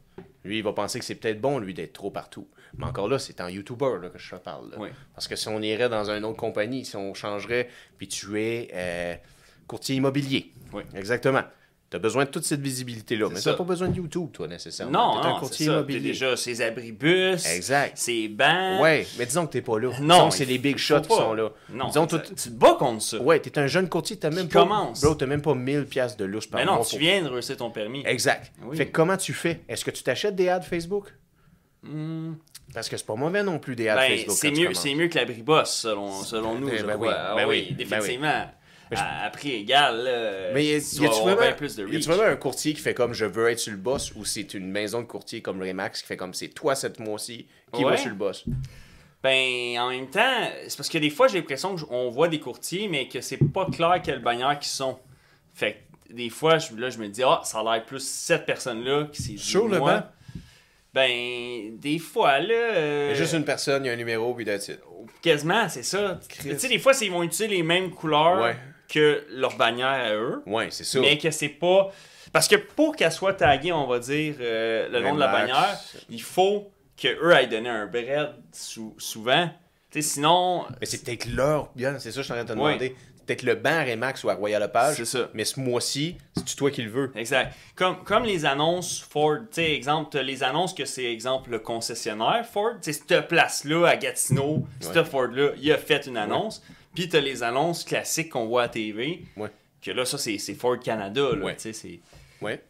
Lui, 0.44 0.58
il 0.58 0.64
va 0.64 0.72
penser 0.72 0.98
que 0.98 1.04
c'est 1.04 1.14
peut-être 1.14 1.40
bon, 1.40 1.58
lui, 1.58 1.74
d'être 1.74 1.92
trop 1.92 2.10
partout. 2.10 2.48
Mais 2.78 2.86
encore 2.86 3.06
là, 3.08 3.18
c'est 3.18 3.40
en 3.40 3.48
YouTuber 3.48 3.98
là, 4.00 4.08
que 4.08 4.18
je 4.18 4.30
te 4.30 4.36
parle. 4.36 4.70
là. 4.70 4.76
Oui. 4.80 4.88
Parce 5.14 5.28
que 5.28 5.36
si 5.36 5.48
on 5.48 5.60
irait 5.60 5.88
dans 5.90 6.10
une 6.10 6.24
autre 6.24 6.38
compagnie, 6.38 6.84
si 6.84 6.96
on 6.96 7.12
changerait, 7.14 7.68
puis 7.98 8.08
tu 8.08 8.40
es 8.40 8.68
euh, 8.72 9.14
courtier 9.66 9.96
immobilier. 9.96 10.52
Oui. 10.72 10.82
Exactement. 10.94 11.42
Tu 11.92 11.96
as 11.96 11.98
besoin 11.98 12.24
de 12.24 12.30
toute 12.30 12.44
cette 12.44 12.62
visibilité-là. 12.62 13.28
Mais 13.30 13.38
tu 13.38 13.46
n'as 13.46 13.54
pas 13.54 13.64
besoin 13.64 13.88
de 13.88 13.96
YouTube, 13.98 14.30
toi, 14.32 14.48
nécessairement. 14.48 15.14
non, 15.14 15.20
T'es 15.20 15.28
un 15.28 15.38
courtier 15.38 15.66
ça. 15.66 15.72
T'es 15.72 15.76
immobilier. 15.76 16.00
déjà 16.00 16.36
ses 16.38 16.62
abribus, 16.62 17.44
Exact. 17.46 17.98
ses 17.98 18.28
bancs. 18.28 18.80
Ouais, 18.80 19.06
mais 19.18 19.26
disons 19.26 19.46
que 19.46 19.52
t'es 19.52 19.60
pas 19.60 19.78
là. 19.78 19.90
Non, 20.00 20.14
Disons 20.14 20.28
que 20.30 20.34
c'est 20.36 20.44
les 20.46 20.56
big 20.56 20.78
shots 20.78 21.02
qui 21.02 21.14
sont 21.14 21.34
là. 21.34 21.50
Non, 21.68 21.88
Disons, 21.88 22.06
tu 22.06 22.18
te 22.18 22.48
bats 22.48 22.76
contre 22.78 23.02
ça. 23.02 23.20
Ouais, 23.20 23.40
t'es 23.40 23.58
un 23.58 23.66
jeune 23.66 23.90
courtier, 23.90 24.16
t'as 24.16 24.30
même 24.30 24.48
pas. 24.48 24.64
Bro, 24.64 25.14
t'as 25.16 25.26
même 25.26 25.42
pas 25.42 25.54
1000 25.54 25.84
pièces 25.84 26.16
de 26.16 26.24
lousse 26.24 26.46
par 26.46 26.60
Mais 26.60 26.64
mois. 26.66 26.76
non, 26.78 26.82
tu 26.82 26.90
pour- 26.92 26.98
viens 26.98 27.20
de 27.22 27.28
réussir 27.28 27.58
ton 27.58 27.70
permis. 27.70 28.02
Exact. 28.06 28.50
Oui. 28.64 28.74
Fait 28.78 28.86
que 28.86 28.92
comment 28.92 29.18
tu 29.18 29.34
fais? 29.34 29.60
Est-ce 29.68 29.84
que 29.84 29.90
tu 29.90 30.02
t'achètes 30.02 30.34
des 30.34 30.48
ads 30.48 30.62
Facebook? 30.62 31.12
Hmm. 31.82 32.34
Parce 32.72 32.88
que 32.88 32.96
c'est 32.96 33.04
pas 33.04 33.16
mauvais 33.16 33.42
non 33.42 33.58
plus 33.58 33.76
des 33.76 33.88
ads 33.88 33.96
Ben, 33.96 34.08
Facebook. 34.16 34.36
c'est 34.38 34.50
tu 34.52 34.60
mieux, 34.62 34.96
mieux 35.02 35.08
que 35.08 35.18
l'abriboss, 35.18 35.70
selon, 35.70 36.22
selon 36.22 36.58
nous, 36.58 36.68
Ben, 36.70 36.78
je 36.78 36.84
ben 36.86 36.94
crois. 36.94 37.08
oui, 37.08 37.14
Ah 37.18 37.34
ben 37.36 37.46
oui, 37.48 37.76
oui, 37.78 38.18
À, 38.98 39.24
à 39.26 39.30
prix 39.30 39.52
égal, 39.52 40.04
là, 40.04 40.50
Mais 40.54 40.64
y 40.66 40.74
a- 40.74 40.80
tu 40.80 40.96
y 40.96 40.98
vas 41.00 41.06
a-tu 41.06 41.14
avoir 41.14 41.24
vraiment, 41.36 41.40
bien 41.40 41.52
plus 41.52 41.76
de 41.76 41.88
y 41.88 41.96
a-tu 41.96 42.08
vraiment 42.08 42.24
un 42.28 42.36
courtier 42.36 42.74
qui 42.74 42.80
fait 42.80 42.94
comme 42.94 43.12
je 43.14 43.24
veux 43.24 43.48
être 43.50 43.58
sur 43.58 43.72
le 43.72 43.78
boss 43.78 44.12
ou 44.16 44.24
c'est 44.24 44.54
une 44.54 44.70
maison 44.70 45.00
de 45.00 45.06
courtier 45.06 45.40
comme 45.42 45.60
Remax 45.62 46.00
qui 46.02 46.06
fait 46.08 46.16
comme 46.16 46.34
c'est 46.34 46.48
toi 46.48 46.74
cette 46.74 46.98
mois-ci 46.98 47.46
qui 47.72 47.82
va 47.84 47.90
Ouais. 47.90 47.96
sur 47.96 48.10
le 48.10 48.16
boss? 48.16 48.44
Ben, 49.22 49.78
en 49.78 49.90
même 49.90 50.08
temps, 50.10 50.48
c'est 50.66 50.76
parce 50.76 50.88
que 50.88 50.98
des 50.98 51.10
fois, 51.10 51.28
j'ai 51.28 51.38
l'impression 51.38 51.76
qu'on 51.76 52.10
voit 52.10 52.26
des 52.28 52.40
courtiers, 52.40 52.88
mais 52.88 53.06
que 53.08 53.20
c'est 53.20 53.38
pas 53.52 53.66
clair 53.66 54.00
quelle 54.02 54.20
bannière 54.20 54.58
qu'ils 54.58 54.68
sont. 54.72 54.98
Fait 55.54 55.84
que 56.08 56.12
des 56.14 56.28
fois, 56.28 56.58
je, 56.58 56.74
là, 56.74 56.90
je 56.90 56.98
me 56.98 57.06
dis, 57.08 57.22
ah, 57.22 57.40
ça 57.44 57.60
a 57.60 57.62
l'air 57.62 57.84
plus 57.86 58.04
cette 58.04 58.44
personne-là 58.46 59.08
qui 59.12 59.22
s'est 59.22 59.36
Sur 59.36 59.68
le 59.68 59.78
banc? 59.78 60.02
Ben, 60.94 61.78
des 61.78 61.98
fois, 61.98 62.38
là. 62.40 62.52
euh, 62.54 63.06
Il 63.10 63.16
y 63.16 63.18
a 63.18 63.22
juste 63.22 63.32
une 63.34 63.44
personne, 63.44 63.84
il 63.84 63.86
y 63.86 63.90
a 63.90 63.94
un 63.94 63.96
numéro, 63.96 64.34
puis 64.34 64.44
that's 64.44 64.68
it. 64.68 64.78
Quasiment, 65.22 65.68
c'est 65.68 65.82
ça. 65.84 66.20
Tu 66.28 66.58
sais, 66.58 66.68
des 66.68 66.78
fois, 66.78 66.92
ils 67.00 67.10
vont 67.10 67.22
utiliser 67.22 67.48
les 67.48 67.62
mêmes 67.62 67.90
couleurs 67.90 68.42
Ouais. 68.42 68.56
Que 68.92 69.24
leur 69.30 69.56
bannière 69.56 69.88
à 69.88 70.14
eux, 70.14 70.42
Ouais, 70.46 70.68
c'est 70.70 70.84
ça. 70.84 71.00
mais 71.00 71.16
que 71.18 71.30
c'est 71.30 71.48
pas. 71.48 71.90
Parce 72.32 72.48
que 72.48 72.56
pour 72.56 72.94
qu'elle 72.96 73.12
soit 73.12 73.34
taguée, 73.34 73.72
on 73.72 73.86
va 73.86 73.98
dire, 73.98 74.34
euh, 74.40 74.88
le 74.88 75.00
nom 75.00 75.14
de 75.14 75.20
la 75.20 75.28
bannière, 75.28 75.78
il 76.10 76.22
faut 76.22 76.70
que 77.00 77.08
eux 77.08 77.32
aillent 77.34 77.48
donner 77.48 77.68
un 77.68 77.86
bread 77.86 78.30
sou- 78.52 78.94
souvent. 78.98 79.48
Sinon. 80.00 80.64
Mais 80.80 80.86
c'est 80.86 81.04
peut-être 81.04 81.26
leur 81.34 81.70
bien, 81.74 81.98
c'est 81.98 82.10
ça 82.10 82.16
que 82.16 82.22
je 82.22 82.22
suis 82.22 82.32
en 82.32 82.36
train 82.36 82.44
de 82.44 82.48
te 82.48 82.54
demander. 82.54 82.96
Peut-être 83.26 83.42
le 83.44 83.54
banc 83.54 83.84
Remax 83.86 84.24
ou 84.24 84.30
à 84.30 84.34
Royal 84.34 84.60
Lepage. 84.60 84.96
C'est 84.96 85.04
ça. 85.04 85.28
Mais 85.32 85.44
ce 85.44 85.60
mois-ci, 85.60 86.16
c'est 86.44 86.56
toi 86.56 86.70
qui 86.72 86.82
le 86.82 86.90
veux? 86.90 87.12
Exact. 87.14 87.54
Comme, 87.76 88.02
comme 88.02 88.24
les 88.24 88.44
annonces 88.46 89.00
Ford, 89.08 89.36
tu 89.42 89.46
sais, 89.62 89.72
exemple, 89.74 90.18
les 90.18 90.42
annonces 90.42 90.74
que 90.74 90.84
c'est, 90.86 91.04
exemple, 91.04 91.50
le 91.50 91.60
concessionnaire 91.60 92.44
Ford, 92.50 92.72
tu 92.82 92.92
sais, 92.92 93.00
cette 93.06 93.28
place-là 93.28 93.86
à 93.86 93.96
Gatineau, 93.96 94.64
Ouais. 94.94 95.04
Ford-là, 95.04 95.50
il 95.60 95.70
a 95.70 95.78
fait 95.78 96.06
une 96.06 96.16
annonce. 96.16 96.62
Puis 96.94 97.08
t'as 97.08 97.20
les 97.20 97.42
annonces 97.42 97.84
classiques 97.84 98.30
qu'on 98.30 98.46
voit 98.46 98.64
à 98.64 98.68
TV, 98.68 99.22
Ouais. 99.36 99.50
que 99.80 99.90
là, 99.90 100.04
ça, 100.04 100.18
c'est, 100.18 100.38
Ford 100.54 100.78
Canada, 100.78 101.30
là, 101.34 101.44
Ouais. 101.46 101.56
c'est... 101.58 102.00
Ouais. 102.40 102.60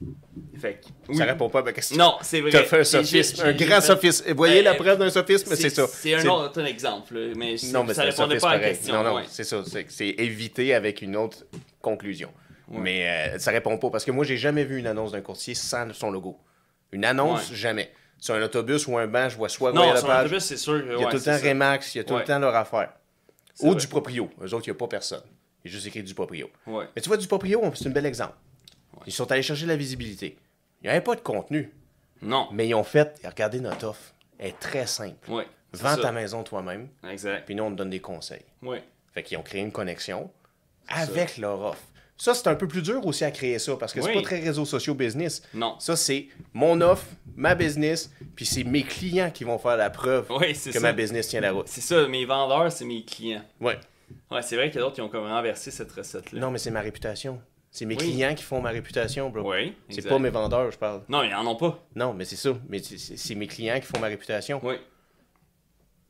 Fait 0.60 0.74
que, 0.74 1.14
Ça 1.14 1.22
oui. 1.24 1.30
répond 1.30 1.48
pas 1.48 1.60
à 1.60 1.62
ma 1.62 1.72
question. 1.72 1.96
Non, 1.96 2.16
c'est 2.20 2.42
vrai. 2.42 2.50
Tu 2.50 2.56
as 2.58 2.64
fait 2.64 2.80
un 2.80 2.84
sophisme, 2.84 3.42
un 3.42 3.52
grand 3.54 3.76
fait- 3.76 3.80
sophisme. 3.80 4.28
Vous 4.28 4.36
voyez 4.36 4.60
la 4.60 4.72
Euh, 4.72 4.74
preuve 4.74 4.98
d'un 4.98 5.08
sophisme, 5.08 5.54
c'est 5.56 5.70
ça. 5.70 5.86
C'est 5.86 6.14
un 6.14 6.26
autre 6.28 6.60
exemple, 6.60 7.14
là, 7.18 7.32
mais 7.34 7.56
Non, 7.72 7.82
mais 7.84 7.94
ça 7.94 8.02
un 8.02 8.04
répondait 8.04 8.36
pas 8.36 8.50
à 8.50 8.58
la 8.58 8.68
question. 8.68 8.94
Non, 8.94 9.02
non, 9.02 9.14
ouais. 9.16 9.22
c'est 9.28 9.44
ça. 9.44 9.62
C'est 9.88 10.08
éviter 10.08 10.74
avec 10.74 11.00
une 11.00 11.16
autre 11.16 11.46
conclusion. 11.80 12.30
Mais 12.68 13.08
euh, 13.34 13.38
ça 13.38 13.50
répond 13.50 13.76
pas 13.78 13.88
parce 13.90 14.04
que 14.04 14.10
moi, 14.10 14.24
j'ai 14.26 14.36
jamais 14.36 14.64
vu 14.64 14.78
une 14.78 14.86
annonce 14.86 15.12
d'un 15.12 15.20
courtier 15.22 15.54
sans 15.54 15.90
son 15.94 16.10
logo. 16.10 16.38
Une 16.92 17.04
annonce, 17.06 17.48
Ouais. 17.50 17.56
jamais. 17.56 17.90
Sur 18.18 18.34
un 18.34 18.42
autobus 18.42 18.86
ou 18.86 18.96
un 18.98 19.06
banc, 19.06 19.28
je 19.30 19.36
vois 19.36 19.48
soit 19.48 19.72
Non, 19.72 19.84
sur 19.96 20.06
Lepage, 20.06 20.24
l'autobus, 20.24 20.44
c'est 20.44 20.56
sûr. 20.58 20.78
il 20.86 21.00
y 21.00 21.04
a 21.04 21.08
tout 21.08 21.16
le 21.16 21.22
temps 21.22 21.38
Remax, 21.48 21.94
il 21.94 21.98
y 21.98 22.00
a 22.02 22.04
tout 22.04 22.16
le 22.16 22.24
temps 22.24 22.38
leur 22.38 22.54
affaire. 22.54 22.90
Ou 23.60 23.70
vrai. 23.72 23.80
du 23.80 23.86
proprio. 23.88 24.30
Eux 24.40 24.54
autres, 24.54 24.66
il 24.66 24.70
n'y 24.70 24.76
a 24.76 24.78
pas 24.78 24.88
personne. 24.88 25.22
Il 25.64 25.70
y 25.70 25.70
a 25.70 25.72
juste 25.74 25.86
écrit 25.86 26.02
du 26.02 26.14
proprio. 26.14 26.50
Ouais. 26.66 26.86
Mais 26.96 27.02
tu 27.02 27.08
vois, 27.08 27.16
du 27.16 27.26
proprio, 27.26 27.62
c'est 27.74 27.86
un 27.86 27.90
bel 27.90 28.06
exemple. 28.06 28.34
Ils 29.06 29.12
sont 29.12 29.30
allés 29.30 29.42
chercher 29.42 29.66
la 29.66 29.76
visibilité. 29.76 30.36
Il 30.82 30.84
n'y 30.86 30.90
avait 30.90 31.00
pas 31.00 31.14
de 31.14 31.20
contenu, 31.20 31.72
Non. 32.20 32.48
mais 32.52 32.66
ils 32.68 32.74
ont 32.74 32.82
fait, 32.84 33.20
regardez 33.24 33.60
notre 33.60 33.86
offre. 33.86 34.14
Elle 34.38 34.48
est 34.48 34.58
très 34.58 34.86
simple. 34.86 35.30
Ouais. 35.30 35.46
Vends 35.72 35.94
ça. 35.96 36.02
ta 36.02 36.12
maison 36.12 36.42
toi-même, 36.42 36.88
Exact. 37.08 37.44
puis 37.46 37.54
nous, 37.54 37.62
on 37.64 37.70
te 37.70 37.76
donne 37.76 37.90
des 37.90 38.00
conseils. 38.00 38.44
Ouais. 38.62 38.82
Fait 39.14 39.22
qu'ils 39.22 39.38
ont 39.38 39.42
créé 39.42 39.60
une 39.62 39.72
connexion 39.72 40.30
avec 40.88 41.38
leur 41.38 41.60
offre. 41.60 41.82
Ça, 42.22 42.34
c'est 42.34 42.46
un 42.46 42.54
peu 42.54 42.68
plus 42.68 42.82
dur 42.82 43.04
aussi 43.04 43.24
à 43.24 43.32
créer 43.32 43.58
ça, 43.58 43.74
parce 43.76 43.92
que 43.92 44.00
c'est 44.00 44.06
Oui. 44.10 44.14
pas 44.14 44.22
très 44.22 44.38
réseaux 44.38 44.64
sociaux 44.64 44.94
business. 44.94 45.42
Non. 45.52 45.74
Ça, 45.80 45.96
c'est 45.96 46.28
mon 46.52 46.80
offre, 46.80 47.04
ma 47.34 47.56
business, 47.56 48.12
puis 48.36 48.46
c'est 48.46 48.62
mes 48.62 48.84
clients 48.84 49.32
qui 49.32 49.42
vont 49.42 49.58
faire 49.58 49.76
la 49.76 49.90
preuve 49.90 50.26
Oui, 50.30 50.52
que 50.52 50.70
ça. 50.70 50.78
ma 50.78 50.92
business 50.92 51.26
tient 51.26 51.40
la 51.40 51.50
route. 51.50 51.66
C'est 51.66 51.80
ça, 51.80 52.06
mes 52.06 52.24
vendeurs, 52.24 52.70
c'est 52.70 52.84
mes 52.84 53.02
clients. 53.04 53.42
Ouais. 53.60 53.76
Ouais, 54.30 54.40
c'est 54.42 54.54
vrai 54.54 54.68
qu'il 54.70 54.76
y 54.76 54.78
a 54.78 54.82
d'autres 54.82 54.94
qui 54.94 55.00
ont 55.00 55.08
comme 55.08 55.26
renversé 55.26 55.72
cette 55.72 55.90
recette-là. 55.90 56.38
Non, 56.38 56.52
mais 56.52 56.58
c'est 56.58 56.70
ma 56.70 56.80
réputation. 56.80 57.40
C'est 57.72 57.86
mes 57.86 57.96
Oui. 57.96 58.12
clients 58.12 58.36
qui 58.36 58.44
font 58.44 58.60
ma 58.60 58.70
réputation, 58.70 59.28
bro. 59.28 59.50
Oui. 59.52 59.74
C'est 59.88 60.06
pas 60.08 60.20
mes 60.20 60.30
vendeurs, 60.30 60.70
je 60.70 60.78
parle. 60.78 61.02
Non, 61.08 61.24
ils 61.24 61.34
en 61.34 61.44
ont 61.44 61.56
pas. 61.56 61.84
Non, 61.96 62.14
mais 62.14 62.24
c'est 62.24 62.36
ça. 62.36 62.50
Mais 62.68 62.78
c'est- 62.80 63.34
mes 63.34 63.48
clients 63.48 63.80
qui 63.80 63.86
font 63.86 63.98
ma 63.98 64.06
réputation. 64.06 64.60
Oui. 64.62 64.74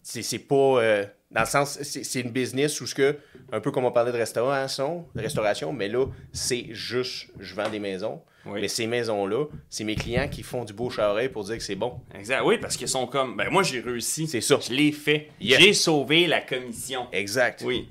C'est 0.03 0.23
c'est 0.23 0.41
pas. 0.41 0.57
euh, 0.83 1.07
dans 1.33 1.41
le 1.41 1.47
sens, 1.47 1.79
c'est 1.83 2.21
une 2.21 2.31
business 2.31 2.81
où 2.81 2.87
ce 2.87 2.95
que, 2.95 3.17
un 3.53 3.61
peu 3.61 3.71
comme 3.71 3.85
on 3.85 3.93
parlait 3.93 4.13
de 4.13 4.19
restauration, 4.19 5.07
de 5.15 5.23
restauration, 5.23 5.73
mais 5.73 5.89
là, 5.89 6.07
c'est 6.33 6.67
juste, 6.71 7.29
je 7.39 7.55
vends 7.55 7.71
des 7.71 7.79
maisons. 7.79 8.21
Oui. 8.45 8.61
Mais 8.61 8.69
ces 8.69 8.87
maisons-là, 8.87 9.47
c'est 9.71 9.85
mes 9.85 9.95
clients 9.95 10.29
qui 10.29 10.43
font 10.43 10.65
du 10.65 10.73
bouche 10.73 10.99
à 10.99 11.11
oreille 11.11 11.29
pour 11.29 11.45
dire 11.45 11.57
que 11.57 11.63
c'est 11.63 11.77
bon. 11.77 12.01
Exact. 12.15 12.43
Oui, 12.45 12.59
parce 12.61 12.77
qu'ils 12.77 12.89
sont 12.89 13.07
comme. 13.07 13.37
Ben, 13.37 13.49
moi, 13.51 13.63
j'ai 13.63 13.81
réussi. 13.81 14.27
C'est 14.27 14.41
ça. 14.41 14.59
Je 14.61 14.73
l'ai 14.73 14.91
fait. 14.91 15.31
Yes. 15.41 15.61
J'ai 15.61 15.73
sauvé 15.73 16.27
la 16.27 16.41
commission. 16.41 17.07
Exact. 17.13 17.63
Oui. 17.65 17.89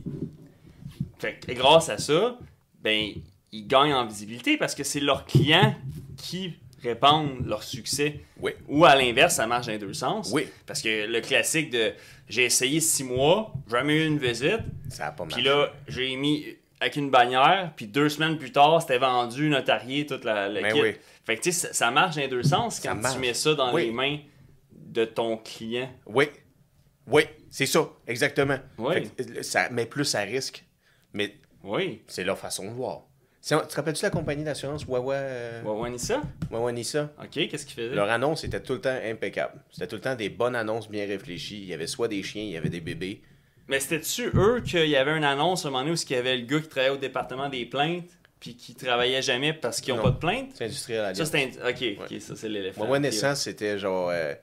Fait 1.20 1.40
que 1.40 1.54
grâce 1.54 1.88
à 1.88 1.98
ça, 1.98 2.38
ben, 2.82 3.14
ils 3.54 3.68
gagnent 3.68 3.94
en 3.94 4.06
visibilité 4.06 4.58
parce 4.58 4.76
que 4.76 4.84
c'est 4.84 5.00
leurs 5.00 5.26
clients 5.26 5.74
qui 6.18 6.54
répandent 6.84 7.46
leur 7.46 7.64
succès. 7.64 8.22
Oui. 8.40 8.52
Ou 8.68 8.86
à 8.86 8.96
l'inverse, 8.96 9.36
ça 9.36 9.48
marche 9.48 9.68
dans 9.68 9.72
les 9.74 9.78
deux 9.80 9.94
sens. 9.94 10.32
Oui. 10.34 10.48
Parce 10.66 10.82
que 10.82 11.06
le 11.08 11.22
classique 11.22 11.70
de 11.70 11.94
j'ai 12.30 12.46
essayé 12.46 12.80
six 12.80 13.04
mois, 13.04 13.54
jamais 13.70 13.98
eu 14.04 14.08
une 14.08 14.18
visite, 14.18 14.60
Ça 14.90 15.08
a 15.08 15.12
pas 15.12 15.26
puis 15.26 15.42
là, 15.42 15.72
j'ai 15.88 16.16
mis 16.16 16.46
avec 16.80 16.96
une 16.96 17.10
bannière, 17.12 17.74
puis 17.76 17.86
deux 17.88 18.10
semaines 18.10 18.38
plus 18.38 18.52
tard, 18.52 18.82
c'était 18.82 18.98
vendu, 18.98 19.50
notarié, 19.50 20.06
toute 20.08 20.24
la, 20.24 20.50
le 20.50 20.62
Ben 20.62 20.74
kit. 20.74 20.82
oui. 20.82 20.96
Fait 21.26 21.36
que 21.38 21.42
tu 21.44 21.52
sais, 21.52 21.68
ça, 21.68 21.74
ça 21.74 21.92
marche 21.92 22.16
dans 22.16 22.22
les 22.22 22.28
deux 22.28 22.42
sens 22.44 22.78
Ça 22.78 22.90
quand 22.90 22.96
marche. 23.02 23.14
tu 23.16 23.20
mets 23.20 23.34
ça 23.36 23.54
dans 23.54 23.72
Oui. 23.74 23.86
les 23.86 23.92
mains 23.92 24.18
de 24.72 25.06
ton 25.06 25.38
client. 25.38 25.90
Oui. 26.08 26.26
Oui, 27.08 27.24
c'est 27.50 27.66
ça, 27.68 27.88
exactement. 28.08 28.58
Oui. 28.78 28.94
Fait 28.94 29.02
que, 29.26 29.40
euh, 29.40 29.44
ça 29.44 29.70
met 29.70 29.86
plus 29.86 30.16
à 30.16 30.22
risque, 30.22 30.64
mais 31.14 31.36
Oui. 31.64 32.02
c'est 32.08 32.24
leur 32.24 32.38
façon 32.40 32.66
de 32.66 32.72
voir. 32.76 33.02
C'est- 33.44 33.60
Tu 33.62 33.68
te 33.68 33.76
rappelles-tu 33.76 34.04
la 34.04 34.12
compagnie 34.12 34.44
d'assurance 34.44 34.86
Wawa, 34.88 35.16
euh, 35.16 35.64
Ouais, 35.64 35.90
ouais, 35.92 35.98
ça? 35.98 36.22
Wawa 36.52 36.72
Nissa? 36.72 37.10
Ok, 37.20 37.32
qu'est-ce 37.50 37.66
qu'il 37.66 37.74
faisait? 37.76 37.96
Leur 37.96 38.10
annonce 38.10 38.44
était 38.44 38.62
tout 38.62 38.74
le 38.74 38.82
temps 38.82 38.96
impeccable. 39.04 39.60
C'était 39.72 39.88
tout 39.88 39.96
le 39.96 40.02
temps 40.02 40.16
des 40.16 40.30
bonnes 40.30 40.56
annonces 40.56 40.88
bien 40.90 41.08
réfléchies. 41.08 41.58
Il 41.60 41.66
y 41.68 41.74
avait 41.74 41.88
soit 41.88 42.08
des 42.08 42.22
chiens, 42.22 42.44
il 42.44 42.52
y 42.52 42.58
avait 42.58 42.70
des 42.70 42.82
bébés. 42.82 43.22
Mais 43.68 43.80
c'était-tu 43.80 44.30
eux 44.36 44.62
qu'il 44.62 44.88
y 44.88 44.96
avait 44.96 45.18
une 45.18 45.24
annonce 45.24 45.66
à 45.66 45.70
un 45.70 45.72
moment 45.72 45.84
donné 45.86 45.94
où 45.94 46.04
il 46.08 46.12
y 46.12 46.16
avait 46.20 46.38
le 46.38 46.46
gars 46.46 46.60
qui 46.60 46.68
travaillait 46.68 46.94
au 46.94 46.98
département 46.98 47.50
des 47.50 47.66
plaintes 47.66 48.10
puis 48.40 48.56
qui 48.56 48.76
travaillait 48.76 49.22
jamais 49.22 49.54
parce 49.54 49.82
qu'ils 49.82 49.94
n'ont 49.94 49.98
Non. 50.04 50.04
pas 50.10 50.12
de 50.12 50.18
plainte? 50.18 50.52
C'est 50.54 50.66
industriel 50.66 51.02
à 51.06 51.14
Ça, 51.16 51.26
c'était... 51.26 51.52
un- 51.64 51.70
Ok, 51.70 51.84
ok, 52.12 52.22
ça, 52.22 52.36
c'est 52.36 52.50
l'éléphant. 52.50 52.82
Wawa 52.84 53.00
Naissance, 53.00 53.42
c'était 53.44 53.78
genre. 53.80 54.10
euh, 54.12 54.34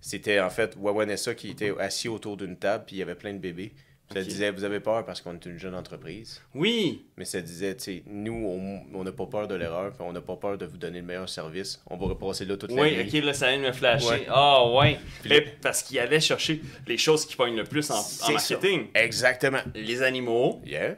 c'était 0.00 0.40
en 0.40 0.50
fait 0.50 0.76
Wawa 0.78 1.06
Nessa 1.06 1.34
qui 1.34 1.50
était 1.50 1.72
assis 1.78 2.08
autour 2.08 2.36
d'une 2.36 2.56
table, 2.56 2.84
puis 2.86 2.96
il 2.96 2.98
y 3.00 3.02
avait 3.02 3.14
plein 3.14 3.32
de 3.32 3.38
bébés. 3.38 3.72
Ça 4.12 4.22
disait, 4.22 4.50
vous 4.52 4.62
avez 4.62 4.78
peur 4.78 5.04
parce 5.04 5.20
qu'on 5.20 5.34
est 5.34 5.44
une 5.46 5.58
jeune 5.58 5.74
entreprise. 5.74 6.40
Oui, 6.54 7.06
Mais 7.16 7.24
ça 7.24 7.40
disait, 7.40 7.74
tu 7.76 7.82
sais, 7.84 8.02
nous, 8.06 8.84
on 8.94 9.02
n'a 9.02 9.10
pas 9.12 9.26
peur 9.26 9.48
de 9.48 9.54
l'erreur, 9.56 9.92
on 9.98 10.12
n'a 10.12 10.20
pas 10.20 10.36
peur 10.36 10.56
de 10.56 10.64
vous 10.64 10.76
donner 10.76 11.00
le 11.00 11.06
meilleur 11.06 11.28
service. 11.28 11.82
On 11.90 11.96
va 11.96 12.06
repasser 12.06 12.44
là 12.44 12.56
toute 12.56 12.70
la 12.70 12.82
oui, 12.82 12.96
ok, 13.04 13.24
là, 13.24 13.34
ça 13.34 13.48
vient 13.50 13.58
de 13.58 13.66
me 13.66 13.72
flasher. 13.72 14.06
Ouais. 14.06 14.26
Ah, 14.28 14.64
ouais. 14.70 14.98
Puis 15.22 15.30
Mais 15.30 15.40
le- 15.40 15.46
parce 15.60 15.82
qu'il 15.82 15.98
allait 15.98 16.20
chercher 16.20 16.62
les 16.86 16.96
choses 16.98 17.26
qui 17.26 17.34
pognent 17.34 17.56
le 17.56 17.64
plus 17.64 17.90
en, 17.90 17.96
marketing. 18.30 18.86
ça. 18.94 19.00
Exactement. 19.02 19.60
Les 19.74 20.00
animaux, 20.02 20.60
Yeah. 20.64 20.94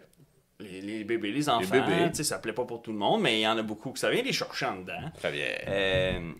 les, 0.61 0.83
les 0.83 1.05
bébés, 1.05 1.33
les 1.33 1.49
enfants. 1.49 1.71
bébés. 1.71 2.11
Tu 2.11 2.17
sais, 2.17 2.25
ça 2.25 2.39
plaît 2.39 2.53
pas 2.53 2.67
pour 2.67 2.83
tout 2.83 2.93
le 2.93 2.99
monde, 2.99 3.23
mais 3.23 3.39
il 3.39 3.43
y 3.43 3.49
en 3.49 3.57
a 3.57 3.63
beaucoup 3.63 3.91
que 3.91 3.99
ça 3.99 4.11
vient 4.11 4.23
les 4.23 4.33
chercher 4.35 4.67
en 4.67 4.77
dedans. 4.81 5.11
Très 5.19 5.33
bien. 5.33 5.47
Euh, 5.67 6.31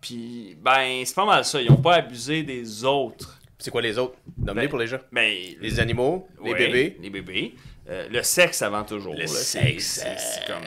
Puis, 0.00 0.56
ben, 0.60 1.02
c'est 1.04 1.14
pas 1.14 1.24
mal 1.24 1.44
ça. 1.44 1.62
Ils 1.62 1.70
ont 1.70 1.76
pas 1.76 1.94
abusé 1.94 2.42
des 2.42 2.84
autres. 2.84 3.40
C'est 3.58 3.70
quoi 3.70 3.82
les 3.82 3.98
autres? 3.98 4.16
Nommez 4.38 4.62
Ben, 4.62 4.68
pour 4.68 4.78
les 4.78 4.86
gens? 4.86 4.98
Ben, 5.12 5.32
Les 5.60 5.80
animaux, 5.80 6.28
les 6.44 6.54
bébés. 6.54 6.96
Les 7.00 7.10
bébés. 7.10 7.54
Euh, 7.88 8.08
le 8.10 8.22
sexe 8.22 8.62
avant 8.62 8.82
toujours. 8.84 9.12
Le 9.14 9.20
là. 9.20 9.26
sexe, 9.26 10.00
C'est- 10.02 10.06
euh, 10.50 10.54
comme. 10.54 10.64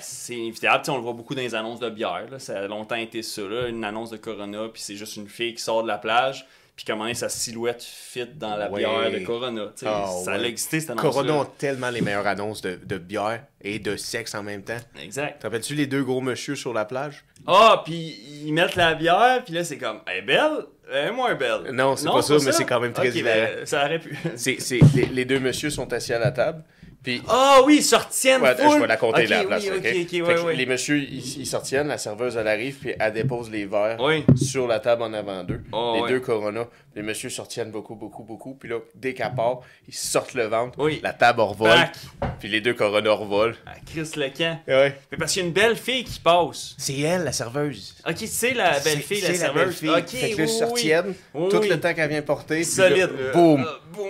C'est 0.00 0.34
inévitable. 0.34 0.82
On 0.88 0.96
le 0.96 1.02
voit 1.02 1.12
beaucoup 1.12 1.34
dans 1.34 1.42
les 1.42 1.54
annonces 1.54 1.80
de 1.80 1.90
bière. 1.90 2.26
là. 2.30 2.38
Ça 2.38 2.58
a 2.60 2.66
longtemps 2.68 2.96
été 2.96 3.22
ça. 3.22 3.42
là. 3.42 3.68
Une 3.68 3.84
annonce 3.84 4.10
de 4.10 4.16
Corona, 4.16 4.68
puis 4.72 4.80
c'est 4.82 4.96
juste 4.96 5.16
une 5.16 5.28
fille 5.28 5.54
qui 5.54 5.62
sort 5.62 5.82
de 5.82 5.88
la 5.88 5.98
plage, 5.98 6.46
puis 6.76 6.84
comment 6.86 7.12
sa 7.14 7.28
silhouette 7.28 7.82
fit 7.82 8.26
dans 8.26 8.56
la 8.56 8.70
Ouais. 8.70 8.80
bière 8.80 9.10
de 9.10 9.18
Corona. 9.24 9.66
Ah, 9.84 10.08
ça 10.24 10.32
ouais. 10.32 10.38
a 10.38 10.46
existé 10.48 10.80
cette 10.80 10.90
annonce. 10.90 11.02
Corona 11.02 11.34
ont 11.34 11.44
tellement 11.44 11.90
les 11.90 12.00
meilleures 12.00 12.26
annonces 12.26 12.62
de, 12.62 12.78
de 12.82 12.98
bière 12.98 13.44
et 13.60 13.78
de 13.78 13.96
sexe 13.96 14.34
en 14.34 14.42
même 14.42 14.62
temps. 14.62 14.78
Exact. 15.00 15.40
Te 15.40 15.46
rappelles-tu 15.46 15.74
les 15.74 15.86
deux 15.86 16.02
gros 16.04 16.20
monsieur 16.20 16.54
sur 16.56 16.72
la 16.72 16.84
plage? 16.84 17.24
Ah, 17.46 17.82
puis 17.84 18.20
ils 18.44 18.52
mettent 18.52 18.76
la 18.76 18.94
bière, 18.94 19.42
puis 19.44 19.54
là, 19.54 19.64
c'est 19.64 19.78
comme, 19.78 20.00
elle 20.06 20.18
est 20.18 20.22
belle, 20.22 20.64
elle 20.92 21.08
est 21.08 21.12
moins 21.12 21.34
belle. 21.34 21.70
Non, 21.72 21.96
c'est 21.96 22.08
pas 22.08 22.22
ça, 22.22 22.34
mais 22.44 22.52
c'est 22.52 22.64
quand 22.64 22.80
même 22.80 22.92
très 22.92 23.08
Ok, 23.08 23.14
hilarant. 23.14 23.38
ben, 23.56 23.66
ça 23.66 23.84
aurait 23.84 23.98
pu. 23.98 24.16
C'est, 24.36 24.58
les, 24.94 25.06
les 25.06 25.24
deux 25.24 25.40
monsieur 25.40 25.70
sont 25.70 25.92
assis 25.92 26.12
à 26.12 26.18
la 26.18 26.30
table. 26.30 26.62
Puis, 27.02 27.20
Ah 27.28 27.60
oui, 27.66 27.76
ils 27.78 27.82
se 27.82 27.96
retiennent 27.96 28.42
Ouais, 28.42 28.54
full. 28.54 28.74
je 28.76 28.80
vais 28.80 28.86
la 28.86 28.96
compter 28.96 29.22
Ok, 29.24 29.28
la 29.28 29.40
oui, 29.40 29.46
place. 29.46 29.64
ok, 29.66 29.72
ok? 29.76 29.84
ok, 29.86 30.10
Fait 30.36 30.40
ouais. 30.44 30.54
Les 30.56 30.66
messieurs, 30.66 30.98
ils, 30.98 31.40
ils 31.40 31.46
s'en 31.46 31.60
tiennent, 31.60 31.88
la 31.88 31.98
serveuse, 31.98 32.36
elle 32.36 32.46
arrive, 32.46 32.76
puis 32.78 32.94
elle 32.98 33.12
dépose 33.12 33.50
les 33.50 33.66
verres 33.66 33.96
Oui. 34.00 34.24
sur 34.36 34.68
la 34.68 34.78
table 34.78 35.02
en 35.02 35.12
avant 35.12 35.42
d'eux. 35.42 35.62
Oh, 35.72 35.94
les 35.96 36.02
ouais. 36.02 36.08
deux 36.10 36.20
Corona. 36.20 36.66
Les 36.94 37.02
messieurs 37.02 37.30
se 37.30 37.40
retiennent 37.40 37.70
beaucoup, 37.70 37.94
beaucoup, 37.96 38.22
beaucoup. 38.22 38.54
Puis 38.54 38.68
là, 38.68 38.76
dès 38.94 39.14
qu'elle 39.14 39.34
part, 39.34 39.60
ils 39.88 39.94
sortent 39.94 40.34
le 40.34 40.44
ventre. 40.44 40.78
Oui. 40.78 41.00
La 41.02 41.12
table 41.14 41.40
revole. 41.40 41.70
Back. 41.70 41.92
Puis 42.38 42.48
les 42.48 42.60
deux 42.60 42.74
Corona 42.74 43.10
revolent. 43.12 43.56
Ah, 43.66 43.72
Chris 43.86 44.10
Lecan. 44.16 44.58
Ouais. 44.68 44.94
Mais 45.10 45.16
parce 45.18 45.32
qu'il 45.32 45.42
y 45.42 45.44
a 45.44 45.48
une 45.48 45.54
belle 45.54 45.76
fille 45.76 46.04
qui 46.04 46.20
passe. 46.20 46.74
C'est 46.78 46.98
elle, 47.00 47.24
la 47.24 47.32
serveuse. 47.32 47.96
Ok, 48.06 48.16
c'est 48.26 48.52
la 48.54 48.78
belle 48.78 48.98
fille, 49.00 49.20
c'est 49.20 49.38
la 49.42 49.52
belle 49.52 49.72
serveuse. 49.72 49.76
fille. 49.78 49.88
Ok, 49.90 50.08
fait 50.08 50.30
que 50.32 50.36
là, 50.36 50.44
oui, 50.44 50.44
ils 50.44 50.48
se 50.58 50.64
oui. 50.64 50.70
retiennent 50.70 51.14
Oui, 51.34 51.48
tout 51.48 51.56
oui. 51.58 51.68
le 51.68 51.80
temps 51.80 51.94
qu'elle 51.94 52.10
vient 52.10 52.22
porter. 52.22 52.62
Solide. 52.62 52.98
là, 53.18 53.32
boum. 53.32 53.64
Ah, 53.66 53.80
boum. 53.92 54.06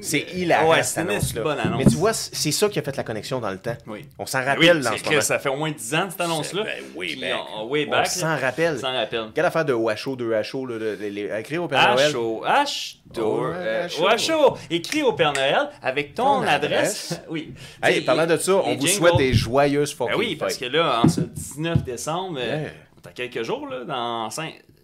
C'est 0.00 0.26
hilarant, 0.34 0.70
Ouais, 0.70 0.82
cette 0.82 0.94
c'est 0.94 1.00
une 1.02 1.10
annonce-là. 1.10 1.42
bonne 1.42 1.58
annonce. 1.58 1.78
Mais 1.84 1.90
tu 1.90 1.96
vois, 1.96 2.12
c'est 2.12 2.52
ça 2.52 2.68
qui 2.68 2.78
a 2.78 2.82
fait 2.82 2.96
la 2.96 3.02
connexion 3.04 3.40
dans 3.40 3.50
le 3.50 3.58
temps. 3.58 3.76
Oui. 3.86 4.04
On 4.18 4.26
s'en 4.26 4.38
Ben 4.40 4.44
rappelle 4.46 4.76
oui, 4.78 4.82
dans 4.84 4.96
ce 4.96 5.02
que 5.02 5.08
moment. 5.08 5.20
Ça 5.20 5.38
fait 5.38 5.48
au 5.48 5.56
moins 5.56 5.70
10 5.70 5.94
ans, 5.94 6.06
cette 6.10 6.20
annonce-là. 6.20 6.62
Ben, 6.64 6.84
way 6.94 7.16
back. 7.16 7.34
on- 7.56 7.66
way 7.66 7.88
On 7.90 8.04
s'en 8.04 8.36
rappelle. 8.38 8.74
On 8.76 8.80
s'en 8.80 8.92
rappelle. 8.92 9.24
Quelle 9.34 9.44
affaire 9.44 9.64
de 9.64 9.72
Washo, 9.72 10.16
2 10.16 10.32
HO, 10.52 10.66
là, 10.66 10.78
le- 10.78 10.94
les- 10.94 11.10
les- 11.10 11.38
écrit 11.40 11.58
au 11.58 11.66
Père 11.68 11.94
Noël. 11.94 12.12
H-O, 12.12 12.44
H, 12.46 12.96
Oh, 13.18 13.40
euh, 13.44 13.86
H-O. 13.88 14.08
H-O. 14.08 14.56
Écrit 14.70 15.02
au 15.02 15.12
Père 15.12 15.32
Noël 15.32 15.68
avec 15.82 16.14
ton, 16.14 16.42
adresse. 16.42 17.20
oui. 17.30 17.54
Hey, 17.82 18.00
parlant 18.02 18.26
de 18.26 18.36
ça, 18.36 18.52
on 18.56 18.74
vous 18.76 18.86
souhaite 18.86 19.16
des 19.16 19.32
joyeuses 19.32 19.96
Ben 19.98 20.06
oui, 20.16 20.36
parce 20.36 20.54
que 20.54 20.66
fêtes. 20.66 20.72
là, 20.74 21.00
en 21.04 21.08
ce 21.08 21.20
19 21.20 21.82
décembre, 21.84 22.38
euh, 22.40 22.68
dans 23.02 23.10
quelques 23.12 23.42
jours, 23.42 23.66
là, 23.68 23.84
dans 23.84 24.28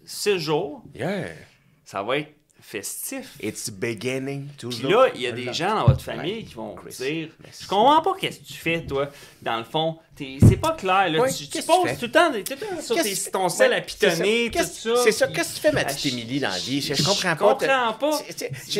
6 0.05 0.37
jours, 0.39 0.83
Yeah. 0.95 1.25
ça 1.85 2.01
va 2.03 2.17
être 2.17 2.29
festif. 2.65 3.33
It's 3.41 3.69
beginning 3.69 4.47
to 4.57 4.69
Puis 4.69 4.87
là, 4.87 5.07
il 5.13 5.21
y 5.21 5.27
a 5.27 5.31
des 5.31 5.53
gens 5.53 5.75
dans 5.75 5.85
votre 5.87 6.01
famille 6.01 6.45
qui 6.45 6.53
vont 6.55 6.75
dire 6.97 7.29
Je 7.61 7.67
comprends 7.67 8.01
pas 8.01 8.13
qu'est-ce 8.19 8.39
que 8.39 8.45
tu 8.45 8.53
fais, 8.53 8.81
toi. 8.85 9.09
Dans 9.41 9.57
le 9.57 9.63
fond, 9.63 9.97
c'est 10.17 10.57
pas 10.57 10.71
clair. 10.71 11.09
Là. 11.09 11.19
Ouais, 11.19 11.31
tu, 11.33 11.47
tu 11.47 11.61
poses 11.63 11.89
tu 11.91 11.95
tout 11.97 12.05
le 12.05 12.11
temps, 12.11 12.31
tout 12.31 12.37
le 12.37 12.43
temps 12.75 12.81
sur 12.81 12.95
Qu'est-ce 12.95 13.25
tes- 13.25 13.31
ton 13.31 13.49
sel 13.49 13.71
ouais, 13.71 13.77
à 13.77 13.81
pitonner, 13.81 14.49
tout 14.51 14.63
ça. 14.63 14.95
C'est 15.03 15.11
ça. 15.11 15.27
Qu'est-ce 15.27 15.49
que 15.49 15.55
tu 15.55 15.61
fais, 15.61 15.71
ma 15.71 15.81
Ah, 15.81 15.85
petite 15.85 15.99
je- 16.03 16.07
Émilie, 16.17 16.39
dans 16.39 16.49
la 16.49 16.57
vie? 16.57 16.81
Je, 16.81 16.93
je 16.93 17.03
je 17.03 17.07
comprends 17.07 17.35
pas. 17.35 17.55
comprends 17.55 17.93
pas. 17.93 18.19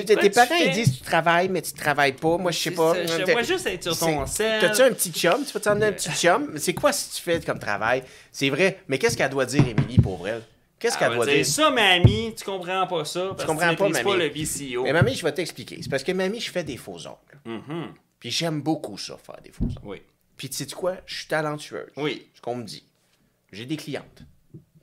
Tes 0.06 0.30
parents, 0.30 0.56
ils 0.62 0.72
disent 0.72 0.98
tu 0.98 1.04
travailles, 1.04 1.50
mais 1.50 1.62
tu 1.62 1.74
travailles 1.74 2.14
pas. 2.14 2.38
Moi, 2.38 2.52
je 2.52 2.60
sais 2.60 2.72
pas. 2.72 2.94
Je 3.06 3.32
vois 3.32 3.44
juste 3.44 3.68
être 3.68 3.84
sur 3.84 3.98
ton 3.98 4.26
sel. 4.26 4.62
T'as-tu 4.62 4.82
un 4.82 4.92
petit 4.94 5.12
chum? 5.12 5.44
Tu 5.46 5.52
peux 5.54 5.60
t'emmener 5.60 5.88
un 5.88 5.92
petit 5.92 6.10
chum? 6.16 6.54
C'est 6.58 6.74
quoi 6.74 6.94
si 6.94 7.10
tu 7.18 7.22
fais 7.22 7.40
comme 7.42 7.60
travail? 7.60 8.04
C'est 8.32 8.50
vrai. 8.50 8.80
Mais 8.88 8.98
qu'est-ce 8.98 9.18
qu'elle 9.18 9.30
doit 9.30 9.46
dire, 9.46 9.64
Émilie, 9.68 9.98
pour 9.98 10.28
elle? 10.28 10.42
Qu'est-ce 10.84 10.96
Elle 10.96 11.00
qu'elle 11.00 11.10
va 11.12 11.16
doit 11.16 11.26
dire 11.28 11.36
dire? 11.36 11.46
ça, 11.46 11.70
mamie, 11.72 12.36
tu 12.36 12.44
comprends 12.44 12.86
pas 12.88 13.06
ça. 13.06 13.30
Parce 13.30 13.46
comprends 13.46 13.68
que 13.70 13.72
tu 13.72 13.78
pas, 13.78 13.90
mamie. 13.90 14.04
pas 14.04 14.18
le 14.18 14.28
VCO. 14.28 14.84
Mais 14.84 14.92
mamie, 14.94 15.16
je 15.16 15.24
vais 15.24 15.32
t'expliquer. 15.32 15.80
C'est 15.82 15.90
parce 15.90 16.04
que 16.04 16.12
mamie, 16.12 16.42
je 16.42 16.52
fais 16.52 16.66
des 16.66 16.76
faux 16.78 16.98
ongles. 17.08 17.40
Mhm. 17.46 17.94
Puis 18.20 18.30
j'aime 18.32 18.62
beaucoup 18.62 18.98
ça, 18.98 19.18
faire 19.18 19.40
des 19.42 19.52
faux 19.52 19.64
ongles. 19.64 19.80
Oui. 19.84 20.02
Puis 20.36 20.50
tu 20.50 20.58
sais 20.58 20.76
quoi? 20.76 20.98
Je 21.06 21.16
suis 21.20 21.28
talentueuse. 21.28 21.90
Oui. 21.96 22.28
Ce 22.36 22.42
qu'on 22.42 22.56
me 22.56 22.64
dit. 22.64 22.84
J'ai 23.54 23.66
des 23.66 23.78
clientes. 23.78 24.24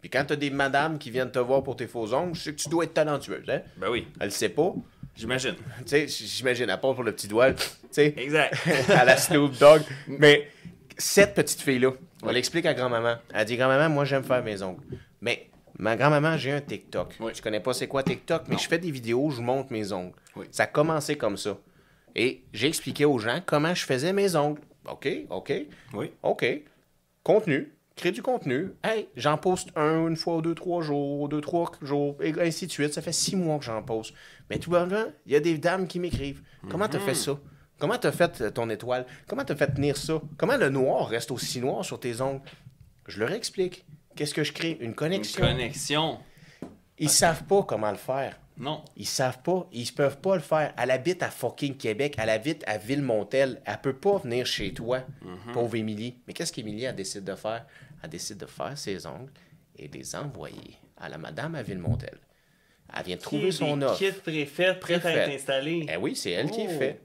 Puis 0.01 0.09
quand 0.09 0.25
t'as 0.27 0.37
des 0.37 0.49
madames 0.49 0.99
qui 0.99 1.11
viennent 1.11 1.31
te 1.31 1.39
voir 1.39 1.63
pour 1.63 1.77
tes 1.77 1.87
faux 1.87 2.15
ongles, 2.15 2.35
je 2.35 2.41
sais 2.45 2.53
que 2.55 2.61
tu 2.63 2.71
dois 2.71 2.85
être 2.85 2.95
talentueuse, 2.95 3.45
hein? 3.51 3.61
Ben 3.77 3.91
oui, 3.91 4.09
Elle 4.21 4.29
le 4.29 4.31
sait 4.31 4.49
pas. 4.49 4.73
j'imagine. 5.15 5.57
Tu 5.81 6.09
sais, 6.09 6.09
j'imagine, 6.09 6.71
à 6.71 6.79
part 6.79 6.95
pour 6.95 7.05
le 7.05 7.13
petit 7.13 7.29
doigt, 7.29 7.53
tu 7.53 7.63
sais, 7.91 8.15
Exact. 8.17 8.55
à 8.89 9.05
la 9.05 9.19
Snoop 9.19 9.59
Dogg. 9.59 9.83
Mais 10.09 10.49
cette 10.97 11.35
petite 11.35 11.61
fille-là, 11.61 11.91
on 12.23 12.31
l'explique 12.31 12.65
à 12.65 12.73
grand-maman. 12.73 13.17
Elle 13.35 13.45
dit 13.45 13.57
Grand-maman, 13.59 13.91
moi, 13.91 14.07
j'aime 14.07 14.25
faire 14.25 14.43
mes 14.43 14.63
ongles. 14.63 14.81
Mais 15.21 15.50
ma 15.79 15.97
grand-maman, 15.97 16.37
j'ai 16.37 16.53
un 16.53 16.61
TikTok. 16.61 17.17
Oui. 17.21 17.33
Je 17.35 17.43
connais 17.43 17.61
pas 17.61 17.73
c'est 17.73 17.89
quoi 17.89 18.03
TikTok, 18.03 18.45
mais 18.49 18.59
je 18.59 18.69
fais 18.69 18.79
des 18.79 18.91
vidéos, 18.91 19.31
je 19.31 19.41
monte 19.41 19.71
mes 19.71 19.93
ongles. 19.93 20.15
Oui. 20.37 20.47
Ça 20.51 20.65
a 20.65 20.67
commencé 20.67 21.17
comme 21.17 21.37
ça. 21.37 21.57
Et 22.15 22.43
j'ai 22.53 22.69
expliqué 22.69 23.05
aux 23.05 23.19
gens 23.19 23.41
comment 23.45 23.75
je 23.75 23.85
faisais 23.85 24.13
mes 24.13 24.35
ongles. 24.37 24.61
OK, 24.91 25.09
OK, 25.31 25.53
Oui. 25.95 26.11
OK. 26.23 26.45
Contenu. 27.23 27.73
Crée 27.97 28.13
du 28.13 28.23
contenu. 28.23 28.73
Hey, 28.83 29.09
j'en 29.17 29.37
poste 29.37 29.69
un, 29.77 30.09
une 30.09 30.17
fois, 30.17 30.41
deux, 30.41 30.55
trois 30.55 30.81
jours, 30.81 31.29
deux, 31.29 31.43
trois 31.43 31.71
jours, 31.83 32.17
et 32.23 32.33
ainsi 32.41 32.67
de 32.67 32.73
suite. 32.73 32.95
Ça 32.95 33.03
fait 33.03 33.13
six 33.13 33.37
mois 33.37 33.59
que 33.59 33.65
j'en 33.65 33.83
poste. 33.83 34.15
Mais 34.49 34.59
tout 34.59 34.73
simplement, 34.73 35.05
il 35.27 35.33
y 35.33 35.37
a 35.37 35.41
des 35.41 35.59
dames 35.59 35.87
qui 35.87 36.01
m'écrivent. 36.01 36.43
Comment 36.71 36.89
t'as 36.89 36.99
fait 36.99 37.15
ça? 37.15 37.39
Comment 37.79 37.97
t'as 37.99 38.13
fait 38.13 38.41
euh, 38.43 38.51
ton 38.51 38.69
étoile? 38.71 39.07
Comment 39.27 39.45
t'as 39.45 39.57
fait 39.57 39.69
tenir 39.75 39.97
ça? 39.97 40.21
Comment 40.37 40.57
le 40.57 40.69
noir 40.69 41.09
reste 41.09 41.31
aussi 41.31 41.61
noir 41.61 41.85
sur 41.85 41.99
tes 41.99 42.21
ongles? 42.21 42.43
Je 43.07 43.21
leur 43.21 43.33
explique. 43.33 43.87
Qu'est-ce 44.21 44.35
que 44.35 44.45
je 44.45 44.53
crée? 44.53 44.77
Une 44.81 44.89
Une 44.89 44.95
connexion. 44.95 45.41
connexion. 45.47 46.19
Ils 46.99 47.09
savent 47.09 47.45
pas 47.45 47.63
comment 47.63 47.91
le 47.91 47.97
faire. 47.97 48.39
Non. 48.59 48.85
Ils 48.95 49.07
savent 49.07 49.41
pas, 49.41 49.67
ils 49.73 49.91
peuvent 49.91 50.19
pas 50.21 50.35
le 50.35 50.43
faire. 50.43 50.75
Elle 50.77 50.91
habite 50.91 51.23
à 51.23 51.31
fucking 51.31 51.75
Québec, 51.79 52.17
elle 52.19 52.29
habite 52.29 52.63
à 52.67 52.77
Villemontel, 52.77 53.63
elle 53.65 53.79
peut 53.81 53.95
pas 53.95 54.19
venir 54.19 54.45
chez 54.45 54.75
toi, 54.75 55.05
pauvre 55.55 55.75
Émilie. 55.77 56.17
Mais 56.27 56.35
qu'est-ce 56.35 56.53
qu'Émilie 56.53 56.85
elle 56.85 56.95
décide 56.97 57.25
de 57.25 57.35
faire? 57.35 57.65
Elle 58.03 58.11
décide 58.11 58.37
de 58.37 58.45
faire 58.45 58.77
ses 58.77 59.07
ongles 59.07 59.33
et 59.75 59.89
de 59.89 59.97
les 59.97 60.15
envoyer 60.15 60.77
à 60.99 61.09
la 61.09 61.17
madame 61.17 61.55
à 61.55 61.63
Villemontel. 61.63 62.19
Elle 62.95 63.05
vient 63.07 63.17
de 63.17 63.23
trouver 63.23 63.53
son 63.53 63.81
offre. 63.81 63.97
Kit 63.97 64.13
préfet, 64.13 64.75
prêt 64.75 65.01
à 65.03 65.11
être 65.17 65.35
installé. 65.35 65.87
Eh 65.91 65.97
oui, 65.97 66.15
c'est 66.15 66.33
elle 66.33 66.51
qui 66.51 66.61
est 66.61 66.69
Oh. 66.75 66.79
fait. 66.79 67.01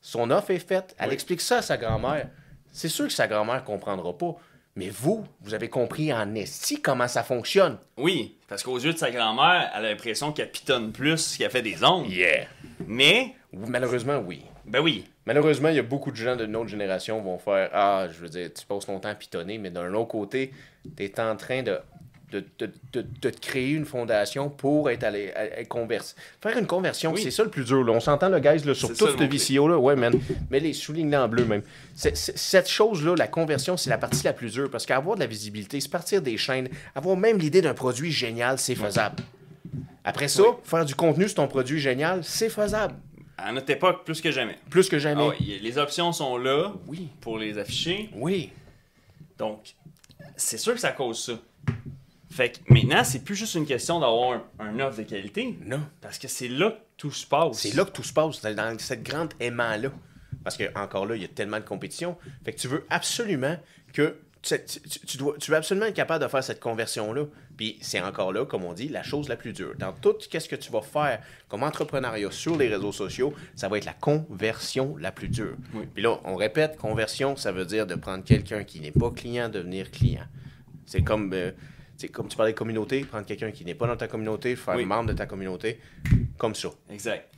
Son 0.00 0.30
offre 0.30 0.52
est 0.52 0.60
faite. 0.60 0.94
Elle 0.96 1.08
Oui. 1.08 1.14
explique 1.14 1.40
ça 1.40 1.56
à 1.58 1.62
sa 1.62 1.76
grand-mère. 1.76 2.28
C'est 2.70 2.88
sûr 2.88 3.08
que 3.08 3.12
sa 3.12 3.26
grand-mère 3.26 3.64
comprendra 3.64 4.16
pas. 4.16 4.36
Mais 4.74 4.88
vous, 4.88 5.24
vous 5.42 5.52
avez 5.52 5.68
compris 5.68 6.12
en 6.12 6.34
esti 6.34 6.80
comment 6.80 7.08
ça 7.08 7.22
fonctionne. 7.22 7.78
Oui, 7.98 8.36
parce 8.48 8.62
qu'aux 8.62 8.78
yeux 8.78 8.94
de 8.94 8.98
sa 8.98 9.10
grand-mère, 9.10 9.70
elle 9.74 9.84
a 9.84 9.90
l'impression 9.90 10.32
qu'elle 10.32 10.50
pitonne 10.50 10.92
plus 10.92 11.36
qu'elle 11.36 11.50
fait 11.50 11.62
des 11.62 11.84
ongles. 11.84 12.10
Yeah. 12.10 12.46
Mais, 12.86 13.34
Malheureusement, 13.52 14.18
oui. 14.26 14.42
ben 14.64 14.80
oui. 14.80 15.04
Malheureusement, 15.26 15.68
il 15.68 15.76
y 15.76 15.78
a 15.78 15.82
beaucoup 15.82 16.10
de 16.10 16.16
gens 16.16 16.36
de 16.36 16.46
notre 16.46 16.68
génération 16.68 17.18
qui 17.18 17.24
vont 17.26 17.38
faire 17.38 17.68
Ah, 17.72 18.06
je 18.10 18.18
veux 18.18 18.28
dire, 18.28 18.50
tu 18.52 18.64
passes 18.66 18.86
ton 18.86 18.98
temps 18.98 19.10
à 19.10 19.14
pitonner, 19.14 19.58
mais 19.58 19.70
d'un 19.70 19.92
autre 19.94 20.08
côté, 20.08 20.52
tu 20.96 21.04
es 21.04 21.20
en 21.20 21.36
train 21.36 21.62
de, 21.62 21.78
de, 22.32 22.44
de- 22.58 22.70
de- 22.92 23.06
de 23.20 23.30
te 23.30 23.38
créer 23.40 23.70
une 23.70 23.84
fondation 23.84 24.48
pour 24.48 24.90
être 24.90 25.04
allé 25.04 25.32
converser. 25.68 26.14
Faire 26.40 26.56
une 26.58 26.66
conversion, 26.66 27.12
Oui. 27.12 27.20
c'est 27.22 27.30
ça 27.30 27.44
le 27.44 27.50
plus 27.50 27.64
dur. 27.64 27.84
là. 27.84 27.92
On 27.92 28.00
s'entend 28.00 28.28
le 28.28 28.40
guys 28.40 28.64
là, 28.64 28.74
sur 28.74 28.96
tout 28.96 29.06
mot-clé. 29.06 29.26
VCO, 29.28 29.68
là. 29.68 29.78
ouais, 29.78 29.94
man. 29.96 30.14
Mais 30.50 30.58
les 30.60 30.72
soulignes 30.72 31.14
en 31.14 31.28
bleu 31.28 31.44
même. 31.44 31.62
Cette 31.94 32.68
chose-là, 32.68 33.14
la 33.16 33.28
conversion, 33.28 33.76
c'est 33.76 33.90
la 33.90 33.98
partie 33.98 34.24
la 34.24 34.32
plus 34.32 34.52
dure 34.52 34.70
parce 34.70 34.86
qu'avoir 34.86 35.16
de 35.16 35.20
la 35.20 35.26
visibilité, 35.26 35.78
se 35.80 35.88
partir 35.88 36.22
des 36.22 36.36
chaînes, 36.36 36.68
avoir 36.94 37.16
même 37.16 37.38
l'idée 37.38 37.60
d'un 37.62 37.74
produit 37.74 38.10
génial, 38.10 38.58
c'est 38.58 38.74
faisable. 38.74 39.22
Après 40.04 40.28
ça, 40.28 40.42
faire 40.64 40.84
du 40.84 40.94
contenu 40.94 41.26
sur 41.28 41.36
ton 41.36 41.46
produit 41.48 41.78
génial, 41.80 42.24
c'est 42.24 42.48
faisable. 42.48 42.94
À 43.38 43.52
notre 43.52 43.70
époque, 43.70 44.04
plus 44.04 44.20
que 44.20 44.30
jamais. 44.30 44.56
Plus 44.70 44.88
que 44.88 44.98
jamais. 44.98 45.22
Ah 45.22 45.28
ouais, 45.28 45.36
les 45.60 45.78
options 45.78 46.12
sont 46.12 46.36
là 46.36 46.72
Oui. 46.86 47.08
pour 47.20 47.38
les 47.38 47.58
afficher. 47.58 48.08
Oui. 48.14 48.50
Donc, 49.38 49.74
c'est 50.36 50.58
sûr 50.58 50.74
que 50.74 50.80
ça 50.80 50.92
cause 50.92 51.24
ça. 51.24 51.32
Fait 52.32 52.50
que 52.52 52.72
maintenant, 52.72 53.04
c'est 53.04 53.22
plus 53.24 53.36
juste 53.36 53.54
une 53.56 53.66
question 53.66 54.00
d'avoir 54.00 54.32
un, 54.58 54.66
un 54.66 54.80
offre 54.80 54.98
de 54.98 55.02
qualité. 55.02 55.56
Non. 55.66 55.82
Parce 56.00 56.18
que 56.18 56.28
c'est 56.28 56.48
là 56.48 56.70
que 56.70 56.78
tout 56.96 57.10
se 57.12 57.26
passe. 57.26 57.58
C'est 57.58 57.74
là 57.74 57.84
que 57.84 57.90
tout 57.90 58.02
se 58.02 58.12
passe, 58.12 58.40
dans 58.40 58.78
cette 58.78 59.02
grande 59.02 59.34
aimant-là. 59.38 59.90
Parce 60.42 60.56
que 60.56 60.64
encore 60.78 61.04
là, 61.06 61.14
il 61.14 61.22
y 61.22 61.24
a 61.24 61.28
tellement 61.28 61.58
de 61.58 61.64
compétition. 61.64 62.16
Fait 62.44 62.52
que 62.52 62.58
tu 62.60 62.68
veux 62.68 62.86
absolument 62.90 63.56
que. 63.92 64.16
Tu, 64.40 64.56
tu- 64.64 64.98
tu 65.06 65.16
dois, 65.18 65.36
tu 65.38 65.52
veux 65.52 65.56
absolument 65.56 65.86
être 65.86 65.94
capable 65.94 66.24
de 66.24 66.28
faire 66.28 66.42
cette 66.42 66.58
conversion-là. 66.58 67.26
Puis 67.56 67.78
c'est 67.80 68.00
encore 68.00 68.32
là, 68.32 68.44
comme 68.44 68.64
on 68.64 68.72
dit, 68.72 68.88
la 68.88 69.04
chose 69.04 69.28
la 69.28 69.36
plus 69.36 69.52
dure. 69.52 69.74
Dans 69.78 69.92
tout 69.92 70.14
ce 70.20 70.26
que 70.48 70.56
tu 70.56 70.72
vas 70.72 70.80
faire 70.82 71.20
comme 71.48 71.62
entrepreneuriat 71.62 72.30
sur 72.32 72.56
les 72.56 72.66
réseaux 72.66 72.90
sociaux, 72.90 73.32
ça 73.54 73.68
va 73.68 73.78
être 73.78 73.84
la 73.84 73.92
conversion 73.92 74.96
la 74.96 75.12
plus 75.12 75.28
dure. 75.28 75.54
Oui. 75.74 75.84
Puis 75.94 76.02
là, 76.02 76.18
on 76.24 76.34
répète, 76.34 76.76
conversion, 76.76 77.36
ça 77.36 77.52
veut 77.52 77.64
dire 77.66 77.86
de 77.86 77.94
prendre 77.94 78.24
quelqu'un 78.24 78.64
qui 78.64 78.80
n'est 78.80 78.90
pas 78.90 79.10
client, 79.12 79.48
devenir 79.48 79.92
client. 79.92 80.24
C'est 80.86 81.02
comme, 81.02 81.32
euh, 81.34 81.52
comme 82.08 82.28
tu 82.28 82.36
parlais 82.36 82.52
de 82.52 82.58
communauté, 82.58 83.04
prendre 83.04 83.26
quelqu'un 83.26 83.50
qui 83.50 83.64
n'est 83.64 83.74
pas 83.74 83.86
dans 83.86 83.96
ta 83.96 84.08
communauté, 84.08 84.56
faire 84.56 84.74
Oui. 84.76 84.84
membre 84.84 85.08
de 85.10 85.14
ta 85.14 85.26
communauté, 85.26 85.78
comme 86.38 86.54
ça. 86.54 86.68
Exact. 86.90 87.28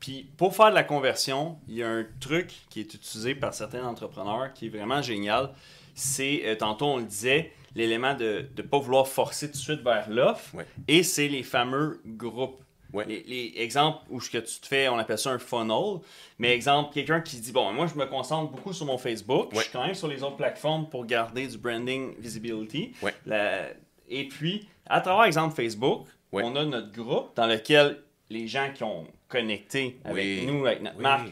Puis 0.00 0.28
pour 0.36 0.54
faire 0.54 0.70
de 0.70 0.74
la 0.74 0.84
conversion, 0.84 1.58
il 1.68 1.76
y 1.76 1.82
a 1.82 1.88
un 1.88 2.06
truc 2.20 2.52
qui 2.70 2.80
est 2.80 2.94
utilisé 2.94 3.34
par 3.34 3.54
certains 3.54 3.84
entrepreneurs 3.84 4.52
qui 4.52 4.66
est 4.66 4.70
vraiment 4.70 5.00
génial. 5.02 5.50
C'est, 5.94 6.42
euh, 6.44 6.54
tantôt 6.54 6.86
on 6.86 6.96
le 6.98 7.04
disait, 7.04 7.52
l'élément 7.74 8.14
de 8.14 8.46
ne 8.56 8.62
pas 8.62 8.78
vouloir 8.78 9.08
forcer 9.08 9.46
tout 9.46 9.52
de 9.56 9.62
suite 9.62 9.80
vers 9.82 10.08
l'offre. 10.10 10.54
Et 10.86 11.02
c'est 11.02 11.28
les 11.28 11.42
fameux 11.42 12.00
groupes. 12.06 12.60
Ouais. 12.92 13.04
Les, 13.08 13.24
les 13.26 13.52
exemples 13.62 13.98
où 14.10 14.20
ce 14.20 14.30
que 14.30 14.38
tu 14.38 14.60
te 14.60 14.66
fais, 14.66 14.88
on 14.88 14.96
appelle 14.96 15.18
ça 15.18 15.30
un 15.30 15.38
funnel. 15.38 15.98
Mais 16.38 16.52
exemple, 16.54 16.92
quelqu'un 16.94 17.20
qui 17.20 17.40
dit 17.40 17.52
Bon, 17.52 17.72
moi 17.72 17.86
je 17.86 17.94
me 17.98 18.06
concentre 18.06 18.52
beaucoup 18.52 18.72
sur 18.72 18.86
mon 18.86 18.96
Facebook, 18.96 19.48
je 19.54 19.60
suis 19.60 19.70
quand 19.72 19.84
même 19.84 19.94
sur 19.94 20.08
les 20.08 20.22
autres 20.22 20.36
plateformes 20.36 20.88
pour 20.88 21.04
garder 21.04 21.46
du 21.46 21.58
branding 21.58 22.14
visibility. 22.18 22.92
Ouais. 23.02 23.14
La- 23.26 23.68
Et 24.08 24.28
puis, 24.28 24.68
à 24.86 25.00
travers 25.00 25.24
exemple 25.24 25.54
Facebook, 25.54 26.06
on 26.32 26.54
a 26.56 26.64
notre 26.64 26.92
groupe 26.92 27.34
dans 27.36 27.46
lequel 27.46 27.98
les 28.30 28.46
gens 28.48 28.68
qui 28.74 28.82
ont 28.84 29.06
connecté 29.28 29.98
avec 30.04 30.24
Oui. 30.24 30.46
nous, 30.46 30.66
avec 30.66 30.82
notre 30.82 30.96
Oui, 30.96 31.02
marque, 31.02 31.28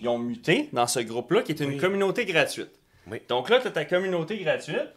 ils 0.00 0.08
ont 0.08 0.18
muté 0.18 0.68
dans 0.72 0.86
ce 0.86 1.00
groupe-là 1.00 1.42
qui 1.42 1.52
est 1.52 1.60
une 1.60 1.78
communauté 1.80 2.24
gratuite. 2.24 2.70
Donc 3.28 3.48
là, 3.48 3.58
tu 3.60 3.68
as 3.68 3.70
ta 3.70 3.84
communauté 3.84 4.38
gratuite. 4.38 4.88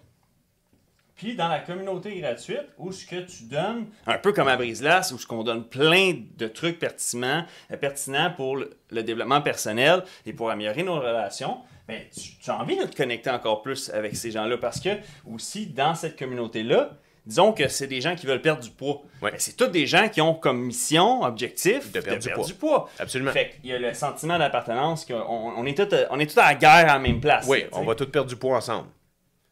Puis 1.15 1.35
dans 1.35 1.49
la 1.49 1.59
communauté 1.59 2.19
gratuite, 2.19 2.65
où 2.79 2.91
ce 2.91 3.05
que 3.05 3.17
tu 3.17 3.43
donnes, 3.43 3.85
un 4.07 4.17
peu 4.17 4.33
comme 4.33 4.47
à 4.47 4.55
Brise-Glace, 4.57 5.11
où 5.11 5.19
ce 5.19 5.27
qu'on 5.27 5.43
donne 5.43 5.65
plein 5.67 6.13
de 6.35 6.47
trucs 6.47 6.79
pertinents, 6.79 7.45
euh, 7.71 7.77
pertinents 7.77 8.31
pour 8.35 8.57
le, 8.57 8.71
le 8.89 9.03
développement 9.03 9.41
personnel 9.41 10.03
et 10.25 10.33
pour 10.33 10.49
améliorer 10.49 10.81
nos 10.81 10.95
relations, 10.95 11.59
ben, 11.87 12.01
tu, 12.11 12.37
tu 12.41 12.49
as 12.49 12.59
envie 12.59 12.75
de 12.75 12.85
te 12.85 12.95
connecter 12.95 13.29
encore 13.29 13.61
plus 13.61 13.91
avec 13.91 14.15
ces 14.15 14.31
gens-là 14.31 14.57
parce 14.57 14.79
que 14.79 14.89
aussi 15.31 15.67
dans 15.67 15.93
cette 15.93 16.17
communauté-là, 16.17 16.97
disons 17.25 17.53
que 17.53 17.67
c'est 17.67 17.87
des 17.87 18.01
gens 18.01 18.15
qui 18.15 18.25
veulent 18.25 18.41
perdre 18.41 18.61
du 18.63 18.69
poids. 18.71 19.01
Ouais. 19.21 19.31
Ben, 19.31 19.39
c'est 19.39 19.55
tous 19.55 19.67
des 19.67 19.85
gens 19.87 20.09
qui 20.09 20.21
ont 20.21 20.33
comme 20.33 20.61
mission, 20.61 21.21
objectif 21.23 21.91
De 21.91 21.99
perdre 22.01 22.21
du 22.21 22.29
poids. 22.31 22.45
du 22.45 22.53
poids. 22.53 22.89
Absolument. 22.99 23.31
Fait 23.31 23.51
qu'il 23.61 23.69
y 23.69 23.73
a 23.73 23.79
le 23.79 23.93
sentiment 23.93 24.37
d'appartenance 24.39 25.05
qu'on 25.05 25.13
on 25.15 25.65
est 25.65 25.77
tous 25.77 25.95
on 26.09 26.19
est 26.19 26.25
tous 26.27 26.39
à 26.39 26.45
la 26.47 26.55
guerre 26.55 26.71
à 26.89 26.93
la 26.93 26.99
même 26.99 27.19
place. 27.21 27.45
Oui, 27.47 27.65
on 27.71 27.83
va 27.83 27.95
tous 27.95 28.05
perdre 28.07 28.29
du 28.29 28.35
poids 28.35 28.57
ensemble. 28.57 28.87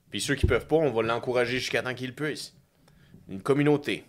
Puis 0.10 0.22
ceux 0.22 0.36
qui 0.36 0.48
peuvent 0.48 0.66
pas, 0.68 0.76
on 0.78 0.90
va 0.92 1.02
l'encourager 1.04 1.60
jusqu'à 1.60 1.84
temps 1.84 1.94
qu'ils 1.94 2.16
puissent. 2.16 2.54
Une 3.30 3.42
communauté. 3.42 4.04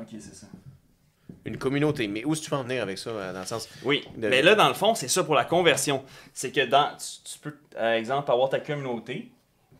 Ok, 0.00 0.06
c'est 0.12 0.34
ça. 0.34 0.46
Une 1.44 1.56
communauté. 1.56 2.06
Mais 2.06 2.24
où 2.24 2.32
est-ce 2.32 2.42
que 2.42 2.44
tu 2.46 2.50
vas 2.52 2.58
en 2.58 2.62
venir 2.62 2.82
avec 2.82 2.96
ça, 2.98 3.10
euh, 3.10 3.32
dans 3.32 3.40
le 3.40 3.46
sens... 3.46 3.68
Oui, 3.84 4.06
De- 4.16 4.28
mais 4.28 4.40
là, 4.42 4.54
dans 4.54 4.68
le 4.68 4.74
fond, 4.74 4.94
c'est 4.94 5.08
ça 5.08 5.24
pour 5.24 5.34
la 5.34 5.44
conversion. 5.44 6.04
C'est 6.32 6.52
que 6.52 6.64
dans, 6.66 6.90
tu, 6.96 7.32
tu 7.32 7.38
peux, 7.40 7.56
par 7.74 7.88
exemple, 7.92 8.30
avoir 8.30 8.50
ta 8.50 8.60
communauté, 8.60 9.30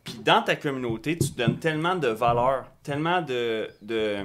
puis 0.03 0.15
dans 0.23 0.41
ta 0.41 0.55
communauté, 0.55 1.17
tu 1.17 1.31
donnes 1.31 1.57
tellement 1.59 1.95
de 1.95 2.07
valeur, 2.07 2.65
tellement 2.83 3.21
de, 3.21 3.69
de, 3.81 4.17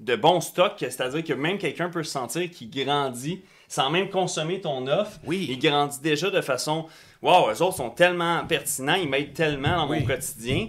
de 0.00 0.16
bons 0.16 0.40
stocks, 0.40 0.74
c'est-à-dire 0.78 1.24
que 1.24 1.32
même 1.32 1.58
quelqu'un 1.58 1.88
peut 1.88 2.02
se 2.02 2.10
sentir 2.12 2.50
qu'il 2.50 2.70
grandit 2.70 3.42
sans 3.68 3.90
même 3.90 4.08
consommer 4.10 4.60
ton 4.60 4.86
offre. 4.86 5.18
Oui. 5.24 5.46
Il 5.50 5.58
grandit 5.58 6.00
déjà 6.00 6.30
de 6.30 6.40
façon 6.40 6.86
Waouh, 7.22 7.50
eux 7.50 7.62
autres 7.62 7.76
sont 7.78 7.90
tellement 7.90 8.44
pertinents, 8.46 8.94
ils 8.94 9.08
m'aident 9.08 9.32
tellement 9.32 9.76
dans 9.76 9.88
Oui. 9.88 10.00
mon 10.00 10.06
quotidien 10.06 10.68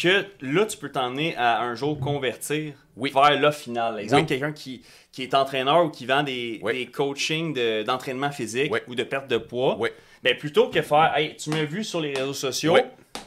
que 0.00 0.24
là, 0.40 0.64
tu 0.64 0.78
peux 0.78 0.90
t'emmener 0.90 1.36
à 1.36 1.60
un 1.60 1.74
jour 1.74 1.98
convertir 2.00 2.72
Oui. 2.96 3.10
vers 3.12 3.38
l'offre 3.38 3.58
finale. 3.60 3.98
Exemple, 4.00 4.22
Oui. 4.22 4.26
quelqu'un 4.28 4.52
qui, 4.52 4.82
qui 5.10 5.22
est 5.24 5.34
entraîneur 5.34 5.84
ou 5.84 5.90
qui 5.90 6.06
vend 6.06 6.22
des, 6.22 6.60
Oui. 6.62 6.72
des 6.72 6.86
coachings 6.86 7.52
de- 7.52 7.82
d'entraînement 7.82 8.30
physique 8.30 8.72
ou 8.86 8.94
de 8.94 9.02
perte 9.02 9.28
de 9.28 9.36
poids, 9.36 9.76
Oui. 9.78 9.90
ben 10.22 10.34
plutôt 10.38 10.68
que 10.68 10.80
faire 10.80 11.12
Hey, 11.16 11.36
tu 11.36 11.50
m'as 11.50 11.64
vu 11.64 11.84
sur 11.84 12.00
les 12.00 12.14
réseaux 12.14 12.32
sociaux. 12.32 12.76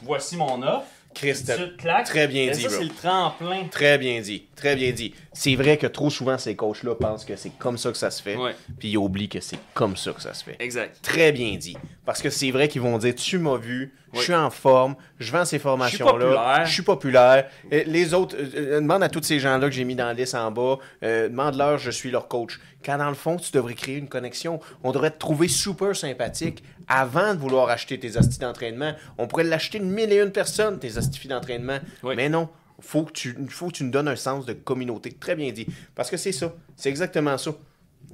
Voici 0.02 0.36
mon 0.36 0.62
offre. 0.62 0.86
Chris, 1.14 1.32
Tu 1.38 1.44
t'as 1.46 1.56
te 1.56 1.76
claques. 1.78 2.04
très 2.04 2.28
bien 2.28 2.48
Ben, 2.48 2.54
dit, 2.56 2.62
Ça, 2.64 2.68
c'est 2.68 2.84
le 2.84 2.90
tremplin. 2.90 3.64
Très 3.70 3.96
bien 3.96 4.20
dit, 4.20 4.44
très 4.54 4.76
bien 4.76 4.92
dit. 4.92 5.14
C'est 5.32 5.54
vrai 5.54 5.78
que 5.78 5.86
trop 5.86 6.10
souvent, 6.10 6.36
ces 6.36 6.54
coachs-là 6.54 6.94
pensent 6.94 7.24
que 7.24 7.36
c'est 7.36 7.56
comme 7.58 7.78
ça 7.78 7.90
que 7.90 7.96
ça 7.96 8.10
se 8.10 8.20
fait, 8.22 8.36
Ouais. 8.36 8.54
puis 8.78 8.90
ils 8.90 8.98
oublient 8.98 9.30
que 9.30 9.40
c'est 9.40 9.58
comme 9.72 9.96
ça 9.96 10.12
que 10.12 10.20
ça 10.20 10.34
se 10.34 10.44
fait. 10.44 10.56
Exact. 10.60 10.98
Très 11.00 11.32
bien 11.32 11.56
dit. 11.56 11.74
Parce 12.04 12.20
que 12.20 12.28
c'est 12.28 12.50
vrai 12.50 12.68
qu'ils 12.68 12.82
vont 12.82 12.98
dire 12.98 13.14
Tu 13.14 13.38
m'as 13.38 13.56
vu, 13.56 13.94
je 14.12 14.20
suis 14.20 14.34
en 14.34 14.50
forme, 14.50 14.94
je 15.18 15.32
vends 15.32 15.46
ces 15.46 15.58
formations-là, 15.58 16.64
je 16.66 16.72
suis 16.74 16.82
populaire. 16.82 17.48
Les 17.70 18.12
autres, 18.12 18.36
euh, 18.38 18.50
euh, 18.54 18.80
demande 18.82 19.02
à 19.02 19.08
tous 19.08 19.22
ces 19.22 19.38
gens-là 19.40 19.66
que 19.70 19.74
j'ai 19.74 19.84
mis 19.84 19.94
dans 19.94 20.06
la 20.06 20.12
liste 20.14 20.34
en 20.34 20.50
bas, 20.50 20.76
euh, 21.02 21.28
demande-leur 21.30 21.78
Je 21.78 21.90
suis 21.90 22.10
leur 22.10 22.28
coach. 22.28 22.60
Quand 22.84 22.98
dans 22.98 23.08
le 23.08 23.14
fond, 23.14 23.36
tu 23.36 23.50
devrais 23.52 23.74
créer 23.74 23.96
une 23.96 24.08
connexion. 24.08 24.60
On 24.84 24.92
devrait 24.92 25.10
te 25.10 25.18
trouver 25.18 25.48
super 25.48 25.96
sympathique 25.96 26.62
avant 26.88 27.34
de 27.34 27.38
vouloir 27.40 27.68
acheter 27.68 27.98
tes 27.98 28.16
hosties 28.16 28.38
d'entraînement. 28.38 28.94
On 29.18 29.26
pourrait 29.26 29.44
l'acheter 29.44 29.78
de 29.78 29.84
mille 29.84 30.12
et 30.12 30.20
une 30.20 30.30
personnes, 30.32 30.78
tes 30.78 30.96
hosties 30.96 31.28
d'entraînement. 31.28 31.78
Oui. 32.02 32.14
Mais 32.16 32.28
non. 32.28 32.48
Faut 32.80 33.04
que, 33.04 33.12
tu, 33.12 33.34
faut 33.48 33.68
que 33.68 33.72
tu 33.76 33.84
nous 33.84 33.90
donnes 33.90 34.08
un 34.08 34.16
sens 34.16 34.44
de 34.44 34.52
communauté. 34.52 35.10
Très 35.12 35.34
bien 35.34 35.50
dit. 35.50 35.66
Parce 35.94 36.10
que 36.10 36.16
c'est 36.18 36.32
ça. 36.32 36.54
C'est 36.76 36.90
exactement 36.90 37.38
ça. 37.38 37.52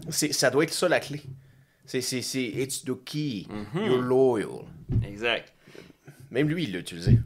C'est, 0.09 0.33
ça 0.33 0.51
doit 0.51 0.63
être 0.65 0.73
ça 0.73 0.89
la 0.89 1.01
clé. 1.01 1.21
C'est, 1.85 2.01
c'est, 2.01 2.23
c'est 2.23 2.45
it's 2.45 2.85
the 2.85 2.93
key. 3.05 3.47
Mm-hmm. 3.51 3.85
You're 3.87 4.01
loyal. 4.01 4.65
Exact. 5.05 5.53
Même 6.31 6.49
lui, 6.49 6.65
il 6.65 6.73
l'a 6.73 6.79
utilisé. 6.79 7.19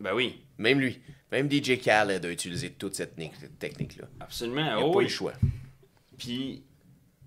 Ben 0.00 0.14
oui, 0.14 0.40
Même 0.58 0.80
lui. 0.80 1.00
Même 1.30 1.48
DJ 1.52 1.78
Khaled 1.80 2.24
a 2.24 2.30
utilisé 2.32 2.70
toute 2.70 2.94
cette 2.96 3.14
technique- 3.14 3.58
technique-là. 3.58 4.06
absolument. 4.18 4.62
Il 4.62 4.66
n'a 4.66 4.78
Oh 4.80 4.90
pas 4.92 4.96
eu 4.96 4.96
oui. 4.96 5.04
le 5.04 5.10
choix. 5.10 5.32
Puis 6.18 6.62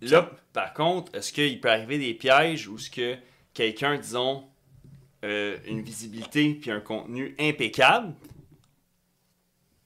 là, 0.01 0.29
par 0.51 0.73
contre, 0.73 1.15
est-ce 1.15 1.31
qu'il 1.31 1.61
peut 1.61 1.69
arriver 1.69 1.97
des 1.99 2.13
pièges 2.13 2.67
où 2.67 2.77
ce 2.77 2.89
que 2.89 3.15
quelqu'un, 3.53 3.97
disons, 3.97 4.45
euh, 5.23 5.57
une 5.65 5.81
visibilité 5.81 6.53
puis 6.55 6.71
un 6.71 6.79
contenu 6.81 7.35
impeccable, 7.39 8.13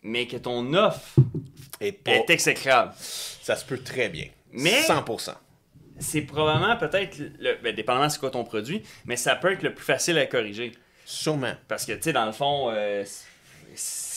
mais 0.01 0.27
que 0.27 0.37
ton 0.37 0.73
offre 0.73 1.15
Et 1.81 1.91
pas- 1.91 2.11
est 2.11 2.29
exécrable? 2.29 2.93
Ça 2.97 3.55
se 3.55 3.65
peut 3.65 3.77
très 3.79 4.09
bien. 4.09 4.27
Mais- 4.51 4.81
100%. 4.83 5.33
C'est 5.99 6.21
probablement 6.21 6.77
peut-être, 6.77 7.17
le, 7.39 7.55
ben, 7.63 7.75
dépendamment 7.75 8.07
c'est 8.09 8.19
quoi 8.19 8.29
ton 8.29 8.43
produit, 8.43 8.83
mais 9.05 9.15
ça 9.17 9.35
peut 9.35 9.51
être 9.51 9.63
le 9.63 9.73
plus 9.73 9.85
facile 9.85 10.17
à 10.19 10.27
corriger. 10.27 10.71
Sûrement. 11.05 11.53
Parce 11.67 11.85
que, 11.85 11.93
tu 11.93 12.03
sais, 12.03 12.13
dans 12.13 12.25
le 12.25 12.31
fond, 12.33 12.69
euh, 12.71 13.03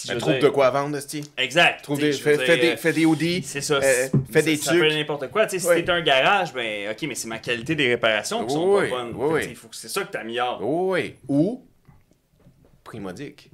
si 0.07 0.13
veux 0.15 0.19
trouve 0.19 0.33
dire- 0.35 0.43
de 0.43 0.49
quoi 0.49 0.71
vendre, 0.71 0.97
Esti. 0.97 1.23
Exact. 1.39 1.83
Trouve 1.83 1.99
des, 2.01 2.13
fais, 2.13 2.37
des, 2.59 2.77
fais 2.77 2.93
des 2.93 3.05
hoodies. 3.07 3.43
C'est 3.43 3.61
ça. 3.61 3.75
euh, 3.75 3.81
fais 3.81 4.41
ça- 4.41 4.43
des 4.43 4.57
ça 4.57 4.73
peut 4.73 4.79
trucs. 4.81 4.93
n'importe 4.93 5.31
quoi. 5.31 5.47
Tu 5.47 5.51
sais, 5.53 5.59
si 5.61 5.67
Ouais. 5.69 5.85
t'es 5.85 5.91
un 5.91 6.01
garage, 6.03 6.53
ben 6.53 6.91
ok, 6.91 7.03
mais 7.09 7.15
c'est 7.15 7.29
ma 7.29 7.39
qualité 7.39 7.75
des 7.75 7.89
réparations 7.89 8.45
qui 8.47 8.53
sont 8.55 8.67
Oui, 8.77 8.89
pas 8.89 8.97
bonnes. 9.05 9.13
oui, 9.17 9.41
oui. 9.49 9.59
c'est 9.73 9.89
ça 9.89 10.03
que 10.05 10.11
t'améliores. 10.13 10.61
Oui. 10.63 11.17
Ou 11.29 11.65
primodique. 12.85 13.51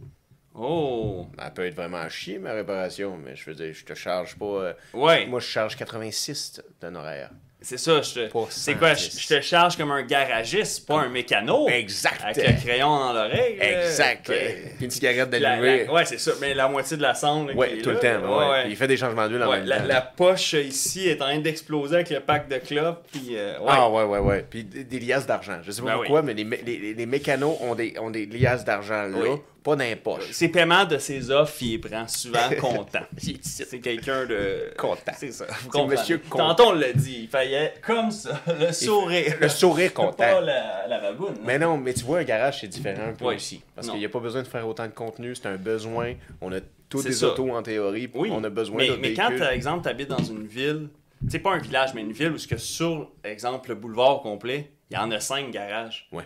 Oh. 0.55 1.27
Elle 1.43 1.53
peut 1.53 1.67
être 1.67 1.75
vraiment 1.75 1.99
à 1.99 2.09
chier, 2.09 2.39
ma 2.39 2.53
réparation, 2.53 3.17
mais 3.17 3.37
je 3.37 3.45
veux 3.51 3.55
dire, 3.55 3.75
je 3.75 3.85
te 3.85 3.93
charge 3.95 4.37
pas. 4.37 4.45
euh, 4.47 4.73
Ouais. 4.95 5.27
Moi, 5.27 5.39
je 5.41 5.47
charge 5.47 5.77
86 5.77 6.63
d'honoraire. 6.81 7.31
C'est 7.69 7.79
ça. 7.79 8.01
Je 8.01 8.15
te... 8.15 8.31
C'est 8.51 8.75
quoi? 8.75 8.95
Je, 8.95 9.07
110. 9.11 9.21
je 9.21 9.29
te 9.35 9.41
charge 9.41 9.77
comme 9.77 9.91
un 9.91 10.03
garagiste, 10.03 10.87
pas 10.87 11.01
un 11.01 11.09
mécano. 11.09 11.69
Exact. 11.69 12.21
Avec 12.25 12.37
le 12.37 12.65
crayon 12.65 12.89
dans 12.89 13.13
l'oreille. 13.13 13.59
Exact. 13.61 14.31
Puis 14.77 14.85
une 14.85 14.91
cigarette 14.93 15.31
d'allumée. 15.31 15.89
Ouais, 15.91 16.05
c'est 16.05 16.19
ça. 16.21 16.31
Mais 16.41 16.55
la 16.55 16.69
moitié 16.69 16.97
de 16.97 17.03
la 17.03 17.15
cendre. 17.15 17.53
Ouais, 17.57 17.79
est 17.79 17.83
tout 17.83 17.91
le 17.91 17.99
temps. 17.99 18.39
ouais. 18.51 18.67
Il 18.69 18.77
fait 18.77 18.87
des 18.87 18.97
changements 18.97 19.27
d'huile 19.27 19.43
en 19.43 19.51
Ouais, 19.51 19.59
même 19.59 19.67
la, 19.67 19.79
temps. 19.81 19.87
la 19.89 20.01
poche 20.01 20.55
euh, 20.55 20.63
ici 20.63 21.09
est 21.09 21.21
en 21.21 21.25
train 21.27 21.39
d'exploser 21.41 21.97
avec 21.97 22.11
le 22.11 22.21
pack 22.21 22.49
de 22.49 22.59
clopes. 22.59 23.05
Puis, 23.13 23.31
euh. 23.37 23.55
Ah 23.67 23.91
ouais, 23.91 24.05
ouais, 24.05 24.19
ouais. 24.21 24.45
Puis 24.49 24.63
des, 24.63 25.01
liasses 25.01 25.27
d'argent. 25.27 25.59
Je 25.65 25.73
sais 25.73 25.83
pas 25.83 25.89
Ben 25.89 25.97
pourquoi, 25.97 26.23
mais 26.23 26.35
les, 26.35 26.45
les, 26.45 26.79
les- 26.79 26.95
les 26.95 27.07
mécanos 27.07 27.57
ont 27.63 27.75
des, 27.75 27.95
ont 27.99 28.11
des 28.11 28.27
liasses 28.27 28.65
d'argent 28.65 29.03
là, 29.09 29.17
Oui. 29.21 29.29
Pas 29.67 29.77
dans 29.77 29.85
les 29.85 29.97
poches. 29.97 30.31
Ses 30.31 30.49
paiements 30.49 30.85
de 30.85 30.97
ses 30.99 31.31
offres, 31.31 31.61
il 31.61 31.81
prend 31.81 32.07
souvent 32.07 32.49
content. 32.61 33.01
C'est 33.43 33.81
quelqu'un 33.81 34.25
de. 34.27 34.73
Content. 34.79 35.13
C'est 35.17 35.33
ça. 35.33 35.47
Monsieur 35.89 36.19
content. 36.19 36.55
Tantôt, 36.55 36.69
on 36.71 36.73
l'a 36.75 36.93
dit. 36.93 37.23
Il 37.23 37.29
fallait 37.29 37.75
comme 37.85 38.11
ça, 38.13 38.41
le 38.61 38.71
sourire. 38.73 39.35
Le 39.41 39.49
sourire 39.49 39.93
Pas 39.95 40.05
content. 40.07 40.41
la, 40.41 40.87
la 40.87 41.01
baboune. 41.01 41.35
hein. 41.39 41.43
Mais 41.45 41.59
non, 41.59 41.77
mais 41.77 41.93
tu 41.95 42.05
vois, 42.05 42.21
un 42.21 42.25
garage, 42.25 42.61
c'est 42.61 42.69
différent 42.69 43.13
un 43.21 43.25
aussi. 43.25 43.61
Parce 43.75 43.89
qu'il 43.89 43.99
n'y 43.99 44.05
a 44.05 44.09
pas 44.09 44.21
besoin 44.21 44.43
de 44.43 44.49
faire 44.49 44.67
autant 44.69 44.87
de 44.87 44.93
contenu, 44.93 45.35
c'est 45.35 45.47
un 45.47 45.57
besoin. 45.57 46.15
On 46.41 46.53
a 46.53 46.61
tous 46.89 47.03
des 47.03 47.13
ça. 47.13 47.27
autos 47.27 47.51
en 47.51 47.63
théorie, 47.63 48.09
Oui. 48.15 48.31
on 48.33 48.45
a 48.45 48.49
besoin 48.51 48.77
mais, 48.79 48.89
de 48.91 48.97
mais 48.97 49.15
quand, 49.15 49.37
par 49.37 49.51
exemple, 49.51 49.83
tu 49.83 49.89
habites 49.89 50.09
dans 50.09 50.23
une 50.23 50.47
ville, 50.47 50.89
tu 51.25 51.31
sais, 51.31 51.39
pas 51.41 51.51
un 51.55 51.59
village, 51.59 51.93
mais 51.95 52.03
une 52.03 52.13
ville 52.13 52.31
où, 52.31 52.37
que 52.49 52.57
sur, 52.57 53.11
exemple, 53.25 53.71
le 53.71 53.75
boulevard 53.75 54.21
complet, 54.21 54.71
il 54.91 54.95
y 54.95 54.97
en 54.97 55.11
a 55.11 55.19
cinq 55.19 55.51
garages. 55.51 56.07
Ouais. 56.13 56.23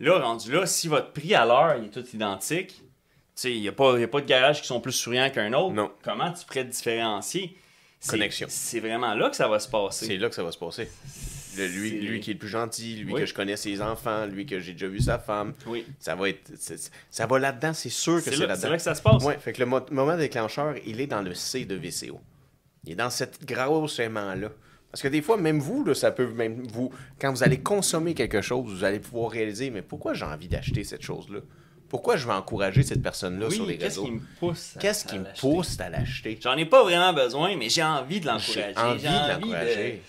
Là, 0.00 0.18
rendu 0.18 0.50
là, 0.52 0.66
si 0.66 0.88
votre 0.88 1.12
prix 1.12 1.34
à 1.34 1.44
l'heure 1.44 1.76
il 1.78 1.86
est 1.86 1.90
tout 1.90 2.04
identique, 2.14 2.82
il 3.44 3.60
n'y 3.60 3.68
a, 3.68 3.70
a 3.70 3.74
pas 3.74 3.92
de 4.20 4.26
garages 4.26 4.60
qui 4.60 4.66
sont 4.66 4.80
plus 4.80 4.92
souriants 4.92 5.30
qu'un 5.30 5.52
autre. 5.52 5.74
Non. 5.74 5.90
Comment 6.02 6.32
tu 6.32 6.44
pourrais 6.44 6.64
te 6.64 6.70
différencier? 6.70 7.56
C'est- 8.00 8.10
Connexion. 8.12 8.48
C'est 8.50 8.80
vraiment 8.80 9.14
là 9.14 9.30
que 9.30 9.36
ça 9.36 9.46
va 9.48 9.58
se 9.60 9.68
passer. 9.68 10.06
C'est 10.06 10.16
là 10.16 10.28
que 10.28 10.34
ça 10.34 10.42
va 10.42 10.50
se 10.50 10.58
passer. 10.58 10.90
Le- 11.56 11.66
lui, 11.68 11.90
lui 12.00 12.20
qui 12.20 12.30
est 12.30 12.34
le 12.34 12.38
plus 12.38 12.48
gentil, 12.48 12.96
lui 12.96 13.12
Oui. 13.12 13.20
que 13.20 13.26
je 13.26 13.34
connais 13.34 13.56
ses 13.56 13.80
enfants, 13.82 14.26
lui 14.26 14.44
que 14.46 14.58
j'ai 14.58 14.72
déjà 14.72 14.88
vu 14.88 14.98
sa 15.00 15.18
femme. 15.18 15.52
Oui. 15.66 15.86
Ça 16.00 16.14
va 16.16 16.28
être. 16.30 16.50
Ça 17.10 17.26
va 17.26 17.38
là-dedans, 17.38 17.72
c'est 17.74 17.90
sûr 17.90 18.16
que 18.16 18.22
C'est 18.22 18.30
c'est 18.30 18.36
là, 18.36 18.40
c'est 18.40 18.46
là-dedans. 18.48 18.70
là 18.70 18.76
que 18.78 18.82
ça 18.82 18.94
se 18.94 19.02
passe. 19.02 19.22
Ouais, 19.22 19.38
fait 19.38 19.52
que 19.52 19.60
le 19.60 19.66
mo- 19.66 19.86
moment 19.90 20.16
déclencheur, 20.16 20.74
il 20.86 21.00
est 21.00 21.06
dans 21.06 21.20
le 21.22 21.34
C 21.34 21.64
de 21.64 21.74
VCO. 21.76 22.20
Il 22.84 22.92
est 22.92 22.96
dans 22.96 23.10
cette 23.10 23.44
grosse 23.44 23.98
aimant-là. 24.00 24.48
Parce 24.92 25.02
que 25.02 25.08
des 25.08 25.22
fois, 25.22 25.38
même 25.38 25.58
vous, 25.58 25.84
là, 25.84 25.94
ça 25.94 26.10
peut 26.12 26.26
même 26.28 26.62
vous. 26.72 26.92
Quand 27.18 27.32
vous 27.32 27.42
allez 27.42 27.60
consommer 27.60 28.12
quelque 28.14 28.42
chose, 28.42 28.70
vous 28.70 28.84
allez 28.84 29.00
pouvoir 29.00 29.30
réaliser, 29.30 29.70
mais 29.70 29.80
pourquoi 29.82 30.12
j'ai 30.14 30.24
envie 30.26 30.48
d'acheter 30.48 30.84
cette 30.84 31.02
chose-là? 31.02 31.38
Pourquoi 31.88 32.16
je 32.16 32.26
vais 32.26 32.32
encourager 32.34 32.82
cette 32.82 33.02
personne-là 33.02 33.50
sur 33.50 33.64
les 33.66 33.72
Oui, 33.74 33.78
qu'est-ce 33.78 34.00
réseaux? 34.00 34.04
qui 34.04 34.10
me 34.12 34.20
pousse 34.38 34.76
à- 34.76 34.80
Qu'est-ce 34.80 35.04
qui 35.06 35.18
me 35.18 35.26
pousse 35.40 35.78
à 35.80 35.88
l'acheter? 35.90 36.38
J'en 36.42 36.56
ai 36.56 36.64
pas 36.66 36.82
vraiment 36.84 37.12
besoin, 37.12 37.56
mais 37.56 37.68
j'ai 37.68 37.82
envie 37.82 38.20
de 38.20 38.26
l'encourager. 38.26 38.72
J'ai 38.74 38.80
envie 38.82 39.02
de 39.02 39.08
de- 39.08 39.32
l'encourager. 39.32 40.02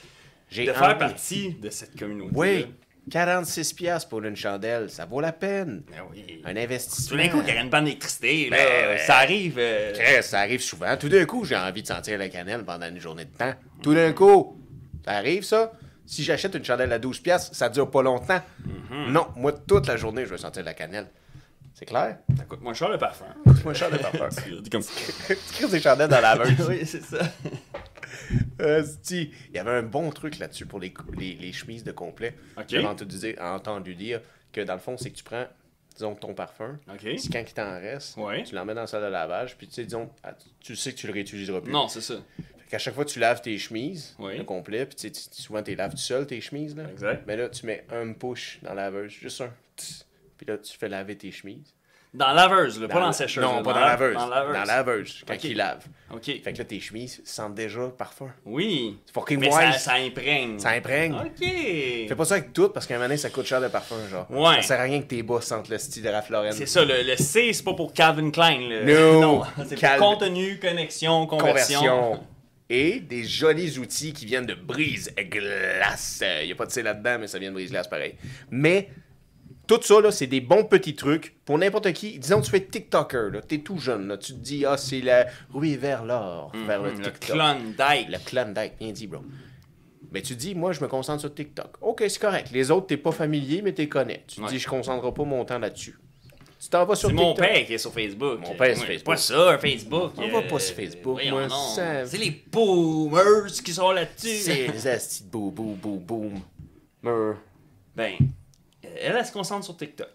J'ai 0.49 0.65
De, 0.65 0.71
envie. 0.71 0.79
faire 0.79 0.97
partie 0.97 1.49
de 1.61 1.69
cette 1.69 1.97
communauté. 1.99 2.31
Oui, 2.35 2.65
46$ 3.09 3.73
piastres 3.75 4.07
pour 4.09 4.23
une 4.23 4.35
chandelle, 4.35 4.89
ça 4.89 5.05
vaut 5.05 5.19
la 5.19 5.33
peine. 5.33 5.83
Ben 5.89 6.03
oui. 6.11 6.41
Un 6.45 6.53
Tout 6.53 6.59
investissement. 6.59 7.17
d'un 7.17 7.27
coup, 7.29 7.41
il 7.45 7.53
y 7.53 7.57
a 7.57 7.61
une 7.61 7.69
panne 7.69 7.83
d'électricité, 7.85 8.49
Ben, 8.49 8.97
ça 8.99 9.17
arrive. 9.17 9.55
euh, 9.59 10.21
ça 10.21 10.39
arrive 10.39 10.61
souvent. 10.61 10.95
Tout 10.97 11.09
d'un 11.09 11.25
coup, 11.25 11.43
j'ai 11.43 11.55
envie 11.57 11.81
de 11.81 11.87
sentir 11.87 12.17
la 12.17 12.29
cannelle 12.29 12.63
pendant 12.63 12.87
une 12.87 12.99
journée 12.99 13.25
de 13.25 13.35
temps. 13.37 13.53
Tout 13.81 13.93
d'un 13.93 14.13
coup, 14.13 14.57
ça 15.05 15.11
arrive, 15.11 15.43
ça? 15.43 15.71
Si 16.05 16.23
j'achète 16.23 16.53
une 16.55 16.63
chandelle 16.65 16.91
à 16.91 16.99
12$, 16.99 17.21
piastres, 17.21 17.55
ça 17.55 17.69
dure 17.69 17.89
pas 17.89 18.01
longtemps. 18.01 18.41
Mhm. 18.65 19.11
Non, 19.11 19.27
moi, 19.35 19.53
toute 19.53 19.87
la 19.87 19.95
journée, 19.97 20.25
je 20.25 20.31
vais 20.31 20.37
sentir 20.37 20.63
la 20.63 20.73
cannelle. 20.73 21.07
C'est 21.73 21.85
clair? 21.85 22.17
Ça 22.37 22.43
coûte 22.43 22.61
moins 22.61 22.73
cher 22.73 22.89
le 22.89 22.97
parfum. 22.97 23.25
Moi, 23.63 23.73
je 23.73 23.85
de 23.85 23.97
parfum. 23.97 24.29
Dis 24.61 24.69
comme 24.69 24.83
tu 24.83 25.35
crises 25.53 25.71
des 25.71 25.79
chandelles 25.79 26.09
dans 26.09 26.21
la 26.21 26.35
laveuse. 26.35 26.67
oui, 26.69 26.85
c'est 26.85 27.03
ça. 27.03 27.19
Euh, 28.61 28.83
il 29.09 29.31
y 29.53 29.57
avait 29.57 29.71
un 29.71 29.83
bon 29.83 30.09
truc 30.11 30.37
là-dessus 30.39 30.65
pour 30.65 30.79
les, 30.79 30.93
les, 31.17 31.33
les 31.33 31.51
chemises 31.51 31.83
de 31.83 31.91
complet. 31.91 32.35
Ok. 32.57 32.65
J'avais 32.69 32.85
entendu 32.85 33.17
dire, 33.17 33.35
entendu 33.41 33.95
dire 33.95 34.21
que 34.51 34.61
dans 34.61 34.73
le 34.75 34.79
fond, 34.79 34.97
c'est 34.97 35.09
que 35.09 35.15
tu 35.17 35.23
prends, 35.23 35.45
disons, 35.95 36.15
ton 36.15 36.33
parfum. 36.33 36.77
OK. 36.89 36.99
Puis 36.99 37.29
quand 37.31 37.39
il 37.45 37.53
t'en 37.53 37.71
reste, 37.79 38.15
Ouais. 38.17 38.43
tu 38.43 38.55
l'emmènes 38.55 38.75
dans 38.75 38.81
la 38.81 38.87
salle 38.87 39.03
de 39.03 39.07
lavage. 39.07 39.57
Puis 39.57 39.67
tu 39.67 39.73
sais, 39.73 39.83
disons, 39.83 40.09
ah, 40.23 40.33
tu 40.59 40.75
sais 40.75 40.93
que 40.93 40.97
tu 40.97 41.07
le 41.07 41.13
réutiliseras 41.13 41.61
plus. 41.61 41.71
Non, 41.71 41.87
c'est 41.87 42.01
ça. 42.01 42.15
Qu'à 42.73 42.79
chaque 42.79 42.95
fois, 42.95 43.05
tu 43.05 43.19
laves 43.19 43.39
tes 43.39 43.55
chemises, 43.59 44.15
Oui. 44.17 44.35
le 44.35 44.43
complet, 44.45 44.87
puis 44.87 45.11
souvent, 45.31 45.61
tu 45.61 45.75
laves 45.75 45.91
tout 45.91 45.97
seul, 45.97 46.25
tes 46.25 46.41
chemises, 46.41 46.75
là. 46.75 46.85
Exact. 46.91 47.21
Mais 47.27 47.37
là, 47.37 47.47
tu 47.47 47.67
mets 47.67 47.85
un 47.91 48.13
push 48.13 48.57
dans 48.63 48.73
la 48.73 48.85
laveuse, 48.85 49.11
juste 49.11 49.41
un. 49.41 49.51
Puis 50.37 50.47
là, 50.47 50.57
tu 50.57 50.75
fais 50.75 50.89
laver 50.89 51.15
tes 51.15 51.31
chemises. 51.31 51.75
Dans 52.15 52.29
la 52.29 52.33
laveuse, 52.47 52.81
là, 52.81 52.87
pas 52.87 52.99
dans 52.99 53.05
la 53.07 53.13
sécheuse. 53.13 53.43
Non, 53.43 53.57
là, 53.57 53.61
pas 53.61 53.73
dans 53.73 53.79
la 53.79 53.85
laveuse. 53.89 54.15
Dans 54.15 54.25
la 54.25 54.35
laveuse. 54.39 54.53
Dans 54.53 54.59
la 54.59 54.65
laveuse, 54.65 55.23
quand 55.27 55.33
Ok. 55.35 55.43
il 55.43 55.57
lave. 55.57 55.85
OK. 56.15 56.23
Fait 56.25 56.53
que 56.53 56.57
là, 56.57 56.63
tes 56.63 56.79
chemises 56.79 57.21
sentent 57.23 57.53
déjà 57.53 57.81
le 57.81 57.91
parfum. 57.91 58.31
Oui. 58.43 58.97
C'est 59.05 59.13
fucking 59.13 59.39
Mais 59.39 59.51
ça, 59.51 59.93
imprègne. 59.93 60.57
Ça 60.57 60.69
imprègne. 60.69 61.13
OK. 61.13 61.39
Fais 62.07 62.15
pas 62.17 62.25
ça 62.25 62.35
avec 62.35 62.53
tout, 62.53 62.69
parce 62.69 62.87
qu'à 62.87 62.95
un 62.95 62.97
moment 62.97 63.07
donné, 63.09 63.17
ça 63.17 63.29
coûte 63.29 63.45
cher 63.45 63.59
le 63.59 63.69
parfum, 63.69 63.97
genre. 64.09 64.25
Ouais. 64.31 64.55
Ça 64.63 64.69
sert 64.69 64.79
à 64.79 64.83
rien 64.83 64.99
que 64.99 65.07
tes 65.07 65.21
bas 65.21 65.41
sentent 65.41 65.69
le 65.69 65.77
style 65.77 66.01
de 66.01 66.09
Ralph 66.09 66.29
Lauren. 66.31 66.51
C'est 66.53 66.65
ça, 66.65 66.83
le, 66.83 67.03
le 67.03 67.17
C, 67.17 67.53
c'est 67.53 67.63
pas 67.63 67.75
pour 67.75 67.93
Calvin 67.93 68.31
Klein. 68.31 68.67
Le... 68.67 68.83
No. 69.21 69.21
non, 69.21 69.43
c'est 69.67 69.79
pour 69.79 69.97
contenu, 69.97 70.57
connexion, 70.59 71.27
conversion. 71.27 71.79
Conversion. 71.81 72.23
et 72.69 72.99
des 72.99 73.23
jolis 73.23 73.77
outils 73.77 74.13
qui 74.13 74.25
viennent 74.25 74.45
de 74.45 74.55
brise-glace. 74.55 76.23
Il 76.41 76.45
n'y 76.47 76.51
a 76.51 76.55
pas 76.55 76.65
de 76.65 76.71
C 76.71 76.81
là-dedans, 76.81 77.17
mais 77.19 77.27
ça 77.27 77.39
vient 77.39 77.49
de 77.49 77.55
brise-glace 77.55 77.87
pareil. 77.87 78.15
Mais 78.49 78.89
tout 79.67 79.81
ça, 79.81 80.01
là, 80.01 80.11
c'est 80.11 80.27
des 80.27 80.41
bons 80.41 80.65
petits 80.65 80.95
trucs 80.95 81.35
pour 81.45 81.57
n'importe 81.57 81.91
qui. 81.93 82.19
Disons 82.19 82.39
que 82.39 82.45
tu 82.45 82.51
fais 82.51 82.65
TikToker, 82.65 83.29
là, 83.31 83.41
t'es 83.41 83.59
tout 83.59 83.77
jeune, 83.77 84.07
là, 84.07 84.17
tu 84.17 84.33
te 84.33 84.39
dis, 84.39 84.65
ah, 84.65 84.77
c'est 84.77 85.01
la 85.01 85.27
ruée 85.51 85.77
vers 85.77 86.03
l'or, 86.03 86.51
vers 86.67 86.81
le 86.81 86.91
Le 86.91 86.95
TikTok. 86.95 87.19
Klondike. 87.19 88.09
Le 88.09 88.17
Klondike, 88.25 88.73
bien 88.79 88.91
dit, 88.91 89.07
bro. 89.07 89.21
Mais 90.11 90.21
tu 90.21 90.35
dis, 90.35 90.53
moi, 90.53 90.73
je 90.73 90.81
me 90.81 90.87
concentre 90.87 91.21
sur 91.21 91.33
TikTok. 91.33 91.77
OK, 91.81 92.03
c'est 92.07 92.19
correct. 92.19 92.49
Les 92.51 92.69
autres, 92.71 92.87
t'es 92.87 92.97
pas 92.97 93.11
familier, 93.11 93.61
mais 93.61 93.71
t'es 93.73 93.87
connais. 93.87 94.23
Tu 94.27 94.41
te 94.41 94.47
dis, 94.47 94.59
je 94.59 94.67
concentrerai 94.67 95.13
pas 95.13 95.23
mon 95.23 95.43
temps 95.43 95.59
là-dessus. 95.59 95.97
Tu 96.63 96.69
t'en 96.69 96.85
vas 96.85 96.95
sur 96.95 97.09
C'est 97.09 97.13
mon 97.13 97.33
père 97.33 97.65
qui 97.65 97.73
est 97.73 97.77
sur 97.77 97.91
Facebook. 97.91 98.39
Mon 98.39 98.55
père 98.55 98.67
est 98.69 98.75
sur 98.75 98.85
Facebook. 98.85 99.05
Pas 99.05 99.17
ça, 99.17 99.49
un 99.49 99.57
Facebook. 99.57 100.13
On 100.17 100.29
va 100.29 100.41
pas 100.43 100.59
sur 100.59 100.75
Facebook, 100.77 101.19
C'est 102.05 102.17
les 102.17 102.31
boomers 102.49 103.51
qui 103.65 103.73
sont 103.73 103.91
là-dessus. 103.91 104.29
C'est 104.37 104.67
les 104.67 104.87
astis 104.87 105.25
boum, 105.25 105.51
boum, 105.51 105.99
boum. 105.99 106.39
Meur. 107.01 107.35
Ben, 107.93 108.13
elle, 108.81 109.17
elle 109.17 109.25
se 109.25 109.33
concentre 109.33 109.65
sur 109.65 109.75
TikTok. 109.75 110.07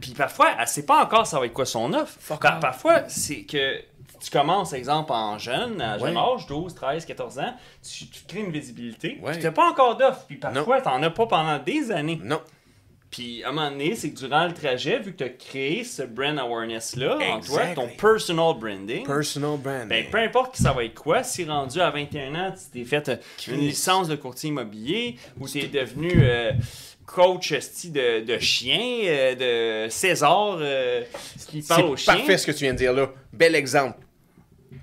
Puis 0.00 0.12
parfois, 0.12 0.50
elle 0.60 0.68
sait 0.68 0.86
pas 0.86 1.02
encore 1.02 1.26
ça 1.26 1.40
va 1.40 1.46
être 1.46 1.52
quoi 1.52 1.66
son 1.66 1.92
offre. 1.92 2.38
Par- 2.38 2.60
parfois, 2.60 3.08
c'est 3.08 3.42
que 3.42 3.80
tu 4.20 4.30
commences, 4.30 4.72
exemple, 4.74 5.10
en 5.12 5.38
jeune, 5.38 5.80
à 5.80 5.98
jeune 5.98 6.16
Ouais. 6.16 6.34
âge, 6.34 6.46
12, 6.46 6.72
13, 6.72 7.04
14 7.04 7.40
ans, 7.40 7.54
tu, 7.82 8.06
tu 8.06 8.24
crées 8.28 8.40
une 8.40 8.52
visibilité. 8.52 9.18
Ouais. 9.22 9.32
Puis 9.32 9.42
t'as 9.42 9.50
pas 9.50 9.68
encore 9.68 9.96
d'offre. 9.96 10.24
Puis 10.28 10.36
parfois, 10.36 10.80
t'en 10.80 11.02
as 11.02 11.10
pas 11.10 11.26
pendant 11.26 11.58
des 11.58 11.90
années. 11.90 12.20
Non. 12.22 12.40
Puis 13.16 13.42
à 13.44 13.48
un 13.48 13.52
moment 13.52 13.70
donné, 13.70 13.94
c'est 13.94 14.10
que 14.10 14.18
durant 14.18 14.46
le 14.46 14.52
trajet, 14.52 14.98
vu 14.98 15.12
que 15.12 15.18
tu 15.18 15.24
as 15.24 15.28
créé 15.30 15.84
ce 15.84 16.02
brand 16.02 16.38
awareness-là 16.38 17.16
en 17.30 17.40
toi, 17.40 17.62
ton 17.74 17.88
personal 17.98 18.54
branding, 18.60 19.06
Personal 19.06 19.58
brand. 19.58 19.88
ben, 19.88 20.04
peu 20.10 20.18
importe 20.18 20.52
que 20.56 20.58
ça 20.62 20.72
va 20.72 20.84
être 20.84 20.94
quoi, 21.00 21.22
si 21.22 21.44
rendu 21.44 21.80
à 21.80 21.90
21 21.90 22.34
ans, 22.34 22.52
tu 22.52 22.78
t'es 22.78 22.84
fait 22.84 23.08
euh, 23.08 23.16
une 23.48 23.60
licence 23.60 24.08
de 24.08 24.16
courtier 24.16 24.50
immobilier 24.50 25.16
ou 25.40 25.48
tu 25.48 25.60
es 25.60 25.66
devenu 25.68 26.10
euh, 26.14 26.52
coach 27.06 27.52
esti, 27.52 27.90
de, 27.90 28.20
de 28.24 28.38
chien, 28.38 28.80
euh, 29.06 29.84
de 29.86 29.90
César 29.90 30.58
euh, 30.60 31.02
qui 31.48 31.62
parle 31.62 31.84
aux 31.86 31.96
C'est 31.96 32.04
chiens. 32.04 32.14
parfait 32.16 32.36
ce 32.36 32.46
que 32.46 32.52
tu 32.52 32.64
viens 32.64 32.72
de 32.74 32.78
dire 32.78 32.92
là. 32.92 33.08
Bel 33.32 33.54
exemple. 33.54 33.96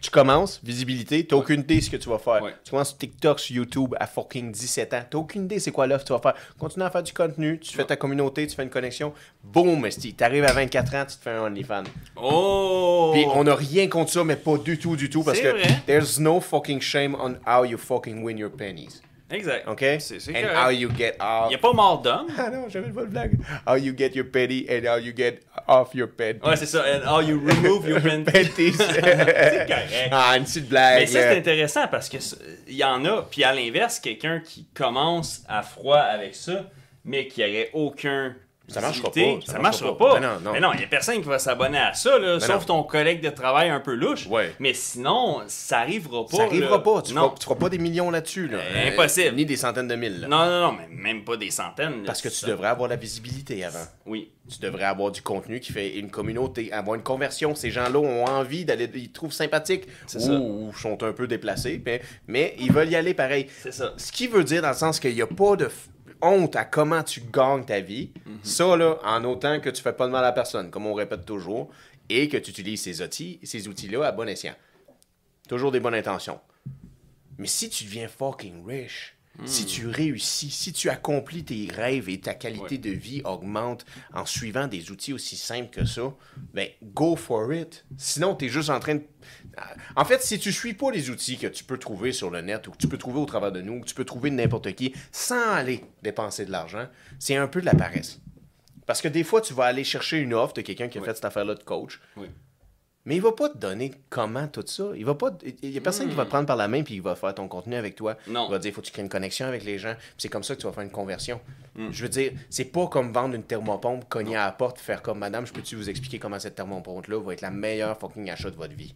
Tu 0.03 0.09
commences, 0.09 0.59
visibilité, 0.61 1.25
t'as 1.25 1.37
aucune 1.37 1.61
idée 1.61 1.79
ce 1.79 1.89
que 1.89 1.95
tu 1.95 2.09
vas 2.09 2.17
faire. 2.17 2.43
Ouais. 2.43 2.53
Tu 2.65 2.71
commences 2.71 2.89
sur 2.89 2.97
TikTok, 2.97 3.39
sur 3.39 3.55
YouTube 3.55 3.95
à 3.97 4.05
fucking 4.05 4.51
17 4.51 4.93
ans, 4.93 5.03
t'as 5.09 5.17
aucune 5.17 5.45
idée 5.45 5.59
c'est 5.59 5.71
quoi 5.71 5.87
l'offre 5.87 6.03
que 6.03 6.07
tu 6.07 6.13
vas 6.13 6.19
faire. 6.19 6.33
Continue 6.59 6.83
à 6.83 6.89
faire 6.89 7.03
du 7.03 7.13
contenu, 7.13 7.57
tu 7.57 7.73
fais 7.73 7.85
ta 7.85 7.95
communauté, 7.95 8.45
tu 8.45 8.53
fais 8.53 8.63
une 8.63 8.69
connexion. 8.69 9.13
Boum, 9.41 9.85
esti, 9.85 10.13
t'arrives 10.13 10.43
à 10.43 10.51
24 10.51 10.95
ans, 10.95 11.05
tu 11.07 11.15
te 11.15 11.21
fais 11.23 11.29
un 11.29 11.43
OnlyFans. 11.43 11.83
Oh! 12.17 13.11
Puis 13.13 13.23
on 13.33 13.45
n'a 13.45 13.55
rien 13.55 13.87
contre 13.87 14.11
ça, 14.11 14.25
mais 14.25 14.35
pas 14.35 14.57
du 14.57 14.77
tout, 14.77 14.97
du 14.97 15.09
tout, 15.09 15.23
parce 15.23 15.39
que 15.39 15.47
vrai. 15.47 15.81
there's 15.87 16.19
no 16.19 16.41
fucking 16.41 16.81
shame 16.81 17.15
on 17.15 17.35
how 17.47 17.63
you 17.63 17.77
fucking 17.77 18.23
win 18.23 18.37
your 18.37 18.51
pennies. 18.51 19.01
Exact. 19.31 19.67
OK? 19.67 19.79
C'est 19.99 20.19
c'est 20.19 20.31
And 20.31 20.41
correct. 20.41 20.57
how 20.57 20.69
you 20.69 20.89
get 20.95 21.15
off. 21.19 21.45
Il 21.45 21.49
n'y 21.49 21.55
a 21.55 21.57
pas 21.57 21.73
mort 21.73 22.01
d'homme. 22.01 22.27
Ah 22.37 22.49
non, 22.49 22.65
j'avais 22.69 22.87
une 22.87 22.93
bonne 22.93 23.09
blague. 23.09 23.37
How 23.65 23.75
you 23.77 23.93
get 23.97 24.11
your 24.15 24.25
penny 24.25 24.65
and 24.69 24.85
how 24.85 24.97
you 24.97 25.13
get 25.15 25.39
off 25.67 25.95
your 25.95 26.09
penny. 26.09 26.39
Ouais, 26.43 26.55
c'est 26.55 26.65
ça. 26.65 26.83
And 26.83 27.07
how 27.07 27.21
you 27.21 27.39
remove 27.39 27.87
your. 27.87 28.01
Penties. 28.25 28.73
c'est 28.77 29.01
correct. 29.01 30.09
Ah, 30.11 30.37
une 30.37 30.43
petite 30.43 30.67
blague. 30.69 30.99
Mais 30.99 31.07
ça, 31.07 31.19
c'est 31.21 31.37
intéressant 31.37 31.87
parce 31.87 32.09
que 32.09 32.17
il 32.67 32.75
y 32.75 32.83
en 32.83 33.03
a, 33.05 33.23
puis 33.23 33.43
à 33.43 33.53
l'inverse, 33.53 33.99
quelqu'un 33.99 34.39
qui 34.39 34.65
commence 34.73 35.43
à 35.47 35.63
froid 35.63 35.97
avec 35.97 36.35
ça, 36.35 36.69
mais 37.05 37.27
qui 37.27 37.41
n'aurait 37.41 37.69
aucun. 37.73 38.35
Ça 38.69 38.79
marchera 38.79 39.11
pas, 39.11 39.19
ça 39.45 39.51
Ça, 39.53 39.59
marchera 39.59 39.61
marchera 39.61 39.97
pas. 39.97 40.13
pas. 40.13 40.19
Ben 40.21 40.33
non, 40.35 40.39
non. 40.39 40.51
Mais 40.53 40.59
non, 40.61 40.71
il 40.73 40.77
n'y 40.79 40.85
a 40.85 40.87
personne 40.87 41.17
qui 41.21 41.27
va 41.27 41.37
s'abonner 41.37 41.77
à 41.77 41.93
ça, 41.93 42.17
là, 42.17 42.39
sauf 42.39 42.61
non. 42.61 42.77
ton 42.77 42.83
collègue 42.83 43.21
de 43.21 43.29
travail 43.29 43.69
un 43.69 43.81
peu 43.81 43.93
louche. 43.93 44.25
Ouais. 44.27 44.53
Mais 44.59 44.73
sinon, 44.73 45.41
ça 45.47 45.79
arrivera 45.79 46.25
pas. 46.25 46.37
Ça 46.37 46.43
arrivera 46.43 46.77
là. 46.77 46.79
pas. 46.79 47.01
Tu 47.01 47.13
non. 47.13 47.33
feras, 47.39 47.55
pas 47.55 47.67
des 47.69 47.77
millions 47.77 48.09
là-dessus. 48.09 48.47
Là. 48.47 48.59
Euh, 48.59 48.93
impossible. 48.93 49.35
Ni 49.35 49.45
des 49.45 49.57
centaines 49.57 49.89
de 49.89 49.95
mille. 49.95 50.21
là. 50.21 50.27
non, 50.29 50.45
non, 50.45 50.61
non, 50.71 50.77
mais 50.79 50.87
même 50.89 51.23
pas 51.25 51.35
des 51.35 51.51
centaines. 51.51 51.99
là, 51.99 52.03
Parce 52.07 52.21
que 52.21 52.29
tu 52.29 52.35
ça. 52.35 52.47
devrais 52.47 52.69
avoir 52.69 52.87
la 52.89 52.95
visibilité 52.95 53.65
avant. 53.65 53.83
Oui. 54.05 54.31
Tu 54.49 54.59
devrais 54.59 54.85
avoir 54.85 55.11
du 55.11 55.21
contenu 55.21 55.59
qui 55.59 55.71
fait 55.73 55.95
une 55.97 56.09
communauté, 56.09 56.71
avoir 56.71 56.95
une 56.95 57.03
conversion. 57.03 57.55
Ces 57.55 57.69
gens-là 57.71 57.99
ont 57.99 58.25
envie 58.25 58.63
d'aller, 58.65 58.89
ils 58.95 59.09
te 59.09 59.13
trouvent 59.13 59.31
sympathiques 59.33 59.85
C'est 60.07 60.17
ou, 60.19 60.21
ça. 60.21 60.31
ou 60.33 60.73
sont 60.73 61.03
un 61.03 61.11
peu 61.13 61.27
déplacés, 61.27 61.81
mais, 61.85 62.01
mais 62.27 62.55
ils 62.59 62.71
veulent 62.71 62.89
y 62.89 62.95
aller 62.95 63.13
pareil. 63.13 63.47
C'est 63.61 63.73
ça. 63.73 63.93
Ce 63.97 64.11
qui 64.11 64.27
veut 64.27 64.43
dire 64.43 64.61
dans 64.61 64.69
le 64.69 64.73
sens 64.75 64.99
qu'il 64.99 65.13
n'y 65.15 65.21
a 65.21 65.27
pas 65.27 65.55
de 65.55 65.65
f- 65.65 65.71
honte 66.23 66.55
à 66.55 66.65
comment 66.65 67.03
tu 67.03 67.21
gagnes 67.21 67.65
ta 67.65 67.79
vie. 67.81 68.11
Mhm. 68.25 68.39
Ça, 68.43 68.75
là, 68.75 68.97
en 69.03 69.23
autant 69.25 69.59
que 69.59 69.69
tu 69.69 69.81
fais 69.81 69.93
pas 69.93 70.07
de 70.07 70.11
mal 70.11 70.25
à 70.25 70.31
personne, 70.31 70.71
comme 70.71 70.87
on 70.87 70.93
répète 70.93 71.25
toujours, 71.25 71.69
et 72.09 72.27
que 72.29 72.37
tu 72.37 72.51
utilises 72.51 72.81
ces 72.81 73.01
outils, 73.01 73.39
ces 73.43 73.67
outils-là 73.67 74.05
à 74.07 74.11
bon 74.11 74.27
escient. 74.27 74.55
Toujours 75.47 75.71
des 75.71 75.79
bonnes 75.79 75.95
intentions. 75.95 76.39
Mais 77.37 77.47
si 77.47 77.69
tu 77.69 77.83
deviens 77.85 78.07
fucking 78.07 78.65
riche, 78.65 79.15
si 79.45 79.65
tu 79.65 79.87
réussis, 79.87 80.51
si 80.51 80.71
tu 80.73 80.89
accomplis 80.91 81.43
tes 81.43 81.67
rêves 81.73 82.07
et 82.07 82.19
ta 82.19 82.35
qualité 82.35 82.75
Ouais. 82.75 82.77
de 82.77 82.89
vie 82.91 83.21
augmente 83.25 83.83
en 84.13 84.27
suivant 84.27 84.67
des 84.67 84.91
outils 84.91 85.11
aussi 85.11 85.35
simples 85.37 85.71
que 85.71 85.85
ça, 85.85 86.13
ben 86.53 86.67
go 86.93 87.15
for 87.15 87.51
it. 87.51 87.83
Sinon, 87.97 88.35
tu 88.35 88.45
es 88.45 88.49
juste 88.49 88.69
en 88.69 88.79
train 88.79 88.95
de. 88.95 89.03
En 89.95 90.05
fait, 90.05 90.21
si 90.21 90.39
tu 90.39 90.51
suis 90.51 90.73
pas 90.73 90.91
les 90.91 91.09
outils 91.09 91.37
que 91.37 91.47
tu 91.47 91.63
peux 91.63 91.77
trouver 91.77 92.11
sur 92.11 92.29
le 92.29 92.41
net 92.41 92.67
ou 92.67 92.71
que 92.71 92.77
tu 92.77 92.87
peux 92.87 92.97
trouver 92.97 93.19
au 93.19 93.25
travers 93.25 93.51
de 93.51 93.61
nous, 93.61 93.73
ou 93.77 93.79
que 93.81 93.85
tu 93.87 93.95
peux 93.95 94.05
trouver 94.05 94.29
de 94.29 94.35
n'importe 94.35 94.73
qui 94.73 94.93
sans 95.11 95.51
aller 95.53 95.83
dépenser 96.01 96.45
de 96.45 96.51
l'argent, 96.51 96.87
c'est 97.19 97.35
un 97.35 97.47
peu 97.47 97.61
de 97.61 97.65
la 97.65 97.75
paresse. 97.75 98.19
Parce 98.85 99.01
que 99.01 99.07
des 99.07 99.23
fois, 99.23 99.41
tu 99.41 99.53
vas 99.53 99.65
aller 99.65 99.83
chercher 99.83 100.17
une 100.19 100.33
offre 100.33 100.53
de 100.55 100.61
quelqu'un 100.61 100.87
qui 100.87 100.97
a 100.97 101.01
Oui. 101.01 101.07
fait 101.07 101.15
cette 101.15 101.25
affaire-là 101.25 101.55
de 101.55 101.63
coach, 101.63 102.01
Oui. 102.17 102.27
mais 103.05 103.15
il 103.15 103.21
va 103.21 103.31
pas 103.31 103.47
te 103.49 103.57
donner 103.57 103.91
comment 104.09 104.47
tout 104.47 104.63
ça. 104.65 104.85
Il 104.95 105.05
va 105.05 105.15
pas. 105.15 105.31
Il 105.61 105.69
y 105.69 105.77
a 105.77 105.81
personne 105.81 106.09
qui 106.09 106.15
va 106.15 106.25
te 106.25 106.29
prendre 106.29 106.47
par 106.47 106.55
la 106.57 106.67
main 106.67 106.83
puis 106.83 106.95
il 106.95 107.01
va 107.01 107.15
faire 107.15 107.33
ton 107.35 107.47
contenu 107.47 107.75
avec 107.75 107.95
toi. 107.95 108.17
Hmm. 108.27 108.33
Non. 108.33 108.47
Il 108.47 108.51
va 108.51 108.59
dire 108.59 108.73
faut 108.73 108.81
que 108.81 108.87
tu 108.87 108.91
crées 108.91 109.03
une 109.03 109.09
connexion 109.09 109.45
avec 109.45 109.63
les 109.63 109.77
gens. 109.77 109.95
C'est 110.17 110.27
comme 110.29 110.43
ça 110.43 110.55
que 110.55 110.61
tu 110.61 110.67
vas 110.67 110.73
faire 110.73 110.83
une 110.83 110.89
conversion. 110.91 111.39
Hmm. 111.75 111.89
Je 111.91 112.03
veux 112.03 112.09
dire, 112.09 112.33
c'est 112.49 112.65
pas 112.65 112.87
comme 112.87 113.13
vendre 113.13 113.35
une 113.35 113.43
thermopompe, 113.43 114.09
cogner 114.09 114.35
à 114.35 114.45
la 114.47 114.51
porte, 114.51 114.79
faire 114.79 115.01
comme 115.01 115.19
Madame, 115.19 115.45
je 115.47 115.53
peux-tu 115.53 115.75
vous 115.77 115.89
expliquer 115.89 116.19
comment 116.19 116.39
cette 116.39 116.55
thermopompe-là 116.55 117.19
va 117.21 117.33
être 117.33 117.41
la 117.41 117.51
meilleure 117.51 117.97
fucking 117.97 118.29
achat 118.31 118.49
de 118.51 118.55
votre 118.57 118.75
vie? 118.75 118.95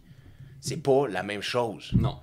C'est 0.60 0.82
pas 0.82 1.06
la 1.08 1.22
même 1.22 1.42
chose. 1.42 1.90
Non. 1.94 2.16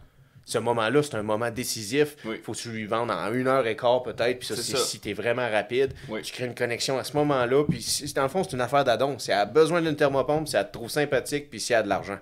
Ce 0.47 0.59
moment-là, 0.59 1.01
c'est 1.01 1.15
un 1.15 1.23
moment 1.23 1.49
décisif. 1.49 2.17
Oui. 2.23 2.39
Faut 2.43 2.51
que 2.51 2.57
tu 2.57 2.69
lui 2.69 2.86
vendes 2.86 3.09
en 3.09 3.33
une 3.33 3.47
heure 3.47 3.65
et 3.65 3.75
quart 3.75 4.03
peut-être. 4.03 4.38
Puis 4.39 4.47
ça, 4.47 4.55
C'est 4.55 4.77
si 4.77 4.99
t'es 4.99 5.13
vraiment 5.13 5.49
rapide. 5.49 5.93
Oui. 6.07 6.21
Tu 6.21 6.31
crées 6.33 6.45
une 6.45 6.53
connexion 6.53 6.99
à 6.99 7.03
ce 7.03 7.13
moment-là. 7.17 7.63
Puis 7.67 7.81
si- 7.81 8.13
dans 8.13 8.21
le 8.23 8.29
fond, 8.29 8.43
c'est 8.43 8.53
une 8.53 8.61
affaire 8.61 8.83
d'adon. 8.83 9.17
Si 9.17 9.31
elle 9.31 9.38
a 9.39 9.45
besoin 9.45 9.81
d'une 9.81 9.95
thermopompe, 9.95 10.47
si 10.47 10.55
elle 10.55 10.67
te 10.67 10.73
trouve 10.73 10.89
sympathique, 10.89 11.49
puis 11.49 11.59
si 11.59 11.73
elle 11.73 11.79
a 11.79 11.83
de 11.83 11.89
l'argent. 11.89 12.19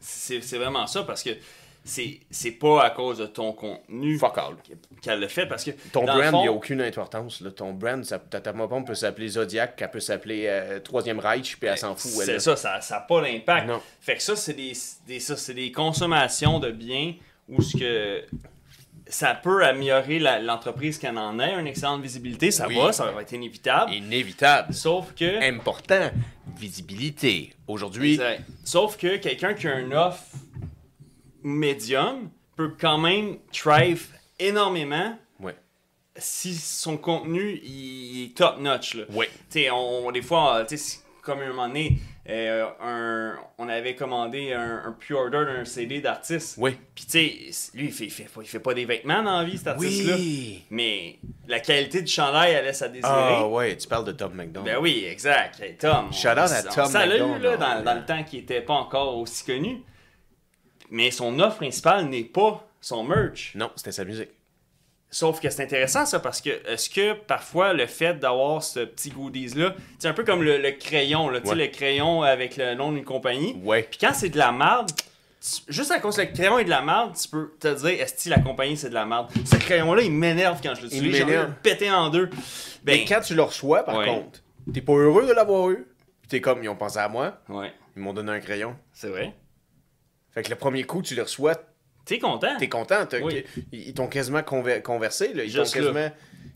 C'est 0.00 0.40
c'est 0.40 0.58
vraiment 0.58 0.86
ça 0.86 1.02
parce 1.04 1.22
que 1.22 1.30
c'est 1.84 2.20
c'est 2.30 2.50
pas 2.52 2.82
à 2.84 2.90
cause 2.90 3.18
de 3.18 3.26
ton 3.26 3.52
contenu 3.52 4.20
qu'elle 5.00 5.20
le 5.20 5.28
fait 5.28 5.46
parce 5.46 5.64
que 5.64 5.70
Ton 5.92 6.04
brand, 6.04 6.34
il 6.34 6.40
n'y 6.42 6.48
a 6.48 6.52
aucune 6.52 6.82
importance. 6.82 7.40
Là. 7.40 7.50
Ton 7.50 7.72
brand, 7.72 8.04
ça, 8.04 8.18
ta 8.18 8.40
thermopompe 8.40 8.86
peut 8.86 8.94
s'appeler 8.94 9.28
Zodiac, 9.28 9.74
elle 9.80 9.90
peut 9.90 10.00
s'appeler 10.00 10.44
euh, 10.48 10.80
Troisième 10.80 11.18
Reich, 11.18 11.56
puis 11.58 11.68
elle 11.68 11.78
s'en 11.78 11.94
fout. 11.96 12.10
C'est 12.10 12.38
ça, 12.40 12.56
ça 12.56 12.80
n'a 12.90 13.00
pas 13.00 13.22
d'impact. 13.22 13.70
Fait 14.00 14.16
que 14.16 14.22
ça, 14.22 14.36
c'est 14.36 14.54
des, 14.54 14.72
des- 15.06 15.20
ça, 15.20 15.36
c'est 15.36 15.54
des 15.54 15.72
consommations 15.72 16.58
de 16.58 16.70
biens 16.70 17.14
où 17.48 17.62
ce 17.62 17.76
que 17.76 18.24
ça 19.10 19.34
peut 19.34 19.64
améliorer 19.64 20.18
l'entreprise 20.18 20.98
qu'elle 20.98 21.16
en 21.16 21.38
ait, 21.40 21.54
une 21.58 21.66
excellente 21.66 22.02
visibilité, 22.02 22.50
ça 22.50 22.66
Oui. 22.68 22.76
va, 22.76 22.92
ça 22.92 23.10
va 23.10 23.22
être 23.22 23.32
inévitable. 23.32 23.94
Inévitable. 23.94 24.74
Sauf 24.74 25.14
que. 25.14 25.42
Important. 25.48 26.10
Visibilité. 26.58 27.54
Aujourd'hui. 27.66 28.20
Sauf 28.64 28.96
que 28.98 29.16
quelqu'un 29.16 29.54
qui 29.54 29.66
a 29.68 29.78
une 29.78 29.94
offre 29.94 30.22
médium 31.42 32.30
peut 32.56 32.72
quand 32.78 32.98
même 32.98 33.38
thrive 33.52 34.08
énormément 34.38 35.16
ouais. 35.40 35.54
si 36.16 36.54
son 36.54 36.96
contenu 36.96 37.60
il 37.62 38.24
est 38.24 38.36
top 38.36 38.58
notch. 38.60 38.94
Là. 38.94 39.04
Ouais. 39.12 39.28
On, 39.72 40.10
des 40.12 40.22
fois, 40.22 40.64
tu 40.68 40.76
sais, 40.76 40.82
c'est 40.82 40.98
comme 41.22 41.40
un 41.40 41.48
moment 41.48 41.68
donné, 41.68 41.98
euh, 42.30 42.66
un, 42.80 43.36
on 43.58 43.68
avait 43.68 43.94
commandé 43.94 44.52
un, 44.54 44.82
un 44.86 44.92
pre-order 44.92 45.44
d'un 45.44 45.64
CD 45.66 46.00
d'artiste. 46.00 46.56
Oui. 46.58 46.74
Puis 46.94 47.04
tu 47.04 47.10
sais, 47.52 47.70
lui, 47.76 47.86
il 47.86 47.92
fait, 47.92 48.04
il, 48.04 48.10
fait, 48.10 48.24
pas- 48.24 48.40
il 48.42 48.48
fait 48.48 48.60
pas 48.60 48.72
des 48.74 48.86
vêtements 48.86 49.22
dans 49.22 49.38
la 49.38 49.44
vie, 49.44 49.58
cet 49.58 49.68
artiste-là. 49.68 50.14
Oui. 50.16 50.64
Mais 50.70 51.18
la 51.46 51.60
qualité 51.60 52.00
du 52.00 52.10
chandail, 52.10 52.52
elle 52.52 52.64
laisse 52.64 52.80
à 52.80 52.88
désirer. 52.88 53.12
Ah 53.12 53.46
ouais, 53.46 53.76
tu 53.76 53.86
parles 53.86 54.06
de 54.06 54.12
Tom 54.12 54.32
McDonald. 54.34 54.74
Ben 54.74 54.82
oui, 54.82 55.04
exact. 55.06 55.60
Hey, 55.60 55.76
Tom. 55.76 56.12
Shout 56.12 56.28
out 56.28 56.38
à 56.38 56.62
Tom 56.62 56.86
s'en 56.86 56.98
l'a 56.98 57.16
eu, 57.16 57.38
là, 57.40 57.56
dans, 57.56 57.82
dans 57.84 57.94
le 57.94 58.06
temps 58.06 58.24
qu'il 58.24 58.40
était 58.40 58.62
pas 58.62 58.74
encore 58.74 59.18
aussi 59.18 59.44
connu. 59.44 59.82
Mais 60.90 61.10
son 61.10 61.38
offre 61.40 61.56
principale 61.56 62.06
n'est 62.06 62.24
pas 62.24 62.66
son 62.80 63.04
merch. 63.04 63.52
Non, 63.54 63.70
c'était 63.76 63.92
sa 63.92 64.04
musique. 64.04 64.30
Sauf 65.10 65.40
que 65.40 65.48
c'est 65.48 65.62
intéressant 65.62 66.04
ça 66.04 66.20
parce 66.20 66.40
que 66.42 66.50
est-ce 66.70 66.90
que 66.90 67.14
parfois 67.14 67.72
le 67.72 67.86
fait 67.86 68.18
d'avoir 68.18 68.62
ce 68.62 68.80
petit 68.80 69.08
goodies 69.10 69.54
là, 69.56 69.74
c'est 69.98 70.06
un 70.08 70.12
peu 70.12 70.22
comme 70.22 70.42
le, 70.42 70.58
le 70.58 70.72
crayon 70.72 71.30
là, 71.30 71.40
Ouais. 71.44 71.54
le 71.54 71.66
crayon 71.68 72.22
avec 72.22 72.58
le 72.58 72.74
nom 72.74 72.92
d'une 72.92 73.04
compagnie. 73.06 73.54
Ouais. 73.64 73.84
Puis 73.90 73.98
quand 73.98 74.12
c'est 74.12 74.28
de 74.28 74.36
la 74.36 74.52
merde, 74.52 74.90
tu- 75.40 75.62
juste 75.72 75.90
à 75.92 75.98
cause 75.98 76.16
que 76.16 76.20
le 76.22 76.28
crayon 76.28 76.58
est 76.58 76.64
de 76.64 76.68
la 76.70 76.82
merde, 76.82 77.16
tu 77.18 77.26
peux 77.26 77.52
te 77.58 77.68
dire 77.68 77.88
est-ce 78.02 78.24
que 78.24 78.28
la 78.30 78.38
compagnie 78.40 78.76
c'est 78.76 78.90
de 78.90 78.94
la 78.94 79.06
merde. 79.06 79.28
Ce 79.46 79.56
crayon 79.56 79.94
là, 79.94 80.02
il 80.02 80.12
m'énerve 80.12 80.60
quand 80.62 80.74
je 80.74 80.80
Il 80.82 80.84
l'utilise, 81.04 81.16
j'ai 81.16 81.22
envie 81.22 81.32
de 81.32 81.36
m'énerve. 81.38 81.48
le 81.48 81.62
péter 81.62 81.90
en 81.90 82.10
deux. 82.10 82.28
Mais 82.84 82.98
Ben 82.98 83.04
quand 83.08 83.20
tu 83.22 83.34
le 83.34 83.42
reçois, 83.42 83.84
par 83.84 83.96
Ouais. 83.96 84.06
contre, 84.06 84.42
t'es 84.74 84.82
pas 84.82 84.92
heureux 84.92 85.26
de 85.26 85.32
l'avoir 85.32 85.70
eu. 85.70 85.86
Puis 86.20 86.28
t'es 86.28 86.40
comme, 86.42 86.62
ils 86.62 86.68
ont 86.68 86.76
pensé 86.76 86.98
à 86.98 87.08
moi, 87.08 87.38
ouais, 87.48 87.72
ils 87.96 88.02
m'ont 88.02 88.12
donné 88.12 88.32
un 88.32 88.40
crayon. 88.40 88.76
c'est 88.92 89.08
vrai. 89.08 89.34
Fait 90.38 90.44
que 90.44 90.50
le 90.50 90.56
premier 90.56 90.84
coup, 90.84 91.02
tu 91.02 91.16
le 91.16 91.22
reçois, 91.22 91.56
T'es 92.04 92.20
content? 92.20 92.56
T'es 92.60 92.68
content. 92.68 93.04
Oui. 93.22 93.44
Ils 93.72 93.92
t'ont 93.92 94.06
quasiment 94.06 94.38
conver- 94.42 94.80
conversé. 94.82 95.34
Là. 95.34 95.42
Ils 95.42 95.52
t'ont 95.52 95.64
quasiment. 95.64 95.92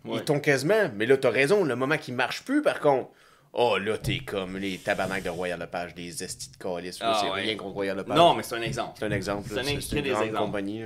Ouais. 0.04 0.18
Ils 0.18 0.22
t'ont 0.22 0.38
quasiment. 0.38 0.88
Mais 0.94 1.04
là, 1.04 1.16
t'as 1.16 1.30
raison. 1.30 1.64
Le 1.64 1.74
moment 1.74 1.98
qui 1.98 2.12
marche 2.12 2.42
plus, 2.44 2.62
par 2.62 2.78
contre. 2.78 3.10
Oh, 3.52 3.76
là, 3.76 3.98
t'es 3.98 4.20
comme 4.20 4.56
les 4.56 4.78
tabarnaks 4.78 5.24
de 5.24 5.30
Royal 5.30 5.58
Lepage, 5.58 5.94
des 5.96 6.22
estis 6.22 6.48
de 6.52 6.56
calice. 6.56 6.98
Ah, 7.00 7.18
c'est 7.20 7.28
ouais. 7.30 7.40
rien 7.42 7.56
contre 7.56 7.74
Royal 7.74 7.96
Lepage. 7.96 8.16
Non, 8.16 8.34
mais 8.34 8.44
c'est 8.44 8.54
un 8.54 8.62
exemple. 8.62 8.92
C'est 9.00 9.04
un 9.04 9.10
exemple. 9.10 9.48
C'est 9.50 9.58
un 9.58 9.66
extrait 9.66 10.00
des 10.00 10.10
une 10.10 10.14
grande 10.14 10.26
exemples. 10.28 10.44
compagnie. 10.46 10.84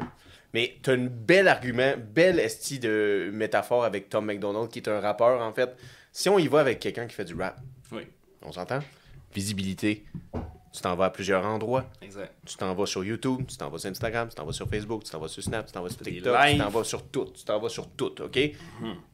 Mais 0.54 0.74
t'as 0.82 0.94
une 0.94 1.08
belle 1.08 1.48
argument, 1.48 1.92
belle 1.98 2.40
esti 2.40 2.78
de 2.78 3.28
métaphore 3.34 3.84
avec 3.84 4.08
Tom 4.08 4.24
McDonald, 4.24 4.70
qui 4.70 4.78
est 4.78 4.88
un 4.88 5.00
rappeur, 5.00 5.42
en 5.42 5.52
fait. 5.52 5.76
Si 6.12 6.30
on 6.30 6.38
y 6.38 6.48
va 6.48 6.60
avec 6.60 6.80
quelqu'un 6.80 7.06
qui 7.06 7.14
fait 7.14 7.26
du 7.26 7.34
rap, 7.34 7.60
Oui, 7.92 8.02
on 8.42 8.52
s'entend? 8.52 8.78
Visibilité. 9.34 10.02
Tu 10.76 10.82
t'en 10.82 10.94
vas 10.94 11.06
à 11.06 11.10
plusieurs 11.10 11.42
endroits. 11.46 11.86
exact. 12.02 12.34
Tu 12.44 12.54
t'en 12.56 12.74
vas 12.74 12.84
sur 12.84 13.02
YouTube, 13.02 13.46
tu 13.48 13.56
t'en 13.56 13.70
vas 13.70 13.78
sur 13.78 13.88
Instagram, 13.90 14.28
tu 14.28 14.34
t'en 14.34 14.44
vas 14.44 14.52
sur 14.52 14.68
Facebook, 14.68 15.04
tu 15.04 15.10
t'en 15.10 15.18
vas 15.18 15.28
sur 15.28 15.42
Snap, 15.42 15.64
tu 15.66 15.72
t'en 15.72 15.82
vas 15.82 15.88
sur 15.88 16.02
Des 16.02 16.12
TikTok, 16.12 16.36
tu 16.50 16.58
t'en 16.58 16.68
vas 16.68 16.84
sur 16.84 17.02
tout, 17.04 17.24
tu 17.34 17.44
t'en 17.44 17.58
vas 17.58 17.68
sur 17.70 17.88
tout, 17.92 18.20
OK? 18.22 18.38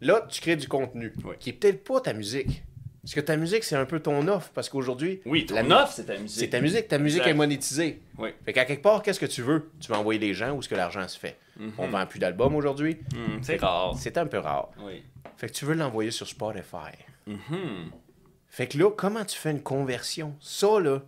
Là, 0.00 0.26
tu 0.28 0.40
crées 0.40 0.56
du 0.56 0.66
contenu 0.66 1.12
Oui. 1.24 1.36
qui 1.38 1.50
est 1.50 1.52
peut-être 1.52 1.84
pas 1.84 2.00
ta 2.00 2.12
musique. 2.14 2.64
Parce 3.02 3.14
que 3.14 3.20
ta 3.20 3.36
musique, 3.36 3.64
c'est 3.64 3.74
un 3.76 3.84
peu 3.84 3.98
ton 4.00 4.26
offre, 4.28 4.50
parce 4.54 4.68
qu'aujourd'hui, 4.68 5.20
Oui, 5.26 5.44
ton 5.46 5.54
la- 5.56 5.82
offre, 5.84 5.92
c'est 5.92 6.04
ta 6.06 6.16
musique. 6.18 6.38
c'est 6.38 6.48
ta 6.50 6.60
musique, 6.60 6.86
ta 6.88 6.98
musique 6.98 7.20
Exact. 7.22 7.30
est 7.30 7.34
monétisée. 7.36 8.02
Oui. 8.18 8.30
Fait 8.44 8.52
qu'à 8.52 8.64
quelque 8.64 8.82
part, 8.82 9.02
qu'est-ce 9.02 9.18
que 9.18 9.26
tu 9.26 9.42
veux? 9.42 9.70
Tu 9.80 9.88
vas 9.88 9.98
envoyer 9.98 10.20
les 10.20 10.34
gens 10.34 10.52
où 10.52 10.60
est-ce 10.60 10.68
que 10.68 10.74
l'argent 10.76 11.06
se 11.08 11.18
fait? 11.18 11.36
On 11.78 11.88
vend 11.88 12.06
plus 12.06 12.18
d'albums 12.20 12.54
aujourd'hui. 12.54 12.98
Hum, 13.14 13.38
c'est 13.42 13.60
rare. 13.60 13.94
C'est 13.96 14.18
un 14.18 14.26
peu 14.26 14.38
rare. 14.38 14.70
Oui. 14.80 15.02
Fait 15.36 15.48
que 15.48 15.52
tu 15.52 15.64
veux 15.64 15.74
l'envoyer 15.74 16.10
sur 16.12 16.26
Spotify. 16.28 16.92
Mhm. 17.26 17.90
Fait 18.48 18.66
que 18.68 18.78
là, 18.78 18.90
comment 18.96 19.24
tu 19.24 19.36
fais 19.38 19.50
une 19.50 19.62
conversion? 19.62 20.34
Ça, 20.40 20.78
là, 20.78 21.02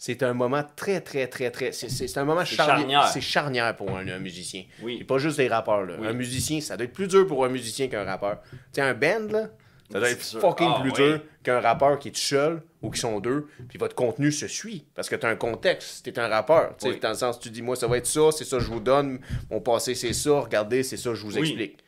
c'est 0.00 0.22
un 0.22 0.32
moment 0.32 0.62
très, 0.76 1.00
très, 1.00 1.26
très, 1.26 1.50
très. 1.50 1.72
C'est, 1.72 2.16
un 2.18 2.24
moment 2.24 2.44
charnière. 2.44 3.08
C'est 3.08 3.20
charnière 3.20 3.74
pour 3.76 3.90
un, 3.96 4.06
un 4.06 4.18
musicien. 4.20 4.64
Oui. 4.82 4.98
Et 5.00 5.04
pas 5.04 5.18
juste 5.18 5.36
des 5.38 5.48
rappeurs, 5.48 5.84
là. 5.84 5.96
Oui. 5.98 6.06
Un 6.06 6.12
musicien, 6.12 6.60
ça 6.60 6.76
doit 6.76 6.84
être 6.84 6.92
plus 6.92 7.08
dur 7.08 7.26
pour 7.26 7.44
un 7.44 7.48
musicien 7.48 7.88
qu'un 7.88 8.04
rappeur. 8.04 8.40
Tu 8.50 8.56
sais, 8.72 8.80
un 8.82 8.94
band, 8.94 9.26
là, 9.32 9.48
ça 9.90 9.98
doit 9.98 10.10
être 10.10 10.22
fucking 10.22 10.70
Ah, 10.72 10.80
plus 10.80 10.90
oui. 10.90 10.96
dur 10.96 11.20
qu'un 11.42 11.60
rappeur 11.60 11.98
qui 11.98 12.08
est 12.08 12.12
tout 12.12 12.20
seul 12.20 12.62
ou 12.80 12.90
qui 12.90 13.00
sont 13.00 13.18
deux, 13.18 13.48
puis 13.68 13.76
votre 13.76 13.96
contenu 13.96 14.30
se 14.30 14.46
suit. 14.46 14.84
Parce 14.94 15.08
que 15.08 15.16
tu 15.16 15.26
as 15.26 15.30
un 15.30 15.34
contexte, 15.36 16.04
tu 16.04 16.10
es 16.10 16.18
un 16.20 16.28
rappeur. 16.28 16.76
Tu 16.78 16.86
sais, 16.86 16.94
Oui. 16.94 17.00
Dans 17.00 17.08
le 17.08 17.14
sens, 17.16 17.40
tu 17.40 17.50
dis, 17.50 17.62
moi, 17.62 17.74
ça 17.74 17.88
va 17.88 17.96
être 17.96 18.06
ça, 18.06 18.30
c'est 18.30 18.44
ça, 18.44 18.60
je 18.60 18.66
vous 18.66 18.80
donne. 18.80 19.18
Mon 19.50 19.60
passé, 19.60 19.94
c'est 19.96 20.12
ça, 20.12 20.38
regardez, 20.40 20.84
c'est 20.84 20.96
ça, 20.96 21.12
je 21.14 21.22
vous 21.24 21.34
Oui. 21.36 21.40
explique. 21.48 21.78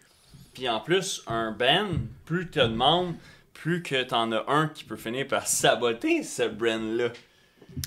Puis 0.53 0.69
en 0.69 0.81
plus, 0.81 1.23
un 1.29 1.53
band, 1.53 1.91
plus 2.25 2.47
tu 2.47 2.53
te 2.59 2.61
demandes, 2.61 3.15
plus 3.55 3.83
que 3.85 4.03
t'en 4.03 4.33
as 4.33 4.45
un 4.49 4.67
qui 4.69 4.83
peut 4.83 4.97
finir 4.97 5.29
par 5.29 5.47
saboter 5.47 6.25
ce 6.25 6.43
brand-là. 6.49 7.11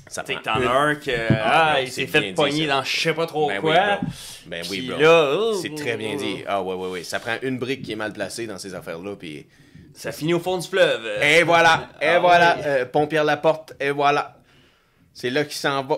Ça 0.07 0.23
que 0.23 0.34
t'en 0.34 0.53
as 0.61 0.69
un 0.71 0.95
que, 0.95 1.11
ah, 1.29 1.73
non, 1.77 1.81
il 1.84 1.91
s'est 1.91 2.07
fait 2.07 2.34
pogner 2.34 2.67
dans 2.67 2.84
je 2.84 2.99
sais 3.01 3.13
pas 3.13 3.25
trop 3.25 3.47
Ben 3.47 3.59
oui, 3.63 3.71
quoi. 3.73 3.97
bro. 3.97 4.07
Ben 4.47 4.63
oui, 4.69 4.79
Puis 4.81 4.88
bro. 4.89 4.99
là, 4.99 5.51
C'est 5.61 5.75
très 5.75 5.97
bien 5.97 6.15
dit. 6.15 6.43
Ah 6.47 6.61
ouais, 6.61 6.75
ouais, 6.75 6.88
ouais. 6.89 7.03
Ça 7.03 7.19
prend 7.19 7.36
une 7.41 7.57
brique 7.57 7.81
qui 7.84 7.91
est 7.93 7.95
mal 7.95 8.13
placée 8.13 8.45
dans 8.47 8.57
ces 8.57 8.73
affaires-là, 8.75 9.15
puis... 9.15 9.45
Ça 9.95 10.11
finit 10.11 10.34
au 10.34 10.39
fond 10.39 10.57
du 10.57 10.67
fleuve. 10.67 11.05
Et 11.21 11.43
voilà, 11.43 11.89
et 12.01 12.07
Ah 12.07 12.19
voilà, 12.19 12.55
ouais. 12.57 12.63
euh, 12.65 12.86
Pompière 12.86 13.23
la 13.23 13.38
porte, 13.38 13.73
et 13.79 13.91
voilà. 13.91 14.39
C'est 15.13 15.29
là 15.29 15.43
qu'il 15.43 15.53
s'en 15.53 15.84
va. 15.84 15.97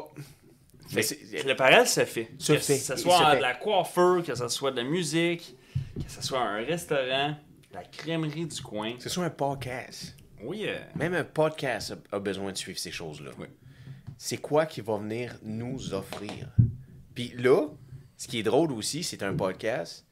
Mais 0.93 1.01
que 1.01 1.47
le 1.47 1.55
parallèle 1.55 1.87
se 1.87 2.03
fait. 2.05 2.29
Se 2.37 2.53
que 2.53 2.59
fait. 2.59 2.75
ce 2.75 2.95
soit 2.97 3.31
fait. 3.31 3.37
de 3.37 3.41
la 3.41 3.53
coiffeur, 3.53 4.21
que 4.23 4.35
ce 4.35 4.47
soit 4.49 4.71
de 4.71 4.77
la 4.77 4.83
musique, 4.83 5.55
que 5.95 6.11
ce 6.11 6.21
soit 6.21 6.39
un 6.41 6.57
restaurant, 6.57 7.35
la 7.73 7.83
crèmerie 7.83 8.45
du 8.45 8.61
coin. 8.61 8.93
c'est 8.99 9.09
sur 9.09 9.21
un 9.23 9.29
podcast. 9.29 10.15
Oui, 10.43 10.65
euh, 10.67 10.77
Même 10.95 11.13
un 11.15 11.23
podcast 11.23 11.95
a, 12.11 12.17
a 12.17 12.19
besoin 12.19 12.51
de 12.51 12.57
suivre 12.57 12.77
ces 12.77 12.91
choses-là. 12.91 13.31
Oui. 13.39 13.47
C'est 14.17 14.37
quoi 14.37 14.65
qui 14.65 14.81
va 14.81 14.97
venir 14.97 15.37
nous 15.43 15.93
offrir? 15.93 16.49
Puis 17.13 17.33
là, 17.37 17.67
ce 18.17 18.27
qui 18.27 18.39
est 18.39 18.43
drôle 18.43 18.71
aussi, 18.71 19.03
c'est 19.03 19.23
un 19.23 19.33
podcast. 19.35 20.05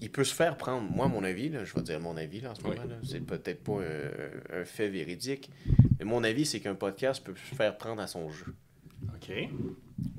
Il 0.00 0.10
peut 0.12 0.22
se 0.24 0.34
faire 0.34 0.56
prendre, 0.56 0.88
moi, 0.88 1.06
à 1.06 1.08
mon 1.08 1.24
avis, 1.24 1.48
là, 1.48 1.64
je 1.64 1.74
vais 1.74 1.82
dire 1.82 1.98
mon 1.98 2.16
avis 2.16 2.40
là, 2.40 2.52
en 2.52 2.54
ce 2.54 2.62
Oui. 2.62 2.76
moment, 2.76 2.94
c'est 3.02 3.20
peut-être 3.20 3.64
pas 3.64 3.80
un, 3.80 4.60
un 4.60 4.64
fait 4.64 4.88
véridique, 4.88 5.50
mais 5.98 6.04
mon 6.04 6.22
avis, 6.22 6.46
c'est 6.46 6.60
qu'un 6.60 6.76
podcast 6.76 7.24
peut 7.24 7.34
se 7.34 7.54
faire 7.56 7.76
prendre 7.76 8.00
à 8.00 8.06
son 8.06 8.30
jeu. 8.30 8.54
OK. 9.14 9.32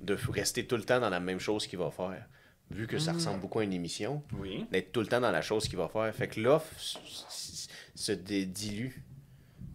de 0.03 0.17
rester 0.31 0.65
tout 0.65 0.75
le 0.77 0.83
temps 0.83 0.99
dans 0.99 1.09
la 1.09 1.19
même 1.19 1.39
chose 1.39 1.67
qu'il 1.67 1.77
va 1.79 1.91
faire. 1.91 2.27
Vu 2.71 2.87
que 2.87 2.95
Mm. 2.95 2.99
ça 2.99 3.13
ressemble 3.13 3.39
beaucoup 3.41 3.59
à 3.59 3.63
une 3.63 3.73
émission, 3.73 4.23
Oui. 4.39 4.65
d'être 4.71 4.91
tout 4.91 4.99
le 5.01 5.05
temps 5.07 5.21
dans 5.21 5.31
la 5.31 5.41
chose 5.41 5.67
qu'il 5.67 5.77
va 5.77 5.87
faire. 5.87 6.13
Fait 6.15 6.27
que 6.27 6.39
l'offre 6.39 6.73
se 7.95 8.11
dilue. 8.11 9.03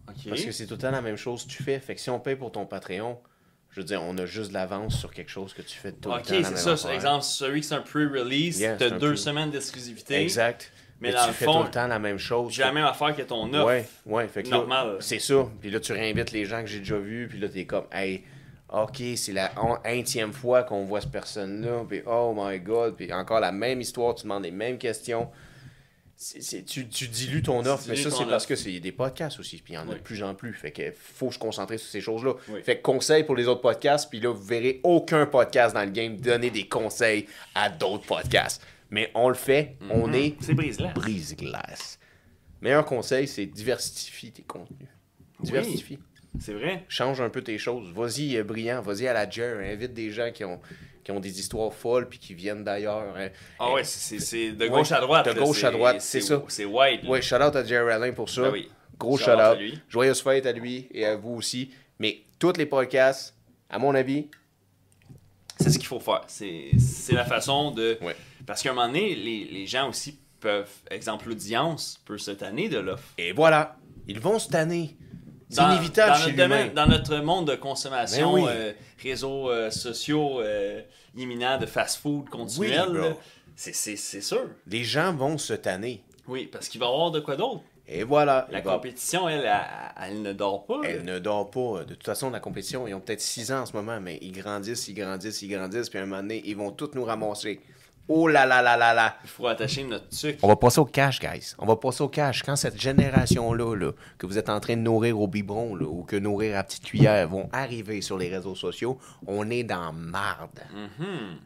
OK. 0.09 0.29
Parce 0.29 0.41
que 0.43 0.51
c'est 0.51 0.65
tout 0.67 0.75
le 0.75 0.79
temps 0.79 0.91
la 0.91 1.01
même 1.01 1.17
chose 1.17 1.45
que 1.45 1.49
tu 1.51 1.63
fais. 1.63 1.79
Fait 1.79 1.95
que 1.95 2.01
si 2.01 2.09
on 2.09 2.19
paye 2.19 2.35
pour 2.35 2.51
ton 2.51 2.65
Patreon, 2.65 3.17
je 3.71 3.81
veux 3.81 3.85
dire, 3.85 4.01
on 4.03 4.17
a 4.17 4.25
juste 4.25 4.49
de 4.49 4.53
l'avance 4.53 4.97
sur 4.97 5.11
quelque 5.11 5.31
chose 5.31 5.53
que 5.53 5.61
tu 5.61 5.77
fais 5.77 5.91
tout 5.91 6.09
Ok, 6.09 6.29
le 6.29 6.41
temps. 6.43 6.49
la 6.51 6.55
c'est 6.57 6.75
ça. 6.77 6.87
Par 6.87 6.91
exemple, 6.95 7.23
celui 7.23 7.61
qui 7.61 7.67
c'est 7.67 7.75
un 7.75 7.81
pre-release, 7.81 8.59
Yeah, 8.59 8.75
t'as 8.77 8.91
deux 8.91 9.13
pre- 9.13 9.17
semaines 9.17 9.51
d'exclusivité. 9.51 10.21
Exact. 10.21 10.71
Mais 11.01 11.09
tu 11.11 11.17
le 11.27 11.33
fais 11.33 11.43
fond, 11.45 11.59
tout 11.59 11.63
le 11.65 11.71
temps 11.71 11.87
la 11.87 11.99
même 11.99 12.17
chose. 12.17 12.53
J'ai 12.53 12.63
la 12.63 12.71
même 12.71 12.85
affaire 12.85 13.13
que 13.15 13.21
ton 13.23 13.53
offre. 13.53 13.65
Ouais, 13.67 13.85
ouais. 14.05 14.27
Fait 14.29 14.43
que 14.43 14.49
Normal. 14.49 14.97
c'est 15.01 15.19
ça. 15.19 15.45
Puis 15.59 15.69
là, 15.69 15.79
tu 15.81 15.91
réinvites 15.91 16.31
les 16.31 16.45
gens 16.45 16.61
que 16.61 16.67
j'ai 16.67 16.79
déjà 16.79 16.97
vus. 16.97 17.27
Puis 17.29 17.37
là, 17.37 17.49
t'es 17.49 17.65
comme, 17.65 17.83
hey, 17.91 18.23
OK, 18.69 19.01
c'est 19.17 19.33
la 19.33 19.51
unième 19.85 20.31
fois 20.31 20.63
qu'on 20.63 20.85
voit 20.85 21.01
cette 21.01 21.11
personne-là. 21.11 21.83
Puis 21.87 22.01
oh 22.05 22.33
my 22.37 22.59
God. 22.59 22.95
Puis 22.95 23.11
encore 23.11 23.41
la 23.41 23.51
même 23.51 23.81
histoire, 23.81 24.15
tu 24.15 24.23
demandes 24.23 24.43
les 24.43 24.51
mêmes 24.51 24.77
questions. 24.77 25.29
C'est- 26.17 26.41
c'est- 26.41 26.63
tu, 26.63 26.87
tu 26.87 27.07
dilues 27.09 27.41
ton 27.41 27.65
offre. 27.65 27.85
Mais 27.89 27.95
ça, 27.97 28.09
c'est 28.09 28.23
parce 28.25 28.43
offre. 28.43 28.47
que 28.47 28.55
c'est 28.55 28.79
des 28.79 28.91
podcasts 28.93 29.39
aussi. 29.39 29.57
Puis 29.57 29.73
il 29.73 29.75
y 29.75 29.77
en 29.79 29.83
a 29.87 29.91
Oui. 29.91 29.95
de 29.95 29.99
plus 30.01 30.23
en 30.23 30.33
plus. 30.33 30.53
Fait 30.53 30.71
que 30.71 30.91
faut 30.91 31.31
se 31.31 31.37
concentrer 31.37 31.77
sur 31.77 31.89
ces 31.89 31.99
choses-là. 32.01 32.33
Oui. 32.49 32.61
Fait 32.63 32.77
que 32.77 32.81
conseil 32.81 33.23
pour 33.25 33.35
les 33.35 33.47
autres 33.47 33.61
podcasts. 33.61 34.09
Puis 34.09 34.19
là, 34.21 34.29
vous 34.31 34.43
verrez 34.43 34.79
aucun 34.83 35.25
podcast 35.25 35.75
dans 35.75 35.83
le 35.83 35.91
game 35.91 36.15
donner 36.15 36.49
des 36.51 36.67
conseils 36.69 37.25
à 37.53 37.69
d'autres 37.69 38.05
podcasts. 38.05 38.61
Mais 38.91 39.11
on 39.13 39.27
le 39.27 39.35
fait. 39.35 39.75
On 39.89 40.13
est 40.13 40.35
C'est 40.39 40.53
brise-là. 40.53 40.93
brise-glace. 40.93 41.99
Meilleur 42.61 42.85
conseil, 42.85 43.27
c'est 43.27 43.45
diversifie 43.45 44.31
tes 44.31 44.43
contenus. 44.43 44.87
Diversifie. 45.41 45.99
C'est 46.39 46.53
vrai. 46.53 46.85
Change 46.89 47.19
un 47.21 47.29
peu 47.29 47.41
tes 47.41 47.57
choses. 47.57 47.91
Vas-y, 47.93 48.37
euh, 48.37 48.43
brillant. 48.43 48.81
Vas-y 48.81 49.07
à 49.07 49.13
la 49.13 49.29
Jer. 49.29 49.59
Invite 49.59 49.93
des 49.93 50.11
gens 50.11 50.31
qui 50.33 50.43
ont, 50.45 50.59
qui 51.05 51.11
ont 51.11 51.19
des 51.21 51.39
histoires 51.39 51.71
folles 51.73 52.09
puis 52.09 52.19
qui 52.19 52.33
viennent 52.33 52.63
d'ailleurs. 52.65 53.15
hein. 53.15 53.29
Ah 53.59 53.71
ouais, 53.71 53.83
c'est- 53.85 54.51
de 54.51 54.63
Ouais, 54.65 54.69
gauche 54.69 54.91
à 54.91 54.99
droite. 54.99 55.25
de 55.33 55.39
gauche 55.39 55.63
à 55.63 55.71
droite, 55.71 56.01
c'est 56.01 56.19
ça. 56.19 56.43
C'est 56.49 56.63
là. 56.65 56.69
Ouais, 57.07 57.21
shout 57.21 57.35
out 57.35 57.55
à 57.55 57.63
Jerry 57.63 57.93
Allen 57.93 58.13
pour 58.13 58.27
ça. 58.29 58.41
Ben 58.41 58.51
oui. 58.51 58.69
Gros 58.97 59.15
Shout 59.17 59.25
shout 59.25 59.31
out 59.31 59.39
à 59.39 59.55
lui. 59.55 59.79
Joyeuse 59.87 60.21
fête 60.21 60.45
à 60.45 60.51
lui 60.51 60.87
et 60.91 61.05
à 61.05 61.15
vous 61.15 61.35
aussi. 61.35 61.69
Mais 61.99 62.21
tous 62.39 62.53
les 62.57 62.65
podcasts, 62.65 63.35
à 63.69 63.77
mon 63.79 63.93
avis, 63.95 64.27
C'est 65.57 65.69
ce 65.69 65.77
qu'il 65.77 65.87
faut 65.87 65.99
faire. 66.01 66.23
C'est 66.27 66.71
c'est 66.77 67.13
la 67.13 67.23
façon 67.23 67.71
de. 67.71 67.97
Ouais. 68.01 68.15
Parce 68.45 68.61
qu'à 68.61 68.71
un 68.71 68.73
moment 68.73 68.87
donné, 68.87 69.15
les, 69.15 69.45
les 69.45 69.67
gens 69.67 69.87
aussi 69.89 70.19
peuvent. 70.41 70.69
Exemple, 70.91 71.29
l'audience 71.29 72.01
peut 72.05 72.17
se 72.17 72.31
tanner 72.31 72.67
de 72.67 72.77
l'offre. 72.79 73.03
et 73.17 73.31
voilà, 73.31 73.77
ils 74.07 74.19
vont 74.19 74.37
se 74.39 74.49
tanner. 74.49 74.97
C'est 75.49 75.57
Dans- 75.61 75.71
inévitable 75.71 76.11
dans 76.11 76.17
chez 76.17 76.25
notre, 76.31 76.37
domaine- 76.37 76.69
l'humain. 76.69 76.85
dans 76.85 76.91
notre 76.91 77.15
monde 77.17 77.47
de 77.51 77.55
consommation, 77.55 78.33
Ben 78.33 78.41
oui. 78.43 78.49
euh, 78.49 78.73
réseaux 79.01 79.49
euh, 79.51 79.69
sociaux 79.69 80.41
euh, 80.41 80.81
imminents 81.15 81.57
de 81.59 81.65
fast-food 81.65 82.29
continuel, 82.29 82.89
Oui, 82.91 82.99
c'est- 83.55 83.73
c'est 83.75 83.95
c'est 83.95 84.21
sûr. 84.21 84.49
Les 84.67 84.83
gens 84.83 85.13
vont 85.13 85.37
se 85.37 85.53
tanner. 85.53 86.03
Oui, 86.27 86.49
parce 86.51 86.67
qu'il 86.67 86.79
va 86.79 86.87
y 86.87 86.89
avoir 86.89 87.11
de 87.11 87.19
quoi 87.19 87.35
d'autre. 87.35 87.61
Et 87.87 88.01
voilà. 88.03 88.47
La 88.49 88.61
va- 88.61 88.73
compétition, 88.73 89.29
elle, 89.29 89.41
elle, 89.45 90.03
elle 90.09 90.21
ne 90.23 90.33
dort 90.33 90.65
pas. 90.65 90.81
là. 90.81 90.89
Elle 90.89 91.05
ne 91.05 91.19
dort 91.19 91.51
pas. 91.51 91.83
De 91.83 91.93
toute 91.93 92.03
façon, 92.03 92.31
la 92.31 92.39
compétition, 92.39 92.87
ils 92.87 92.95
ont 92.95 92.99
peut-être 92.99 93.21
6 93.21 93.51
ans 93.51 93.59
en 93.61 93.65
ce 93.67 93.73
moment, 93.73 93.99
mais 94.01 94.17
ils 94.23 94.31
grandissent, 94.31 94.87
ils 94.87 94.95
grandissent, 94.95 95.43
ils 95.43 95.49
grandissent, 95.49 95.89
puis 95.91 95.99
à 95.99 96.01
un 96.01 96.05
moment 96.07 96.23
donné, 96.23 96.41
ils 96.45 96.57
vont 96.57 96.71
tous 96.71 96.89
nous 96.95 97.03
ramasser. 97.05 97.61
Oh 98.07 98.27
là 98.27 98.45
là 98.45 98.61
là 98.61 98.77
là 98.77 98.93
là! 98.93 99.17
Il 99.23 99.29
faut 99.29 99.47
attacher 99.47 99.83
notre 99.83 100.13
sucre. 100.13 100.37
On 100.43 100.47
va 100.47 100.55
passer 100.55 100.79
au 100.79 100.85
cash, 100.85 101.19
guys. 101.19 101.55
On 101.57 101.65
va 101.65 101.75
passer 101.75 102.03
au 102.03 102.07
cash. 102.07 102.43
Quand 102.43 102.55
cette 102.55 102.79
génération-là, 102.79 103.75
là, 103.75 103.91
que 104.19 104.27
vous 104.27 104.37
êtes 104.37 104.49
en 104.49 104.59
train 104.59 104.75
de 104.75 104.81
nourrir 104.81 105.19
au 105.19 105.27
biberon, 105.27 105.75
là, 105.75 105.87
ou 105.87 106.03
que 106.03 106.15
nourrir 106.15 106.57
à 106.57 106.63
petite 106.63 106.83
cuillère, 106.83 107.27
vont 107.27 107.49
arriver 107.51 108.01
sur 108.01 108.19
les 108.19 108.29
réseaux 108.29 108.53
sociaux, 108.53 108.99
on 109.25 109.49
est 109.49 109.63
dans 109.63 109.91
marde. 109.91 110.59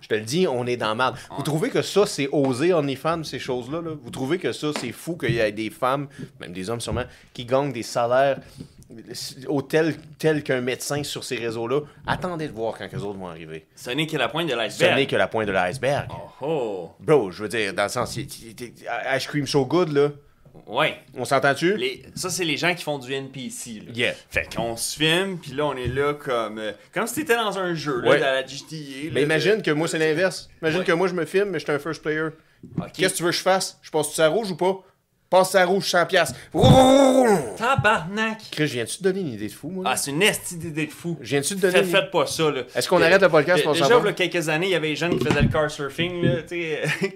Je 0.02 0.08
te 0.10 0.16
le 0.16 0.22
dis, 0.22 0.48
on 0.48 0.66
est 0.68 0.76
dans 0.78 0.96
marde. 0.96 1.16
Vous 1.38 1.44
trouvez 1.44 1.70
que 1.70 1.82
ça, 1.82 2.06
c'est 2.06 2.28
osé, 2.30 2.74
OnlyFans, 2.74 3.24
ces 3.24 3.40
choses-là? 3.40 3.82
là? 3.82 3.92
Vous 4.02 4.12
trouvez 4.12 4.38
que 4.38 4.52
ça, 4.52 4.68
c'est 4.78 4.92
fou 4.92 5.16
qu'il 5.16 5.36
y 5.36 5.40
ait 5.40 5.54
des 5.54 5.70
femmes, 5.70 6.08
même 6.42 6.52
des 6.52 6.70
hommes 6.70 6.82
sûrement, 6.82 7.06
qui 7.34 7.46
gagnent 7.46 7.72
des 7.72 7.84
salaires 7.84 8.40
au 9.48 9.62
tel, 9.62 9.96
tel 10.18 10.44
qu'un 10.44 10.62
médecin 10.62 11.04
sur 11.04 11.24
ces 11.24 11.36
réseaux-là? 11.38 11.82
Attendez 12.08 12.48
de 12.48 12.54
voir 12.54 12.76
quand 12.78 12.88
les 12.92 13.04
autres 13.04 13.20
vont 13.20 13.28
arriver. 13.28 13.66
Ce 13.76 13.92
n'est 13.92 14.08
que 14.08 14.18
la 14.18 14.30
pointe 14.30 14.48
de 14.48 14.52
Ce 14.54 14.58
l'iceberg. 14.58 14.96
n'est 14.96 15.06
que 15.08 15.16
la 15.16 15.28
pointe 15.28 15.48
de 15.48 15.52
l'iceberg. 15.52 16.08
Oh, 16.12 16.46
oh. 16.46 16.92
Bro, 17.00 17.32
je 17.32 17.44
veux 17.44 17.50
dire, 17.50 17.74
dans 17.74 17.84
le 17.84 17.90
sens, 17.90 18.18
Ice 18.18 19.28
Cream 19.28 19.46
So 19.48 19.66
Good, 19.66 19.90
là, 19.94 20.10
Ouais. 20.68 20.98
on 21.16 21.26
s'entend-tu? 21.26 21.78
Les- 21.78 22.04
ça, 22.16 22.30
c'est 22.30 22.44
les 22.44 22.58
gens 22.58 22.74
qui 22.76 22.84
font 22.84 22.98
du 23.00 23.12
NPC. 23.14 23.82
Là. 23.88 23.92
Yeah. 23.94 24.14
Fait 24.30 24.48
qu'on 24.54 24.76
se 24.76 24.98
filme, 24.98 25.38
puis 25.38 25.52
là, 25.52 25.66
on 25.66 25.76
est 25.76 25.88
là 25.88 26.14
comme. 26.16 26.58
euh, 26.60 26.72
comme 26.94 27.08
si 27.08 27.16
t'étais 27.16 27.36
dans 27.36 27.58
un 27.58 27.74
jeu, 27.76 28.02
là, 28.02 28.10
Ouais. 28.10 28.20
dans 28.20 28.26
la 28.26 28.46
GTA. 28.46 28.76
là, 29.06 29.12
Mais 29.14 29.22
imagine 29.24 29.58
de- 29.58 29.62
que 29.62 29.72
moi, 29.72 29.88
c'est 29.88 30.00
l'inverse. 30.00 30.50
Imagine 30.62 30.80
Ouais. 30.80 30.86
que 30.86 30.92
moi, 30.92 31.08
je 31.08 31.14
me 31.14 31.26
filme, 31.26 31.50
mais 31.50 31.60
je 31.60 31.64
suis 31.66 31.72
un 31.74 31.80
first 31.80 32.02
player. 32.02 32.30
Qu'est-ce 32.94 33.14
que 33.14 33.18
tu 33.18 33.24
veux 33.24 33.30
que 33.30 33.36
je 33.38 33.42
fasse? 33.42 33.80
Je 33.82 33.90
passe-tu 33.90 34.16
ça 34.16 34.28
rouge 34.28 34.52
ou 34.52 34.58
pas? 34.58 34.84
Passe 35.30 35.54
à 35.54 35.64
rouge 35.66 35.86
100 35.88 36.06
piastres. 36.08 36.36
Tabarnak! 37.58 38.40
Chris, 38.52 38.66
viens-tu 38.66 38.98
te 38.98 39.04
donner 39.04 39.20
une 39.22 39.34
idée 39.34 39.48
de 39.48 39.52
fou, 39.54 39.70
moi? 39.70 39.84
Ah, 39.88 39.96
c'est 39.96 40.10
une 40.12 40.24
esti 40.24 40.58
d'idée 40.58 40.88
de 40.88 40.92
fou. 40.92 41.18
Viens-tu 41.22 41.56
te 41.56 41.62
donner 41.62 41.74
Faites, 41.74 41.86
une- 41.86 41.92
faites 41.92 42.12
pas 42.12 42.26
ça, 42.26 42.50
là. 42.50 42.62
Est-ce 42.76 42.90
qu'on 42.90 43.02
arrête 43.02 43.22
le 43.22 43.30
podcast 43.30 43.64
pour 43.64 43.74
Déjà, 43.74 43.86
il 44.00 44.06
y 44.06 44.08
a 44.10 44.14
quelques 44.14 44.50
années, 44.50 44.68
il 44.68 44.72
y 44.72 44.76
avait 44.76 44.90
des 44.90 44.96
jeunes 44.96 45.18
qui 45.20 45.26
faisaient 45.26 45.42
le 45.42 45.48
car 45.50 45.70
surfing, 45.70 46.24
là, 46.24 46.42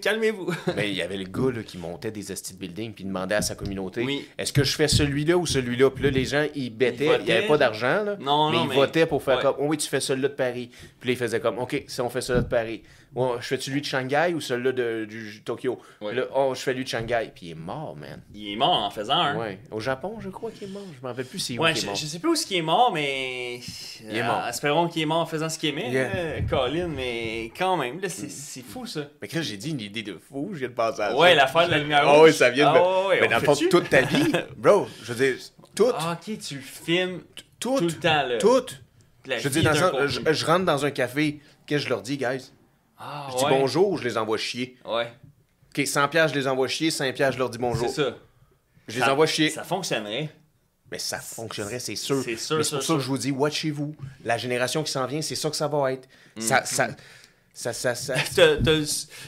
Calmez-vous. 0.02 0.52
Mais 0.76 0.90
il 0.90 0.96
y 0.96 1.02
avait 1.02 1.18
le 1.18 1.24
gars 1.26 1.52
là, 1.56 1.64
qui 1.64 1.78
montait 1.78 2.12
des 2.12 2.32
estis 2.32 2.54
de 2.54 2.60
building 2.60 2.94
puis 2.94 3.04
demandait 3.04 3.36
à 3.36 3.42
sa 3.42 3.56
communauté 3.56 4.04
Oui. 4.04 4.28
est-ce 4.38 4.54
que 4.54 4.64
je 4.64 4.76
fais 4.76 4.88
celui-là 4.88 5.36
ou 5.38 5.46
celui-là 5.48 5.90
Puis 5.90 6.04
là, 6.04 6.10
les 6.12 6.26
gens, 6.26 6.46
ils 6.54 6.70
bêtaient. 6.70 7.10
Il 7.20 7.26
n'y 7.26 7.32
avait 7.32 7.48
pas 7.48 7.58
d'argent, 7.58 8.04
là. 8.04 8.16
Non, 8.20 8.52
mais 8.52 8.58
non, 8.58 8.68
ils 8.72 8.76
votaient 8.76 9.06
pour 9.08 9.24
faire 9.24 9.40
comme 9.40 9.56
oh 9.58 9.66
oui, 9.68 9.78
tu 9.78 9.88
fais 9.90 10.00
celui-là 10.00 10.28
de 10.30 10.34
Paris. 10.36 10.70
Puis 11.00 11.10
là, 11.10 11.14
ils 11.14 11.18
faisaient 11.18 11.40
comme 11.40 11.58
ok, 11.58 11.84
si 11.88 12.02
on 12.02 12.10
fait 12.10 12.22
celui-là 12.22 12.44
de 12.44 12.50
Paris. 12.50 12.84
Ouais, 13.16 13.36
je 13.42 13.46
fais 13.46 13.60
celui 13.60 13.82
de 13.82 13.86
Shanghai 13.86 14.34
ou 14.36 14.42
celui-là 14.42 14.72
de, 14.72 15.06
du 15.06 15.44
Tokyo? 15.44 15.80
Ouais. 16.02 16.16
Là, 16.16 16.24
oh, 16.36 16.54
je 16.56 16.62
fais 16.62 16.74
lui 16.74 16.84
de 16.84 16.90
Shanghai. 16.90 17.32
Puis 17.34 17.48
il 17.48 17.52
est 17.52 17.56
mort, 17.56 17.96
man. 17.96 18.22
Il 18.34 18.52
est 18.52 18.56
mort 18.56 18.72
en 18.74 18.90
faisant 18.90 19.14
un. 19.20 19.38
Ouais. 19.38 19.60
Au 19.72 19.80
Japon, 19.80 20.18
je 20.20 20.30
crois 20.30 20.50
qu'il 20.52 20.68
est 20.68 20.72
mort. 20.72 20.82
Je 20.96 21.02
m'en 21.02 21.10
rappelle 21.10 21.26
plus 21.26 21.50
où 21.52 21.62
Ouais, 21.62 21.76
je, 21.76 21.86
mort. 21.86 21.96
je 21.96 22.06
sais 22.08 22.18
plus 22.20 22.30
où 22.30 22.34
est-ce 22.34 22.48
qu'il 22.48 22.58
est 22.58 22.62
mort, 22.64 22.92
mais. 22.92 23.60
Il 24.04 24.16
est 24.18 24.22
Euh, 24.22 24.26
mort. 24.26 24.48
espérons 24.48 24.88
qu'il 24.88 25.02
est 25.04 25.06
mort 25.06 25.20
en 25.20 25.26
faisant 25.28 25.48
ce 25.50 25.60
qu'il 25.60 25.70
aimait, 25.70 25.92
Yeah. 25.92 26.42
Colin, 26.50 26.88
mais 26.88 27.52
quand 27.58 27.78
même, 27.78 28.00
là, 28.02 28.10
c'est 28.10 28.32
c'est 28.32 28.64
fou 28.64 28.86
ça. 28.88 29.02
Mais 29.22 29.28
Chris, 29.28 29.44
j'ai 29.44 29.58
dit 29.58 29.70
une 29.72 29.82
idée 29.82 30.02
de 30.04 30.18
fou, 30.18 30.50
je 30.54 30.60
viens 30.60 30.70
de 30.70 30.74
penser 30.74 31.02
à 31.02 31.10
ça. 31.12 31.16
Ouais, 31.18 31.36
l'affaire 31.36 31.68
de 31.68 31.72
la 31.72 31.78
lumière 31.80 32.20
ouais, 32.22 32.32
ça 32.32 32.50
vient 32.50 32.74
de. 32.74 32.78
Ah 32.80 33.08
ouais, 33.10 33.22
mais 33.22 33.28
dans 33.28 33.36
le 33.38 33.44
fond, 33.44 33.54
fait-tu? 33.54 33.70
toute 33.70 33.90
ta 33.90 34.02
vie, 34.02 34.32
bro, 34.58 34.88
je 35.04 35.14
veux 35.14 35.26
dire, 35.26 35.36
toute, 35.76 35.96
Ah, 36.00 36.18
ok, 36.20 36.38
tu 36.40 36.58
filmes 36.60 37.22
tout 37.60 37.78
le 37.80 37.92
temps, 37.92 38.24
là. 38.24 38.38
toute. 38.40 38.82
La 39.26 39.38
Je 39.40 39.48
dis, 39.50 39.62
dans 39.62 39.74
je 39.74 40.46
rentre 40.46 40.66
dans 40.66 40.84
un 40.86 40.92
café, 40.92 41.40
qu'est-ce 41.66 41.84
que 41.84 41.86
je 41.86 41.90
leur 41.90 42.02
dis, 42.02 42.18
guys? 42.18 42.52
Ah, 43.06 43.28
Je 43.32 43.38
dis 43.38 43.44
ouais. 43.46 43.50
bonjour, 43.60 43.98
je 43.98 44.04
les 44.06 44.18
envoie 44.18 44.38
chier. 44.38 44.78
Ouais, 44.86 45.12
Ok, 45.76 45.86
100 45.88 46.08
pièces, 46.08 46.32
je 46.32 46.36
les 46.40 46.48
envoie 46.48 46.68
chier, 46.68 46.90
5 46.92 47.14
pièces, 47.16 47.34
je 47.34 47.40
leur 47.40 47.50
dis 47.50 47.58
bonjour. 47.58 47.90
c'est 47.90 48.04
ça. 48.04 48.16
Je 48.88 49.00
les 49.00 49.06
envoie 49.10 49.26
chier. 49.26 49.50
Ça 49.50 49.64
fonctionnerait. 49.64 50.30
Mais 50.92 51.00
ça 51.00 51.20
fonctionnerait, 51.20 51.80
c'est 51.80 51.96
sûr. 51.96 52.22
C'est 52.24 52.38
sûr, 52.38 52.58
c'est 52.58 52.64
sûr, 52.64 52.78
pour 52.78 52.84
ça 52.86 52.94
que 52.94 53.00
sûr. 53.00 53.00
je 53.00 53.08
vous 53.08 53.18
dis, 53.18 53.32
watchez-vous. 53.32 53.96
La 54.24 54.38
génération 54.38 54.84
qui 54.84 54.92
s'en 54.92 55.06
vient, 55.08 55.22
c'est 55.22 55.36
ça 55.36 55.50
que 55.50 55.56
ça 55.56 55.68
va 55.68 55.92
être. 55.94 56.08
Ça, 56.40 56.62
Mm. 56.62 56.96
Ça, 57.56 57.72
ça, 57.72 57.94
ça, 57.94 58.16
le- 58.38 58.84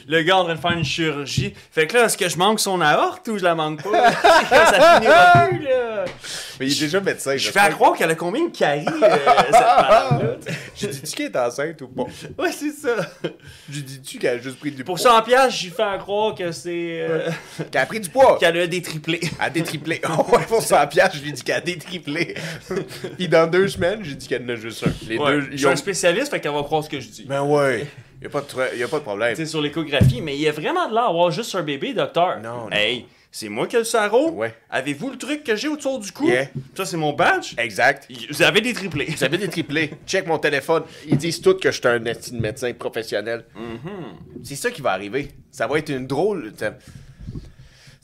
le 0.08 0.22
gars 0.22 0.36
en 0.38 0.44
train 0.44 0.54
de 0.56 0.60
faire 0.60 0.72
une 0.72 0.84
chirurgie. 0.84 1.54
Fait 1.70 1.86
que 1.86 1.94
là, 1.94 2.06
est-ce 2.06 2.16
que 2.18 2.28
je 2.28 2.36
manque 2.36 2.58
son 2.58 2.80
aorte 2.80 3.28
ou 3.28 3.38
je 3.38 3.44
la 3.44 3.54
manque 3.54 3.82
pas? 3.84 4.12
ça 4.50 4.98
finira 4.98 5.46
plus, 5.48 5.62
là. 5.62 6.04
Mais 6.58 6.66
il 6.66 6.72
est 6.76 6.80
déjà 6.80 7.00
médecin. 7.00 7.36
Je 7.36 7.50
fais 7.50 7.58
à 7.60 7.68
croire 7.70 7.94
qu'elle 7.96 8.10
a 8.10 8.14
combien 8.14 8.46
de 8.46 8.56
caries, 8.56 8.86
euh, 8.86 9.16
cette 9.44 9.52
madame-là? 9.52 10.36
Je 10.76 10.86
dis-tu 10.88 11.16
qu'elle 11.16 11.26
est 11.26 11.36
enceinte 11.38 11.80
ou 11.82 11.88
pas? 11.88 12.02
Ouais, 12.38 12.50
c'est 12.52 12.70
ça. 12.72 12.96
Je 13.70 13.80
dis-tu 13.80 14.18
qu'elle 14.18 14.38
a 14.38 14.42
juste 14.42 14.58
pris 14.58 14.70
du 14.72 14.82
Pour 14.84 14.96
poids? 14.96 15.02
100 15.18 15.22
piastres, 15.22 15.54
j'y 15.58 15.70
fais 15.70 15.82
à 15.82 15.96
croire 15.98 16.34
que 16.34 16.52
c'est... 16.52 17.06
euh, 17.08 17.30
Qu'elle 17.70 17.80
a 17.82 17.86
pris 17.86 18.00
du 18.00 18.08
poids! 18.10 18.36
qu'elle 18.38 18.58
a 18.58 18.66
des 18.66 18.82
triplés. 18.82 19.20
Elle 19.22 19.46
a 19.46 19.50
détriplé. 19.50 20.00
Oh, 20.08 20.26
ouais, 20.36 20.44
pour 20.46 20.60
100 20.62 20.86
piastres, 20.88 21.16
je 21.16 21.22
lui 21.22 21.32
dis 21.32 21.42
qu'elle 21.42 21.56
a 21.56 21.60
détriplé. 21.60 22.34
Puis 23.16 23.28
dans 23.28 23.46
deux 23.50 23.68
semaines, 23.68 24.00
j'ai 24.02 24.14
dit 24.14 24.26
qu'elle 24.26 24.42
en 24.44 24.48
a 24.50 24.56
juste 24.56 24.84
un. 24.86 24.90
Les 25.08 25.16
Ouais, 25.18 25.32
deux, 25.32 25.48
je 25.52 25.56
suis 25.56 25.66
ont... 25.66 25.70
un 25.70 25.76
spécialiste, 25.76 26.30
fait 26.30 26.40
qu'elle 26.40 26.52
va 26.52 26.62
croire 26.62 26.82
ce 26.84 26.90
que 26.90 27.00
je 27.00 27.08
dis. 27.08 27.24
Ben 27.26 27.42
ouais, 27.42 27.86
y 28.22 28.26
a 28.26 28.28
pas 28.30 28.40
de, 28.40 28.46
tra- 28.46 28.76
y 28.76 28.82
a 28.82 28.88
pas 28.88 28.98
de 28.98 29.02
problème. 29.04 29.30
Tu 29.34 29.42
sais, 29.42 29.46
sur 29.46 29.60
l'échographie, 29.60 30.20
mais 30.20 30.34
il 30.34 30.40
y 30.40 30.48
a 30.48 30.52
vraiment 30.52 30.88
de 30.88 30.94
l'air 30.94 31.06
d'avoir 31.06 31.30
juste 31.30 31.54
un 31.54 31.62
bébé, 31.62 31.94
docteur. 31.94 32.40
Non, 32.40 32.64
non. 32.66 32.70
Hey, 32.72 33.06
c'est 33.30 33.48
moi 33.50 33.66
qui 33.66 33.76
ai 33.76 33.80
le 33.80 33.84
sarreau? 33.84 34.30
Ouais. 34.30 34.54
Avez-vous 34.70 35.10
le 35.10 35.18
truc 35.18 35.44
que 35.44 35.54
j'ai 35.56 35.68
autour 35.68 35.98
du 36.00 36.10
cou? 36.12 36.26
Yeah. 36.28 36.46
Ça, 36.74 36.86
c'est 36.86 36.96
mon 36.96 37.12
badge? 37.12 37.52
Exact. 37.58 38.08
Vous 38.30 38.42
avez 38.42 38.60
des 38.62 38.72
triplés. 38.72 39.06
Vous 39.14 39.24
avez 39.24 39.36
détriplé. 39.36 39.90
Check 40.06 40.26
mon 40.26 40.38
téléphone. 40.38 40.84
Ils 41.06 41.18
disent 41.18 41.40
tous 41.42 41.54
que 41.54 41.70
je 41.70 41.76
suis 41.78 41.86
un 41.88 41.98
médecin 41.98 42.72
professionnel. 42.72 43.44
C'est 44.42 44.56
ça 44.56 44.70
qui 44.70 44.80
va 44.80 44.92
arriver. 44.92 45.28
Ça 45.50 45.66
va 45.66 45.78
être 45.78 45.90
une 45.90 46.06
drôle. 46.06 46.52
ça- 46.56 46.74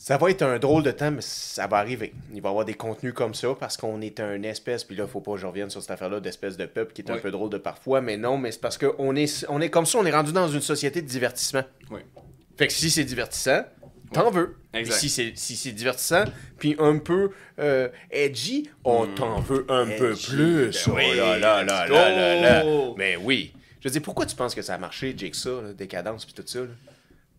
Ça 0.05 0.17
va 0.19 0.31
être 0.33 0.43
un 0.43 0.59
drôle 0.59 0.83
de 0.83 0.91
temps, 0.91 1.13
mais 1.13 1.21
ça 1.21 1.69
va 1.69 1.77
arriver. 1.77 2.13
Il 2.35 2.43
va 2.43 2.49
y 2.49 2.51
avoir 2.51 2.65
des 2.65 2.75
contenus 2.75 3.13
comme 3.15 3.35
ça 3.35 3.55
parce 3.55 3.77
qu'on 3.77 4.01
est 4.01 4.19
un 4.19 4.43
espèce, 4.43 4.83
puis 4.83 4.97
là, 4.97 5.07
faut 5.07 5.21
pas 5.21 5.35
que 5.35 5.39
je 5.39 5.47
revienne 5.47 5.71
sur 5.71 5.81
cette 5.81 5.93
affaire-là 5.93 6.19
d'espèce 6.19 6.57
de 6.57 6.67
peuple 6.67 6.93
qui 6.93 7.03
est 7.03 7.11
un 7.13 7.15
Oui. 7.15 7.21
peu 7.21 7.31
drôle 7.31 7.51
de 7.51 7.59
parfois, 7.59 8.01
mais 8.01 8.17
non, 8.17 8.37
mais 8.37 8.51
c'est 8.51 8.61
parce 8.61 8.77
qu'on 8.77 9.15
est, 9.15 9.47
on 9.49 9.61
est 9.61 9.71
comme 9.71 9.87
ça, 9.87 9.99
on 9.99 10.05
est 10.05 10.11
rendu 10.11 10.33
dans 10.33 10.49
une 10.49 10.61
société 10.61 11.03
de 11.03 11.07
divertissement. 11.07 11.63
Oui. 11.93 12.01
Fait 12.59 12.67
que 12.67 12.73
si 12.73 12.91
c'est 12.91 13.05
divertissant, 13.05 13.63
t'en 14.13 14.33
veux. 14.33 14.57
Exact. 14.75 14.97
Si 14.97 15.09
c'est 15.09 15.33
si 15.37 15.73
divertissant, 15.73 16.25
puis 16.59 16.75
un 16.81 16.99
peu 16.99 17.31
euh, 17.61 17.89
edgy, 18.11 18.69
on 18.83 19.07
t'en 19.07 19.39
veut 19.39 19.65
un 19.69 19.87
peu 19.87 20.15
plus. 20.17 20.67
ben 20.73 20.73
Oh 20.89 20.97
oui, 20.97 21.17
là 21.17 21.39
là 21.39 21.63
là 21.63 21.85
let's 21.87 21.93
là 21.93 22.11
là 22.11 22.41
là. 22.41 22.63
go. 22.65 22.95
Mais 22.99 23.15
oui. 23.15 23.53
Je 23.81 23.89
veux 23.89 23.93
dire, 23.93 24.03
pourquoi 24.03 24.27
tu 24.27 24.35
penses 24.35 24.57
que 24.57 24.63
ça 24.63 24.75
a 24.75 24.79
marché, 24.79 25.15
Jake, 25.17 25.37
ça, 25.37 25.51
là, 25.51 25.73
décadence 25.73 26.25
puis 26.25 26.35
tout 26.35 26.43
ça? 26.45 26.59
là? 26.59 26.67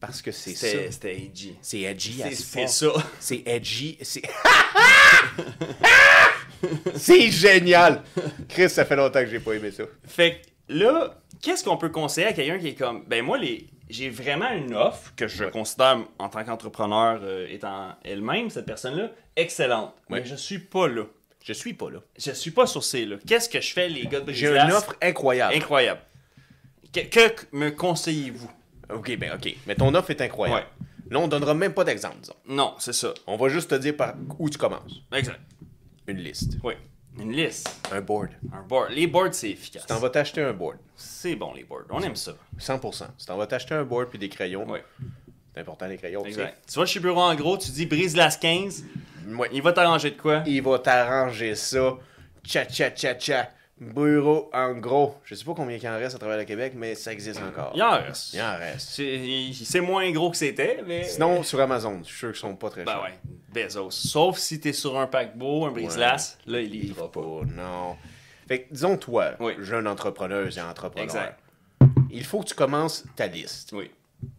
Parce 0.05 0.21
que 0.21 0.33
c'est 0.33 0.53
ça. 0.53 0.67
C'était 0.91 1.15
edgy. 1.15 1.55
C'est 1.61 1.79
edgy 1.79 2.21
à 2.23 2.29
C'est 2.29 2.35
ce 2.35 2.43
c'est 2.43 2.67
ça. 2.67 2.91
C'est 3.21 3.41
edgy. 3.45 3.97
C'est. 4.01 4.21
c'est 6.95 7.31
génial! 7.31 8.03
Chris, 8.49 8.69
ça 8.69 8.83
fait 8.83 8.97
longtemps 8.97 9.21
que 9.21 9.27
j'ai 9.27 9.39
pas 9.39 9.53
aimé 9.53 9.71
ça. 9.71 9.85
Fait 10.05 10.41
que 10.67 10.73
là, 10.73 11.21
qu'est-ce 11.41 11.63
qu'on 11.63 11.77
peut 11.77 11.87
conseiller 11.87 12.27
à 12.27 12.33
quelqu'un 12.33 12.59
qui 12.59 12.67
est 12.67 12.73
comme, 12.73 13.05
ben 13.05 13.23
moi, 13.23 13.37
les, 13.37 13.65
j'ai 13.89 14.09
vraiment 14.09 14.51
une 14.51 14.75
offre 14.75 15.13
que 15.15 15.29
je 15.29 15.45
considère 15.45 15.99
en 16.19 16.27
tant 16.27 16.43
qu'entrepreneur 16.43 17.21
euh, 17.23 17.47
étant 17.49 17.95
elle-même, 18.03 18.49
cette 18.49 18.65
personne-là, 18.65 19.09
excellente. 19.37 19.93
Ouais. 20.09 20.19
Mais 20.19 20.25
je 20.25 20.35
suis 20.35 20.59
pas 20.59 20.89
là. 20.89 21.03
Je 21.45 21.53
suis 21.53 21.75
pas 21.75 21.89
là. 21.89 21.99
Je 22.17 22.31
suis 22.31 22.51
pas 22.51 22.67
sur 22.67 22.83
ces 22.83 23.05
là. 23.05 23.15
Qu'est-ce 23.25 23.47
que 23.47 23.61
je 23.61 23.71
fais, 23.71 23.87
les 23.87 24.05
gars 24.07 24.19
de 24.19 24.33
J'ai 24.33 24.49
une 24.49 24.73
offre 24.73 24.97
incroyable. 25.01 25.55
incroyable. 25.55 26.01
Que, 26.91 26.99
que 27.07 27.45
me 27.53 27.69
conseillez-vous? 27.69 28.51
Ok, 28.89 29.17
ben 29.17 29.33
ok. 29.33 29.55
Mais 29.67 29.75
ton 29.75 29.93
offre 29.95 30.11
est 30.11 30.21
incroyable. 30.21 30.61
Ouais. 30.79 30.85
Là, 31.09 31.19
on 31.19 31.27
donnera 31.27 31.53
même 31.53 31.73
pas 31.73 31.83
d'exemple, 31.83 32.17
disons. 32.21 32.35
Non, 32.47 32.73
c'est 32.79 32.93
ça. 32.93 33.13
On 33.27 33.37
va 33.37 33.49
juste 33.49 33.69
te 33.69 33.75
dire 33.75 33.95
par 33.95 34.15
où 34.39 34.49
tu 34.49 34.57
commences. 34.57 35.01
Exact. 35.11 35.39
Une 36.07 36.17
liste. 36.17 36.57
Oui. 36.63 36.73
Une 37.19 37.31
liste. 37.31 37.69
Un 37.91 38.01
board. 38.01 38.29
Un 38.51 38.63
board. 38.63 38.91
Les 38.91 39.05
boards, 39.07 39.33
c'est 39.33 39.51
efficace. 39.51 39.83
Tu 39.83 39.87
t'en 39.87 39.99
vas 39.99 40.09
t'acheter 40.09 40.41
un 40.41 40.53
board. 40.53 40.77
C'est 40.95 41.35
bon, 41.35 41.53
les 41.53 41.63
boards. 41.63 41.83
On 41.89 42.01
aime 42.01 42.15
ça. 42.15 42.33
100%. 42.59 43.05
Tu 43.17 43.25
t'en 43.25 43.37
vas 43.37 43.45
t'acheter 43.45 43.75
un 43.75 43.83
board 43.83 44.09
puis 44.09 44.17
des 44.17 44.29
crayons. 44.29 44.65
Oui. 44.67 44.79
C'est 45.53 45.61
important, 45.61 45.85
les 45.85 45.97
crayons. 45.97 46.25
Exact. 46.25 46.63
Tu 46.67 46.79
vas 46.79 46.85
chez 46.85 46.99
Bureau 46.99 47.21
en 47.21 47.35
gros, 47.35 47.57
tu 47.57 47.69
dis 47.69 47.85
brise 47.85 48.15
las 48.15 48.37
15, 48.37 48.75
tu 48.75 48.81
sais. 48.81 49.35
Ouais. 49.35 49.49
il 49.53 49.61
va 49.61 49.71
t'arranger 49.71 50.11
de 50.11 50.19
quoi? 50.19 50.41
Il 50.47 50.63
va 50.63 50.79
t'arranger 50.79 51.53
ça. 51.53 51.95
Tcha, 52.43 52.65
tcha, 52.65 52.89
tcha, 52.89 53.13
tcha. 53.13 53.49
Bureau, 53.79 54.49
en 54.53 54.73
gros. 54.75 55.15
Je 55.25 55.35
sais 55.35 55.43
pas 55.43 55.53
combien 55.55 55.75
il 55.77 55.87
en 55.87 55.97
reste 55.97 56.15
à 56.15 56.19
travers 56.19 56.37
le 56.37 56.45
Québec, 56.45 56.73
mais 56.75 56.95
ça 56.95 57.11
existe 57.11 57.41
encore. 57.41 57.71
Il 57.75 57.81
en 57.81 57.91
reste. 57.91 58.33
Il 58.33 58.41
en 58.41 58.57
reste. 58.57 59.01
C'est 59.65 59.81
moins 59.81 60.09
gros 60.11 60.29
que 60.31 60.37
c'était, 60.37 60.81
mais. 60.85 61.03
Sinon, 61.03 61.43
sur 61.43 61.59
Amazon, 61.59 61.99
je 62.03 62.07
suis 62.09 62.17
sûr 62.17 62.31
qu'ils 62.31 62.39
sont 62.39 62.55
pas 62.55 62.69
très 62.69 62.83
Ben 62.83 62.93
chers. 62.93 63.01
ouais, 63.03 63.13
Bezos. 63.65 63.91
Sauf 63.91 64.37
si 64.37 64.59
t'es 64.59 64.73
sur 64.73 64.97
un 64.97 65.07
paquebot, 65.07 65.65
un 65.65 65.71
brise-glace, 65.71 66.37
là, 66.45 66.61
il 66.61 66.69
livre 66.69 67.07
pas. 67.07 67.19
pas, 67.21 67.45
non. 67.45 67.95
Fait 68.47 68.63
que, 68.63 68.73
disons, 68.73 68.97
toi, 68.97 69.31
Oui. 69.39 69.53
jeune 69.59 69.87
entrepreneuse 69.87 70.57
et 70.57 70.61
entrepreneur, 70.61 71.05
Exact. 71.05 71.39
il 72.11 72.23
faut 72.23 72.41
que 72.41 72.47
tu 72.49 72.55
commences 72.55 73.05
ta 73.15 73.25
liste. 73.27 73.71
Oui, 73.73 73.89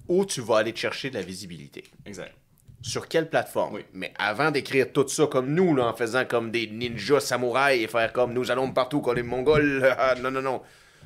Où 0.08 0.24
tu 0.24 0.40
vas 0.42 0.58
aller 0.58 0.72
te 0.72 0.78
chercher 0.78 1.10
de 1.10 1.14
la 1.16 1.22
visibilité. 1.22 1.84
exact. 2.06 2.34
Sur 2.86 3.08
quelle 3.08 3.30
plateforme? 3.30 3.76
Oui. 3.76 3.84
Mais 3.94 4.12
avant 4.18 4.50
d'écrire 4.50 4.92
tout 4.92 5.08
ça 5.08 5.26
comme 5.26 5.54
nous, 5.54 5.74
là, 5.74 5.86
en 5.86 5.94
faisant 5.94 6.26
comme 6.26 6.50
des 6.50 6.66
ninjas 6.66 7.20
samouraïs 7.20 7.82
et 7.82 7.86
faire 7.88 8.12
comme 8.12 8.34
nous 8.34 8.50
allons 8.50 8.70
partout 8.72 9.00
comme 9.00 9.16
les 9.16 9.22
Mongols, 9.22 9.82
ah, 9.98 10.14
non, 10.20 10.30
non, 10.30 10.42
non. 10.42 10.62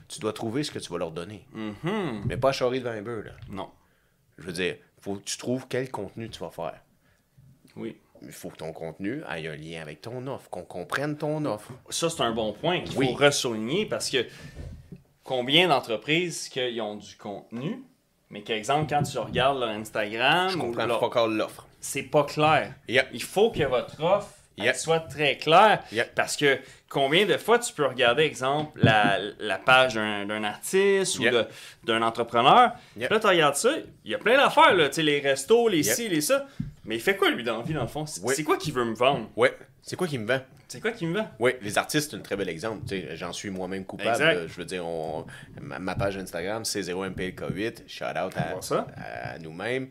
Tu 0.08 0.18
dois 0.18 0.32
trouver 0.32 0.64
ce 0.64 0.72
que 0.72 0.80
tu 0.80 0.90
vas 0.90 0.98
leur 0.98 1.12
donner. 1.12 1.46
Mhm. 1.52 2.24
Mais 2.26 2.36
pas 2.36 2.50
charrer 2.50 2.80
devant 2.80 2.90
un 2.90 3.02
bœuf, 3.02 3.26
là. 3.26 3.32
Non. 3.48 3.68
Je 4.38 4.44
veux 4.46 4.52
dire, 4.52 4.74
faut 5.00 5.14
que 5.14 5.22
tu 5.22 5.36
trouves 5.38 5.66
quel 5.68 5.88
contenu 5.90 6.28
tu 6.28 6.40
vas 6.40 6.50
faire. 6.50 6.80
Oui. 7.76 7.96
Il 8.22 8.32
faut 8.32 8.48
que 8.50 8.56
ton 8.56 8.72
contenu 8.72 9.22
ait 9.32 9.46
un 9.46 9.54
lien 9.54 9.80
avec 9.80 10.00
ton 10.02 10.26
offre, 10.26 10.50
qu'on 10.50 10.64
comprenne 10.64 11.16
ton 11.16 11.44
offre. 11.44 11.70
Ça, 11.90 12.10
c'est 12.10 12.22
un 12.22 12.32
bon 12.32 12.52
point 12.54 12.80
qu'il 12.80 12.98
Oui. 12.98 13.06
faut 13.06 13.24
ressouligner 13.24 13.86
parce 13.86 14.10
que 14.10 14.26
combien 15.22 15.68
d'entreprises 15.68 16.48
qui 16.48 16.80
ont 16.80 16.96
du 16.96 17.16
contenu, 17.16 17.84
mais 18.30 18.42
qu'exemple, 18.42 18.86
quand 18.90 19.02
tu 19.04 19.16
regardes 19.18 19.60
leur 19.60 19.68
Instagram, 19.68 20.48
Je 20.50 20.56
ou 20.56 20.60
comprends 20.60 20.86
leur- 20.86 20.98
pas 20.98 21.06
encore 21.06 21.28
l'offre. 21.28 21.67
C'est 21.88 22.02
pas 22.02 22.24
clair. 22.24 22.74
Yep. 22.88 23.08
Il 23.12 23.22
faut 23.22 23.50
que 23.50 23.62
votre 23.64 24.02
offre 24.02 24.28
Yep. 24.58 24.74
soit 24.74 25.00
très 25.00 25.36
claire. 25.36 25.84
Yep. 25.92 26.14
Parce 26.16 26.36
que 26.36 26.58
combien 26.88 27.24
de 27.26 27.36
fois 27.36 27.60
tu 27.60 27.72
peux 27.72 27.86
regarder, 27.86 28.24
exemple, 28.24 28.80
la, 28.82 29.18
la 29.38 29.56
page 29.56 29.94
d'un 29.94 30.42
artiste 30.42 31.18
ou 31.20 31.24
d'un 31.84 32.02
entrepreneur. 32.02 32.72
Là, 32.96 33.20
tu 33.20 33.26
regardes 33.26 33.54
ça, 33.54 33.70
il 34.04 34.10
y 34.10 34.14
a 34.16 34.18
plein 34.18 34.36
d'affaires, 34.36 34.74
là, 34.74 34.88
les 34.96 35.20
restos, 35.20 35.68
les 35.68 35.84
ci, 35.84 36.08
les 36.08 36.20
ça. 36.20 36.46
Mais 36.84 36.96
il 36.96 37.00
fait 37.00 37.16
quoi, 37.16 37.30
lui, 37.30 37.44
dans 37.44 37.58
la 37.58 37.62
vie, 37.62 37.72
dans 37.74 37.82
le 37.82 37.86
fond? 37.88 38.04
C'est 38.06 38.20
Oui. 38.24 38.42
quoi 38.42 38.56
qu'il 38.56 38.72
veut 38.74 38.84
me 38.84 38.94
vendre? 38.96 39.28
Ouais. 39.36 39.56
C'est 39.82 39.94
quoi 39.94 40.08
qui 40.08 40.18
me 40.18 40.26
vend? 40.26 40.40
C'est 40.66 40.80
quoi 40.80 40.90
qu'il 40.90 41.06
me 41.08 41.18
vend? 41.18 41.28
Oui, 41.38 41.52
les 41.62 41.78
artistes, 41.78 42.10
c'est 42.10 42.16
un 42.16 42.20
très 42.20 42.34
bel 42.36 42.48
exemple. 42.48 42.82
J'en 43.14 43.32
suis 43.32 43.50
moi-même 43.50 43.84
coupable. 43.84 44.10
Exact. 44.10 44.48
Je 44.48 44.54
veux 44.54 44.64
dire, 44.64 44.84
on- 44.84 45.24
ma, 45.60 45.78
ma 45.78 45.94
page 45.94 46.16
Instagram, 46.18 46.64
c'est 46.64 46.80
0MPLK8. 46.82 47.84
Shout 47.86 48.04
out 48.04 48.32
à, 48.36 48.60
ça. 48.60 48.86
à 48.96 49.38
nous-mêmes. 49.38 49.88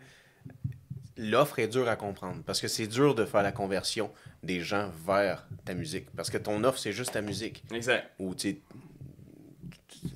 L'offre 1.18 1.60
est 1.60 1.68
dure 1.68 1.88
à 1.88 1.96
comprendre 1.96 2.42
parce 2.46 2.62
que 2.62 2.68
c'est 2.68 2.88
dur 2.88 3.16
de 3.16 3.26
faire 3.26 3.42
la 3.44 3.52
conversion 3.52 4.12
des 4.44 4.62
gens 4.62 4.92
vers 5.06 5.48
ta 5.66 5.74
musique. 5.74 6.06
Parce 6.16 6.30
que 6.30 6.38
ton 6.38 6.64
offre, 6.64 6.78
c'est 6.80 6.92
juste 6.94 7.14
ta 7.14 7.22
musique. 7.22 7.64
Exact. 7.74 8.10
Ou 8.20 8.36
tu 8.36 8.60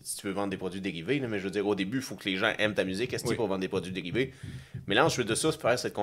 si 0.03 0.17
tu 0.17 0.27
veux 0.27 0.33
vendre 0.33 0.49
des 0.51 0.57
produits 0.57 0.79
dérivés, 0.81 1.19
là, 1.19 1.27
mais 1.27 1.39
je 1.39 1.45
veux 1.45 1.51
dire, 1.51 1.65
au 1.67 1.73
début, 1.75 1.97
il 1.97 2.03
faut 2.03 2.15
que 2.15 2.29
les 2.29 2.37
gens 2.37 2.53
aiment 2.59 2.73
ta 2.75 2.83
musique, 2.83 3.13
est-ce 3.13 3.25
Oui. 3.27 3.35
pour 3.35 3.47
vendre 3.47 3.61
des 3.61 3.67
produits 3.67 3.91
dérivés? 3.91 4.31
Mais 4.87 4.95
là, 4.95 5.03
ensuite 5.05 5.27
de 5.27 5.35
ça, 5.35 5.51
c'est 5.51 5.59
faire 5.59 5.77
cette 5.77 5.93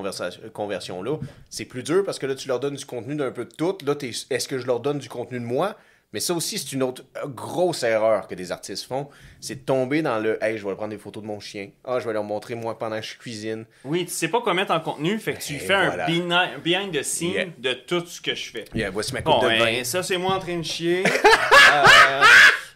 conversion-là. 0.52 1.16
C'est 1.48 1.64
plus 1.64 1.82
dur 1.82 2.04
parce 2.04 2.18
que 2.18 2.26
là, 2.26 2.34
tu 2.34 2.48
leur 2.48 2.58
donnes 2.60 2.74
du 2.74 2.84
contenu 2.84 3.14
d'un 3.16 3.30
peu 3.30 3.44
de 3.44 3.50
tout. 3.54 3.76
Là, 3.86 3.94
t'es- 3.94 4.10
est-ce 4.30 4.48
que 4.48 4.58
je 4.58 4.66
leur 4.66 4.80
donne 4.80 4.98
du 4.98 5.08
contenu 5.08 5.38
de 5.38 5.44
moi? 5.44 5.76
Mais 6.14 6.20
ça 6.20 6.32
aussi, 6.32 6.56
c'est 6.58 6.72
une 6.72 6.82
autre 6.82 7.02
euh, 7.22 7.26
grosse 7.26 7.82
erreur 7.82 8.26
que 8.28 8.34
des 8.34 8.50
artistes 8.50 8.86
font. 8.86 9.08
C'est 9.40 9.56
de 9.56 9.60
tomber 9.60 10.00
dans 10.00 10.18
le 10.18 10.42
Hey, 10.42 10.56
je 10.56 10.66
vais 10.66 10.74
prendre 10.74 10.88
des 10.90 10.96
photos 10.98 11.22
de 11.22 11.28
mon 11.28 11.38
chien. 11.38 11.68
Ah, 11.84 11.98
je 12.00 12.06
vais 12.06 12.14
leur 12.14 12.24
montrer 12.24 12.54
moi 12.54 12.78
pendant 12.78 12.98
que 12.98 13.04
je 13.04 13.16
cuisine. 13.18 13.66
Oui, 13.84 14.06
tu 14.06 14.12
sais 14.12 14.28
pas 14.28 14.40
quoi 14.40 14.54
mettre 14.54 14.72
en 14.72 14.80
contenu, 14.80 15.18
fait 15.18 15.34
que 15.34 15.42
tu 15.42 15.56
Et 15.56 15.58
fais 15.58 15.66
voilà. 15.86 16.06
un 16.06 16.58
behind, 16.64 16.92
the 16.96 17.02
scene 17.02 17.28
Yeah. 17.32 17.44
de 17.58 17.72
tout 17.74 18.06
ce 18.06 18.22
que 18.22 18.34
je 18.34 18.50
fais. 18.50 18.64
Yeah, 18.74 18.88
voici 18.90 19.12
ma 19.12 19.20
coupe 19.20 19.34
Bon, 19.34 19.42
de 19.42 19.48
ben, 19.48 19.58
vin. 19.78 19.84
ça 19.84 20.02
c'est 20.02 20.16
moi 20.16 20.34
en 20.34 20.38
train 20.38 20.56
de 20.58 20.64
chier. 20.64 21.04
Euh, 21.70 22.22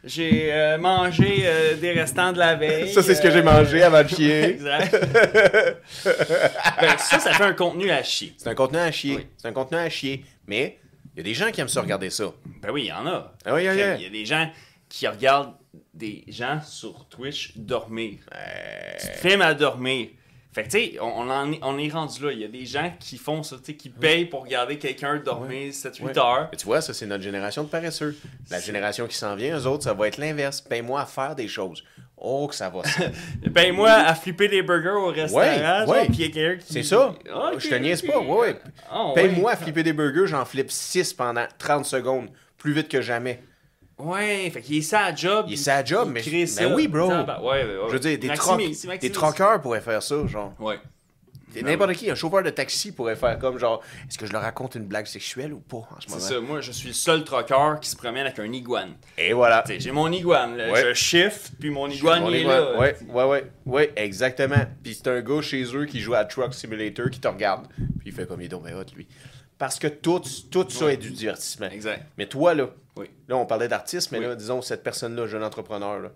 j'ai 0.04 0.52
euh, 0.52 0.76
mangé 0.76 1.44
euh, 1.44 1.76
des 1.76 1.92
restants 1.92 2.32
de 2.32 2.38
la 2.38 2.56
veille. 2.56 2.92
Ça, 2.92 3.02
c'est 3.02 3.14
ce 3.14 3.22
que 3.22 3.30
j'ai 3.30 3.40
mangé 3.40 3.82
avant 3.82 4.02
de 4.02 4.08
chier. 4.08 4.44
exact. 4.50 4.94
Ben, 6.04 6.98
ça, 6.98 7.18
ça 7.18 7.32
fait 7.32 7.44
un 7.44 7.54
contenu 7.54 7.90
à 7.90 8.02
chier. 8.02 8.34
C'est 8.36 8.48
un 8.48 8.54
contenu 8.54 8.78
à 8.78 8.90
chier. 8.92 9.16
Oui. 9.16 9.26
C'est 9.38 9.48
un 9.48 9.52
contenu 9.52 9.78
à 9.78 9.88
chier. 9.88 10.24
Mais 10.46 10.78
il 11.14 11.18
y 11.18 11.20
a 11.20 11.22
des 11.24 11.34
gens 11.34 11.50
qui 11.50 11.60
aiment 11.60 11.68
ça 11.68 11.80
regarder 11.82 12.10
ça. 12.10 12.32
Ben 12.62 12.70
oui, 12.70 12.82
il 12.84 12.86
y 12.88 12.92
en 12.92 13.06
a. 13.06 13.32
Ah 13.44 13.54
oui, 13.54 13.62
oui, 13.68 13.74
oui. 13.74 13.82
Il 13.98 14.02
y 14.02 14.06
a 14.06 14.10
des 14.10 14.24
gens 14.24 14.50
qui 14.88 15.06
regardent 15.06 15.54
des 15.94 16.24
gens 16.28 16.60
sur 16.62 17.06
Twitch 17.08 17.52
dormir. 17.56 18.18
Euh, 18.34 18.92
Tu 19.00 19.06
te 19.06 19.28
filmes 19.28 19.42
à 19.42 19.54
dormir. 19.54 20.08
Fait 20.54 20.64
que 20.64 20.68
tu 20.68 20.78
sais, 20.78 20.98
on, 21.00 21.50
est, 21.50 21.58
on 21.62 21.78
est 21.78 21.88
rendu 21.88 22.22
là. 22.26 22.32
Il 22.32 22.38
y 22.40 22.44
a 22.44 22.48
des 22.48 22.66
gens 22.66 22.92
qui 23.00 23.16
font 23.16 23.42
ça, 23.42 23.56
tu 23.56 23.64
sais, 23.72 23.74
qui 23.74 23.88
payent 23.88 24.26
pour 24.26 24.42
regarder 24.42 24.78
quelqu'un 24.78 25.16
dormir 25.16 25.72
7-8 25.72 26.02
Ouais. 26.02 26.18
heures. 26.18 26.48
Mais 26.52 26.58
tu 26.58 26.66
vois, 26.66 26.82
ça, 26.82 26.92
c'est 26.92 27.06
notre 27.06 27.22
génération 27.24 27.64
de 27.64 27.68
paresseux. 27.70 28.14
La 28.50 28.60
génération 28.60 29.06
qui 29.06 29.16
s'en 29.16 29.34
vient, 29.34 29.58
eux 29.58 29.66
autres, 29.66 29.84
ça 29.84 29.94
va 29.94 30.08
être 30.08 30.18
l'inverse. 30.18 30.60
Paye-moi 30.60 31.00
à 31.00 31.06
faire 31.06 31.34
des 31.34 31.48
choses. 31.48 31.82
Oh, 32.24 32.46
que 32.46 32.54
ça 32.54 32.70
va. 32.70 32.84
ça. 32.84 33.02
Paye-moi 33.54 33.90
à 33.90 34.14
flipper 34.14 34.46
des 34.46 34.62
burgers 34.62 34.90
au 34.90 35.06
restaurant. 35.08 35.86
Ouais, 35.86 36.04
puis 36.06 36.14
il 36.18 36.20
y 36.20 36.24
a 36.24 36.28
quelqu'un 36.28 36.62
qui- 36.64 36.72
C'est 36.72 36.82
ça. 36.84 37.14
Ah, 37.34 37.50
ok, 37.52 37.58
je 37.58 37.68
te 37.68 37.74
niaise 37.74 38.02
pas. 38.02 38.18
Ouais, 38.20 38.38
ouais. 38.38 38.56
Ah, 38.88 39.08
ouais. 39.08 39.14
Paye-moi 39.14 39.50
à 39.50 39.56
flipper 39.56 39.82
des 39.82 39.92
burgers, 39.92 40.26
j'en 40.28 40.44
flippe 40.44 40.70
6 40.70 41.12
pendant 41.14 41.46
30 41.58 41.84
secondes. 41.84 42.28
Plus 42.58 42.72
vite 42.72 42.88
que 42.88 43.00
jamais. 43.00 43.42
Ouais, 43.98 44.48
fait 44.50 44.60
qu'il 44.62 44.76
est 44.78 44.82
ça 44.82 45.12
job. 45.14 45.46
Il 45.48 45.54
est 45.54 45.56
sa 45.56 45.84
job, 45.84 46.04
il 46.08 46.12
mais- 46.12 46.20
crée 46.20 46.30
ben 46.42 46.46
ça. 46.46 46.68
oui, 46.74 46.86
bro. 46.88 47.08
Tabar- 47.08 47.42
Ouais, 47.42 47.64
ouais, 47.64 47.64
ouais. 47.64 47.82
Je 47.88 47.92
veux 47.92 47.98
dire, 47.98 48.18
des, 48.18 48.28
troc- 48.28 48.98
des 49.00 49.10
troqueurs 49.10 49.60
pourraient 49.60 49.80
faire 49.80 50.02
ça, 50.02 50.26
genre. 50.26 50.52
Ouais. 50.60 50.78
N'importe 51.60 51.92
qui, 51.92 52.10
un 52.10 52.14
chauffeur 52.14 52.42
de 52.42 52.50
taxi 52.50 52.92
pourrait 52.92 53.16
faire 53.16 53.38
comme 53.38 53.58
genre, 53.58 53.82
est-ce 54.08 54.16
que 54.16 54.26
je 54.26 54.32
leur 54.32 54.42
raconte 54.42 54.74
une 54.76 54.86
blague 54.86 55.06
sexuelle 55.06 55.52
ou 55.52 55.60
pas 55.60 55.76
en 55.78 56.00
ce 56.00 56.06
C'est 56.06 56.14
moment? 56.14 56.20
ça. 56.28 56.40
Moi, 56.40 56.60
je 56.60 56.72
suis 56.72 56.88
le 56.88 56.94
seul 56.94 57.24
troqueur 57.24 57.78
qui 57.80 57.90
se 57.90 57.96
promène 57.96 58.24
avec 58.26 58.38
un 58.38 58.50
iguane. 58.52 58.94
Et 59.18 59.32
voilà. 59.32 59.62
J'ai 59.68 59.90
mon 59.92 60.10
iguane. 60.10 60.56
là. 60.56 60.70
Ouais. 60.72 60.82
Je 60.82 60.94
shift, 60.94 61.52
puis 61.60 61.70
mon 61.70 61.88
iguane, 61.88 62.24
il 62.28 62.36
est 62.36 62.44
là. 62.44 62.78
Ouais, 62.78 62.96
ouais, 63.08 63.24
ouais, 63.24 63.44
ouais, 63.66 63.92
exactement. 63.96 64.64
Puis 64.82 64.94
c'est 64.94 65.08
un 65.08 65.20
gars 65.20 65.42
chez 65.42 65.64
eux 65.76 65.84
qui 65.84 66.00
joue 66.00 66.14
à 66.14 66.24
Truck 66.24 66.54
Simulator 66.54 67.10
qui 67.10 67.20
te 67.20 67.28
regarde. 67.28 67.66
Puis 67.76 68.06
il 68.06 68.12
fait 68.12 68.26
comme 68.26 68.40
il 68.40 68.46
est 68.52 68.54
hot, 68.54 68.84
lui. 68.96 69.06
Parce 69.58 69.78
que 69.78 69.86
tout, 69.86 70.20
tout 70.50 70.68
ça 70.70 70.86
Ouais. 70.86 70.94
est 70.94 70.96
du 70.96 71.10
divertissement. 71.10 71.68
Exact. 71.70 72.04
Mais 72.18 72.26
toi, 72.26 72.52
là, 72.54 72.68
Oui. 72.96 73.06
là, 73.28 73.36
on 73.36 73.46
parlait 73.46 73.68
d'artiste, 73.68 74.10
mais 74.10 74.18
Oui. 74.18 74.24
là, 74.24 74.34
disons, 74.34 74.60
cette 74.60 74.82
personne-là, 74.82 75.26
jeune 75.28 75.44
entrepreneur, 75.44 76.00
là, 76.00 76.10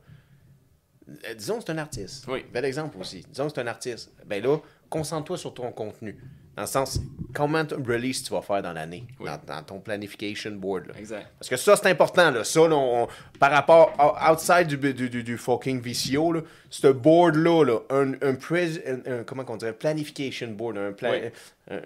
euh, 1.28 1.34
disons, 1.34 1.60
c'est 1.60 1.70
un 1.70 1.78
artiste. 1.78 2.24
Oui. 2.28 2.44
Bel 2.52 2.64
exemple 2.64 2.96
aussi. 2.98 3.24
Disons, 3.30 3.48
c'est 3.48 3.60
un 3.60 3.66
artiste. 3.68 4.10
Ben 4.26 4.42
là, 4.42 4.56
concentre-toi 4.90 5.38
sur 5.38 5.54
ton 5.54 5.70
contenu. 5.72 6.16
Dans 6.56 6.62
le 6.62 6.68
sens, 6.68 6.98
combien 7.34 7.64
de 7.64 7.74
release 7.74 8.22
tu 8.22 8.32
vas 8.32 8.40
faire 8.40 8.62
dans 8.62 8.72
l'année, 8.72 9.04
Oui. 9.20 9.26
dans, 9.26 9.54
dans 9.56 9.62
ton 9.62 9.78
planification 9.78 10.52
board. 10.52 10.86
Là. 10.86 10.94
Exact. 10.98 11.26
Parce 11.38 11.50
que 11.50 11.56
ça, 11.58 11.76
c'est 11.76 11.90
important. 11.90 12.30
Là. 12.30 12.44
Ça, 12.44 12.66
là, 12.66 12.74
on- 12.76 13.08
par 13.38 13.50
rapport 13.50 13.92
outside 14.30 14.66
du, 14.66 14.78
du, 14.94 15.10
du, 15.10 15.22
du 15.22 15.36
fucking 15.36 15.82
VCO, 15.82 16.32
là, 16.32 16.40
ce 16.70 16.86
board-là, 16.86 17.62
là, 17.64 17.78
un, 17.90 18.12
un, 18.14 18.32
pres- 18.32 18.80
un- 18.86 19.12
un- 19.20 19.24
comment 19.24 19.44
on 19.48 19.56
dirait, 19.58 19.74
planification 19.74 20.48
board, 20.52 20.78
un 20.78 20.92
plan, 20.92 21.10
Oui. 21.10 21.18
un- 21.70 21.74
un- 21.74 21.78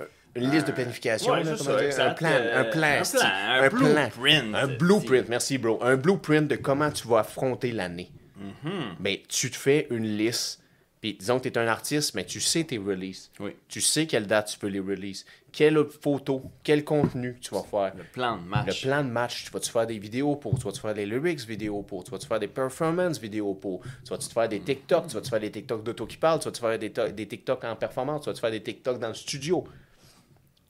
un- 0.00 0.06
une 0.36 0.50
liste 0.50 0.68
de 0.68 0.72
planification, 0.72 1.32
Ouais, 1.32 1.44
là, 1.44 1.54
c'est 1.58 1.64
comment 1.66 1.78
ça, 1.78 1.84
dire, 1.90 2.00
un 2.00 2.14
plan, 2.14 2.30
Euh, 2.32 2.60
un 2.62 2.64
plan, 2.64 2.82
un 2.98 3.02
sti- 3.02 3.18
plan, 3.18 3.28
un 3.62 3.68
blueprint. 3.68 4.54
un 4.54 4.66
blueprint, 4.68 5.28
merci 5.28 5.58
bro, 5.58 5.78
un 5.82 5.96
blueprint 5.96 6.48
de 6.48 6.56
comment 6.56 6.90
tu 6.90 7.06
vas 7.08 7.18
affronter 7.18 7.72
l'année. 7.72 8.10
Mm-hmm. 8.40 8.70
Mais 9.00 9.22
tu 9.28 9.50
te 9.50 9.56
fais 9.56 9.86
une 9.90 10.04
liste, 10.16 10.61
puis 11.02 11.14
disons 11.18 11.38
que 11.40 11.48
tu 11.48 11.48
es 11.50 11.58
un 11.58 11.66
artiste, 11.66 12.14
mais 12.14 12.24
tu 12.24 12.40
sais 12.40 12.62
tes 12.64 12.78
releases. 12.78 13.30
Oui. 13.40 13.50
Tu 13.68 13.80
sais 13.80 14.06
quelle 14.06 14.26
date 14.28 14.46
tu 14.52 14.58
peux 14.58 14.68
les 14.68 14.78
release, 14.78 15.26
quelle 15.50 15.76
photo, 16.00 16.44
quel 16.62 16.84
contenu 16.84 17.36
tu 17.40 17.52
vas 17.54 17.64
faire. 17.64 17.92
Le 17.96 18.04
plan 18.04 18.36
de 18.36 18.42
Le 18.44 18.48
match. 18.48 18.82
plan 18.82 19.02
de 19.04 19.10
match, 19.10 19.44
tu 19.44 19.50
vas-tu 19.50 19.70
faire 19.70 19.86
des 19.86 19.98
vidéos 19.98 20.36
pour, 20.36 20.56
tu 20.58 20.64
vas-tu 20.64 20.80
faire 20.80 20.94
des 20.94 21.04
lyrics 21.04 21.40
vidéos 21.40 21.82
pour, 21.82 22.04
tu 22.04 22.12
vas-tu 22.12 22.26
faire 22.28 22.38
des 22.38 22.46
performances 22.48 23.18
vidéos 23.20 23.52
pour, 23.54 23.80
tu 24.04 24.10
vas-tu 24.10 24.28
te 24.28 24.32
faire 24.32 24.48
des 24.48 24.60
TikTok, 24.60 25.08
tu 25.08 25.14
vas-tu 25.16 25.28
faire 25.28 25.40
des 25.40 25.50
TikTok 25.50 25.82
d'auto 25.82 26.06
qui 26.06 26.16
parle, 26.16 26.38
tu 26.38 26.44
vas-tu 26.44 26.60
faire 26.60 26.78
des, 26.78 26.92
to- 26.92 27.08
des 27.08 27.26
TikTok 27.26 27.64
en 27.64 27.74
performance, 27.74 28.22
tu 28.22 28.30
vas-tu 28.30 28.40
faire 28.40 28.50
des 28.52 28.62
TikTok 28.62 29.00
dans 29.00 29.08
le 29.08 29.14
studio. 29.14 29.64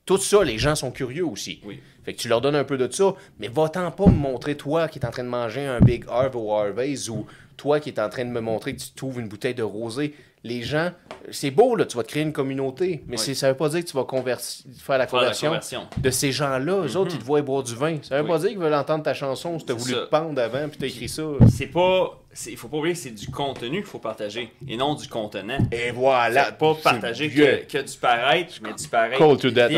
Tout 0.05 0.17
ça, 0.17 0.43
les 0.43 0.57
gens 0.57 0.75
sont 0.75 0.91
curieux 0.91 1.25
aussi. 1.25 1.61
Oui. 1.63 1.79
Fait 2.03 2.13
que 2.13 2.19
tu 2.19 2.27
leur 2.27 2.41
donnes 2.41 2.55
un 2.57 2.65
peu 2.65 2.77
de 2.77 2.91
ça, 2.91 3.15
mais 3.39 3.47
va-t'en 3.47 3.89
pas 3.91 4.07
me 4.07 4.17
montrer 4.17 4.57
toi 4.57 4.89
qui 4.89 4.99
est 4.99 5.05
en 5.05 5.11
train 5.11 5.23
de 5.23 5.29
manger 5.29 5.65
un 5.65 5.79
Big 5.79 6.03
Harv 6.09 6.35
au 6.35 6.51
Harvey's 6.51 7.07
ou 7.07 7.25
toi 7.57 7.79
qui 7.79 7.89
est 7.89 7.99
en 7.99 8.09
train 8.09 8.25
de 8.25 8.29
me 8.31 8.41
montrer 8.41 8.75
que 8.75 8.81
tu 8.81 8.91
trouves 8.95 9.19
une 9.19 9.27
bouteille 9.27 9.55
de 9.55 9.63
rosé. 9.63 10.13
Les 10.45 10.61
gens, 10.61 10.91
c'est 11.31 11.51
beau, 11.51 11.73
là, 11.77 11.85
tu 11.85 11.95
vas 11.95 12.03
te 12.03 12.09
créer 12.09 12.23
une 12.23 12.33
communauté, 12.33 13.01
mais 13.07 13.17
Oui. 13.17 13.33
ça 13.33 13.47
veut 13.49 13.55
pas 13.55 13.69
dire 13.69 13.79
que 13.79 13.85
tu 13.89 13.95
vas 13.95 14.03
conversi- 14.03 14.65
faire 14.77 14.97
la 14.97 15.07
Faire 15.07 15.21
la 15.21 15.31
conversion, 15.33 15.87
de 15.97 16.09
ces 16.09 16.33
gens-là. 16.33 16.81
Eux 16.85 16.97
autres, 16.97 17.11
ils 17.13 17.19
te 17.19 17.23
voient 17.23 17.41
boire 17.41 17.63
du 17.63 17.73
vin. 17.75 17.95
Ça 18.01 18.17
veut 18.17 18.23
Oui. 18.23 18.27
pas 18.29 18.39
dire 18.39 18.49
qu'ils 18.49 18.57
veulent 18.59 18.73
entendre 18.73 19.03
ta 19.05 19.13
chanson 19.13 19.57
si 19.57 19.65
t'as 19.65 19.73
C'est 19.73 19.79
voulu 19.79 19.93
ça. 19.93 19.99
te 20.01 20.09
pendre 20.09 20.41
avant 20.41 20.67
puis 20.67 20.77
t'as 20.79 20.87
écrit 20.87 21.07
ça. 21.07 21.23
C'est 21.49 21.67
pas. 21.67 22.19
Il 22.47 22.57
faut 22.57 22.67
pas 22.67 22.75
oublier 22.77 22.93
que 22.93 22.99
c'est 22.99 23.11
du 23.11 23.27
contenu 23.29 23.77
qu'il 23.77 23.85
faut 23.85 23.99
partager 23.99 24.51
et 24.67 24.75
non 24.75 24.95
du 24.95 25.07
contenant. 25.07 25.59
Et 25.71 25.91
voilà. 25.91 26.51
Pas 26.51 26.73
partager 26.75 27.29
que, 27.29 27.63
que 27.65 27.77
du 27.81 27.97
paraître, 27.97 28.55
mais 28.63 28.73
du 28.73 28.87
paraître. 28.89 29.19
Call 29.19 29.37
to 29.37 29.51
that. 29.51 29.69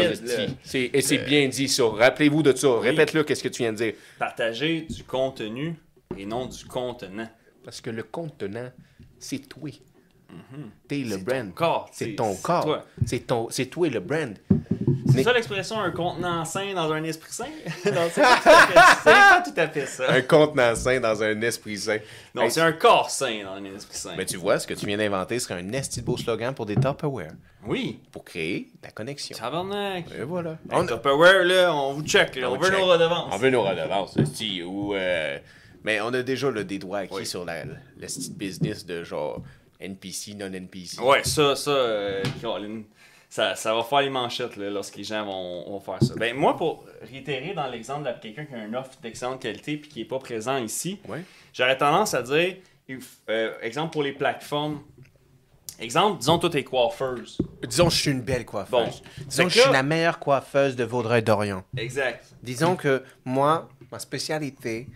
C'est- 0.63 0.89
Et 0.93 1.01
c'est 1.01 1.19
bien 1.19 1.47
dit 1.47 1.67
ça. 1.67 1.84
Rappelez-vous 1.88 2.41
de 2.41 2.55
ça. 2.55 2.80
Répète-le, 2.80 3.23
qu'est-ce 3.23 3.43
que 3.43 3.49
tu 3.49 3.61
viens 3.61 3.71
de 3.73 3.78
dire? 3.78 3.93
Partager 4.17 4.88
du 4.89 5.03
contenu 5.03 5.76
et 6.17 6.26
non 6.26 6.47
du 6.47 6.65
contenant. 6.65 7.28
Parce 7.66 7.82
que 7.82 7.89
le 7.89 8.03
contenant, 8.03 8.70
c'est 9.20 9.39
toi. 9.49 9.70
T'es 10.88 10.97
le 10.99 11.18
brand. 11.18 11.51
C'est 11.91 12.16
ton 12.16 12.36
corps. 12.36 12.80
C'est 13.05 13.20
ton, 13.28 13.47
c'est 13.49 13.66
toi 13.66 13.89
le 13.89 13.99
brand. 13.99 14.36
C'est 15.07 15.18
Mais- 15.18 15.24
ça 15.24 15.34
l'expression 15.34 15.80
un 15.80 15.91
contenant 15.91 16.43
sain 16.45 16.74
dans 16.74 16.91
un 16.91 17.03
esprit 17.03 17.32
sain? 17.32 17.45
c'est 17.84 17.91
pas, 17.91 19.43
tout 19.45 19.53
à 19.55 19.68
fait- 19.68 19.86
ça. 19.86 20.11
Un 20.11 20.22
contenant 20.22 20.76
sain 20.76 20.99
dans 20.99 21.22
un 21.24 21.39
esprit 21.41 21.78
sain. 21.78 21.99
Non, 22.34 22.41
Hey, 22.43 22.51
c'est 22.51 22.61
un 22.61 22.74
corps 22.74 23.09
sain 23.09 23.43
dans 23.45 23.53
un 23.53 23.63
esprit 23.66 23.95
sain. 23.97 24.13
Mais 24.18 24.26
tu 24.26 24.38
vois, 24.38 24.59
ce 24.59 24.68
que 24.68 24.74
tu 24.74 24.86
viens 24.88 24.97
d'inventer 24.97 25.39
serait 25.39 25.59
un 25.61 25.72
esti 25.74 26.01
de 26.01 26.05
beau 26.05 26.18
slogan 26.18 26.53
pour 26.53 26.66
des 26.66 26.76
Tupperware. 26.76 27.32
Oui, 27.66 27.99
Pour 28.11 28.24
créer 28.26 28.70
la 28.84 28.89
connexion. 28.91 29.38
tabarnak. 29.38 30.05
Et 30.20 30.24
voilà. 30.24 30.57
On 30.72 30.80
On, 30.82 30.86
Tupperware, 30.86 31.43
là, 31.45 31.74
on 31.74 31.93
vous 31.93 32.03
check, 32.03 32.36
là, 32.36 32.49
on, 32.49 32.55
On 32.55 32.57
veut 32.57 32.70
check. 32.70 32.78
nos 32.80 32.86
redevances. 32.88 33.30
on 33.34 33.38
veut 33.38 33.49
nos 33.51 33.63
redevances, 33.63 34.16
ou... 34.66 34.93
euh, 34.95 35.38
Mais 35.86 36.02
on 36.02 36.08
a 36.08 36.24
déjà 36.24 36.50
là, 36.50 36.64
des 36.64 36.80
droits 36.80 36.98
acquis 37.00 37.14
Oui. 37.14 37.26
sur 37.28 37.46
la, 37.46 37.64
le 37.64 38.08
style 38.08 38.34
business 38.36 38.86
de 38.86 39.04
genre 39.04 39.42
NPC, 39.80 40.34
non-NPC. 40.34 41.00
Ouais, 41.00 41.24
ça, 41.24 41.56
ça, 41.56 41.70
euh, 41.70 42.24
ça, 43.30 43.56
ça 43.56 43.76
va 43.76 43.84
faire 43.84 44.02
les 44.02 44.10
manchettes 44.10 44.56
là, 44.56 44.70
lorsque 44.72 44.96
les 44.96 45.04
gens 45.04 45.24
vont, 45.26 45.70
vont 45.70 45.80
faire 45.80 46.02
ça. 46.02 46.16
Ben, 46.16 46.36
moi, 46.36 46.56
pour 46.58 46.86
réitérer 47.02 47.54
dans 47.54 47.68
l'exemple 47.68 48.04
de 48.12 48.20
quelqu'un 48.20 48.46
qui 48.46 48.56
a 48.56 48.66
une 48.66 48.76
offre 48.76 48.92
d'excellente 49.02 49.42
qualité 49.42 49.78
puis 49.78 49.90
qui 49.90 50.00
n'est 50.00 50.06
pas 50.06 50.18
présent 50.20 50.58
ici, 50.58 51.00
Ouais. 51.08 51.22
j'aurais 51.54 51.78
tendance 51.78 52.14
à 52.16 52.24
dire, 52.24 52.56
euh, 53.30 53.54
exemple 53.62 53.94
pour 53.94 54.02
les 54.04 54.14
plateformes, 54.14 54.82
exemple, 55.80 56.20
disons, 56.20 56.40
toi, 56.40 56.50
t'es 56.50 56.64
coiffeuse. 56.64 57.38
Disons 57.68 57.86
que 57.90 57.94
je 57.94 57.98
suis 58.00 58.12
une 58.12 58.22
belle 58.22 58.46
coiffeuse. 58.46 58.72
Bon. 58.72 59.26
Disons 59.28 59.44
que 59.44 59.48
que 59.50 59.54
je 59.56 59.60
suis 59.60 59.68
là- 59.68 59.74
la 59.78 59.84
meilleure 59.84 60.18
coiffeuse 60.20 60.76
de 60.76 60.84
Vaudreuil-Dorion. 60.84 61.64
Exact. 61.78 62.26
Disons 62.42 62.76
que 62.76 63.04
moi, 63.26 63.70
ma 63.92 64.00
spécialité, 64.00 64.88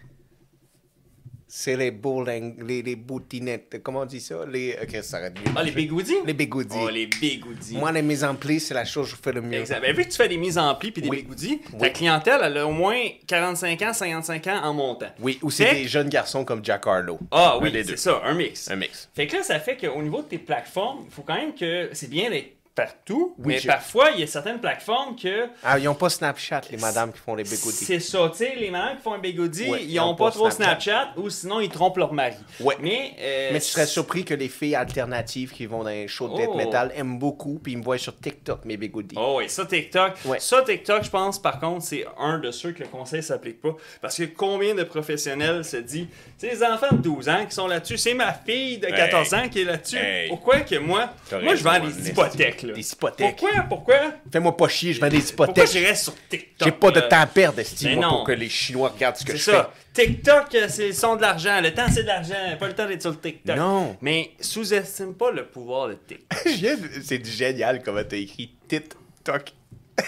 c'est 1.52 1.76
les 1.76 1.90
bowling, 1.90 2.64
les, 2.64 2.84
les 2.84 2.96
boutinettes. 2.96 3.82
Comment 3.84 4.02
on 4.02 4.06
dit 4.06 4.22
ça? 4.22 4.46
Les... 4.48 4.78
Ok, 4.84 5.04
ça. 5.04 5.18
Ah, 5.56 5.64
les 5.64 5.72
bigoudis? 5.72 6.18
Les 6.24 6.34
bigoudis. 6.34 6.78
Oh, 6.80 6.90
les 6.90 7.08
bigoudis. 7.08 7.76
Moi, 7.76 7.92
les 7.92 8.04
mises 8.04 8.24
en 8.24 8.36
pli, 8.36 8.60
c'est 8.60 8.76
la 8.76 8.86
chose 8.86 9.10
que 9.10 9.18
je 9.18 9.22
fais 9.22 9.32
le 9.32 9.42
mieux. 9.42 9.58
Exact. 9.60 9.82
Ben, 9.82 9.96
vu 9.96 10.06
que 10.06 10.10
tu 10.12 10.16
fais 10.18 10.28
des 10.30 10.38
mises 10.38 10.60
en 10.60 10.76
pli 10.76 10.92
puis 10.92 11.02
des 11.02 11.10
Oui. 11.10 11.18
bigoudis, 11.24 11.60
ta 11.60 11.78
Oui. 11.80 11.92
clientèle, 11.92 12.42
elle 12.44 12.58
a 12.60 12.68
au 12.68 12.72
moins 12.72 13.00
45 13.26 13.82
ans, 13.82 13.94
55 13.94 14.46
ans 14.48 14.62
en 14.64 14.74
montant. 14.76 15.08
Oui, 15.20 15.40
ou 15.42 15.50
c'est 15.50 15.74
des 15.74 15.88
jeunes 15.88 16.10
garçons 16.10 16.46
comme 16.46 16.64
Jack 16.64 16.86
Harlow. 16.86 17.18
Ah 17.32 17.58
oui, 17.60 17.72
c'est 17.84 17.98
ça, 17.98 18.22
un 18.24 18.36
mix. 18.36 18.70
Un 18.70 18.76
mix. 18.76 19.10
Fait 19.16 19.26
que 19.26 19.38
là, 19.38 19.42
ça 19.44 19.60
fait 19.60 19.76
qu'au 19.76 20.02
niveau 20.04 20.22
de 20.22 20.28
tes 20.28 20.38
plateformes, 20.38 21.06
il 21.08 21.12
faut 21.12 21.24
quand 21.24 21.36
même 21.36 21.56
que 21.56 21.90
c'est 21.94 22.12
bien 22.12 22.30
d'être 22.30 22.59
partout, 22.84 23.36
Oui, 23.40 23.56
mais 23.56 23.62
parfois, 23.68 24.12
il 24.14 24.22
y 24.22 24.24
a 24.24 24.28
certaines 24.28 24.60
plateformes 24.60 25.16
que 25.16 25.48
Ah, 25.64 25.78
ils 25.80 25.88
ont 25.88 25.96
pas 25.96 26.10
Snapchat, 26.10 26.62
les 26.72 26.78
madames 26.78 27.12
qui 27.12 27.20
font 27.20 27.36
les 27.36 27.44
bigoudis. 27.44 27.86
c'est 27.86 28.00
ça, 28.00 28.30
tu 28.32 28.38
sais, 28.38 28.56
les 28.56 28.70
madames 28.72 28.98
qui 28.98 29.04
font 29.04 29.14
un 29.14 29.20
bigoudi, 29.20 29.70
Ouais, 29.70 29.84
ils 29.84 30.00
ont 30.00 30.16
pas, 30.16 30.32
trop 30.32 30.50
Snapchat. 30.50 30.92
Snapchat. 30.92 31.14
ou 31.20 31.30
sinon 31.30 31.60
ils 31.60 31.70
trompent 31.70 31.98
leur 31.98 32.14
mari. 32.14 32.36
Ouais. 32.62 32.76
Mais, 32.82 33.16
euh, 33.20 33.50
Mais 33.54 33.60
tu 33.60 33.66
serais 33.68 33.86
surpris 33.86 34.24
que 34.24 34.34
les 34.34 34.48
filles 34.48 34.76
alternatives 34.76 35.52
qui 35.52 35.66
vont 35.66 35.84
dans 35.84 35.90
les 35.90 36.08
shows 36.08 36.30
de 36.30 36.38
death 36.38 36.50
Oh. 36.54 36.56
metal 36.58 36.92
aiment 36.96 37.20
beaucoup, 37.20 37.60
puis 37.62 37.74
ils 37.74 37.78
me 37.78 37.84
voient 37.84 37.98
sur 37.98 38.18
TikTok, 38.18 38.66
mes 38.66 38.78
bigoudis. 38.78 39.16
Oh 39.18 39.36
oui, 39.40 39.50
ça 39.50 39.66
TikTok. 39.66 40.14
Ouais. 40.26 40.40
Ça 40.40 40.62
TikTok, 40.62 41.04
je 41.04 41.10
pense 41.10 41.40
par 41.42 41.60
contre, 41.60 41.84
c'est 41.84 42.06
un 42.18 42.40
de 42.40 42.52
ceux 42.52 42.72
que 42.72 42.80
le 42.84 42.88
conseil 42.90 43.22
s'applique 43.24 43.62
pas. 43.62 43.76
Parce 44.02 44.18
que 44.18 44.24
combien 44.24 44.74
de 44.76 44.84
professionnels 44.84 45.66
se 45.66 45.78
dit, 45.78 46.08
c'est 46.38 46.50
les 46.52 46.64
enfants 46.64 46.92
de 46.96 46.98
12 46.98 47.30
ans 47.30 47.46
qui 47.48 47.54
sont 47.56 47.68
là-dessus, 47.68 47.98
c'est 47.98 48.14
ma 48.14 48.34
fille 48.34 48.78
de 48.78 48.88
14 48.88 49.34
ans 49.34 49.50
qui 49.50 49.62
est 49.62 49.66
là-dessus. 49.66 49.98
Hey. 49.98 50.30
Pourquoi 50.30 50.62
que 50.62 50.76
moi, 50.78 51.10
moi 51.42 51.56
je 51.56 51.64
vends 51.64 51.80
des 51.80 52.10
hypothèques 52.10 52.64
là. 52.70 52.76
Des 52.76 52.92
hypothèques. 52.94 53.36
Pourquoi, 53.38 53.62
pourquoi, 53.64 53.96
Fais-moi 54.32 54.56
pas 54.58 54.68
chier, 54.68 54.94
je 54.94 55.02
vends 55.02 55.08
des 55.10 55.20
pourquoi 55.20 55.46
hypothèques. 55.48 55.72
j'irais 55.72 55.96
sur 55.96 56.14
TikTok? 56.30 56.68
J'ai 56.68 56.72
pas 56.72 56.92
de 56.92 57.00
là? 57.00 57.08
temps 57.08 57.20
à 57.22 57.26
perdre, 57.28 57.62
moi, 57.96 57.96
non. 58.06 58.10
pour 58.10 58.24
que 58.26 58.32
les 58.34 58.50
Chinois 58.50 58.90
regardent 58.90 59.16
ce 59.18 59.26
que 59.26 59.32
C'est 59.34 59.38
je 59.38 59.44
ça. 59.52 59.74
TikTok, 59.94 60.56
euh, 60.56 60.68
c'est 60.70 60.88
le 60.88 60.94
son 60.94 61.16
de 61.16 61.22
l'argent. 61.22 61.60
Le 61.62 61.74
temps, 61.74 61.88
c'est 61.92 62.04
de 62.04 62.08
l'argent. 62.08 62.34
Pas 62.60 62.68
le 62.68 62.74
temps 62.76 62.88
d'être 62.88 63.02
sur 63.02 63.12
le 63.12 63.20
TikTok. 63.20 63.56
Non. 63.58 63.98
Mais 64.02 64.32
sous-estime 64.40 65.14
pas 65.16 65.32
le 65.32 65.46
pouvoir 65.48 65.90
de 65.90 65.94
TikTok. 66.08 66.38
fais. 66.44 66.58
Je 66.58 67.02
C'est 67.04 67.26
génial 67.26 67.82
comment 67.84 68.04
t'as 68.08 68.18
écrit 68.18 68.52
TikTok. 68.68 69.54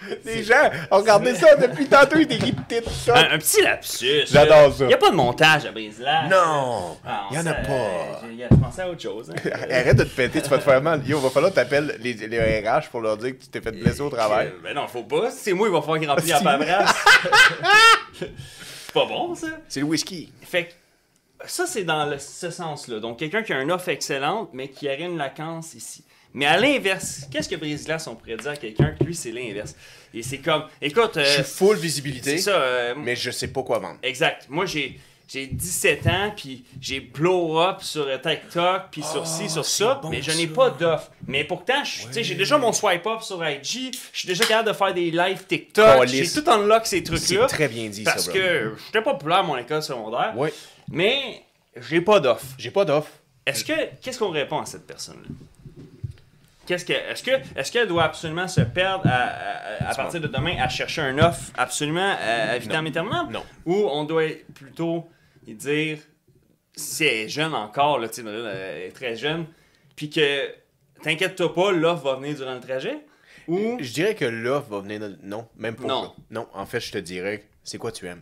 les 0.24 0.42
gens 0.44 0.70
ont 0.90 0.98
regardé 0.98 1.34
ça 1.34 1.56
depuis 1.56 1.86
tantôt, 1.86 2.18
ils 2.18 2.30
écrit 2.32 2.54
TikTok. 2.54 3.16
Un, 3.16 3.34
un 3.34 3.38
petit 3.38 3.62
lapsus. 3.62 4.26
J'adore 4.30 4.72
ça. 4.72 4.84
Il 4.84 4.88
n'y 4.88 4.94
a 4.94 4.98
pas 4.98 5.10
de 5.10 5.16
montage 5.16 5.66
à 5.66 5.72
brise 5.72 5.98
là. 6.00 6.28
Non, 6.28 6.96
Ah, 7.06 7.26
on 7.30 7.34
y 7.34 7.38
en 7.38 7.46
a 7.46 7.54
pas. 7.54 8.20
j'ai- 8.22 8.46
Je 8.50 8.56
pensais 8.56 8.82
à 8.82 8.88
autre 8.90 9.02
chose. 9.02 9.30
hein. 9.30 9.50
Arrête 9.70 9.96
de 9.96 10.04
te 10.04 10.08
péter, 10.14 10.40
tu 10.42 10.48
vas 10.48 10.58
te 10.58 10.62
faire 10.64 10.80
mal. 10.82 11.06
Yo, 11.06 11.18
va 11.20 11.30
falloir 11.30 11.50
que 11.50 11.56
t'appelles 11.56 11.96
les, 12.00 12.14
les 12.14 12.60
RH 12.60 12.88
pour 12.90 13.00
leur 13.00 13.16
dire 13.16 13.36
que 13.36 13.42
tu 13.42 13.48
t'es 13.48 13.60
fait 13.60 13.72
blesser 13.72 14.00
au 14.00 14.10
travail. 14.10 14.48
Euh, 14.48 14.60
Ben 14.62 14.74
non, 14.74 14.86
faut 14.88 15.02
pas. 15.04 15.30
Si 15.30 15.38
c'est 15.44 15.52
moi, 15.52 15.68
il 15.68 15.72
va 15.72 15.80
falloir 15.80 15.98
qu'il 15.98 16.08
remplisse 16.08 16.30
la 16.30 16.40
paperasse. 16.40 16.94
c'est 18.18 18.92
pas 18.92 19.06
bon, 19.06 19.34
ça. 19.34 19.48
C'est 19.68 19.80
le 19.80 19.86
whisky. 19.86 20.32
Fait 20.42 20.66
que 20.66 20.72
ça, 21.46 21.66
c'est 21.66 21.84
dans 21.84 22.04
le- 22.06 22.18
ce 22.18 22.50
sens-là. 22.50 23.00
Donc, 23.00 23.18
quelqu'un 23.18 23.42
qui 23.42 23.52
a 23.52 23.60
une 23.60 23.70
offre 23.72 23.88
excellente, 23.88 24.50
mais 24.52 24.68
qui 24.68 24.86
aurait 24.86 25.02
une 25.02 25.18
vacance 25.18 25.74
ici. 25.74 26.04
Mais 26.34 26.46
à 26.46 26.58
l'inverse, 26.58 27.22
qu'est-ce 27.30 27.48
que 27.48 27.56
Brise-Glace, 27.56 28.06
on 28.06 28.14
pourrait 28.14 28.36
dire 28.36 28.50
à 28.50 28.56
quelqu'un 28.56 28.94
que 28.98 29.04
lui, 29.04 29.14
c'est 29.14 29.32
l'inverse? 29.32 29.74
Et 30.14 30.22
c'est 30.22 30.38
comme, 30.38 30.64
écoute, 30.80 31.16
euh, 31.16 31.24
Je 31.24 31.42
suis 31.42 31.52
full 31.54 31.76
visibilité, 31.76 32.36
c'est 32.38 32.50
ça, 32.50 32.56
euh, 32.56 32.94
mais 32.96 33.16
je 33.16 33.30
sais 33.30 33.48
pas 33.48 33.62
quoi 33.62 33.78
vendre. 33.78 33.98
exact. 34.02 34.46
Moi, 34.48 34.66
j'ai. 34.66 34.98
J'ai 35.30 35.46
17 35.46 36.06
ans, 36.06 36.32
puis 36.34 36.64
j'ai 36.80 37.00
blow 37.00 37.60
up 37.60 37.82
sur 37.82 38.06
euh, 38.06 38.16
TikTok, 38.16 38.84
puis 38.90 39.02
sur 39.02 39.26
ci, 39.26 39.50
sur 39.50 39.60
Ah, 39.60 39.62
c'est 39.62 39.84
ça, 39.84 40.00
bon, 40.02 40.08
mais 40.08 40.22
je 40.22 40.30
n'ai 40.32 40.46
pas 40.46 40.70
d'offre. 40.70 41.10
Mais 41.26 41.44
pourtant, 41.44 41.82
j'ai 41.84 42.34
déjà 42.34 42.56
mon 42.56 42.72
swipe 42.72 43.06
up 43.06 43.20
sur 43.20 43.46
IG, 43.46 43.92
je 44.10 44.18
suis 44.20 44.26
déjà 44.26 44.46
capable 44.46 44.68
de 44.70 44.72
faire 44.72 44.94
des 44.94 45.10
live 45.10 45.44
TikTok, 45.46 46.06
j'ai 46.06 46.26
tout 46.30 46.48
unlock 46.48 46.86
ces 46.86 47.02
trucs-là. 47.02 47.46
C'est 47.46 47.54
très 47.54 47.68
bien 47.68 47.90
dit, 47.90 48.04
ça, 48.04 48.12
Parce 48.12 48.26
que 48.30 48.74
j'étais 48.86 49.02
populaire 49.02 49.40
à 49.40 49.42
mon 49.42 49.58
école 49.58 49.82
secondaire, 49.82 50.32
Ouais. 50.34 50.50
mais 50.90 51.42
j'ai 51.76 52.00
pas 52.00 52.20
d'offre. 52.20 52.46
J'ai 52.56 52.70
pas 52.70 52.86
d'offre. 52.86 53.10
Est-ce 53.44 53.66
que 53.66 53.74
qu'est-ce 54.00 54.18
qu'on 54.18 54.30
répond 54.30 54.60
à 54.60 54.64
cette 54.64 54.86
personne-là? 54.86 55.28
Qu'est-ce 56.68 56.84
que 56.84 56.92
est-ce 56.92 57.22
que 57.22 57.30
est-ce 57.58 57.72
qu'elle 57.72 57.88
doit 57.88 58.04
absolument 58.04 58.46
se 58.46 58.60
perdre 58.60 59.06
à, 59.06 59.10
à- 59.86 59.88
à 59.90 59.94
partir 59.94 60.20
de 60.20 60.26
demain 60.28 60.56
à 60.60 60.68
chercher 60.68 61.00
un 61.00 61.18
offre 61.18 61.50
absolument 61.56 62.12
à, 62.20 62.50
à 62.52 62.58
vitam 62.58 62.86
aeternam 62.86 63.30
Non. 63.32 63.42
Ou 63.64 63.74
on 63.90 64.04
doit 64.04 64.28
plutôt 64.54 65.08
dire 65.46 65.98
si 66.76 67.04
elle 67.04 67.14
est 67.24 67.28
jeune 67.28 67.54
encore 67.54 67.98
là, 67.98 68.08
tu 68.08 68.22
sais, 68.22 68.28
elle 68.28 68.82
est 68.82 68.92
très 68.94 69.16
jeune, 69.16 69.46
puis 69.96 70.10
que 70.10 70.48
t'inquiète-toi 71.02 71.54
pas, 71.54 71.72
l'offre 71.72 72.04
va 72.04 72.16
venir 72.16 72.36
durant 72.36 72.54
le 72.54 72.60
trajet? 72.60 72.98
Ou 73.48 73.78
Je 73.80 73.90
dirais 73.92 74.14
que 74.14 74.26
l'offre 74.26 74.68
va 74.68 74.80
venir. 74.80 75.00
Non, 75.22 75.48
même 75.56 75.74
pas. 75.74 75.84
Non. 75.84 76.12
Non, 76.30 76.46
en 76.52 76.66
fait, 76.66 76.80
je 76.80 76.92
te 76.92 76.98
dirais, 76.98 77.44
c'est 77.64 77.78
quoi 77.78 77.90
tu 77.92 78.06
aimes? 78.06 78.20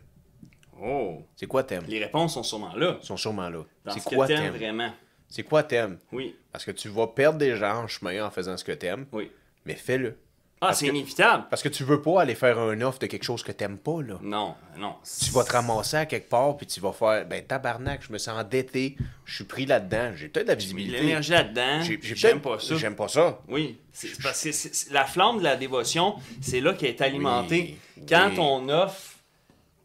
Oh, 0.81 1.23
C'est 1.35 1.47
quoi 1.47 1.65
t'aimes? 1.65 1.85
Les 1.89 1.99
réponses 1.99 2.35
sont 2.35 2.43
sûrement 2.45 2.75
là. 2.77 2.99
Sont 3.03 3.17
sûrement 3.17 3.49
là. 3.49 3.61
C'est 3.89 3.99
ce 4.01 4.09
quoi 4.09 4.27
t'aimes? 4.29 4.55
vraiment. 4.55 4.93
C'est 5.29 5.43
quoi 5.43 5.63
t'aimes? 5.63 5.99
Oui, 6.13 6.37
Parce 6.53 6.65
que 6.65 6.71
tu 6.71 6.89
vas 6.89 7.07
perdre 7.09 7.39
des 7.39 7.57
gens 7.57 7.83
en 7.83 7.87
chemin 7.89 8.25
en 8.25 8.31
faisant 8.31 8.57
ce 8.57 8.65
que 8.65 8.73
t'aimes, 8.73 9.07
oui. 9.13 9.31
mais 9.65 9.75
fais-le. 9.75 10.17
Ah, 10.59 10.73
c'est 10.73 10.87
inévitable. 10.87 11.45
Parce 11.51 11.63
que 11.63 11.69
tu 11.69 11.85
veux 11.85 12.01
pas 12.01 12.23
aller 12.23 12.35
faire 12.35 12.59
un 12.59 12.81
offre 12.81 12.99
de 12.99 13.07
quelque 13.07 13.25
chose 13.25 13.43
que 13.43 13.53
t'aimes 13.53 13.77
pas, 13.77 14.01
là. 14.01 14.19
Non, 14.23 14.55
non. 14.79 14.95
Tu 15.23 15.31
vas 15.31 15.45
te 15.45 15.53
ramasser 15.53 15.99
à 15.99 16.07
quelque 16.07 16.31
part, 16.31 16.57
puis 16.57 16.67
tu 16.67 16.81
vas 16.81 16.93
faire, 16.93 17.27
ben 17.27 17.45
tabarnak, 17.45 18.03
je 18.03 18.11
me 18.11 18.17
sens 18.17 18.39
endetté, 18.41 18.97
je 19.27 19.35
suis 19.35 19.45
pris 19.45 19.67
là-dedans, 19.67 20.13
j'ai 20.15 20.29
peut-être 20.29 20.47
de 20.47 20.53
la 20.53 20.59
J'ai 20.59 20.69
mis 20.69 20.73
de 20.73 20.77
visibilité. 20.79 21.03
l'énergie 21.03 21.33
là-dedans. 21.33 21.83
J'ai- 21.83 21.99
j'ai 22.03 22.15
J'aime 22.17 22.41
pas 22.41 22.59
ça. 22.59 22.75
J'aime 22.77 22.97
pas 22.97 23.09
ça. 23.09 23.39
Oui, 23.49 23.79
c'est 23.93 24.19
parce 24.23 24.43
que 24.45 24.93
la 24.95 25.05
flamme 25.05 25.39
de 25.39 25.45
la 25.45 25.57
dévotion, 25.57 26.15
c'est 26.41 26.61
là 26.61 26.73
qu'elle 26.73 26.89
est 26.91 27.03
alimentée. 27.03 27.77
Oui, 27.99 28.05
Quand 28.09 28.29
oui. 28.31 28.37
ton 28.37 28.69
offre 28.71 29.13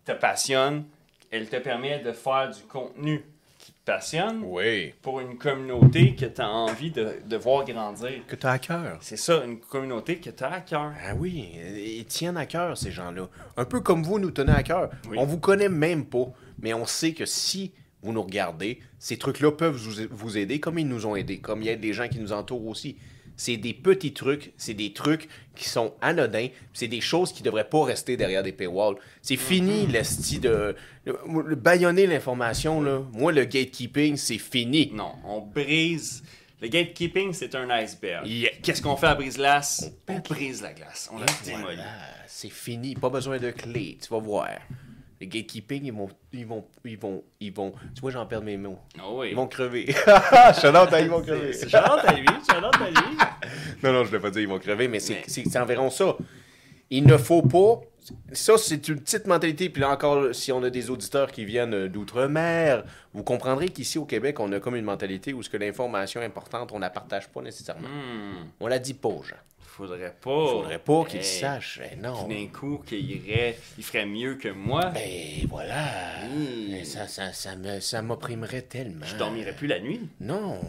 te 0.05 0.13
passionne, 0.13 0.85
elle 1.31 1.49
te 1.49 1.57
permet 1.57 1.99
de 1.99 2.13
faire 2.13 2.49
du 2.49 2.61
contenu 2.63 3.25
qui 3.61 3.71
te 3.73 3.77
passionne 3.85 4.41
Oui. 4.43 4.93
pour 5.01 5.19
une 5.19 5.37
communauté 5.37 6.15
que 6.15 6.25
tu 6.25 6.41
as 6.41 6.49
envie 6.49 6.89
de, 6.91 7.13
de 7.25 7.37
voir 7.37 7.63
grandir. 7.63 8.25
Que 8.27 8.35
t'as 8.35 8.51
à 8.53 8.59
cœur. 8.59 8.97
C'est 9.01 9.17
ça, 9.17 9.43
une 9.45 9.59
communauté 9.59 10.17
que 10.17 10.29
tu 10.31 10.43
as 10.43 10.51
à 10.51 10.61
cœur. 10.61 10.91
Ah 11.05 11.13
oui, 11.15 11.49
ils 11.77 12.05
tiennent 12.05 12.37
à 12.37 12.45
cœur, 12.47 12.75
ces 12.77 12.91
gens-là. 12.91 13.29
Un 13.57 13.65
peu 13.65 13.79
comme 13.81 14.03
vous 14.03 14.17
nous 14.19 14.31
tenez 14.31 14.51
à 14.53 14.63
cœur. 14.63 14.89
Oui. 15.09 15.17
On 15.19 15.25
vous 15.25 15.37
connaît 15.39 15.69
même 15.69 16.05
pas, 16.05 16.25
mais 16.59 16.73
on 16.73 16.85
sait 16.85 17.13
que 17.13 17.25
si 17.25 17.71
vous 18.01 18.11
nous 18.13 18.23
regardez, 18.23 18.79
ces 18.97 19.17
trucs-là 19.17 19.51
peuvent 19.51 19.75
vous, 19.75 20.07
vous 20.09 20.37
aider 20.37 20.59
comme 20.59 20.79
ils 20.79 20.87
nous 20.87 21.05
ont 21.05 21.15
aidés, 21.15 21.37
comme 21.39 21.61
il 21.61 21.65
y 21.67 21.69
a 21.69 21.75
des 21.75 21.93
gens 21.93 22.07
qui 22.07 22.19
nous 22.19 22.33
entourent 22.33 22.65
aussi. 22.65 22.97
C'est 23.37 23.57
des 23.57 23.73
petits 23.73 24.13
trucs, 24.13 24.53
c'est 24.57 24.73
des 24.73 24.93
trucs 24.93 25.27
qui 25.55 25.67
sont 25.67 25.93
anodins, 26.01 26.47
c'est 26.73 26.87
des 26.87 27.01
choses 27.01 27.33
qui 27.33 27.43
devraient 27.43 27.69
pas 27.69 27.83
rester 27.85 28.17
derrière 28.17 28.43
des 28.43 28.51
paywalls. 28.51 28.95
C'est 29.21 29.37
fini 29.37 29.87
l'esti 29.87 30.39
de... 30.39 30.75
Le, 31.05 31.17
le 31.45 31.55
baïonner 31.55 32.07
l'information, 32.07 32.81
là. 32.81 33.01
Moi, 33.13 33.31
le 33.31 33.45
gatekeeping, 33.45 34.15
c'est 34.17 34.37
fini. 34.37 34.91
Non, 34.93 35.13
on 35.25 35.41
brise. 35.41 36.23
Le 36.61 36.67
gatekeeping, 36.67 37.33
c'est 37.33 37.55
un 37.55 37.67
iceberg. 37.71 38.27
Yeah. 38.27 38.51
Qu'est-ce 38.61 38.83
qu'on 38.83 38.95
fait 38.95 39.07
à 39.07 39.15
brise-glace? 39.15 39.91
On, 40.07 40.19
brise 40.19 40.61
la 40.61 40.73
glace. 40.73 41.09
On 41.11 41.17
la 41.17 41.25
démolit. 41.43 41.63
Voilà, 41.63 41.89
c'est 42.27 42.51
fini. 42.51 42.93
Pas 42.93 43.09
besoin 43.09 43.39
de 43.39 43.49
clé. 43.49 43.97
Tu 43.99 44.09
vas 44.09 44.19
voir. 44.19 44.49
Les 45.21 45.27
gatekeeping, 45.27 45.85
ils 45.85 45.93
vont, 45.93 46.09
ils 46.33 46.47
vont, 46.47 46.65
ils 46.83 46.97
vont, 46.97 47.23
ils 47.39 47.53
vont. 47.53 47.73
Tu 47.93 48.01
vois, 48.01 48.09
j'en 48.09 48.25
perds 48.25 48.41
mes 48.41 48.57
mots. 48.57 48.79
Ah 48.97 49.03
oui. 49.11 49.27
Ils 49.29 49.35
vont 49.35 49.45
crever. 49.45 49.93
À 50.07 50.51
ils 50.99 51.09
vont 51.09 51.21
crever. 51.21 51.53
Charlotte 51.69 52.03
à 52.05 52.13
lui, 52.13 52.25
Charlotte 52.49 52.75
à 52.81 52.89
lui. 52.89 52.95
Non, 53.83 53.93
non, 53.93 54.03
je 54.03 54.09
ne 54.09 54.15
l'ai 54.15 54.19
pas 54.19 54.31
dit, 54.31 54.41
ils 54.41 54.47
vont 54.47 54.57
crever, 54.57 54.87
mais 54.87 54.99
c'est 54.99 55.21
Mais- 55.37 55.57
environ 55.57 55.91
ça. 55.91 56.17
Il 56.89 57.05
ne 57.05 57.17
faut 57.17 57.43
pas. 57.43 57.81
Ça, 58.31 58.57
c'est 58.57 58.87
une 58.87 58.99
petite 58.99 59.27
mentalité. 59.27 59.69
Puis 59.69 59.81
là 59.81 59.91
encore, 59.91 60.33
si 60.33 60.51
on 60.51 60.63
a 60.63 60.71
des 60.71 60.89
auditeurs 60.89 61.31
qui 61.31 61.45
viennent 61.45 61.75
euh, 61.75 61.87
d'outre-mer, 61.87 62.83
vous 63.13 63.23
comprendrez 63.23 63.69
qu'ici 63.69 63.99
au 63.99 64.05
Québec, 64.05 64.39
on 64.39 64.51
a 64.53 64.59
comme 64.59 64.75
une 64.75 64.85
mentalité 64.85 65.33
où 65.33 65.43
ce 65.43 65.49
que 65.51 65.57
l'information 65.57 66.19
importante, 66.21 66.71
on 66.71 66.77
ne 66.77 66.81
la 66.81 66.89
partage 66.89 67.27
pas 67.29 67.41
nécessairement. 67.43 67.87
Hmm, 67.87 68.47
On 68.59 68.65
la 68.67 68.79
dit 68.79 68.95
pas 68.95 69.09
aux 69.09 69.21
gens. 69.21 69.35
Faudrait 69.87 70.15
pas. 70.21 70.43
Il 70.45 70.49
faudrait 70.51 70.79
pas 70.79 71.05
qu'ils 71.05 71.19
Hey, 71.19 71.25
sachent. 71.25 71.79
Eh 71.91 71.95
non. 71.95 72.27
D'un 72.27 72.47
coup, 72.47 72.81
qu'il 72.85 73.09
irait, 73.11 73.57
il 73.77 73.83
ferait 73.83 74.05
mieux 74.05 74.35
que 74.35 74.49
moi. 74.49 74.85
Ben 74.91 75.47
voilà. 75.49 76.25
Hmm. 76.27 76.67
Mais 76.69 76.83
Ça, 76.85 77.07
ça, 77.07 77.33
ça 77.33 77.55
me, 77.55 77.79
ça 77.79 78.01
m'opprimerait 78.01 78.61
tellement. 78.63 79.05
je 79.05 79.15
dormirais 79.17 79.53
plus 79.55 79.67
la 79.67 79.79
nuit. 79.79 80.01
Non, 80.19 80.59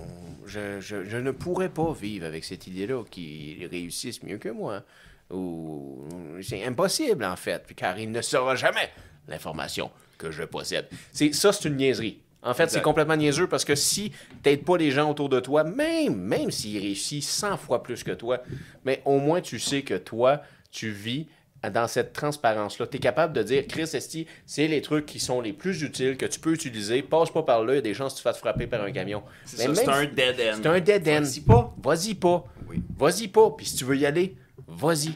je, 0.46 0.80
je, 0.80 1.04
je 1.04 1.16
ne 1.18 1.30
pourrais 1.30 1.68
pas 1.68 1.92
vivre 1.92 2.26
avec 2.26 2.44
cette 2.44 2.66
idée-là 2.66 3.04
qu'ils 3.10 3.66
réussissent 3.66 4.22
mieux 4.22 4.38
que 4.38 4.48
moi. 4.48 4.82
Ou 5.30 6.04
c'est 6.42 6.64
impossible 6.64 7.24
en 7.24 7.36
fait, 7.36 7.72
car 7.74 7.98
il 7.98 8.10
ne 8.10 8.20
saura 8.20 8.54
jamais 8.56 8.90
l'information 9.28 9.90
que 10.18 10.30
je 10.30 10.42
possède. 10.44 10.88
C'est 11.12 11.32
ça, 11.32 11.52
c'est 11.52 11.68
une 11.68 11.76
niaiserie. 11.76 12.21
En 12.42 12.54
fait, 12.54 12.70
c'est 12.70 12.82
complètement 12.82 13.16
niaiseux 13.16 13.46
parce 13.46 13.64
que 13.64 13.74
si 13.74 14.12
t'aides 14.42 14.64
pas 14.64 14.76
les 14.76 14.90
gens 14.90 15.10
autour 15.10 15.28
de 15.28 15.38
toi, 15.38 15.62
même, 15.62 16.16
même 16.16 16.50
s'ils 16.50 16.80
réussissent 16.80 17.30
100 17.30 17.56
fois 17.56 17.82
plus 17.82 18.02
que 18.02 18.10
toi, 18.10 18.42
mais 18.84 19.00
au 19.04 19.18
moins 19.18 19.40
tu 19.40 19.58
sais 19.60 19.82
que 19.82 19.94
toi, 19.94 20.42
tu 20.70 20.90
vis 20.90 21.28
dans 21.70 21.86
cette 21.86 22.12
transparence-là. 22.12 22.86
Tu 22.86 22.96
es 22.96 23.00
capable 23.00 23.32
de 23.32 23.42
dire, 23.42 23.64
Chris 23.68 23.88
Esti, 23.92 24.26
c'est 24.46 24.66
les 24.66 24.82
trucs 24.82 25.06
qui 25.06 25.20
sont 25.20 25.40
les 25.40 25.52
plus 25.52 25.82
utiles 25.82 26.16
que 26.16 26.26
tu 26.26 26.40
peux 26.40 26.52
utiliser. 26.52 27.02
Passe 27.02 27.30
pas 27.30 27.42
par 27.42 27.64
là, 27.64 27.74
il 27.74 27.76
y 27.76 27.78
a 27.78 27.82
des 27.82 27.94
chances 27.94 28.14
que 28.14 28.18
tu 28.18 28.22
fasses 28.22 28.38
frapper 28.38 28.66
par 28.66 28.82
un 28.82 28.90
camion. 28.90 29.22
C'est 29.44 29.66
un 29.66 30.04
dead 30.06 30.40
end. 30.40 30.58
c'est 30.60 30.66
un 30.66 30.80
dead 30.80 31.08
end. 31.08 31.22
Vas-y 31.22 31.40
pas. 31.40 31.74
Vas-y 31.82 32.14
pas. 32.14 32.44
Oui. 32.68 32.82
Vas-y 32.98 33.28
pas. 33.28 33.50
Puis 33.50 33.66
si 33.66 33.76
tu 33.76 33.84
veux 33.84 33.96
y 33.96 34.06
aller, 34.06 34.36
vas-y. 34.66 35.10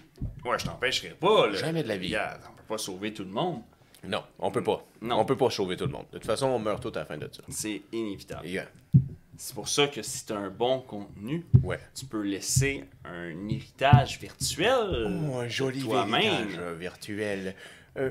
Ouais, 0.44 0.58
je 0.58 0.66
t'empêcherai 0.66 1.16
pas. 1.20 1.48
Là. 1.48 1.54
Jamais 1.54 1.82
de 1.82 1.88
la 1.88 1.96
vie. 1.96 2.08
Regarde, 2.08 2.42
on 2.48 2.56
peut 2.56 2.62
pas 2.68 2.78
sauver 2.78 3.12
tout 3.12 3.24
le 3.24 3.30
monde. 3.30 3.62
Non, 4.06 4.22
on 4.38 4.50
peut 4.50 4.62
pas. 4.62 4.86
Non. 5.02 5.20
On 5.20 5.24
peut 5.24 5.36
pas 5.36 5.50
sauver 5.50 5.76
tout 5.76 5.86
le 5.86 5.92
monde. 5.92 6.06
De 6.12 6.18
toute 6.18 6.26
façon, 6.26 6.46
on 6.46 6.58
meurt 6.58 6.82
tout 6.82 6.92
à 6.94 7.00
la 7.00 7.04
fin 7.06 7.16
de 7.18 7.28
ça. 7.32 7.42
C'est 7.48 7.82
inévitable. 7.92 8.46
Yeah. 8.46 8.66
C'est 9.38 9.54
pour 9.54 9.68
ça 9.68 9.86
que 9.88 10.00
si 10.00 10.24
tu 10.24 10.32
as 10.32 10.36
un 10.38 10.48
bon 10.50 10.80
contenu, 10.80 11.44
Ouais. 11.62 11.78
tu 11.94 12.06
peux 12.06 12.22
laisser 12.22 12.84
un 13.04 13.28
héritage 13.50 14.18
virtuel. 14.18 15.20
Oh, 15.30 15.38
un 15.40 15.48
joli 15.48 15.80
héritage 15.80 16.58
euh, 16.58 16.74
virtuel. 16.78 17.54
euh, 17.98 18.10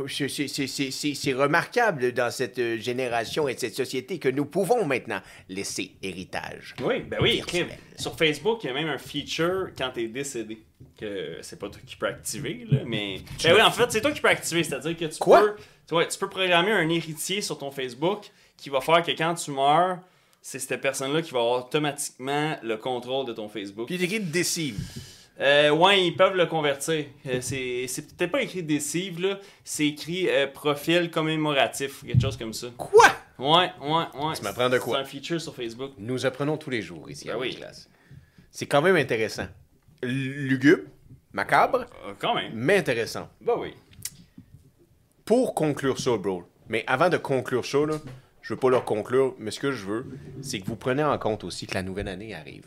euh, 0.00 0.08
c'est- 0.08 1.14
c'est- 1.14 1.32
remarquable 1.32 2.12
dans 2.12 2.30
cette 2.30 2.58
euh, 2.58 2.76
génération 2.78 3.48
et 3.48 3.56
cette 3.56 3.74
société 3.74 4.18
que 4.18 4.28
nous 4.28 4.44
pouvons 4.44 4.84
maintenant 4.86 5.20
laisser 5.48 5.92
héritage. 6.02 6.74
Oui, 6.82 7.00
ben 7.00 7.18
oui. 7.22 7.42
Sur 7.96 8.14
Facebook, 8.16 8.64
il 8.64 8.66
y 8.66 8.70
a 8.70 8.74
même 8.74 8.88
un 8.88 8.98
feature 8.98 9.68
quand 9.76 9.90
t'es 9.94 10.08
décédé. 10.08 10.62
Que 10.98 11.38
c'est 11.42 11.58
pas 11.58 11.68
toi 11.68 11.80
qui 11.86 11.96
peux 11.96 12.06
activer, 12.06 12.66
là, 12.70 12.78
mais. 12.86 13.20
Ben 13.44 13.54
oui, 13.54 13.60
en 13.62 13.70
fait, 13.70 13.90
c'est 13.92 14.00
toi 14.00 14.10
qui 14.12 14.20
peux 14.20 14.28
activer. 14.28 14.64
C'est-à-dire 14.64 14.96
que 14.96 15.04
tu 15.04 15.18
Quoi? 15.18 15.40
peux. 15.42 15.54
Tu, 15.86 15.94
vois, 15.94 16.06
tu 16.06 16.18
peux 16.18 16.28
programmer 16.28 16.72
un 16.72 16.88
héritier 16.88 17.40
sur 17.42 17.58
ton 17.58 17.70
Facebook 17.70 18.30
qui 18.56 18.70
va 18.70 18.80
faire 18.80 19.02
que 19.02 19.10
quand 19.12 19.34
tu 19.34 19.50
meurs, 19.50 19.98
c'est 20.40 20.58
cette 20.58 20.80
personne-là 20.80 21.22
qui 21.22 21.32
va 21.32 21.40
avoir 21.40 21.66
automatiquement 21.66 22.56
le 22.62 22.76
contrôle 22.76 23.26
de 23.26 23.32
ton 23.32 23.48
Facebook. 23.48 23.86
Puis 23.86 23.96
il 23.96 24.02
est 24.02 24.04
écrit 24.06 24.20
décive. 24.20 24.78
Euh, 25.38 25.68
ouais, 25.70 26.06
ils 26.06 26.16
peuvent 26.16 26.34
le 26.34 26.46
convertir. 26.46 27.04
Euh, 27.26 27.40
c'est 27.42 28.16
peut-être 28.16 28.30
pas 28.32 28.40
écrit 28.42 28.62
décive, 28.62 29.20
là. 29.20 29.38
C'est 29.64 29.86
écrit 29.88 30.28
euh, 30.30 30.46
profil 30.46 31.10
commémoratif, 31.10 32.04
quelque 32.06 32.22
chose 32.22 32.38
comme 32.38 32.54
ça. 32.54 32.68
Quoi? 32.78 33.06
Ouais, 33.38 33.70
ouais, 33.82 34.04
ouais. 34.14 34.34
Tu 34.34 34.42
m'apprends 34.42 34.70
de 34.70 34.78
quoi? 34.78 34.96
C'est 34.96 35.02
un 35.02 35.04
feature 35.04 35.40
sur 35.40 35.54
Facebook. 35.54 35.92
Nous 35.98 36.24
apprenons 36.24 36.56
tous 36.56 36.70
les 36.70 36.80
jours 36.80 37.10
ici 37.10 37.26
Ben 37.26 37.36
oui. 37.36 37.48
oui. 37.50 37.56
classe. 37.56 37.86
C'est 38.50 38.64
quand 38.66 38.80
même 38.80 38.96
intéressant. 38.96 39.46
Lugubre, 40.02 40.82
macabre, 41.32 41.86
Euh, 42.06 42.14
quand 42.18 42.34
même. 42.34 42.52
mais 42.54 42.78
intéressant. 42.78 43.28
Bah 43.40 43.54
oui. 43.58 43.74
Pour 45.24 45.54
conclure 45.54 45.98
ça, 45.98 46.16
bro, 46.16 46.44
mais 46.68 46.84
avant 46.86 47.08
de 47.08 47.16
conclure 47.16 47.64
ça, 47.64 47.78
là, 47.84 47.98
je 48.42 48.54
veux 48.54 48.60
pas 48.60 48.70
leur 48.70 48.84
conclure, 48.84 49.34
mais 49.38 49.50
ce 49.50 49.58
que 49.60 49.72
je 49.72 49.84
veux, 49.84 50.06
c'est 50.40 50.60
que 50.60 50.66
vous 50.66 50.76
prenez 50.76 51.02
en 51.02 51.18
compte 51.18 51.42
aussi 51.44 51.66
que 51.66 51.74
la 51.74 51.82
nouvelle 51.82 52.08
année 52.08 52.34
arrive. 52.34 52.66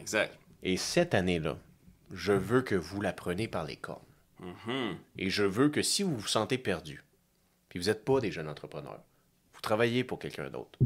Exact. 0.00 0.36
Et 0.62 0.76
cette 0.76 1.14
année-là, 1.14 1.56
je 2.12 2.32
veux 2.32 2.62
que 2.62 2.74
vous 2.74 3.00
la 3.00 3.12
preniez 3.12 3.46
par 3.48 3.64
les 3.64 3.76
cornes. 3.76 4.02
Mhm. 4.40 4.96
Et 5.18 5.30
je 5.30 5.44
veux 5.44 5.68
que 5.68 5.82
si 5.82 6.02
vous 6.02 6.16
vous 6.16 6.26
sentez 6.26 6.58
perdu, 6.58 7.04
puis 7.68 7.78
vous 7.78 7.86
n'êtes 7.86 8.04
pas 8.04 8.20
des 8.20 8.32
jeunes 8.32 8.48
entrepreneurs, 8.48 9.02
vous 9.54 9.60
travaillez 9.60 10.02
pour 10.02 10.18
quelqu'un 10.18 10.50
d'autre, 10.50 10.78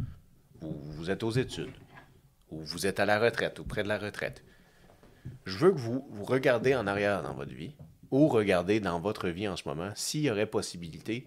vous, 0.60 0.76
vous 0.92 1.10
êtes 1.10 1.22
aux 1.22 1.30
études, 1.30 1.72
ou 2.50 2.62
vous 2.62 2.86
êtes 2.86 3.00
à 3.00 3.06
la 3.06 3.18
retraite, 3.18 3.58
ou 3.60 3.64
près 3.64 3.82
de 3.82 3.88
la 3.88 3.98
retraite, 3.98 4.44
je 5.44 5.58
veux 5.58 5.72
que 5.72 5.78
vous, 5.78 6.06
vous 6.10 6.24
regardez 6.24 6.74
en 6.74 6.86
arrière 6.86 7.22
dans 7.22 7.34
votre 7.34 7.52
vie, 7.54 7.74
ou 8.10 8.28
regardez 8.28 8.80
dans 8.80 9.00
votre 9.00 9.28
vie 9.28 9.48
en 9.48 9.56
ce 9.56 9.68
moment, 9.68 9.90
s'il 9.94 10.22
y 10.22 10.30
aurait 10.30 10.46
possibilité 10.46 11.26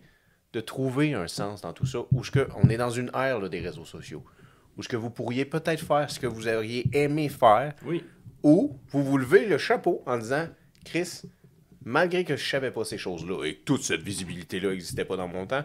de 0.53 0.61
trouver 0.61 1.13
un 1.13 1.27
sens 1.27 1.61
dans 1.61 1.73
tout 1.73 1.85
ça, 1.85 1.99
ou 2.11 2.23
ce 2.23 2.31
que 2.31 2.47
on 2.63 2.69
est 2.69 2.77
dans 2.77 2.89
une 2.89 3.11
ère 3.13 3.39
là, 3.39 3.49
des 3.49 3.59
réseaux 3.59 3.85
sociaux, 3.85 4.23
où 4.77 4.83
ce 4.83 4.87
que 4.89 4.95
vous 4.95 5.09
pourriez 5.09 5.45
peut-être 5.45 5.83
faire 5.83 6.09
ce 6.09 6.19
que 6.19 6.27
vous 6.27 6.47
auriez 6.47 6.85
aimé 6.93 7.29
faire, 7.29 7.73
Oui. 7.85 8.03
ou 8.43 8.79
vous 8.89 9.03
vous 9.03 9.17
levez 9.17 9.45
le 9.45 9.57
chapeau 9.57 10.03
en 10.05 10.17
disant 10.17 10.47
Chris, 10.85 11.23
malgré 11.83 12.23
que 12.23 12.35
je 12.37 12.47
savais 12.49 12.71
pas 12.71 12.85
ces 12.85 12.97
choses-là 12.97 13.43
et 13.45 13.55
que 13.55 13.63
toute 13.65 13.83
cette 13.83 14.01
visibilité-là 14.01 14.69
n'existait 14.71 15.05
pas 15.05 15.17
dans 15.17 15.27
mon 15.27 15.45
temps, 15.45 15.63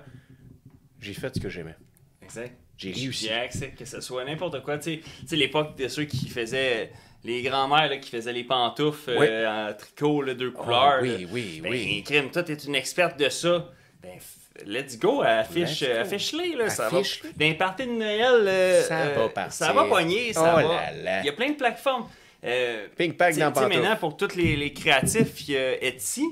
j'ai 1.01 1.15
fait 1.15 1.35
ce 1.35 1.41
que 1.41 1.49
j'aimais. 1.49 1.77
Exact. 2.23 2.57
J'ai 2.77 2.93
réussi. 2.93 3.27
J'ai 3.27 3.33
accès, 3.35 3.71
que 3.71 3.85
ce 3.85 4.01
soit 4.01 4.25
n'importe 4.25 4.63
quoi. 4.63 4.79
Tu 4.79 5.01
sais, 5.27 5.37
l'époque 5.37 5.77
de 5.79 5.87
ceux 5.89 6.05
qui 6.05 6.29
faisaient. 6.29 6.91
Les 7.25 7.43
grands-mères 7.43 8.01
qui 8.01 8.11
faisaient 8.11 8.33
les 8.33 8.45
pantoufles 8.45 9.15
Oui. 9.17 9.27
euh, 9.29 9.69
en 9.71 9.73
tricot, 9.75 10.23
là, 10.23 10.35
deux 10.35 10.53
Ah, 10.59 10.63
couleurs. 10.63 10.99
oui, 11.03 11.29
oui, 11.31 11.61
Ben, 11.63 11.71
oui. 11.71 12.03
Crime, 12.05 12.31
toi, 12.31 12.43
t'es 12.43 12.55
une 12.55 12.75
experte 12.75 13.17
de 13.19 13.29
ça. 13.29 13.71
Ben, 14.03 14.19
let's 14.67 14.99
go, 14.99 15.23
affiche, 15.23 15.81
Let's 15.83 15.89
go. 15.95 16.01
affiche-les, 16.01 16.57
là. 16.57 16.69
Ça 16.69 16.89
va. 16.89 17.01
D'un 17.37 17.55
party 17.55 17.87
de 17.87 17.93
Noël, 17.93 18.45
euh, 18.49 18.83
Ça 18.83 18.99
euh, 19.03 19.15
va 19.15 19.29
partir. 19.29 19.53
Ça 19.53 19.73
va 19.73 19.85
pogner, 19.85 20.33
ça 20.33 20.41
Oh 20.53 20.57
va. 20.57 20.63
là 20.63 20.93
là. 21.03 21.21
Il 21.21 21.27
y 21.27 21.29
a 21.29 21.33
plein 21.33 21.51
de 21.51 21.57
plateformes. 21.57 22.09
Euh, 22.45 22.89
Pink 22.97 23.17
Pack 23.17 23.35
tu 23.35 23.41
sais- 23.41 23.51
dans 23.53 23.69
maintenant, 23.69 23.95
pour 23.97 24.17
tous 24.17 24.35
les, 24.35 24.57
les 24.57 24.73
créatifs, 24.73 25.47
il 25.49 25.55
y 25.55 25.57
a 25.57 25.81
Etsy. 25.85 26.25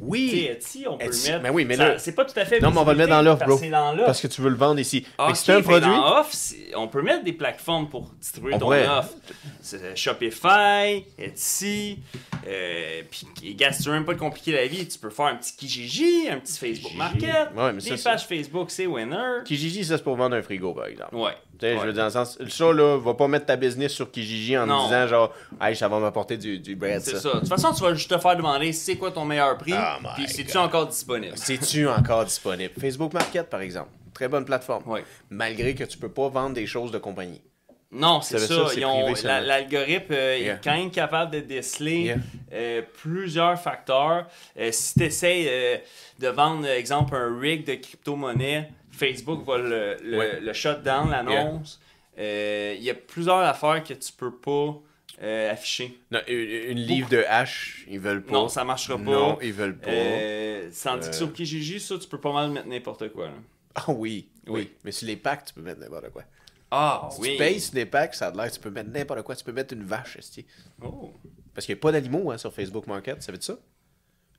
Oui! 0.00 0.48
Etsy, 0.50 0.84
on 0.88 0.96
peut 0.98 1.04
le 1.04 1.10
mettre. 1.10 1.42
mais 1.42 1.50
oui, 1.50 1.64
mais 1.64 1.76
là- 1.76 1.98
C'est 1.98 2.12
pas 2.12 2.24
tout 2.24 2.38
à 2.38 2.44
fait 2.44 2.60
Non, 2.60 2.70
mais 2.70 2.78
on 2.78 2.84
va 2.84 2.92
le 2.92 2.98
mettre 2.98 3.10
dans 3.10 3.22
l'offre, 3.22 3.44
bro. 3.46 3.58
Parce 4.04 4.20
que 4.20 4.26
tu 4.26 4.40
veux 4.40 4.50
le 4.50 4.56
vendre 4.56 4.80
ici. 4.80 5.04
Ah, 5.18 5.26
Mais 5.26 5.30
ok, 5.32 5.36
c'est 5.36 5.52
un 5.52 5.62
produit. 5.62 5.88
dans 5.90 6.18
off, 6.20 6.34
on 6.76 6.88
peut 6.88 7.02
mettre 7.02 7.22
des 7.24 7.32
plateformes 7.32 7.88
pour 7.88 8.10
distribuer 8.20 8.54
On 8.54 8.58
ton 8.58 8.64
pourrait. 8.66 8.88
offre. 8.88 9.12
C'est 9.60 9.96
Shopify, 9.96 11.04
Etsy, 11.18 11.98
euh, 12.46 13.02
puis 13.10 13.54
gars, 13.54 13.72
si 13.72 13.82
tu 13.82 13.88
veux 13.88 13.94
même 13.94 14.04
pas 14.04 14.14
te 14.14 14.18
compliquer 14.18 14.52
la 14.52 14.66
vie, 14.66 14.86
tu 14.88 14.98
peux 14.98 15.10
faire 15.10 15.26
un 15.26 15.36
petit 15.36 15.54
Kijiji, 15.56 16.28
un 16.30 16.38
petit 16.38 16.58
Facebook 16.58 16.92
Kijiji. 16.92 16.96
Market, 16.96 17.48
Ouais, 17.56 17.72
mais 17.72 17.80
des 17.82 17.96
ça- 17.96 18.10
pages 18.10 18.26
Facebook, 18.26 18.70
c'est 18.70 18.86
winner. 18.86 19.42
Kijiji, 19.44 19.84
ça 19.84 19.96
c'est 19.98 20.02
pour 20.04 20.16
vendre 20.16 20.36
un 20.36 20.42
frigo, 20.42 20.72
par 20.74 20.86
exemple. 20.86 21.14
Ouais. 21.14 21.32
Tu 21.58 21.66
sais, 21.66 21.72
Ouais. 21.74 21.80
je 21.80 21.86
veux 21.86 21.92
dire, 21.92 22.02
dans 22.02 22.20
le 22.20 22.24
sens, 22.26 22.38
ça, 22.48 22.72
là, 22.72 22.96
va 22.98 23.14
pas 23.14 23.26
mettre 23.26 23.46
ta 23.46 23.56
business 23.56 23.92
sur 23.92 24.10
Kijiji 24.10 24.56
en 24.56 24.64
disant, 24.66 25.06
genre, 25.08 25.34
hey, 25.60 25.74
ça 25.74 25.88
va 25.88 25.98
m'apporter 25.98 26.36
du, 26.36 26.58
du 26.60 26.76
bread, 26.76 27.00
C'est 27.00 27.16
ça. 27.16 27.34
De 27.34 27.38
toute 27.40 27.48
façon, 27.48 27.72
tu 27.72 27.82
vas 27.82 27.94
juste 27.94 28.10
te 28.10 28.18
faire 28.18 28.36
demander 28.36 28.72
c'est 28.72 28.94
quoi 28.96 29.10
ton 29.10 29.24
meilleur 29.24 29.58
prix, 29.58 29.74
Oh 29.76 30.06
puis 30.14 30.28
c'est-tu 30.28 30.56
encore 30.56 30.86
disponible? 30.86 31.32
C'est-tu 31.36 31.88
encore 31.88 32.24
disponible? 32.24 32.72
Facebook 32.80 33.12
Market, 33.12 33.50
par 33.50 33.60
exemple. 33.60 33.90
Très 34.14 34.28
bonne 34.28 34.44
plateforme. 34.44 34.82
Ouais. 34.88 35.04
Malgré 35.30 35.74
que 35.74 35.84
tu 35.84 35.98
peux 35.98 36.08
pas 36.08 36.28
vendre 36.28 36.54
des 36.54 36.66
choses 36.66 36.90
de 36.92 36.98
compagnie. 36.98 37.40
Non, 37.90 38.20
c'est 38.20 38.38
Ça. 38.38 39.40
L'algorithme 39.40 40.12
euh, 40.12 40.36
Yeah. 40.38 40.54
est 40.54 40.60
quand 40.62 40.76
même 40.76 40.90
capable 40.90 41.30
de 41.32 41.40
déceler 41.40 42.00
Yeah. 42.02 42.16
euh, 42.52 42.82
plusieurs 43.00 43.58
facteurs. 43.58 44.26
Euh, 44.58 44.68
si 44.72 44.94
tu 44.94 45.04
essaies 45.04 45.82
de 46.18 46.28
vendre, 46.28 46.66
exemple, 46.66 47.14
un 47.16 47.38
rig 47.40 47.64
de 47.66 47.74
crypto-monnaie, 47.74 48.68
Facebook 48.98 49.44
va 49.46 49.58
le, 49.58 49.96
le, 50.02 50.18
Ouais. 50.18 50.40
le 50.40 50.52
shut 50.52 50.82
down, 50.82 51.10
l'annonce. 51.10 51.80
Euh, 52.18 52.74
Il 52.76 52.82
y 52.82 52.90
a 52.90 52.94
plusieurs 52.94 53.38
affaires 53.38 53.82
que 53.84 53.94
tu 53.94 54.12
peux 54.12 54.34
pas 54.34 54.76
euh, 55.22 55.52
afficher. 55.52 55.98
Non, 56.10 56.20
une, 56.28 56.36
une 56.72 56.78
livre 56.78 57.08
de 57.08 57.24
hache, 57.28 57.84
ils 57.88 57.98
veulent 58.00 58.22
pas. 58.24 58.32
Non, 58.34 58.48
ça 58.48 58.64
marchera 58.64 58.96
pas. 58.98 59.02
Non, 59.04 59.38
ils 59.40 59.52
veulent 59.52 59.78
pas. 59.78 59.90
Euh, 59.90 60.70
tandis 60.82 61.06
Euh. 61.06 61.10
que 61.10 61.16
sur 61.16 61.32
Kijiji, 61.32 61.80
ça, 61.80 61.96
tu 61.98 62.08
peux 62.08 62.20
pas 62.20 62.32
mal 62.32 62.50
mettre 62.50 62.68
n'importe 62.68 63.08
quoi. 63.12 63.26
là. 63.26 63.32
Ah 63.74 63.84
oui, 63.88 64.28
oui, 64.46 64.52
Oui. 64.52 64.70
Mais 64.84 64.92
sur 64.92 65.06
les 65.06 65.16
packs, 65.16 65.44
tu 65.46 65.54
peux 65.54 65.60
mettre 65.62 65.80
n'importe 65.80 66.10
quoi. 66.10 66.22
Ah, 66.70 67.08
Si 67.12 67.20
oui. 67.20 67.30
tu 67.32 67.36
payes 67.38 67.60
sur 67.60 67.74
des 67.74 67.86
packs, 67.86 68.14
ça 68.14 68.28
a 68.28 68.30
l'air, 68.34 68.50
tu 68.52 68.60
peux 68.60 68.70
mettre 68.70 68.90
n'importe 68.90 69.22
quoi. 69.22 69.34
Tu 69.36 69.44
peux 69.44 69.52
mettre 69.52 69.72
une 69.74 69.84
vache, 69.84 70.16
esti. 70.18 70.44
Oh. 70.82 71.12
Parce 71.54 71.64
qu'il 71.66 71.74
n'y 71.74 71.78
a 71.78 71.82
pas 71.82 71.92
d'animaux 71.92 72.30
hein, 72.30 72.38
sur 72.38 72.52
Facebook 72.52 72.86
Market, 72.86 73.22
ça 73.22 73.32
veut 73.32 73.38
dire 73.38 73.46
ça? 73.46 73.58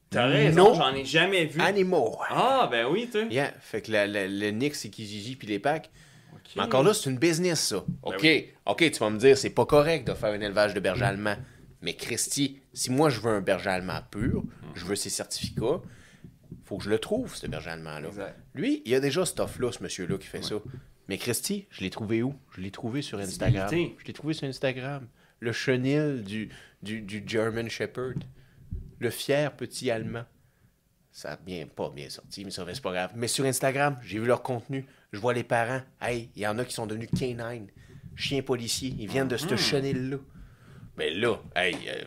T'as 0.10 0.26
raison, 0.26 0.74
j'en 0.74 0.94
ai 0.96 1.06
jamais 1.06 1.46
vu. 1.46 1.62
Animaux! 1.62 2.18
Ah, 2.30 2.68
ben 2.72 2.88
oui, 2.90 3.08
toi. 3.12 3.24
Yeah, 3.30 3.54
fait 3.60 3.82
que 3.82 3.92
la- 3.92 4.08
la- 4.08 4.28
le 4.28 4.50
Nick, 4.52 4.74
c'est 4.76 4.90
Kijiji 4.90 5.36
puis 5.36 5.48
les 5.48 5.60
packs. 5.60 5.90
Ok. 6.34 6.40
Mais 6.56 6.64
encore 6.64 6.84
là, 6.84 6.94
c'est 6.96 7.10
une 7.12 7.20
business, 7.20 7.60
ça. 7.60 7.78
OK, 8.02 8.14
Ben 8.14 8.18
oui. 8.24 8.48
OK, 8.66 8.92
tu 8.92 9.00
vas 9.00 9.10
me 9.12 9.20
dire, 9.20 9.38
c'est 9.38 9.52
pas 9.52 9.66
correct 9.68 10.08
de 10.08 10.14
faire 10.16 10.34
un 10.34 10.42
élevage 10.42 10.74
de 10.74 10.80
berger 10.80 11.06
allemand. 11.06 11.36
Mais 11.82 11.94
Christy, 11.94 12.60
si 12.74 12.92
moi 12.92 13.10
je 13.10 13.20
veux 13.20 13.30
un 13.32 13.42
berger 13.42 13.70
allemand 13.70 14.00
pur, 14.10 14.44
je 14.74 14.84
veux 14.86 14.96
ses 14.96 15.10
certificats, 15.10 15.80
faut 16.66 16.78
que 16.78 16.84
je 16.84 16.90
le 16.90 17.00
trouve, 17.00 17.36
ce 17.36 17.46
berger 17.48 17.70
allemand-là. 17.70 18.10
Lui, 18.56 18.82
il 18.86 18.92
y 18.92 18.96
a 18.96 19.00
déjà 19.00 19.26
ce 19.26 19.32
stuff-là, 19.32 19.72
ce 19.72 19.84
monsieur-là 19.84 20.18
qui 20.18 20.28
fait 20.28 20.42
ça. 20.44 20.56
Mais 21.08 21.18
Christy, 21.18 21.68
je 21.72 21.82
l'ai 21.82 21.90
trouvé 21.90 22.22
où? 22.24 22.34
Je 22.56 22.62
l'ai 22.62 22.72
trouvé 22.72 23.02
sur 23.02 23.20
Instagram. 23.20 23.70
Je 23.98 24.06
l'ai 24.06 24.14
trouvé 24.14 24.34
sur 24.34 24.48
Instagram. 24.48 25.08
Le 25.40 25.52
chenil 25.52 26.24
du, 26.24 26.50
du, 26.84 27.02
du 27.02 27.24
German 27.26 27.70
Shepherd. 27.70 28.24
Le 29.00 29.10
fier 29.10 29.56
petit 29.56 29.90
allemand. 29.90 30.26
Ça 31.12 31.32
a 31.32 31.36
bien, 31.38 31.66
pas 31.66 31.90
bien 31.90 32.10
sorti, 32.10 32.46
mais 32.46 32.52
ça 32.52 32.66
c'est 32.72 32.82
pas 32.82 32.92
grave. 32.92 33.12
Mais 33.16 33.28
sur 33.28 33.46
Instagram, 33.46 33.98
j'ai 34.04 34.20
vu 34.20 34.26
leur 34.26 34.44
contenu. 34.44 34.86
Je 35.12 35.20
vois 35.20 35.34
les 35.34 35.44
parents. 35.44 35.82
Hey, 36.02 36.30
il 36.36 36.44
y 36.44 36.48
en 36.48 36.58
a 36.60 36.66
qui 36.66 36.74
sont 36.74 36.86
devenus 36.86 37.10
canines. 37.18 37.68
Chiens 38.16 38.42
policiers. 38.42 38.94
Ils 39.00 39.10
viennent 39.10 39.28
de 39.28 39.38
ce 39.38 39.56
chenil-là. 39.56 40.18
Mais 40.98 41.12
là, 41.12 41.42
hey, 41.56 41.76
euh, 41.88 42.04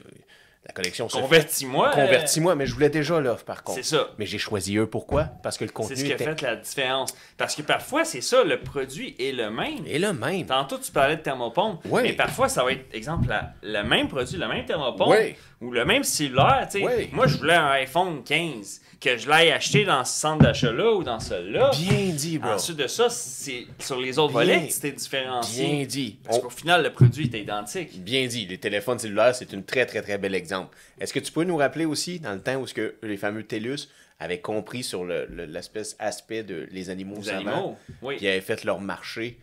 la 0.67 0.73
collection 0.73 1.09
se. 1.09 1.17
Convertis-moi. 1.17 1.89
euh, 1.89 1.93
Convertis-moi, 1.93 2.55
mais 2.55 2.67
je 2.67 2.75
voulais 2.75 2.89
déjà 2.91 3.19
l'offre 3.21 3.45
par 3.45 3.65
contre. 3.65 3.79
C'est 3.83 3.97
ça. 3.97 4.11
Mais 4.19 4.27
j'ai 4.27 4.39
choisi 4.39 4.77
eux 4.77 4.87
pourquoi? 4.87 5.25
Parce 5.43 5.59
que 5.59 5.65
le 5.65 5.69
C'est 5.69 5.75
contenu 5.75 5.97
ce 5.97 6.05
qui 6.05 6.13
a 6.13 6.15
était 6.15 6.25
fait 6.25 6.43
la 6.43 6.57
différence. 6.57 7.15
Parce 7.37 7.55
que 7.57 7.63
parfois, 7.63 8.05
c'est 8.05 8.21
ça, 8.21 8.45
le 8.45 8.61
produit 8.61 9.17
est 9.19 9.33
le 9.33 9.51
même. 9.51 9.85
Et 9.87 9.99
le 9.99 10.13
même. 10.13 10.47
Tantôt, 10.47 10.79
tu 10.79 10.93
parlais 10.93 11.17
de 11.17 11.23
thermopompe. 11.23 11.81
Oui. 11.87 12.03
Mais 12.05 12.13
parfois, 12.13 12.49
ça 12.49 12.63
va 12.63 12.73
être, 12.73 12.95
exemple, 12.95 13.29
la- 13.29 13.53
le 13.63 13.83
même 13.83 14.07
produit, 14.09 14.37
le 14.39 14.47
même 14.47 14.65
thermopompe. 14.65 15.09
Oui. 15.11 15.35
Ou 15.61 15.71
le 15.73 15.85
même 15.85 16.05
cellulaire. 16.05 16.69
Oui. 16.75 17.09
Moi, 17.13 17.27
je 17.27 17.39
voulais 17.39 17.55
un 17.55 17.71
iPhone 17.71 18.23
15. 18.25 18.81
Que 19.01 19.17
je 19.17 19.29
l'aille 19.29 19.51
acheter 19.51 19.85
dans 19.85 20.05
ce 20.05 20.21
centre 20.21 20.45
d'achat-là 20.45 20.93
ou 20.93 21.03
dans 21.03 21.19
celui-là. 21.19 21.73
Bien 21.77 22.11
dit, 22.15 22.39
bro. 22.39 22.53
Ensuite 22.53 22.77
de 22.77 22.87
ça, 22.87 23.11
c'est 23.11 23.67
sur 23.81 23.99
les 23.99 24.17
autres 24.17 24.33
Bien- 24.33 24.43
volets 24.59 24.69
que 24.69 24.81
t'es 24.81 24.93
différencié. 24.93 25.67
Bien 25.67 25.85
dit. 25.87 26.19
Parce 26.25 26.39
On- 26.39 26.43
qu'au 26.43 26.51
final, 26.51 26.85
le 26.85 26.91
produit 26.93 27.27
était 27.27 27.41
identique. 27.41 28.01
Bien 28.05 28.29
dit, 28.29 28.47
les 28.47 28.59
téléphones 28.59 29.01
cellulaires, 29.01 29.35
c'est 29.35 29.53
une 29.53 29.65
très, 29.65 29.87
très, 29.87 30.03
très 30.03 30.19
bel 30.19 30.37
exemple. 30.37 30.52
Est-ce 31.01 31.13
que 31.13 31.21
tu 31.21 31.33
peux 31.33 31.45
nous 31.45 31.57
rappeler 31.57 31.85
aussi, 31.85 32.21
dans 32.21 32.33
le 32.33 32.41
temps 32.41 32.57
où 32.57 32.67
ce 32.67 32.75
que 32.75 32.95
les 33.03 33.17
fameux 33.17 33.43
TELUS 33.45 33.89
avaient 34.21 34.41
compris 34.41 34.83
sur 34.85 35.05
le- 35.05 35.27
le- 35.31 35.47
l'espèce 35.47 35.97
aspect 35.99 36.43
de 36.45 36.69
les 36.71 36.91
animaux 36.91 37.17
Les 37.17 37.23
savants, 37.25 37.51
animaux. 37.51 37.79
Oui. 38.03 38.17
qui 38.17 38.29
avaient 38.29 38.41
fait 38.41 38.65
leur 38.65 38.81
marché 38.81 39.39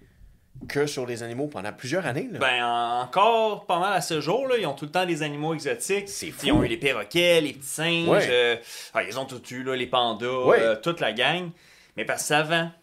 que 0.67 0.85
sur 0.87 1.05
les 1.05 1.23
animaux 1.23 1.47
pendant 1.47 1.71
plusieurs 1.71 2.05
années? 2.05 2.27
Là? 2.31 2.39
Ben, 2.39 2.63
en- 2.65 3.01
encore 3.03 3.65
pas 3.65 3.79
mal 3.79 3.93
à 3.93 4.01
ce 4.01 4.19
jour, 4.21 4.47
là, 4.47 4.55
ils 4.57 4.65
ont 4.65 4.73
tout 4.73 4.85
le 4.85 4.91
temps 4.91 5.05
des 5.05 5.21
animaux 5.23 5.53
exotiques. 5.53 6.09
C'est 6.09 6.31
fou. 6.31 6.45
Ils 6.47 6.51
ont 6.51 6.63
eu 6.63 6.67
les 6.67 6.77
perroquets, 6.77 7.39
les 7.41 7.53
petits 7.53 7.65
singes. 7.67 8.07
Ouais. 8.07 8.27
euh, 8.29 8.55
ah, 8.93 9.03
ils 9.03 9.17
ont 9.19 9.25
tout 9.25 9.41
eu, 9.53 9.63
là, 9.63 9.75
les 9.75 9.87
pandas, 9.87 10.27
Ouais. 10.45 10.59
euh, 10.59 10.75
toute 10.75 10.99
la 10.99 11.13
gang. 11.13 11.49
Mais 11.97 12.05
parce 12.05 12.27
que. 12.29 12.35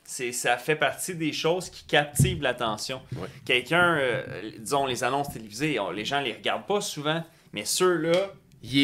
C'est, 0.05 0.33
ça 0.33 0.57
fait 0.59 0.77
partie 0.77 1.15
des 1.15 1.33
choses 1.33 1.69
qui 1.71 1.85
captivent 1.85 2.43
l'attention. 2.43 3.01
Ouais. 3.17 3.29
Quelqu'un, 3.47 3.97
euh, 3.99 4.23
disons, 4.59 4.85
les 4.87 5.03
annonces 5.05 5.31
télévisées, 5.33 5.81
on- 5.81 5.91
les 5.91 6.05
gens 6.05 6.21
les 6.21 6.33
regardent 6.35 6.67
pas 6.67 6.81
souvent, 6.81 7.25
mais 7.57 7.65
ceux-là, 7.65 8.31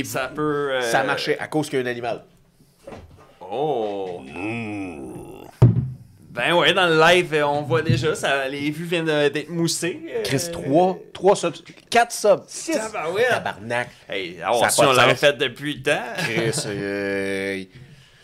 ça 0.04 0.28
peut. 0.28 0.70
euh, 0.72 0.80
Ça 0.80 1.04
marchait 1.04 1.38
à 1.38 1.46
cause 1.46 1.68
qu'il 1.68 1.78
y 1.78 1.82
a 1.82 1.84
un 1.84 1.88
animal. 1.90 2.24
Oh! 3.40 4.20
Mmh. 4.26 5.12
Ben 6.30 6.54
ouais, 6.54 6.72
dans 6.72 6.86
le 6.86 6.98
live, 6.98 7.34
euh, 7.34 7.46
on 7.46 7.60
voit 7.60 7.82
déjà, 7.82 8.14
ça, 8.14 8.48
les 8.48 8.70
vues 8.70 8.86
viennent 8.86 9.04
d'être 9.04 9.50
moussées. 9.50 10.00
euh, 10.08 10.22
Chris, 10.24 10.48
3, 10.50 10.98
3 11.12 11.36
subs, 11.36 11.62
4 11.90 12.10
subs, 12.10 12.44
6. 12.46 12.72
Tabarouette. 12.72 13.28
Tabarnak. 13.28 13.90
Hey, 14.08 14.38
Ça 14.38 14.46
alors, 14.48 14.70
si 14.70 14.80
on 14.80 14.92
l'avait 14.92 15.14
fait 15.14 15.34
depuis 15.36 15.74
le 15.74 15.82
temps, 15.82 16.00
Chris, 16.16 16.52
euh, 16.68 17.64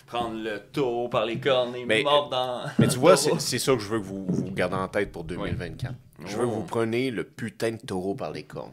prendre 0.07 0.43
le 0.43 0.61
taureau 0.73 1.09
par 1.11 1.27
les 1.27 1.37
cornes 1.39 1.77
et 1.77 1.85
Mais- 1.85 2.03
mordre 2.03 2.31
dans. 2.31 2.63
Mais 2.79 2.89
tu 2.89 2.99
vois, 2.99 3.19
c'est 3.19 3.59
ça 3.59 3.75
que 3.75 3.81
je 3.81 3.89
veux 3.89 4.01
que 4.01 4.07
vous, 4.07 4.25
vous 4.27 4.51
gardez 4.53 4.77
en 4.77 4.89
tête 4.89 5.13
pour 5.13 5.25
2024. 5.25 5.93
Je 6.25 6.35
veux 6.39 6.45
que 6.45 6.49
Oh. 6.49 6.51
vous 6.51 6.63
preniez 6.63 7.11
le 7.11 7.25
putain 7.25 7.73
de 7.73 7.77
taureau 7.87 8.15
par 8.15 8.31
les 8.33 8.45
cornes. 8.45 8.73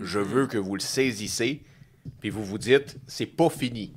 Je 0.00 0.18
veux 0.18 0.46
que 0.46 0.58
vous 0.58 0.74
le 0.74 0.80
saisissez, 0.80 1.62
puis 2.20 2.30
vous 2.30 2.44
vous 2.44 2.58
dites, 2.58 2.96
c'est 3.06 3.26
pas 3.26 3.48
fini. 3.48 3.94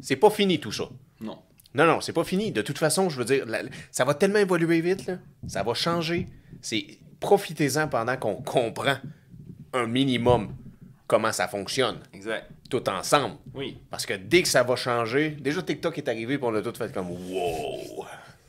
C'est 0.00 0.16
pas 0.16 0.30
fini 0.30 0.58
tout 0.60 0.72
ça. 0.72 0.84
Non. 1.20 1.38
Non, 1.74 1.86
non, 1.86 2.00
c'est 2.00 2.12
pas 2.12 2.24
fini. 2.24 2.50
De 2.52 2.62
toute 2.62 2.78
façon, 2.78 3.08
je 3.08 3.16
veux 3.18 3.24
dire, 3.24 3.46
la- 3.46 3.62
ça 3.92 4.04
va 4.04 4.14
tellement 4.14 4.38
évoluer 4.40 4.80
vite, 4.80 5.06
là. 5.06 5.18
Ça 5.46 5.62
va 5.62 5.74
changer. 5.74 6.26
C'est 6.62 6.98
profitez-en 7.20 7.86
pendant 7.88 8.16
qu'on 8.16 8.36
comprend 8.36 8.96
un 9.72 9.86
minimum 9.86 10.54
comment 11.06 11.32
ça 11.32 11.46
fonctionne, 11.48 11.98
Exact. 12.12 12.50
tout 12.68 12.88
ensemble. 12.88 13.36
Oui. 13.54 13.78
Parce 13.90 14.06
que 14.06 14.14
dès 14.14 14.42
que 14.42 14.48
ça 14.48 14.62
va 14.62 14.74
changer, 14.76 15.30
déjà 15.40 15.62
TikTok 15.62 15.98
est 15.98 16.08
arrivé, 16.08 16.38
puis 16.38 16.46
on 16.48 16.54
a 16.54 16.62
tout 16.62 16.72
fait 16.74 16.92
comme 16.92 17.10
wow. 17.10 18.04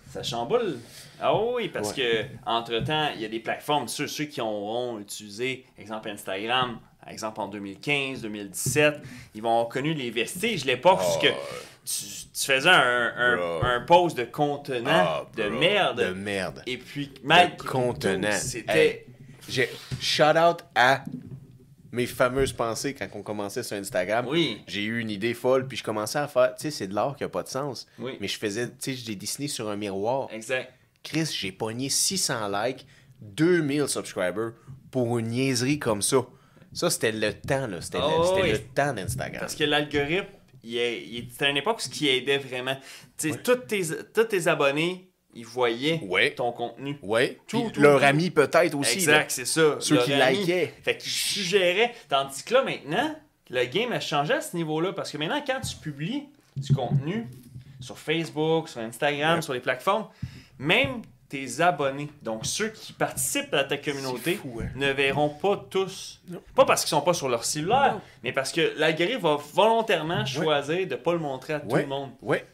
Ça 0.10 0.24
chamboule. 0.24 0.78
Ah 1.22 1.36
oui, 1.40 1.70
parce 1.70 1.94
que 1.94 2.26
entre 2.46 2.80
temps, 2.80 3.10
il 3.16 3.22
y 3.22 3.26
a 3.26 3.30
des 3.30 3.40
plateformes, 3.40 3.88
ceux, 3.88 4.08
ceux 4.08 4.26
qui 4.26 4.42
auront 4.42 5.00
utilisé, 5.00 5.66
exemple 5.78 6.10
Instagram, 6.10 6.80
exemple 7.08 7.40
en 7.42 7.48
2015, 7.48 8.22
2017, 8.22 8.96
ils 9.36 9.42
vont 9.42 9.52
avoir 9.52 9.70
connu 9.70 9.94
les 9.94 10.10
vestiges, 10.12 10.66
l'époque 10.66 11.02
ce 11.02 11.20
que 11.20 11.28
tu, 11.28 12.28
tu 12.34 12.46
faisais 12.46 12.70
un, 12.70 13.14
un, 13.18 13.36
Bro. 13.38 13.60
un 13.64 13.82
post 13.82 14.18
de 14.18 14.24
contenant 14.26 14.90
Ah, 14.92 15.26
de 15.36 15.50
merde. 15.50 16.00
De 16.00 16.14
merde. 16.14 16.64
Et 16.68 16.78
puis, 16.78 17.08
de 17.24 17.64
contenant. 17.68 18.32
C'était. 18.32 18.88
Hey, 18.88 19.06
j'ai 19.50 19.70
shout 20.00 20.38
out 20.38 20.64
à 20.76 21.04
mes 21.92 22.06
fameuses 22.06 22.54
pensées 22.54 22.94
quand 22.94 23.08
on 23.16 23.22
commençait 23.22 23.64
sur 23.64 23.76
Instagram. 23.76 24.26
Oui. 24.30 24.62
J'ai 24.68 24.84
eu 24.84 25.00
une 25.00 25.10
idée 25.10 25.34
folle, 25.34 25.68
puis 25.68 25.78
je 25.78 25.84
commençais 25.84 26.20
à 26.20 26.28
faire, 26.28 26.56
tu 26.56 26.62
sais, 26.64 26.72
c'est 26.72 26.88
de 26.88 26.94
l'art 26.96 27.16
qui 27.18 27.24
a 27.24 27.30
pas 27.30 27.44
de 27.44 27.50
sens. 27.50 27.86
Oui. 28.00 28.18
Mais 28.22 28.28
je 28.30 28.38
faisais, 28.38 28.68
tu 28.68 28.76
sais, 28.80 28.94
je 28.94 29.06
l'ai 29.08 29.16
dessiné 29.16 29.48
sur 29.50 29.70
un 29.70 29.76
miroir. 29.76 30.30
Exact. 30.32 30.72
Chris, 31.04 31.26
j'ai 31.40 31.52
pogné 31.52 31.90
600 31.90 32.48
likes, 32.50 32.86
2000 33.22 33.88
subscribers 33.88 34.52
pour 34.92 35.18
une 35.20 35.28
niaiserie 35.28 35.80
comme 35.80 36.02
ça. 36.02 36.18
Ça, 36.74 36.90
c'était 36.90 37.12
le 37.12 37.34
temps, 37.34 37.68
là. 37.68 37.82
C'était 37.82 37.98
le- 37.98 38.04
Oh, 38.06 38.40
oui. 38.42 38.52
le 38.52 38.60
temps 38.60 38.94
d'Instagram. 38.94 39.40
Parce 39.42 39.56
que 39.56 39.64
l'algorithme, 39.64 40.28
c'était 40.64 41.50
une 41.50 41.58
époque 41.58 41.78
où 41.78 41.82
ce 41.82 41.90
qui 41.90 42.08
aidait 42.08 42.38
vraiment. 42.38 42.78
Tu 43.18 43.32
sais, 43.32 43.38
tous, 43.40 43.56
tes, 43.68 43.82
tous 44.14 44.24
tes 44.26 44.48
abonnés, 44.48 45.10
ils 45.34 45.46
voyaient 45.46 46.00
Ouais. 46.04 46.34
ton 46.34 46.52
contenu. 46.52 46.98
Ouais. 47.02 47.40
Tout, 47.48 47.70
tout, 47.74 47.82
leurs 47.82 48.00
tout. 48.00 48.06
amis, 48.06 48.30
peut-être 48.32 48.76
aussi. 48.78 48.94
Exact, 48.96 49.32
c'est 49.32 49.46
ça. 49.46 49.78
Ceux 49.80 49.96
Leur 49.96 50.06
qui 50.06 50.14
ami. 50.14 50.38
likaient. 50.38 50.74
Fait 50.84 50.98
qu'ils 50.98 51.12
suggéraient. 51.12 51.94
Tandis 52.10 52.44
que 52.44 52.54
là, 52.54 52.64
maintenant, 52.64 53.16
le 53.50 53.66
game 53.66 53.92
a 53.92 54.00
changé 54.00 54.34
à 54.34 54.42
ce 54.42 54.56
niveau-là. 54.56 54.94
Parce 54.94 55.12
que 55.12 55.18
maintenant, 55.18 55.44
quand 55.46 55.60
tu 55.62 55.76
publies 55.78 56.24
du 56.56 56.74
contenu 56.74 57.28
sur 57.80 57.98
Facebook, 57.98 58.70
sur 58.70 58.82
Instagram, 58.82 59.38
Ouais. 59.38 59.42
sur 59.42 59.54
les 59.54 59.60
plateformes, 59.62 60.08
même 60.62 61.02
tes 61.28 61.62
abonnés, 61.62 62.10
donc 62.22 62.46
ceux 62.46 62.70
qui 62.70 62.92
participent 62.94 63.54
à 63.54 63.64
ta 63.64 63.78
communauté, 63.78 64.36
fou, 64.36 64.60
hein. 64.62 64.68
ne 64.76 64.92
verront 64.92 65.30
pas 65.30 65.66
tous. 65.70 66.22
Pas 66.56 66.66
parce 66.66 66.82
qu'ils 66.82 66.90
sont 66.90 67.02
pas 67.02 67.14
sur 67.14 67.30
leur 67.30 67.46
cellulaire, 67.46 67.94
Non. 67.96 68.02
mais 68.24 68.34
parce 68.34 68.52
que 68.52 68.74
l'algorithme 68.78 69.22
va 69.22 69.38
volontairement 69.54 70.26
choisir 70.26 70.86
de 70.88 70.96
pas 70.96 71.14
le 71.14 71.20
montrer 71.20 71.54
à 71.54 71.60
tout 71.62 71.76
le 71.76 71.86
monde. 71.88 72.12
Ouais. 72.22 72.46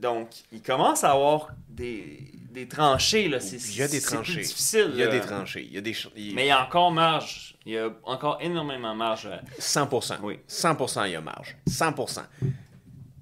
Donc, 0.00 0.28
il 0.52 0.62
commence 0.62 1.04
à 1.04 1.12
avoir 1.12 1.50
des, 1.68 2.30
des 2.50 2.66
tranchées. 2.66 3.28
Là. 3.28 3.38
C'est, 3.40 3.56
Il 3.56 3.76
y 3.76 3.82
a 3.82 3.88
des 3.88 4.00
c'est 4.00 4.06
plus 4.08 4.14
tranchées. 4.16 4.40
difficile. 4.40 4.90
Il 4.94 4.98
y 4.98 5.02
a 5.02 5.06
là. 5.06 5.12
des 5.12 5.20
tranchées. 5.20 5.62
Il 5.64 5.72
y 5.74 5.78
a 5.78 5.80
des. 5.80 5.94
il- 6.16 6.34
Mais 6.34 6.44
il 6.46 6.48
y 6.48 6.50
a 6.50 6.64
encore 6.64 6.90
marge. 6.90 7.56
Il 7.66 7.74
y 7.74 7.78
a 7.78 7.88
encore 8.04 8.38
énormément 8.40 8.94
marge. 8.96 9.26
euh, 9.26 9.36
100%. 9.60 10.16
Oui. 10.22 10.40
100% 10.48 11.04
il 11.06 11.12
y 11.12 11.14
a 11.14 11.20
marge. 11.20 11.56
100%. 11.68 12.22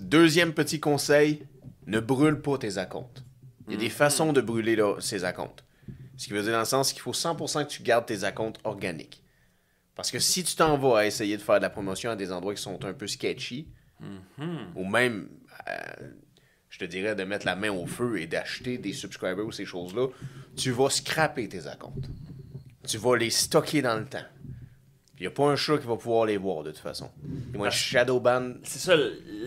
Deuxième 0.00 0.52
petit 0.54 0.80
conseil, 0.80 1.42
ne 1.86 2.00
brûle 2.00 2.40
pas 2.40 2.56
tes 2.56 2.78
acomptes. 2.78 3.22
Il 3.70 3.72
y 3.72 3.74
a 3.74 3.76
Mm-hmm. 3.78 3.80
des 3.80 3.90
façons 3.90 4.32
de 4.32 4.40
brûler 4.40 4.76
là, 4.76 4.96
ces 5.00 5.24
acomptes. 5.24 5.64
Ce 6.16 6.26
qui 6.26 6.32
veut 6.34 6.42
dire 6.42 6.52
dans 6.52 6.58
le 6.58 6.64
sens 6.64 6.92
qu'il 6.92 7.00
faut 7.02 7.12
100% 7.12 7.64
que 7.64 7.70
tu 7.70 7.82
gardes 7.82 8.04
tes 8.06 8.24
acomptes 8.24 8.60
organiques. 8.64 9.22
Parce 9.94 10.10
que 10.10 10.18
si 10.18 10.44
tu 10.44 10.54
t'en 10.56 10.76
vas 10.76 10.98
à 11.00 11.06
essayer 11.06 11.36
de 11.36 11.42
faire 11.42 11.56
de 11.56 11.62
la 11.62 11.70
promotion 11.70 12.10
à 12.10 12.16
des 12.16 12.30
endroits 12.32 12.54
qui 12.54 12.62
sont 12.62 12.84
un 12.84 12.92
peu 12.92 13.06
sketchy, 13.06 13.68
Mm-hmm. 14.02 14.58
ou 14.76 14.84
même, 14.86 15.28
euh, 15.68 15.76
je 16.70 16.78
te 16.78 16.84
dirais, 16.86 17.14
de 17.14 17.22
mettre 17.24 17.44
la 17.44 17.54
main 17.54 17.70
au 17.70 17.84
feu 17.84 18.18
et 18.18 18.26
d'acheter 18.26 18.78
des 18.78 18.94
subscribers 18.94 19.44
ou 19.44 19.52
ces 19.52 19.66
choses-là, 19.66 20.06
tu 20.56 20.70
vas 20.70 20.88
scraper 20.88 21.46
tes 21.50 21.66
acomptes. 21.66 22.06
Tu 22.88 22.96
vas 22.96 23.14
les 23.16 23.28
stocker 23.28 23.82
dans 23.82 23.98
le 23.98 24.06
temps. 24.06 24.24
Il 25.18 25.24
n'y 25.24 25.26
a 25.26 25.30
pas 25.30 25.44
un 25.44 25.56
chat 25.56 25.76
qui 25.76 25.86
va 25.86 25.96
pouvoir 25.96 26.24
les 26.24 26.38
voir 26.38 26.62
de 26.62 26.70
toute 26.70 26.80
façon. 26.80 27.10
Ils 27.52 27.58
vont 27.58 27.66
être 27.66 27.72
shadowban, 27.74 28.54
C'est 28.62 28.78
ça, 28.78 28.96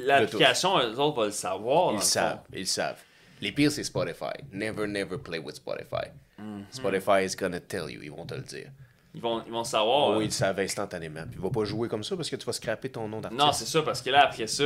l'application, 0.05 0.77
eux 0.77 0.99
autres 0.99 1.15
vont 1.15 1.23
le 1.25 1.31
savoir. 1.31 1.91
ils 1.93 1.95
le 1.95 2.01
savent, 2.03 2.41
ils 2.53 2.67
savent. 2.67 3.01
Les 3.43 3.51
pires, 3.51 3.71
c'est 3.71 3.83
Spotify. 3.83 4.33
Never, 4.51 4.87
never 4.87 5.17
play 5.17 5.39
with 5.39 5.55
Spotify. 5.55 6.07
Mm-hmm. 6.39 6.63
Spotify 6.71 7.25
is 7.25 7.35
gonna 7.35 7.59
tell 7.59 7.89
you, 7.89 8.01
ils 8.01 8.09
vont 8.11 8.25
te 8.25 8.35
le 8.35 8.41
dire. 8.41 8.67
Ils 9.15 9.21
vont, 9.21 9.43
ils 9.45 9.51
vont 9.51 9.63
savoir. 9.63 10.07
Oh, 10.09 10.13
euh, 10.13 10.21
ils 10.23 10.25
le 10.27 10.31
savent 10.31 10.59
instantanément. 10.59 11.21
Puis 11.29 11.35
il 11.37 11.41
va 11.41 11.49
pas 11.51 11.65
jouer 11.65 11.87
comme 11.87 12.03
ça 12.03 12.15
parce 12.15 12.29
que 12.29 12.35
tu 12.35 12.45
vas 12.45 12.53
scraper 12.53 12.89
ton 12.89 13.07
nom 13.07 13.19
d'artiste. 13.21 13.39
Non, 13.43 13.51
c'est 13.51 13.65
ça, 13.65 13.81
parce 13.83 14.01
que 14.01 14.09
là, 14.09 14.23
après 14.25 14.47
ça. 14.47 14.63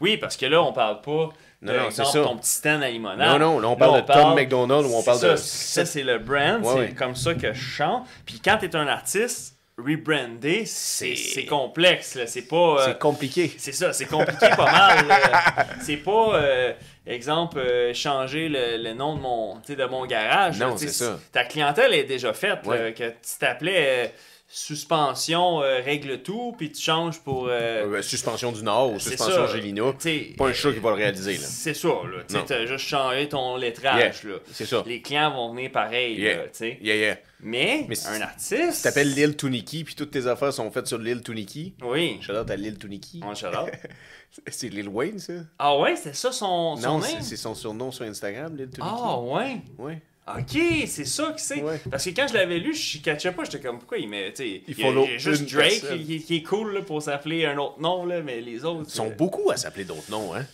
Oui, 0.00 0.16
parce 0.16 0.36
que 0.36 0.46
là, 0.46 0.62
on 0.62 0.72
parle 0.72 1.00
pas 1.00 1.30
de 1.62 1.66
Non, 1.66 1.72
non, 1.78 1.86
exemple, 1.86 2.08
c'est 2.12 2.18
ça. 2.18 2.24
ton 2.24 2.36
petit 2.36 2.50
stand 2.50 2.82
à 2.84 2.90
limonade. 2.90 3.40
Non, 3.40 3.54
non, 3.54 3.58
là, 3.58 3.68
on 3.68 3.76
parle 3.76 4.02
de 4.02 4.06
Tom 4.12 4.34
McDonald 4.36 4.86
ou 4.86 4.94
on 4.94 5.02
parle 5.02 5.18
ça, 5.18 5.32
de- 5.32 5.36
Ça, 5.36 5.84
c'est 5.84 6.04
le 6.04 6.18
brand. 6.18 6.62
Ouais, 6.64 6.72
c'est 6.72 6.78
ouais. 6.78 6.94
comme 6.94 7.16
ça 7.16 7.34
que 7.34 7.52
je 7.52 7.60
chante. 7.60 8.06
Puis 8.24 8.40
quand 8.44 8.58
t'es 8.58 8.76
un 8.76 8.86
artiste, 8.86 9.56
rebrander, 9.76 10.66
c'est 10.66 11.46
complexe. 11.48 12.18
C'est 12.26 12.42
pas. 12.42 12.56
euh, 12.56 12.84
C'est 12.86 12.98
compliqué. 12.98 13.52
C'est 13.58 13.72
ça, 13.72 13.92
c'est 13.92 14.06
compliqué 14.06 14.48
pas 14.56 14.70
mal. 14.70 15.06
là. 15.08 15.66
C'est 15.80 15.96
pas, 15.96 16.34
euh, 16.36 16.72
exemple, 17.10 17.58
euh, 17.58 17.92
changer 17.94 18.48
le, 18.48 18.76
le 18.76 18.94
nom 18.94 19.16
de 19.16 19.20
mon, 19.20 19.56
de 19.56 19.84
mon 19.86 20.06
garage. 20.06 20.58
Non, 20.58 20.76
c'est 20.76 20.88
ça. 20.88 21.18
Ta 21.32 21.44
clientèle 21.44 21.92
est 21.94 22.04
déjà 22.04 22.32
faite. 22.32 22.60
Ouais. 22.64 22.82
là, 22.82 22.92
que 22.92 23.08
tu 23.10 23.38
t'appelais 23.38 24.06
euh, 24.06 24.08
suspension, 24.52 25.62
euh, 25.62 25.80
règle 25.80 26.22
tout, 26.22 26.54
puis 26.58 26.72
tu 26.72 26.80
changes 26.82 27.20
pour. 27.20 27.46
euh, 27.48 27.86
Euh, 27.86 28.02
suspension 28.02 28.50
du 28.52 28.62
Nord 28.62 28.92
ou 28.92 28.98
suspension. 28.98 29.46
Gélina. 29.46 29.92
Pas 30.36 30.48
un 30.48 30.52
chat 30.52 30.72
qui 30.72 30.80
va 30.80 30.90
le 30.90 30.96
réaliser. 30.96 31.36
C'est 31.36 31.74
ça, 31.74 31.88
là. 31.88 32.24
Tu 32.28 32.34
Non. 32.34 32.44
as 32.48 32.66
juste 32.66 32.84
changé 32.86 33.28
ton 33.28 33.56
lettrage, 33.56 34.22
Yeah, 34.24 34.38
c'est 34.52 34.66
ça. 34.66 34.82
Les 34.86 35.00
clients 35.02 35.30
vont 35.32 35.52
venir 35.54 35.70
pareil, 35.70 36.20
Yeah. 36.20 37.06
là. 37.10 37.16
Mais, 37.42 37.86
un 38.06 38.20
artiste... 38.20 38.76
Tu 38.76 38.82
t'appelles 38.82 39.14
l'île 39.14 39.34
Tuniki, 39.36 39.84
puis 39.84 39.94
toutes 39.94 40.10
tes 40.10 40.26
affaires 40.26 40.52
sont 40.52 40.70
faites 40.70 40.86
sur 40.88 40.98
l'île 40.98 41.22
Tuniki. 41.22 41.74
Oui. 41.82 42.18
Shout 42.20 42.32
out 42.32 42.50
à 42.50 42.56
l'île 42.56 42.76
Tuniki. 42.76 43.20
On 43.24 43.34
shout 43.34 43.46
out. 43.46 43.70
C'est 44.48 44.68
l'île 44.68 44.88
Wayne, 44.88 45.18
ça? 45.18 45.32
Ah 45.58 45.76
ouais, 45.78 45.96
c'est 45.96 46.14
ça 46.14 46.30
son, 46.30 46.76
son 46.76 46.80
non, 46.80 46.98
nom? 46.98 47.00
c'est 47.00 47.20
c'est 47.22 47.36
son 47.36 47.52
surnom 47.54 47.90
sur 47.90 48.04
Instagram, 48.04 48.54
l'île 48.56 48.70
Tuniki. 48.70 48.92
Ah 48.96 49.18
ouais? 49.18 49.60
Ouais. 49.78 50.00
Ok, 50.38 50.60
c'est 50.86 51.04
ça 51.04 51.32
que 51.32 51.40
c'est. 51.40 51.62
Ouais. 51.62 51.80
Parce 51.90 52.04
que 52.04 52.10
quand 52.10 52.26
je 52.28 52.34
l'avais 52.34 52.58
lu, 52.58 52.74
je 52.74 52.98
catchais 52.98 53.32
pas, 53.32 53.44
j'étais 53.44 53.60
comme 53.60 53.78
pourquoi 53.78 53.98
il 53.98 54.08
met. 54.08 54.32
Il 54.38 54.62
y 54.78 54.82
a 54.84 55.18
juste 55.18 55.50
Drake 55.52 55.82
qui, 56.06 56.22
qui 56.22 56.36
est 56.36 56.42
cool 56.42 56.74
là, 56.74 56.82
pour 56.82 57.02
s'appeler 57.02 57.46
un 57.46 57.56
autre 57.58 57.80
nom, 57.80 58.04
là, 58.04 58.20
mais 58.22 58.40
les 58.40 58.64
autres. 58.64 58.84
Ils 58.88 58.94
sont 58.94 59.10
euh, 59.10 59.14
beaucoup 59.14 59.50
à 59.50 59.56
s'appeler 59.56 59.84
d'autres 59.84 60.10
noms, 60.10 60.34
hein? 60.34 60.44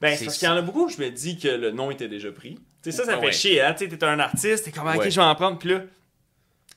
Ben, 0.00 0.16
c'est 0.16 0.26
parce 0.26 0.38
qu'il 0.38 0.46
y 0.46 0.50
en 0.50 0.56
a 0.56 0.62
beaucoup, 0.62 0.88
je 0.88 0.98
me 0.98 1.10
dis 1.10 1.38
que 1.38 1.48
le 1.48 1.70
nom 1.72 1.90
était 1.90 2.08
déjà 2.08 2.30
pris. 2.30 2.54
Tu 2.82 2.90
sais, 2.90 2.92
ça, 2.92 3.04
ça 3.04 3.14
Ah 3.16 3.20
fait 3.20 3.26
ouais. 3.26 3.32
chier, 3.32 3.60
hein. 3.60 3.74
Tu 3.76 3.88
sais, 3.88 3.96
t'es 3.96 4.04
un 4.04 4.20
artiste, 4.20 4.64
t'es 4.64 4.70
comme, 4.70 4.86
ok, 4.86 4.96
Ouais. 4.98 5.10
je 5.10 5.16
vais 5.20 5.26
en 5.26 5.34
prendre, 5.34 5.58
puis 5.58 5.70
là, 5.70 5.82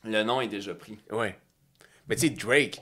le 0.04 0.24
nom 0.24 0.42
est 0.42 0.48
déjà 0.48 0.74
pris. 0.74 0.98
Ouais. 1.12 1.36
Mais 2.08 2.16
tu 2.16 2.22
sais, 2.22 2.30
Drake, 2.32 2.82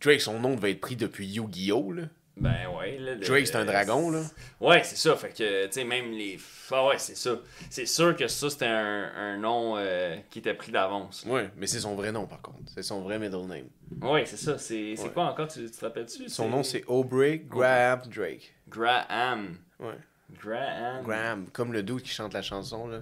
Drake, 0.00 0.20
son 0.20 0.38
nom 0.38 0.54
devait 0.54 0.70
être 0.70 0.80
pris 0.80 0.94
depuis 0.96 1.26
Yu-Gi-Oh! 1.26 1.92
là. 1.92 2.02
Ben 2.40 2.66
ouais. 2.78 2.98
Là, 2.98 3.14
le- 3.14 3.20
Drake, 3.26 3.46
c'est 3.46 3.56
un 3.56 3.64
dragon, 3.64 4.10
là. 4.10 4.22
Ouais, 4.60 4.82
c'est 4.82 4.96
ça. 4.96 5.14
Fait 5.14 5.28
que, 5.28 5.66
tu 5.66 5.72
sais, 5.72 5.84
même 5.84 6.10
les. 6.10 6.38
Ah 6.72 6.86
ouais, 6.86 6.98
c'est 6.98 7.16
ça. 7.16 7.36
C'est 7.68 7.86
sûr 7.86 8.16
que 8.16 8.26
ça, 8.28 8.48
c'était 8.48 8.66
un, 8.66 9.10
un 9.14 9.36
nom 9.38 9.74
euh, 9.76 10.16
qui 10.30 10.38
était 10.38 10.54
pris 10.54 10.72
d'avance. 10.72 11.24
Ouais, 11.26 11.50
mais 11.56 11.66
c'est 11.66 11.80
son 11.80 11.94
vrai 11.94 12.12
nom, 12.12 12.26
par 12.26 12.40
contre. 12.40 12.58
C'est 12.74 12.82
son 12.82 13.02
vrai 13.02 13.18
middle 13.18 13.46
name. 13.46 13.66
Ouais, 14.02 14.24
c'est 14.24 14.36
ça. 14.38 14.56
C'est 14.58 14.94
Ouais. 14.98 15.10
quoi 15.12 15.24
encore, 15.24 15.48
tu, 15.48 15.64
tu 15.64 15.70
te 15.70 15.84
rappelles-tu? 15.84 16.28
Son 16.28 16.48
nom, 16.48 16.62
c'est 16.62 16.82
Aubrey 16.86 17.42
Graham 17.46 18.00
Drake. 18.12 18.54
Graham. 18.68 19.56
Ouais. 19.78 19.98
Graham. 20.40 21.02
Graham, 21.04 21.46
comme 21.52 21.72
le 21.72 21.82
dude 21.82 22.02
qui 22.02 22.10
chante 22.10 22.32
la 22.32 22.42
chanson, 22.42 22.86
là. 22.88 23.00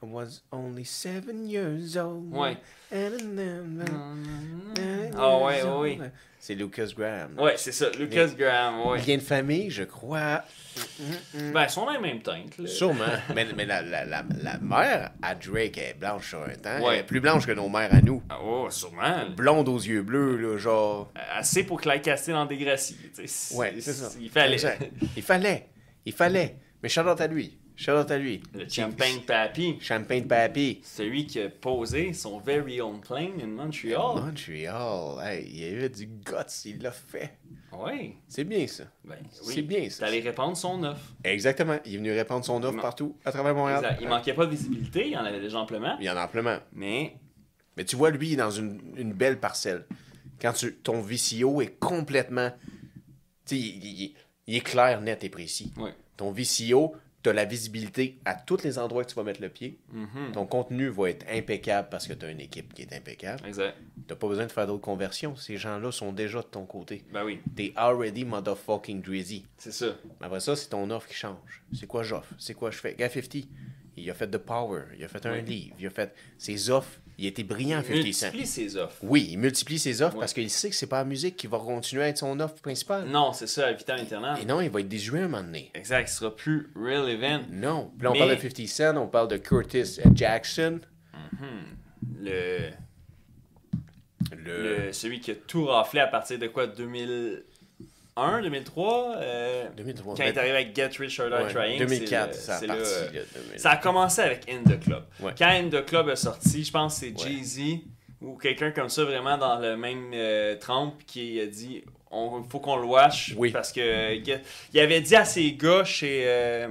I 0.00 0.06
was 0.06 0.42
only 0.52 0.84
seven 0.84 1.48
years 1.48 1.96
old. 1.96 2.32
Ouais. 2.32 2.56
Ah 2.92 2.96
Ah 5.16 5.38
ouais, 5.38 5.62
ouais, 5.64 5.98
ouais. 5.98 6.10
C'est 6.38 6.54
Lucas 6.54 6.90
Graham. 6.96 7.36
Ouais, 7.36 7.54
c'est 7.56 7.72
ça. 7.72 7.90
Lucas 7.98 8.28
Graham, 8.28 8.86
ouais. 8.86 9.00
Bien 9.02 9.16
de 9.16 9.22
famille, 9.22 9.70
je 9.70 9.82
crois. 9.82 10.44
Ben, 11.52 11.66
son 11.66 11.86
nom 11.86 11.90
est 11.90 12.00
même 12.00 12.22
teinte, 12.22 12.56
là. 12.58 12.68
Sûrement. 12.68 13.04
mais 13.34 13.46
mais 13.56 13.66
la, 13.66 13.82
la, 13.82 14.04
la, 14.04 14.24
la 14.40 14.58
mère 14.58 15.10
à 15.20 15.34
Drake 15.34 15.78
est 15.78 15.96
blanche 15.98 16.28
sur 16.28 16.42
un 16.44 16.54
temps. 16.54 16.80
Ouais. 16.80 16.94
Elle 16.94 17.00
est 17.00 17.02
plus 17.06 17.20
blanche 17.20 17.44
que 17.44 17.52
nos 17.52 17.68
mères 17.68 17.92
à 17.92 18.00
nous. 18.00 18.22
Ah 18.28 18.40
ouais, 18.40 18.70
sûrement. 18.70 19.30
Blonde 19.36 19.68
aux 19.68 19.78
yeux 19.80 20.02
bleus, 20.02 20.36
là, 20.36 20.58
genre. 20.58 21.10
Assez 21.34 21.64
pour 21.64 21.80
Clyde 21.80 22.02
Castle 22.02 22.34
en 22.34 22.46
Degrassi. 22.46 22.96
tu 23.16 23.26
sais. 23.26 23.54
Ouais, 23.56 23.74
c'est 23.80 23.92
ça. 23.92 24.10
Il 24.20 24.30
fallait. 24.30 24.58
Il 25.16 25.22
fallait. 25.22 25.66
Il 26.06 26.12
fallait. 26.12 26.56
Mais 26.84 26.98
out 27.00 27.20
à 27.20 27.26
lui. 27.26 27.58
Shout 27.80 27.92
out 27.92 28.10
à 28.10 28.18
lui. 28.18 28.42
Le 28.54 28.68
Champagne 28.68 29.20
Pappy, 29.24 29.78
Champagne 29.80 30.26
Pappy. 30.26 30.80
celui 30.82 31.26
qui 31.28 31.40
a 31.40 31.48
posé 31.48 32.12
son 32.12 32.40
very 32.40 32.80
own 32.80 33.00
plane 33.00 33.40
in 33.40 33.46
Montreal. 33.46 34.16
Montreal. 34.20 35.18
Hey, 35.24 35.46
il 35.48 35.58
y 35.60 35.64
avait 35.76 35.88
du 35.88 36.06
guts. 36.06 36.32
Il 36.64 36.82
l'a 36.82 36.90
fait. 36.90 37.38
Oui. 37.72 38.16
C'est 38.26 38.42
bien 38.42 38.66
ça. 38.66 38.84
Ben, 39.04 39.18
C'est 39.30 39.62
bien, 39.62 39.88
ça. 39.90 40.06
T'allais 40.06 40.18
répandre 40.20 40.56
son 40.56 40.82
offre. 40.82 41.14
Exactement. 41.22 41.78
Il 41.84 41.94
est 41.94 41.98
venu 41.98 42.10
répandre 42.12 42.44
son 42.44 42.60
offre 42.64 42.80
partout 42.80 43.16
à 43.24 43.30
travers 43.30 43.54
Montréal. 43.54 43.78
Exact. 43.84 43.98
Il 44.02 44.08
manquait 44.08 44.34
pas 44.34 44.46
de 44.46 44.50
visibilité, 44.50 45.06
il 45.06 45.12
y 45.12 45.16
en 45.16 45.24
avait 45.24 45.40
déjà 45.40 45.58
amplement. 45.60 45.96
Il 46.00 46.04
y 46.06 46.10
en 46.10 46.16
a 46.16 46.24
amplement. 46.24 46.58
Mais 46.72 47.14
Mais 47.76 47.84
tu 47.84 47.94
vois, 47.94 48.10
lui, 48.10 48.30
il 48.30 48.32
est 48.32 48.36
dans 48.36 48.50
une, 48.50 48.80
une 48.96 49.12
belle 49.12 49.38
parcelle. 49.38 49.86
Quand 50.42 50.52
tu, 50.52 50.74
ton 50.74 51.00
VCO 51.00 51.60
est 51.62 51.78
complètement. 51.78 52.50
Tu 53.46 53.54
sais, 53.54 53.60
il, 53.60 53.84
il- 54.02 54.14
il 54.48 54.56
est 54.56 54.60
clair, 54.60 55.00
net 55.00 55.22
et 55.22 55.28
précis. 55.28 55.72
Oui. 55.76 55.90
Ton 56.16 56.32
VCO, 56.32 56.96
tu 57.22 57.30
as 57.30 57.32
la 57.32 57.44
visibilité 57.44 58.18
à 58.24 58.34
tous 58.34 58.62
les 58.62 58.78
endroits 58.78 59.04
que 59.04 59.08
tu 59.10 59.16
vas 59.16 59.24
mettre 59.24 59.40
le 59.42 59.48
pied. 59.48 59.78
Mhm. 59.92 60.32
Ton 60.32 60.46
contenu 60.46 60.88
va 60.88 61.10
être 61.10 61.26
impeccable 61.30 61.88
parce 61.90 62.06
que 62.06 62.12
tu 62.12 62.24
as 62.24 62.30
une 62.30 62.40
équipe 62.40 62.72
qui 62.74 62.82
est 62.82 62.92
impeccable. 62.92 63.44
Exact. 63.46 63.76
Tu 64.06 64.14
pas 64.14 64.28
besoin 64.28 64.46
de 64.46 64.52
faire 64.52 64.66
d'autres 64.66 64.82
conversions. 64.82 65.34
Ces 65.36 65.56
gens-là 65.56 65.90
sont 65.92 66.12
déjà 66.12 66.38
de 66.40 66.46
ton 66.46 66.64
côté. 66.64 67.04
Ben 67.12 67.24
oui, 67.24 67.40
T'es 67.56 67.72
already 67.76 68.24
motherfucking 68.24 69.02
drizzy. 69.02 69.44
c'est 69.56 69.72
ça. 69.72 69.86
Mais 70.20 70.26
Après 70.26 70.40
ça, 70.40 70.54
c'est 70.56 70.68
ton 70.68 70.88
offre 70.90 71.08
qui 71.08 71.14
change. 71.14 71.62
C'est 71.74 71.86
quoi 71.86 72.02
j'offre? 72.02 72.32
C'est 72.38 72.54
quoi 72.54 72.70
je 72.70 72.78
fais? 72.78 72.94
Gars 72.94 73.10
50, 73.10 73.48
il 73.96 74.08
a 74.10 74.14
fait 74.14 74.28
de 74.30 74.38
Power, 74.38 74.82
il 74.96 75.04
a 75.04 75.08
fait 75.08 75.26
un 75.26 75.32
Oui. 75.34 75.42
livre, 75.42 75.76
il 75.80 75.86
a 75.86 75.90
fait 75.90 76.14
ses 76.38 76.70
offres. 76.70 77.00
Il 77.20 77.26
était 77.26 77.42
brillant, 77.42 77.82
50 77.82 78.12
Cent. 78.14 78.26
Multiplie 78.26 78.46
ses 78.46 78.76
offres. 78.76 78.96
Oui, 79.02 79.28
il 79.32 79.38
multiplie 79.38 79.78
ses 79.80 80.02
offres 80.02 80.14
Ouais. 80.14 80.20
parce 80.20 80.32
qu'il 80.32 80.48
sait 80.50 80.70
que 80.70 80.76
c'est 80.76 80.86
pas 80.86 80.98
la 80.98 81.04
musique 81.04 81.36
qui 81.36 81.48
va 81.48 81.58
continuer 81.58 82.04
à 82.04 82.08
être 82.08 82.18
son 82.18 82.38
offre 82.38 82.54
principale. 82.62 83.08
Non, 83.08 83.32
c'est 83.32 83.48
ça, 83.48 83.66
à 83.66 83.72
Vital 83.72 83.98
Internat. 84.00 84.38
Et 84.40 84.44
non, 84.44 84.60
il 84.60 84.70
va 84.70 84.78
être 84.80 84.88
désuet 84.88 85.18
un 85.20 85.28
moment 85.28 85.42
donné. 85.42 85.72
Exact, 85.74 86.08
il 86.08 86.12
sera 86.12 86.34
plus 86.34 86.70
relevant. 86.76 87.40
Non. 87.50 87.90
Puis 87.96 88.04
là, 88.04 88.10
on 88.10 88.12
Mais- 88.12 88.18
parle 88.20 88.36
de 88.36 88.40
50 88.40 88.66
Cent, 88.68 88.96
on 88.96 89.08
parle 89.08 89.28
de 89.28 89.36
Curtis 89.36 89.98
Jackson. 90.14 90.78
Le, 92.20 92.70
Le... 94.36 94.86
le- 94.86 94.92
celui 94.92 95.20
qui 95.20 95.30
a 95.32 95.34
tout 95.34 95.66
raflé 95.66 96.00
à 96.00 96.06
partir 96.06 96.38
de 96.38 96.46
quoi 96.46 96.66
2001, 98.18 98.42
2003 98.42 99.14
euh, 99.16 99.64
2003. 99.76 100.14
Quand 100.16 100.22
il 100.22 100.28
est 100.28 100.38
arrivé 100.38 100.54
avec 100.54 100.74
Get 100.76 100.90
Rich 100.98 101.20
or 101.20 101.28
Die 101.28 101.34
Ouais, 101.34 101.52
Trying. 101.52 101.78
2004, 101.78 102.34
c'est 102.34 102.40
ça 102.40 102.56
a 102.56 102.60
le- 102.62 102.66
parti. 102.68 102.84
le- 103.14 103.26
2000. 103.42 103.58
Ça 103.60 103.70
a 103.70 103.76
commencé 103.76 104.20
avec 104.22 104.48
In 104.50 104.62
the 104.64 104.80
Club. 104.80 105.04
Ouais. 105.20 105.32
Quand 105.38 105.46
In 105.48 105.68
the 105.70 105.84
Club 105.84 106.08
est 106.08 106.16
sorti, 106.16 106.64
je 106.64 106.72
pense 106.72 106.98
que 107.00 107.06
c'est 107.06 107.24
Ouais. 107.24 107.30
Jay-Z 107.30 107.60
ou 108.20 108.36
quelqu'un 108.36 108.70
comme 108.72 108.88
ça, 108.88 109.04
vraiment 109.04 109.38
dans 109.38 109.58
le 109.58 109.76
même 109.76 110.10
euh, 110.14 110.56
trempe, 110.56 111.02
qui 111.06 111.40
a 111.40 111.46
dit 111.46 111.84
on 112.10 112.42
faut 112.42 112.58
qu'on 112.58 112.76
le 112.76 112.86
watch. 112.86 113.34
Oui. 113.36 113.50
Parce 113.50 113.72
que 113.72 113.80
euh, 113.80 114.24
Get- 114.24 114.40
il 114.72 114.80
avait 114.80 115.00
dit 115.00 115.14
à 115.14 115.24
ses 115.24 115.52
gars 115.52 115.84
chez 115.84 116.24
euh, 116.26 116.68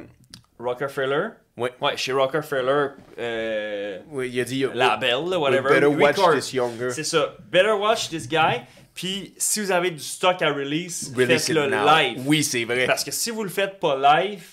Rockefeller. 0.59 1.29
Ouais. 1.57 1.71
Ouais, 1.81 1.97
chez 1.97 2.11
Rockefeller, 2.11 2.89
euh, 3.17 3.99
Oui, 4.11 4.29
il 4.31 4.39
a 4.39 4.43
dit. 4.43 4.65
label, 4.75 5.15
We 5.25 5.37
whatever. 5.37 5.69
better 5.69 5.87
watch 5.87 6.17
record. 6.17 6.35
this 6.35 6.53
younger. 6.53 6.91
C'est 6.91 7.03
ça. 7.03 7.35
Better 7.51 7.71
watch 7.71 8.09
this 8.09 8.27
guy. 8.27 8.61
Puis 8.97 9.35
si 9.37 9.61
vous 9.61 9.69
avez 9.71 9.91
du 9.91 9.99
stock 9.99 10.41
à 10.41 10.49
release, 10.51 11.13
Release 11.15 11.47
it 11.49 11.55
faites-le 11.55 11.69
live. 11.69 12.23
Oui, 12.25 12.43
c'est 12.43 12.63
vrai. 12.65 12.87
Parce 12.87 13.03
que 13.03 13.11
si 13.11 13.29
vous 13.29 13.43
le 13.43 13.49
faites 13.49 13.79
pas 13.79 13.95
live, 14.23 14.43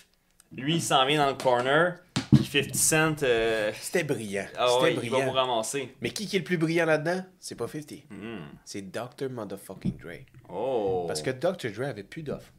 lui 0.54 0.74
il 0.76 0.82
s'en 0.82 1.06
vient 1.06 1.24
dans 1.24 1.30
le 1.30 1.36
corner, 1.42 1.96
puis 2.34 2.44
50 2.44 2.74
Cent, 2.74 3.22
euh, 3.22 3.72
C'était 3.80 4.04
brillant. 4.04 4.44
ah 4.58 4.66
C'était 4.68 4.82
ouais, 4.82 4.90
il 4.90 5.10
va 5.10 5.16
brillant. 5.16 5.24
vous 5.24 5.30
ramasser. 5.32 5.94
Mais 6.02 6.10
qui, 6.10 6.26
qui 6.26 6.36
est 6.36 6.40
le 6.40 6.44
plus 6.44 6.58
brillant 6.58 6.84
là-dedans? 6.84 7.24
C'est 7.40 7.54
pas 7.54 7.66
50. 7.66 7.90
Hmm. 8.10 8.44
C'est 8.66 8.82
Dr. 8.82 9.30
Motherfucking 9.30 9.96
Dre. 9.96 10.18
Oh. 10.50 11.04
Parce 11.06 11.22
que 11.22 11.30
Dr. 11.30 11.70
Dre 11.72 11.84
avait 11.88 12.02
plus 12.02 12.22
d'offres. 12.22 12.52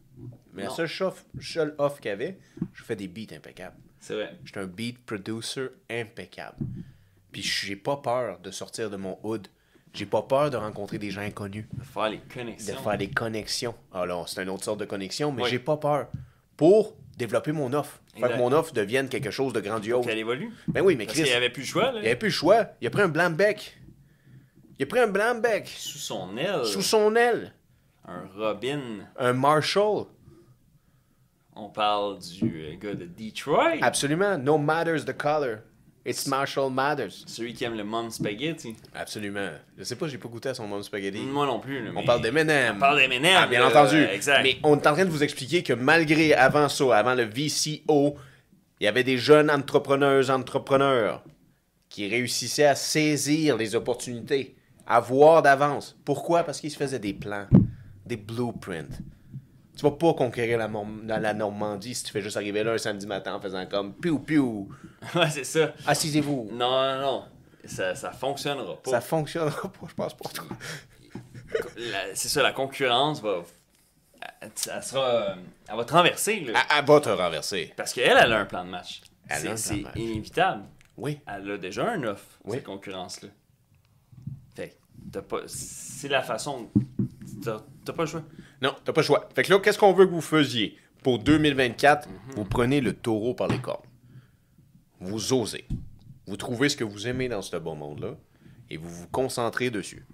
Mais 0.54 0.64
la 0.64 0.70
Non. 0.70 0.76
seule, 0.76 0.88
chof- 0.88 1.24
seule 1.40 1.76
offre 1.78 2.00
qu'il 2.00 2.10
avait, 2.10 2.40
je 2.74 2.84
fais 2.84 2.96
des 2.96 3.08
beats 3.08 3.36
impeccables. 3.36 3.78
C'est 4.00 4.16
vrai. 4.16 4.36
J'étais 4.44 4.60
un 4.62 4.66
beat 4.66 5.06
producer 5.06 5.68
impeccable. 5.92 6.58
Puis 7.32 7.44
j'ai 7.44 7.76
pas 7.76 7.98
peur 7.98 8.40
de 8.40 8.50
sortir 8.50 8.90
de 8.90 8.96
mon 8.98 9.20
hood. 9.24 9.48
J'ai 9.96 10.06
pas 10.06 10.22
peur 10.22 10.50
de 10.50 10.58
rencontrer 10.58 10.98
des 10.98 11.10
gens 11.10 11.22
inconnus, 11.22 11.66
Faire 11.94 12.10
les 12.10 12.18
de 12.18 12.34
connexions. 12.34 12.78
faire 12.78 12.98
des 12.98 13.10
connexions. 13.10 13.76
Alors, 13.94 14.28
c'est 14.30 14.44
une 14.44 14.50
autre 14.50 14.64
sorte 14.66 14.80
de 14.80 14.86
connexion, 14.86 15.32
mais 15.32 15.44
Oui. 15.44 15.50
j'ai 15.50 15.60
pas 15.60 15.78
peur 15.78 16.08
pour 16.58 16.96
développer 17.18 17.52
mon 17.54 17.72
offre. 17.74 18.00
Faire 18.20 18.30
que 18.30 18.38
mon 18.38 18.52
offre 18.52 18.74
devienne 18.74 19.08
quelque 19.10 19.32
chose 19.32 19.54
de 19.54 19.60
grandiose. 19.62 20.06
Qu'elle 20.06 20.18
évolue. 20.18 20.52
Ben 20.68 20.82
oui, 20.82 20.96
mais 20.96 21.06
Parce 21.06 21.16
Chris, 21.18 21.24
qu'il 21.24 21.32
n'y 21.32 21.38
avait 21.38 21.50
plus 21.50 21.62
le 21.64 21.68
choix, 21.68 21.92
là. 21.92 22.00
il 22.02 22.06
avait 22.06 22.16
plus 22.16 22.28
le 22.28 22.34
choix. 22.34 22.66
Il 22.82 22.88
a 22.88 22.90
pris 22.90 23.02
un 23.02 23.08
blanc 23.08 23.30
bec. 23.30 23.78
Il 24.78 24.84
a 24.84 24.86
pris 24.86 25.00
un 25.00 25.08
blanc 25.08 25.36
bec 25.36 25.68
Sous 25.78 25.98
son 25.98 26.36
aile. 26.38 26.66
sous 26.66 26.82
son 26.82 27.16
aile. 27.16 27.54
Un 28.08 28.28
Robin. 28.38 28.82
Un 29.18 29.34
Marshall. 29.34 30.06
On 31.56 31.70
parle 31.70 32.20
du 32.20 32.66
euh, 32.66 32.76
gars 32.78 32.96
de 32.96 33.06
Detroit. 33.06 33.78
Absolument. 33.82 34.38
No 34.38 34.58
matters 34.58 35.06
the 35.06 35.16
color. 35.16 35.60
It's 36.08 36.28
Marshall 36.28 36.70
matters. 36.70 37.24
Celui 37.26 37.56
qui 37.56 37.64
aime 37.64 37.76
le 37.76 37.84
mom 37.84 38.12
spaghetti. 38.12 38.76
Absolument. 38.94 39.50
Je 39.76 39.84
sais 39.84 39.96
pas, 39.96 40.08
j'ai 40.08 40.20
pas 40.20 40.30
goûté 40.30 40.50
à 40.50 40.54
son 40.54 40.68
mom 40.68 40.84
spaghetti. 40.84 41.18
Moi 41.20 41.48
non 41.48 41.60
plus. 41.60 41.82
On 41.96 42.04
parle 42.04 42.22
d'Eminem. 42.22 42.76
On 42.76 42.80
parle 42.80 43.00
d'Eminem. 43.00 43.36
Ah, 43.36 43.48
bien 43.48 43.66
entendu. 43.66 44.04
Exact. 44.04 44.44
Mais 44.44 44.58
on 44.62 44.76
est 44.76 44.86
en 44.86 44.94
train 44.94 45.06
de 45.06 45.10
vous 45.10 45.24
expliquer 45.24 45.64
que 45.64 45.74
malgré 45.74 46.36
avant 46.36 46.70
ça, 46.70 46.96
avant 46.96 47.16
le 47.16 47.24
VCO, 47.24 48.18
il 48.80 48.84
y 48.84 48.88
avait 48.88 49.04
des 49.04 49.18
jeunes 49.18 49.50
entrepreneurs, 49.50 50.30
entrepreneurs 50.30 51.24
qui 51.90 52.08
réussissaient 52.08 52.66
à 52.66 52.76
saisir 52.76 53.58
les 53.58 53.74
opportunités, 53.74 54.56
à 54.86 55.00
voir 55.00 55.42
d'avance. 55.42 55.98
Pourquoi? 56.06 56.44
Parce 56.44 56.60
qu'ils 56.60 56.72
se 56.72 56.78
faisaient 56.78 57.00
des 57.00 57.14
plans, 57.14 57.48
des 58.06 58.18
blueprints. 58.18 59.02
Tu 59.76 59.82
vas 59.84 59.92
pas 59.92 60.14
conquérir 60.14 60.58
la, 60.58 61.20
la, 61.20 61.34
Normandie 61.34 61.94
si 61.96 62.04
tu 62.06 62.12
fais 62.12 62.22
juste 62.22 62.38
arriver 62.38 62.64
là 62.64 62.72
un 62.74 62.78
samedi 62.78 63.06
matin 63.08 63.34
en 63.36 63.42
faisant 63.42 63.66
comme 63.66 63.94
piou 63.94 64.20
piou, 64.20 64.70
ouais, 65.16 65.30
c'est 65.30 65.44
ça. 65.44 65.74
assisez-vous. 65.86 66.50
Non, 66.54 66.70
non, 66.96 67.02
non. 67.02 67.24
Ça, 67.66 67.94
ça 67.96 68.12
fonctionnera 68.12 68.76
pas. 68.82 68.92
Ça 68.92 69.02
fonctionnera 69.02 69.70
pas, 69.72 69.88
je 69.90 69.96
pense 69.96 70.16
trop. 70.34 70.46
La- 71.78 72.16
C'est 72.16 72.30
ça, 72.30 72.42
la 72.44 72.52
concurrence 72.54 73.22
va. 73.22 73.42
Elle, 74.42 74.52
elle 74.74 74.84
sera. 74.84 75.36
Elle 75.70 75.76
va 75.76 75.84
te 75.86 75.94
renverser, 75.94 76.40
là. 76.42 76.60
Elle, 76.70 76.78
elle 76.80 76.86
va 76.86 77.00
te 77.02 77.10
renverser. 77.10 77.74
Parce 77.76 77.92
qu'elle, 77.94 78.18
elle 78.18 78.32
a 78.34 78.40
un 78.40 78.46
plan 78.46 78.64
de 78.64 78.70
match. 78.70 79.02
Elle 79.28 79.48
a 79.48 79.52
un 79.52 79.58
C'est 79.58 79.84
inévitable. 79.96 80.64
Oui. 80.98 81.20
Elle 81.28 81.52
a 81.52 81.58
déjà 81.58 81.90
un 81.90 82.02
offre, 82.04 82.26
Oui. 82.46 82.58
cette 82.58 82.66
concurrence-là. 82.66 83.30
Fait 84.56 84.70
que 84.70 84.76
t'as 85.12 85.22
pas. 85.22 85.40
C'est 85.48 86.08
la 86.08 86.22
façon. 86.22 86.70
T'as 87.44 87.62
t'as 87.84 87.94
pas 87.94 88.04
le 88.04 88.08
choix. 88.10 88.24
Non, 88.62 88.76
t'as 88.84 88.94
pas 88.94 89.02
le 89.02 89.06
choix. 89.06 89.30
Fait 89.36 89.44
que 89.44 89.52
là, 89.52 89.60
qu'est-ce 89.60 89.78
qu'on 89.78 89.94
veut 89.94 90.06
que 90.06 90.12
vous 90.12 90.22
faisiez? 90.22 90.78
Pour 91.04 91.20
2024, 91.20 92.08
vous 92.36 92.46
prenez 92.46 92.82
le 92.82 92.94
taureau 92.94 93.34
par 93.34 93.48
les 93.48 93.60
cornes. 93.60 93.84
Vous 95.00 95.34
osez. 95.34 95.66
Vous 96.26 96.38
trouvez 96.38 96.70
ce 96.70 96.76
que 96.78 96.84
vous 96.84 97.08
aimez 97.08 97.28
dans 97.30 97.42
ce 97.42 97.58
beau 97.58 97.76
monde-là 97.76 98.16
et 98.70 98.78
vous 98.78 98.90
vous 98.90 99.08
concentrez 99.08 99.70
dessus. 99.70 100.06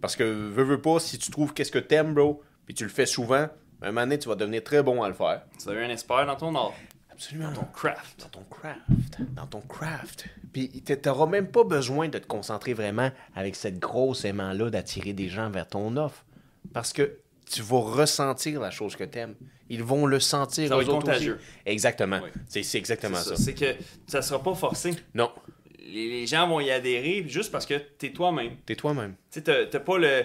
Parce 0.00 0.14
que, 0.14 0.22
veux, 0.22 0.62
veux 0.62 0.80
pas, 0.80 1.00
si 1.00 1.18
tu 1.18 1.30
trouves 1.30 1.52
qu'est-ce 1.54 1.72
que 1.72 1.78
t'aimes, 1.78 2.14
bro, 2.14 2.42
puis 2.66 2.74
tu 2.74 2.84
le 2.84 2.90
fais 2.90 3.06
souvent, 3.06 3.48
un 3.82 3.86
moment 3.86 4.02
donné, 4.02 4.18
tu 4.18 4.28
vas 4.28 4.34
devenir 4.36 4.62
très 4.62 4.82
bon 4.82 5.02
à 5.02 5.08
le 5.08 5.14
faire. 5.14 5.42
Tu 5.60 5.68
as 5.68 5.72
eu 5.72 5.82
un 5.84 5.88
expert 5.90 6.26
dans 6.26 6.36
ton 6.36 6.54
art, 6.54 6.74
Absolument. 7.10 7.52
ton 7.52 7.64
craft. 7.72 8.20
Dans 8.20 8.28
ton 8.28 8.44
craft. 8.50 9.18
Dans 9.34 9.46
ton 9.46 9.60
craft. 9.62 10.26
Puis 10.52 10.68
t'auras 10.82 11.26
même 11.26 11.48
pas 11.48 11.64
besoin 11.64 12.08
de 12.08 12.18
te 12.18 12.26
concentrer 12.26 12.74
vraiment 12.74 13.10
avec 13.34 13.56
cette 13.56 13.78
grosse 13.78 14.24
aimant-là 14.26 14.70
d'attirer 14.70 15.14
des 15.14 15.28
gens 15.28 15.50
vers 15.50 15.66
ton 15.66 15.96
offre. 15.96 16.25
Parce 16.72 16.92
que 16.92 17.18
tu 17.50 17.62
vas 17.62 17.78
ressentir 17.80 18.60
la 18.60 18.70
chose 18.70 18.96
que 18.96 19.04
t'aimes. 19.04 19.34
Ils 19.68 19.82
vont 19.82 20.06
le 20.06 20.20
sentir. 20.20 20.68
Ça 20.68 20.76
va 20.76 20.82
être 20.82 20.88
contagieux. 20.90 21.34
aussi. 21.36 21.44
Exactement. 21.66 22.20
Oui. 22.22 22.30
C'est 22.62 22.78
exactement 22.78 23.16
ça. 23.18 23.36
ça. 23.36 23.36
C'est 23.36 23.54
que 23.54 23.74
ça 24.06 24.22
sera 24.22 24.42
pas 24.42 24.54
forcé. 24.54 24.90
Non, 25.14 25.30
Les, 25.88 26.08
les 26.08 26.26
gens 26.26 26.48
vont 26.48 26.58
y 26.60 26.70
adhérer 26.72 27.24
juste 27.28 27.52
parce 27.52 27.64
que 27.66 27.74
t'es 27.74 28.10
toi-même. 28.10 28.56
t'es 28.66 28.74
toi-même. 28.74 29.14
Tu 29.30 29.40
sais, 29.40 29.66
t'as- 29.70 29.78
pas 29.80 29.98
le. 29.98 30.24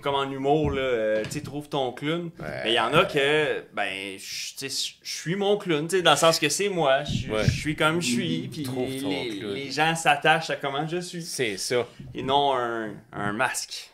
Comme 0.00 0.16
en 0.16 0.28
humour, 0.30 0.72
là, 0.72 0.80
euh, 0.82 1.22
tu 1.24 1.30
sais, 1.32 1.40
trouve 1.42 1.68
ton 1.68 1.92
clown. 1.92 2.30
Ouais. 2.40 2.46
Mais 2.64 2.70
il 2.72 2.74
y 2.74 2.80
en 2.80 2.92
a 2.94 3.04
que, 3.04 3.62
ben, 3.72 4.18
je 4.18 4.56
tu 4.56 4.68
suis 4.68 5.36
mon 5.36 5.56
clown, 5.56 5.86
tu 5.86 5.96
sais, 5.98 6.02
dans 6.02 6.12
le 6.12 6.16
sens 6.16 6.40
que 6.40 6.48
c'est 6.48 6.68
moi. 6.68 7.04
Je 7.04 7.30
Ouais. 7.30 7.48
suis 7.48 7.76
comme 7.76 8.00
je 8.02 8.06
suis. 8.12 8.48
Puis 8.48 8.66
les, 9.04 9.30
les 9.30 9.70
gens 9.70 9.94
s'attachent 9.94 10.50
à 10.50 10.56
comment 10.56 10.86
je 10.88 10.98
suis. 11.00 11.22
C'est 11.22 11.56
ça. 11.56 11.86
Et 12.14 12.22
non 12.24 12.52
un, 12.56 12.90
un 13.12 13.32
masque. 13.32 13.89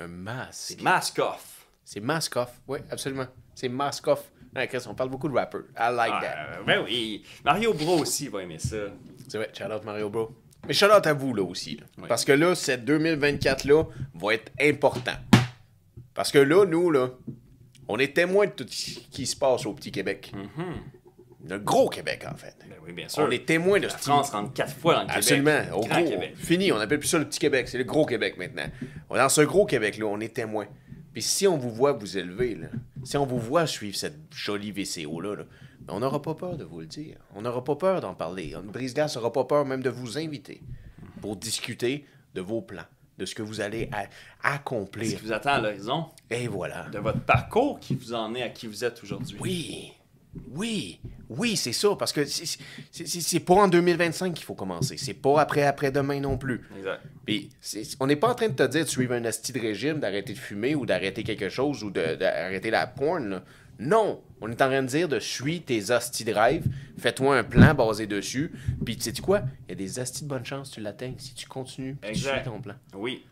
Un 0.00 0.08
masque. 0.08 0.80
Mask 0.80 1.18
off. 1.18 1.66
C'est 1.84 2.00
mask 2.00 2.36
off. 2.36 2.60
Oui, 2.66 2.78
absolument. 2.90 3.26
C'est 3.54 3.68
mask 3.68 4.06
off. 4.08 4.30
Ouais, 4.56 4.66
Chris, 4.66 4.82
on 4.88 4.94
parle 4.94 5.10
beaucoup 5.10 5.28
de 5.28 5.34
rappers. 5.34 5.60
I 5.78 5.92
like 5.94 6.20
that. 6.22 6.34
Ah, 6.34 6.58
ben 6.66 6.82
oui. 6.84 7.24
Mario 7.44 7.72
Bro 7.74 7.98
aussi 8.00 8.28
va 8.28 8.42
aimer 8.42 8.58
ça. 8.58 8.76
C'est 9.28 9.36
vrai, 9.38 9.50
shout 9.56 9.64
out 9.64 9.84
Mario 9.84 10.08
Bro. 10.08 10.34
Mais 10.66 10.72
shout 10.72 10.86
out 10.86 11.06
à 11.06 11.12
vous 11.12 11.34
là 11.34 11.42
aussi. 11.42 11.76
là. 11.76 11.84
Oui. 11.98 12.04
Parce 12.08 12.24
que 12.24 12.32
là, 12.32 12.54
cette 12.54 12.84
2024-là 12.88 13.84
va 14.14 14.34
être 14.34 14.50
important. 14.60 15.14
Parce 16.14 16.32
que 16.32 16.38
là, 16.38 16.64
nous, 16.66 16.90
là, 16.90 17.10
on 17.88 17.98
est 17.98 18.14
témoins 18.14 18.46
de 18.46 18.52
tout 18.52 18.66
ce 18.68 19.00
qui 19.10 19.26
se 19.26 19.36
passe 19.36 19.66
au 19.66 19.72
petit 19.74 19.92
Québec. 19.92 20.32
Le 21.48 21.58
gros 21.58 21.88
Québec, 21.88 22.24
en 22.30 22.34
fait. 22.36 22.54
Ben 22.68 22.76
oui, 22.86 22.92
bien 22.92 23.08
sûr. 23.08 23.22
On 23.26 23.30
est 23.30 23.46
témoins 23.46 23.78
de 23.80 23.86
La 23.86 23.90
ce 23.90 23.98
France 23.98 24.30
rentre 24.30 24.52
quatre 24.52 24.74
fois 24.76 24.94
dans 24.94 25.02
le 25.04 25.10
Absolument. 25.10 25.50
Québec. 25.58 25.72
Au 25.74 25.80
Grand 25.80 26.00
gros. 26.02 26.10
Québec. 26.10 26.32
Fini, 26.36 26.72
on 26.72 26.76
appelle 26.78 26.98
plus 26.98 27.08
ça 27.08 27.18
le 27.18 27.24
petit 27.24 27.38
Québec, 27.38 27.68
c'est 27.68 27.78
le 27.78 27.84
gros 27.84 28.04
Québec 28.06 28.36
maintenant. 28.36 28.66
Dans 29.10 29.28
ce 29.28 29.40
gros 29.42 29.64
Québec-là, 29.66 30.04
on 30.06 30.20
est 30.20 30.34
témoin 30.34 30.66
Puis 31.12 31.22
si 31.22 31.46
on 31.48 31.56
vous 31.56 31.70
voit 31.70 31.92
vous 31.92 32.18
élever, 32.18 32.54
là, 32.56 32.68
si 33.04 33.16
on 33.16 33.26
vous 33.26 33.38
voit 33.40 33.66
suivre 33.66 33.96
cette 33.96 34.18
jolie 34.32 34.70
VCO-là, 34.70 35.34
là, 35.36 35.44
ben, 35.80 35.94
on 35.94 36.00
n'aura 36.00 36.20
pas 36.22 36.34
peur 36.34 36.56
de 36.56 36.64
vous 36.64 36.80
le 36.80 36.86
dire. 36.86 37.16
On 37.34 37.42
n'aura 37.42 37.64
pas 37.64 37.74
peur 37.74 38.00
d'en 38.00 38.14
parler. 38.14 38.54
Brise-Glace 38.62 39.16
n'aura 39.16 39.32
pas 39.32 39.44
peur 39.44 39.64
même 39.64 39.82
de 39.82 39.90
vous 39.90 40.18
inviter 40.18 40.60
pour 41.22 41.36
discuter 41.36 42.04
de 42.34 42.40
vos 42.42 42.60
plans, 42.62 42.84
de 43.18 43.24
ce 43.24 43.34
que 43.34 43.42
vous 43.42 43.60
allez 43.60 43.88
a- 43.92 44.04
Ce 44.04 44.08
accomplir. 44.54 45.08
qui 45.18 45.24
vous 45.24 45.32
attend 45.32 45.54
à 45.54 45.60
l'horizon, 45.60 46.06
Et 46.30 46.46
voilà. 46.46 46.86
de 46.92 46.98
votre 46.98 47.20
parcours 47.22 47.80
qui 47.80 47.94
vous 47.96 48.12
en 48.14 48.34
est 48.36 48.42
à 48.42 48.48
qui 48.50 48.66
vous 48.68 48.84
êtes 48.84 49.02
aujourd'hui. 49.02 49.36
Oui, 49.40 49.92
oui, 50.52 51.00
oui, 51.28 51.56
c'est 51.56 51.72
ça, 51.72 51.90
parce 51.98 52.12
que 52.12 52.24
c'est- 52.24 53.40
pas 53.40 53.54
en 53.54 53.68
2025 53.68 54.34
qu'il 54.34 54.44
faut 54.44 54.54
commencer. 54.54 54.96
C'est 54.96 55.14
pas 55.14 55.40
après 55.40 55.62
après-demain 55.62 56.20
non 56.20 56.38
plus. 56.38 56.62
Exact. 56.76 57.02
Puis, 57.26 57.50
on 58.00 58.06
n'est 58.06 58.16
pas 58.16 58.30
en 58.30 58.34
train 58.34 58.48
de 58.48 58.54
te 58.54 58.62
dire 58.66 58.84
de 58.84 58.90
suivre 58.90 59.14
un 59.14 59.24
asti 59.24 59.52
de 59.52 59.60
régime, 59.60 59.98
d'arrêter 60.00 60.32
de 60.32 60.38
fumer 60.38 60.74
ou 60.74 60.86
d'arrêter 60.86 61.22
quelque 61.24 61.48
chose 61.48 61.82
ou 61.82 61.90
d'arrêter 61.90 62.70
la 62.70 62.86
porn. 62.86 63.28
là. 63.28 63.44
Non! 63.78 64.20
On 64.42 64.48
est 64.50 64.60
en 64.62 64.66
train 64.68 64.82
de 64.82 64.88
dire 64.88 65.08
de 65.08 65.18
suivre 65.18 65.64
tes 65.64 65.90
astis 65.90 66.24
de 66.24 66.32
rêve, 66.32 66.64
fais-toi 66.98 67.38
un 67.38 67.44
plan 67.44 67.74
basé 67.74 68.06
dessus, 68.06 68.52
puis 68.84 68.96
tu 68.96 69.04
sais 69.14 69.22
quoi? 69.22 69.42
Il 69.66 69.70
y 69.70 69.72
a 69.72 69.74
des 69.74 69.98
astis 69.98 70.24
de 70.24 70.28
bonne 70.28 70.44
chance, 70.44 70.70
tu 70.70 70.80
l'atteins 70.80 71.14
si 71.16 71.34
tu 71.34 71.46
continues, 71.46 71.96
puis 72.00 72.12
tu 72.12 72.18
suis 72.20 72.42
ton 72.44 72.60
plan. 72.60 72.74
Oui. 72.94 73.24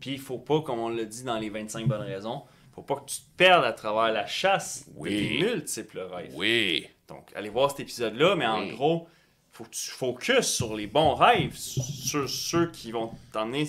Puis 0.00 0.12
il 0.12 0.18
faut 0.18 0.38
pas, 0.38 0.62
comme 0.62 0.78
on 0.80 0.88
l'a 0.88 1.04
dit 1.04 1.22
dans 1.22 1.38
les 1.38 1.50
25 1.50 1.86
bonnes 1.86 2.00
raisons, 2.02 2.42
faut 2.80 2.94
pas 2.94 3.00
que 3.00 3.10
tu 3.10 3.16
te 3.18 3.36
perdes 3.36 3.64
à 3.64 3.72
travers 3.72 4.12
la 4.12 4.26
chasse 4.26 4.86
Oui. 4.96 5.10
de 5.10 5.18
tes 5.44 5.52
multiples 5.52 5.98
rêves. 6.00 6.32
Oui! 6.34 6.86
Donc, 7.08 7.30
allez 7.34 7.48
voir 7.50 7.70
cet 7.70 7.80
épisode-là, 7.80 8.36
mais 8.36 8.46
en 8.46 8.66
gros, 8.68 9.06
faut 9.52 9.64
que 9.64 9.70
tu 9.70 9.90
focuses 9.90 10.46
sur 10.46 10.74
les 10.74 10.86
bons 10.86 11.14
rêves, 11.14 11.56
sur 11.56 12.28
ceux 12.28 12.70
qui 12.70 12.92
vont 12.92 13.10
t'emmener. 13.32 13.68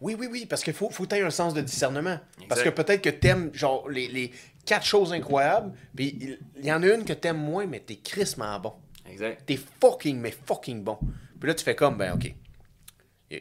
Oui, 0.00 0.14
oui, 0.18 0.28
oui, 0.30 0.46
parce 0.46 0.62
qu'il 0.62 0.74
faut, 0.74 0.90
faut 0.90 1.04
que 1.04 1.14
tu 1.16 1.22
un 1.22 1.30
sens 1.30 1.54
de 1.54 1.60
discernement. 1.60 2.20
Parce 2.48 2.62
que 2.62 2.68
peut-être 2.68 3.02
que 3.02 3.10
t'aimes, 3.10 3.50
genre, 3.52 3.88
les, 3.88 4.08
les 4.08 4.30
quatre 4.64 4.86
choses 4.86 5.12
incroyables, 5.12 5.72
puis 5.94 6.16
il 6.20 6.38
il 6.58 6.66
y 6.66 6.72
en 6.72 6.82
a 6.82 6.86
une 6.94 7.04
que 7.04 7.12
t'aimes 7.14 7.38
moins, 7.38 7.66
mais 7.66 7.80
t'es 7.80 7.96
crissement 7.96 8.58
bon. 8.60 8.74
Exact. 9.08 9.42
T'es 9.46 9.58
fucking, 9.80 10.18
mais 10.18 10.30
fucking 10.32 10.82
bon. 10.84 10.98
Puis 11.40 11.48
là, 11.48 11.54
tu 11.54 11.64
fais 11.64 11.74
comme, 11.74 11.96
ben, 11.96 12.14
OK. 12.14 12.32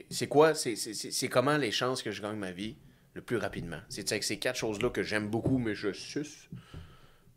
C'est 0.09 0.27
quoi, 0.27 0.55
c'est 0.55 1.27
comment 1.29 1.57
les 1.57 1.71
chances 1.71 2.01
que 2.01 2.09
je 2.11 2.21
gagne 2.21 2.37
ma 2.37 2.51
vie? 2.51 2.75
Le 3.15 3.21
plus 3.21 3.37
rapidement? 3.37 3.79
C'est 3.89 4.11
avec 4.11 4.23
ces 4.23 4.37
quatre 4.37 4.57
choses-là 4.57 4.89
que 4.91 5.01
j'aime 5.01 5.27
beaucoup, 5.29 5.57
mais 5.57 5.73
je 5.73 5.91
suce. 5.91 6.47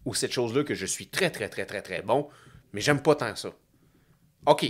Ou 0.04 0.14
cette 0.14 0.32
chose-là 0.32 0.64
que 0.64 0.74
je 0.74 0.84
suis 0.86 1.06
très, 1.08 1.30
très, 1.30 1.48
très, 1.48 1.64
très, 1.64 1.80
très 1.82 2.02
bon, 2.02 2.28
mais 2.72 2.80
j'aime 2.82 3.00
pas 3.00 3.14
tant 3.14 3.34
ça. 3.36 3.50
OK. 4.46 4.66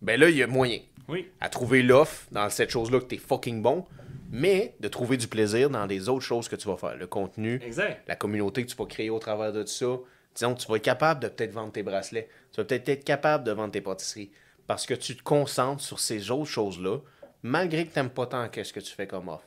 Ben 0.00 0.18
là, 0.18 0.28
il 0.30 0.36
y 0.36 0.42
a 0.42 0.46
moyen 0.46 0.80
Oui. 1.08 1.28
à 1.40 1.48
trouver 1.48 1.82
l'offre 1.82 2.26
dans 2.32 2.48
cette 2.50 2.70
chose-là 2.70 3.00
que 3.00 3.04
t'es 3.06 3.18
fucking 3.18 3.62
bon, 3.62 3.84
mais 4.30 4.74
de 4.80 4.88
trouver 4.88 5.16
du 5.16 5.28
plaisir 5.28 5.68
dans 5.70 5.86
les 5.86 6.08
autres 6.08 6.24
choses 6.24 6.48
que 6.48 6.56
tu 6.56 6.66
vas 6.68 6.76
faire. 6.76 6.96
Le 6.96 7.06
contenu, 7.06 7.60
Exact. 7.62 8.02
la 8.08 8.16
communauté 8.16 8.64
que 8.64 8.70
tu 8.70 8.76
vas 8.76 8.86
créer 8.86 9.10
au 9.10 9.18
travers 9.18 9.52
de 9.52 9.62
tout 9.62 9.68
ça. 9.68 9.98
Disons, 10.34 10.54
tu 10.54 10.66
vas 10.68 10.76
être 10.76 10.82
capable 10.82 11.20
de 11.20 11.28
peut-être 11.28 11.52
vendre 11.52 11.72
tes 11.72 11.82
bracelets. 11.82 12.28
Tu 12.52 12.56
vas 12.60 12.64
peut-être 12.64 12.88
être 12.88 13.04
capable 13.04 13.44
de 13.44 13.52
vendre 13.52 13.72
tes 13.72 13.80
pâtisseries. 13.82 14.30
Parce 14.66 14.86
que 14.86 14.94
tu 14.94 15.16
te 15.16 15.22
concentres 15.22 15.82
sur 15.82 15.98
ces 16.00 16.30
autres 16.30 16.48
choses-là, 16.50 16.98
malgré 17.42 17.86
que 17.86 17.92
tu 17.92 17.98
n'aimes 17.98 18.10
pas 18.10 18.26
tant 18.26 18.48
qu'est-ce 18.48 18.72
que 18.72 18.80
tu 18.80 18.92
fais 18.94 19.06
comme 19.06 19.28
offre. 19.28 19.44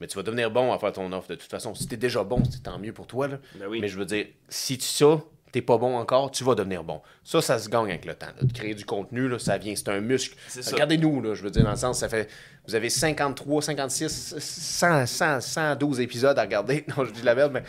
Mais 0.00 0.06
tu 0.06 0.16
vas 0.16 0.22
devenir 0.22 0.50
bon 0.50 0.72
à 0.72 0.78
faire 0.78 0.92
ton 0.92 1.10
offre 1.12 1.28
de 1.30 1.34
toute 1.34 1.50
façon. 1.50 1.74
Si 1.74 1.86
tu 1.88 1.94
es 1.94 1.96
déjà 1.96 2.22
bon, 2.24 2.42
c'est 2.50 2.62
tant 2.62 2.78
mieux 2.78 2.92
pour 2.92 3.06
toi. 3.06 3.26
là. 3.28 3.38
Ben 3.58 3.66
oui. 3.68 3.80
Mais 3.80 3.88
je 3.88 3.98
veux 3.98 4.04
dire, 4.06 4.26
si 4.48 4.78
tu 4.78 4.84
ça, 4.86 5.20
t'es 5.50 5.60
pas 5.62 5.76
bon 5.78 5.96
encore, 5.96 6.30
tu 6.30 6.44
vas 6.44 6.54
devenir 6.54 6.84
bon. 6.84 7.00
Ça, 7.24 7.40
ça 7.40 7.58
se 7.58 7.68
gagne 7.68 7.88
avec 7.88 8.04
le 8.04 8.14
temps. 8.14 8.26
là. 8.26 8.42
De 8.46 8.52
créer 8.52 8.74
du 8.74 8.84
contenu, 8.84 9.28
là, 9.28 9.38
ça 9.38 9.58
vient, 9.58 9.74
c'est 9.74 9.88
un 9.88 10.00
muscle. 10.00 10.36
Regardez-nous, 10.72 11.34
je 11.34 11.42
veux 11.42 11.50
dire, 11.50 11.64
dans 11.64 11.70
le 11.70 11.76
sens, 11.76 11.98
ça 11.98 12.08
fait. 12.08 12.28
Vous 12.66 12.74
avez 12.74 12.90
53, 12.90 13.62
56, 13.62 14.34
100, 14.38 15.06
100, 15.06 15.40
112 15.40 16.00
épisodes 16.00 16.38
à 16.38 16.42
regarder. 16.42 16.84
Non, 16.96 17.04
je 17.04 17.12
dis 17.12 17.22
la 17.22 17.34
merde, 17.34 17.52
mais 17.52 17.62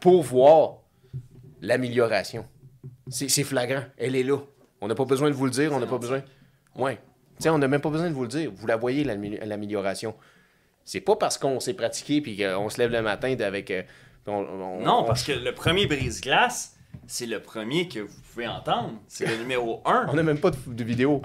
pour 0.00 0.22
voir 0.22 0.78
l'amélioration. 1.60 2.44
C'est 3.08 3.44
flagrant. 3.44 3.82
Elle 3.96 4.16
est 4.16 4.22
là. 4.22 4.38
On 4.80 4.88
n'a 4.88 4.94
pas 4.94 5.04
besoin 5.04 5.28
de 5.30 5.34
vous 5.34 5.44
le 5.44 5.50
dire, 5.50 5.72
on 5.72 5.80
n'a 5.80 5.86
pas 5.86 5.98
besoin. 5.98 6.22
Ouais. 6.74 6.96
Tu 7.38 7.44
sais, 7.44 7.48
on 7.50 7.58
n'a 7.58 7.68
même 7.68 7.80
pas 7.80 7.90
besoin 7.90 8.08
de 8.08 8.14
vous 8.14 8.22
le 8.22 8.28
dire. 8.28 8.50
Vous 8.54 8.66
la 8.66 8.76
voyez, 8.76 9.04
l'amé- 9.04 9.38
l'amélioration. 9.44 10.14
C'est 10.86 11.00
pas 11.02 11.16
parce 11.16 11.36
qu'on 11.36 11.60
s'est 11.60 11.74
pratiqué 11.74 12.20
puis 12.22 12.38
qu'on 12.38 12.70
se 12.70 12.78
lève 12.78 12.90
le 12.92 13.02
matin 13.02 13.34
avec. 13.40 13.70
euh, 13.70 13.82
on- 14.26 14.32
on- 14.32 14.80
Non, 14.80 15.00
on- 15.00 15.04
parce 15.04 15.22
que 15.24 15.32
le 15.32 15.52
premier 15.52 15.86
brise-glace, 15.86 16.72
c'est 17.08 17.26
le 17.26 17.40
premier 17.40 17.88
que 17.88 17.98
vous 18.00 18.14
pouvez 18.32 18.46
entendre. 18.48 18.92
C'est 19.08 19.26
le 19.26 19.36
numéro 19.38 19.82
1. 19.84 20.06
On 20.08 20.14
n'a 20.14 20.22
même 20.22 20.38
pas 20.38 20.50
de, 20.50 20.56
de 20.66 20.84
vidéo. 20.84 21.20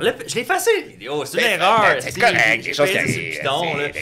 Je 0.00 0.34
l'ai 0.34 0.40
effacé, 0.42 0.70
la 0.82 0.86
vidéo. 0.86 1.24
C'est 1.24 1.38
une 1.38 1.44
erreur. 1.60 1.96
c'est 2.00 2.18
correct, 2.20 2.62
j'ai 2.62 2.70
pesé 3.02 3.40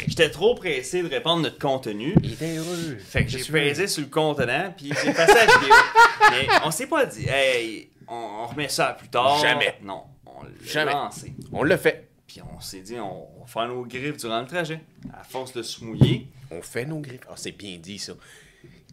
J'étais 0.07 0.31
trop 0.31 0.55
pressé 0.55 1.03
de 1.03 1.09
répandre 1.09 1.43
notre 1.43 1.59
contenu. 1.59 2.15
Il 2.23 2.35
était 2.35 2.57
heureux. 2.57 2.97
Fait 3.01 3.25
que 3.25 3.31
j'ai 3.31 3.43
pesé 3.43 3.87
sur 3.87 4.03
le 4.03 4.09
contenant, 4.11 4.73
puis 4.77 4.93
j'ai 5.05 5.13
passé 5.13 5.35
la 5.35 5.47
vidéo. 5.59 5.75
Mais 6.31 6.47
on 6.65 6.71
s'est 6.71 6.87
pas 6.87 7.07
dit, 7.07 7.27
hey, 7.29 7.91
on, 8.07 8.15
on 8.43 8.47
remet 8.47 8.69
ça 8.69 8.95
plus 8.99 9.09
tard. 9.09 9.39
Jamais. 9.41 9.75
Non, 9.83 10.03
on 10.27 10.43
l'a 10.75 10.85
lancé. 10.85 11.33
On 11.53 11.63
l'a 11.63 11.79
fait. 11.79 12.08
Puis 12.29 12.43
on 12.43 12.61
s'est 12.61 12.83
dit, 12.83 13.01
on 13.01 13.47
faire 13.47 13.69
nos 13.69 13.85
griffes 13.85 14.19
durant 14.19 14.43
le 14.43 14.47
trajet. 14.47 14.81
À 15.13 15.25
force 15.25 15.55
de 15.55 15.63
se 15.63 15.83
mouiller. 15.83 16.29
On 16.51 16.61
fait 16.61 16.85
nos 16.85 17.01
griffes. 17.01 17.27
Ah, 17.29 17.35
c'est 17.37 17.53
bien 17.53 17.79
dit, 17.79 17.99
ça. 17.99 18.13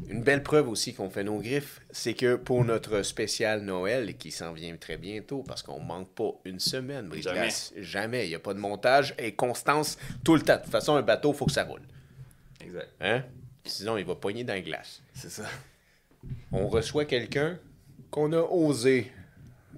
Une 0.07 0.23
belle 0.23 0.41
preuve 0.41 0.69
aussi 0.69 0.93
qu'on 0.93 1.09
fait 1.09 1.23
nos 1.23 1.39
griffes, 1.39 1.81
c'est 1.91 2.13
que 2.13 2.35
pour 2.35 2.63
notre 2.63 3.01
spécial 3.01 3.61
Noël, 3.61 4.15
qui 4.17 4.31
s'en 4.31 4.53
vient 4.53 4.75
très 4.77 4.97
bientôt, 4.97 5.43
parce 5.43 5.63
qu'on 5.63 5.81
manque 5.81 6.09
pas 6.09 6.31
une 6.45 6.59
semaine, 6.59 7.07
Brise 7.09 7.23
Jamais. 7.23 7.39
Glace. 7.39 7.73
Jamais. 7.77 8.25
Il 8.25 8.29
n'y 8.29 8.35
a 8.35 8.39
pas 8.39 8.53
de 8.53 8.59
montage 8.59 9.13
et 9.17 9.33
constance 9.33 9.97
tout 10.23 10.35
le 10.35 10.41
temps. 10.41 10.55
De 10.55 10.61
toute 10.61 10.71
façon, 10.71 10.95
un 10.95 11.01
bateau, 11.01 11.33
il 11.33 11.35
faut 11.35 11.45
que 11.45 11.51
ça 11.51 11.65
roule. 11.65 11.81
Exact. 12.61 12.89
Hein? 13.01 13.23
Sinon, 13.65 13.97
il 13.97 14.05
va 14.05 14.15
pogner 14.15 14.45
dans 14.45 14.53
la 14.53 14.61
glace. 14.61 15.01
C'est 15.13 15.31
ça. 15.31 15.43
On 16.53 16.67
reçoit 16.67 17.03
quelqu'un 17.05 17.59
qu'on 18.11 18.31
a 18.31 18.41
osé. 18.41 19.11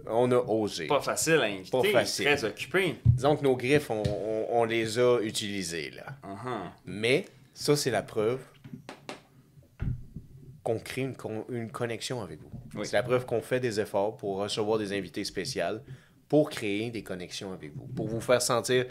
On 0.06 0.32
a 0.32 0.38
osé. 0.38 0.88
Pas 0.88 1.02
facile 1.02 1.34
à 1.42 1.44
inviter. 1.44 1.72
Pas 1.72 1.84
facile. 1.84 2.26
Très 2.26 2.44
occupé. 2.46 2.96
Disons 3.06 3.36
que 3.36 3.44
nos 3.44 3.56
griffes, 3.56 3.90
on, 3.90 4.04
on- 4.04 4.48
on 4.50 4.64
les 4.64 5.00
a 5.00 5.20
utilisées, 5.22 5.92
là. 5.92 6.06
Uh-huh. 6.24 6.70
Mais 6.86 7.26
ça, 7.54 7.76
c'est 7.76 7.92
la 7.92 8.04
preuve 8.04 8.40
qu'on 10.64 10.80
crée 10.80 11.02
une, 11.02 11.16
con- 11.16 11.46
une 11.50 11.72
connexion 11.72 12.22
avec 12.22 12.42
vous. 12.42 12.52
Oui. 12.76 12.86
C'est 12.86 12.96
la 12.98 13.04
preuve 13.04 13.26
qu'on 13.26 13.42
fait 13.42 13.60
des 13.60 13.80
efforts 13.80 14.18
pour 14.18 14.38
recevoir 14.38 14.78
des 14.78 14.92
invités 14.98 15.24
spéciaux, 15.24 15.80
pour 16.28 16.50
créer 16.50 16.92
des 16.92 17.04
connexions 17.04 17.54
avec 17.54 17.74
vous, 17.76 17.88
pour 17.88 18.08
vous 18.08 18.20
faire 18.22 18.42
sentir 18.42 18.86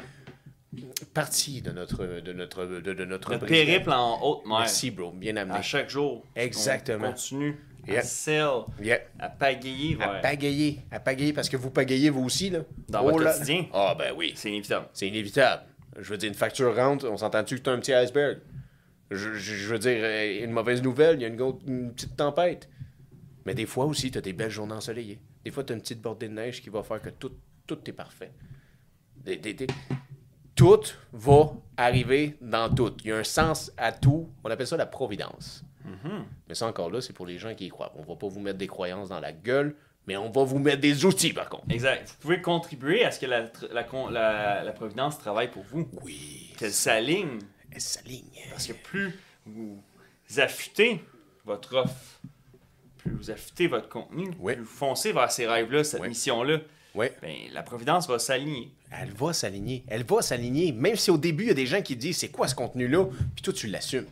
partie 1.15 1.63
de 1.63 1.71
notre 1.71 2.05
de 2.21 2.33
notre 2.33 2.67
de, 2.67 2.93
de 2.93 3.05
notre 3.05 3.33
Notre 3.33 3.47
périple 3.47 3.91
en 3.93 4.21
haute 4.23 4.47
mer. 4.47 4.59
Merci, 4.61 4.91
bro. 4.91 5.11
Bien 5.13 5.37
amené. 5.37 5.59
À 5.59 5.63
chaque 5.63 5.89
jour. 5.91 6.25
Exactement. 6.35 7.09
On 7.09 7.13
continue 7.13 7.59
À 7.89 8.03
sell, 8.03 8.49
à 9.19 9.29
pagayer 9.29 9.97
À 10.01 10.09
pagayer, 10.21 10.81
à 10.91 10.99
pagayer, 11.01 11.33
parce 11.33 11.49
que 11.49 11.57
vous 11.57 11.71
pagayez 11.71 12.11
vous 12.11 12.25
aussi, 12.25 12.51
là. 12.51 12.61
Dans 12.89 13.03
votre 13.05 13.21
là- 13.23 13.33
quotidien. 13.33 13.67
Ah, 13.73 13.95
ben 13.99 14.13
oui. 14.17 14.33
C'est 14.37 14.49
inévitable. 14.51 14.87
C'est 14.93 15.09
inévitable. 15.09 15.63
Je 15.99 16.11
veux 16.11 16.19
dire, 16.19 16.29
une 16.29 16.35
facture 16.35 16.75
rentre, 16.75 17.09
on 17.09 17.17
s'entend-tu 17.17 17.57
que 17.57 17.63
t'as 17.63 17.73
un 17.73 17.79
petit 17.79 17.93
iceberg? 17.93 18.39
Je, 19.11 19.35
je- 19.35 19.55
je 19.55 19.69
veux 19.73 19.79
dire, 19.79 19.99
euh, 20.03 20.45
une 20.45 20.51
mauvaise 20.51 20.83
nouvelle, 20.83 21.17
il 21.17 21.23
y 21.23 21.25
a 21.25 21.29
une, 21.29 21.93
petite 21.93 22.17
tempête. 22.17 22.69
Mais 23.45 23.55
des 23.55 23.67
fois 23.67 23.85
aussi, 23.85 24.11
t'as 24.11 24.21
des 24.21 24.33
belles 24.33 24.51
journées 24.51 24.75
ensoleillées. 24.75 25.21
Des 25.45 25.51
fois, 25.53 25.63
t'as 25.63 25.75
une 25.75 25.81
petite 25.81 26.03
bordée 26.03 26.29
de 26.29 26.35
neige 26.35 26.61
qui 26.61 26.71
va 26.71 26.83
faire 26.83 27.01
que 27.01 27.11
tout, 27.11 27.31
tout 27.67 27.79
est 27.89 27.93
parfait. 27.93 28.33
Des- 29.25 29.37
des- 29.37 29.55
des- 29.55 29.67
Tout 30.57 30.81
va 31.13 31.53
arriver 31.77 32.37
dans 32.41 32.69
tout. 32.75 32.95
Il 33.05 33.11
y 33.11 33.13
a 33.13 33.19
un 33.19 33.25
sens 33.25 33.71
à 33.77 33.93
tout. 33.93 34.29
On 34.43 34.51
appelle 34.51 34.67
ça 34.67 34.77
la 34.79 34.87
providence. 34.87 35.63
Mais 36.49 36.55
ça, 36.55 36.67
encore 36.67 36.91
là, 36.91 37.01
c'est 37.01 37.13
pour 37.13 37.27
les 37.27 37.39
gens 37.39 37.55
qui 37.55 37.67
y 37.67 37.69
croient. 37.69 37.93
On 37.97 38.03
va 38.03 38.17
pas 38.17 38.29
vous 38.29 38.41
mettre 38.41 38.59
des 38.59 38.67
croyances 38.67 39.09
dans 39.09 39.21
la 39.21 39.33
gueule, 39.33 39.75
mais 40.07 40.17
on 40.17 40.31
va 40.31 40.45
vous 40.45 40.59
mettre 40.59 40.81
des 40.81 41.05
outils, 41.05 41.33
par 41.33 41.49
contre. 41.49 41.65
Exact. 41.71 42.09
Vous 42.09 42.17
pouvez 42.23 42.41
contribuer 42.41 43.05
à 43.05 43.11
ce 43.11 43.21
que 43.21 43.27
la, 43.27 43.51
la, 43.73 43.87
la- 44.11 44.65
la 44.65 44.73
Providence 44.73 45.19
travaille 45.19 45.51
pour 45.51 45.63
vous. 45.65 45.89
Oui. 46.03 46.53
Qu'elle 46.59 46.73
s'aligne. 46.73 47.39
Elle 47.73 47.81
s'aligne. 47.81 48.23
Parce 48.51 48.67
que 48.67 48.73
plus 48.73 49.19
vous 49.47 49.81
affûtez 50.39 51.03
votre 51.45 51.77
offre, 51.77 52.21
plus 52.99 53.13
vous 53.13 53.31
affûtez 53.31 53.67
votre 53.69 53.89
contenu, 53.89 54.31
Oui. 54.41 54.55
plus 54.55 54.63
vous 54.63 54.69
foncez 54.69 55.13
vers 55.13 55.31
ces 55.31 55.47
rêves-là, 55.47 55.85
cette 55.85 56.01
Oui. 56.01 56.09
mission-là, 56.09 56.59
ben, 56.95 57.11
la 57.53 57.63
Providence 57.63 58.09
va 58.09 58.19
s'aligner. 58.19 58.73
Elle 58.91 59.11
va 59.13 59.33
s'aligner. 59.35 59.85
Elle 59.89 60.03
va 60.05 60.23
s'aligner. 60.23 60.73
Même 60.73 60.97
si 60.97 61.11
au 61.11 61.19
début, 61.19 61.45
il 61.45 61.49
y 61.49 61.51
a 61.51 61.55
des 61.55 61.67
gens 61.67 61.83
qui 61.83 61.95
disent 61.97 62.17
c'est 62.19 62.31
quoi 62.31 62.49
ce 62.49 62.55
contenu-là, 62.55 63.05
puis 63.35 63.43
toi, 63.43 63.53
tu 63.53 63.67
l'assumes. 63.67 64.07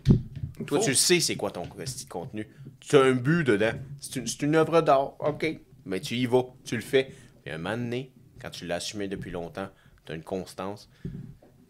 Toi, 0.67 0.79
Faut. 0.79 0.85
tu 0.85 0.95
sais 0.95 1.21
c'est 1.21 1.37
quoi 1.37 1.51
ton 1.51 1.67
petit 1.67 2.07
contenu. 2.07 2.49
Tu 2.81 2.97
as 2.97 3.01
un 3.03 3.13
but 3.13 3.45
dedans. 3.45 3.73
C'est 4.01 4.17
une, 4.21 4.27
c'est 4.27 4.43
une 4.43 4.55
œuvre 4.55 4.81
d'art. 4.83 5.15
OK. 5.21 5.47
Mais 5.85 6.01
tu 6.01 6.15
y 6.17 6.27
vas. 6.27 6.45
Tu 6.65 6.77
le 6.77 6.83
fais. 6.83 7.11
Puis 7.45 7.53
un 7.53 7.59
moment 7.59 7.77
donné, 7.77 8.13
quand 8.41 8.51
tu 8.51 8.67
l'as 8.67 8.77
assumé 8.77 9.09
depuis 9.09 9.31
longtemps, 9.31 9.69
tu 10.07 10.13
as 10.13 10.15
une 10.15 10.23
constance. 10.23 10.89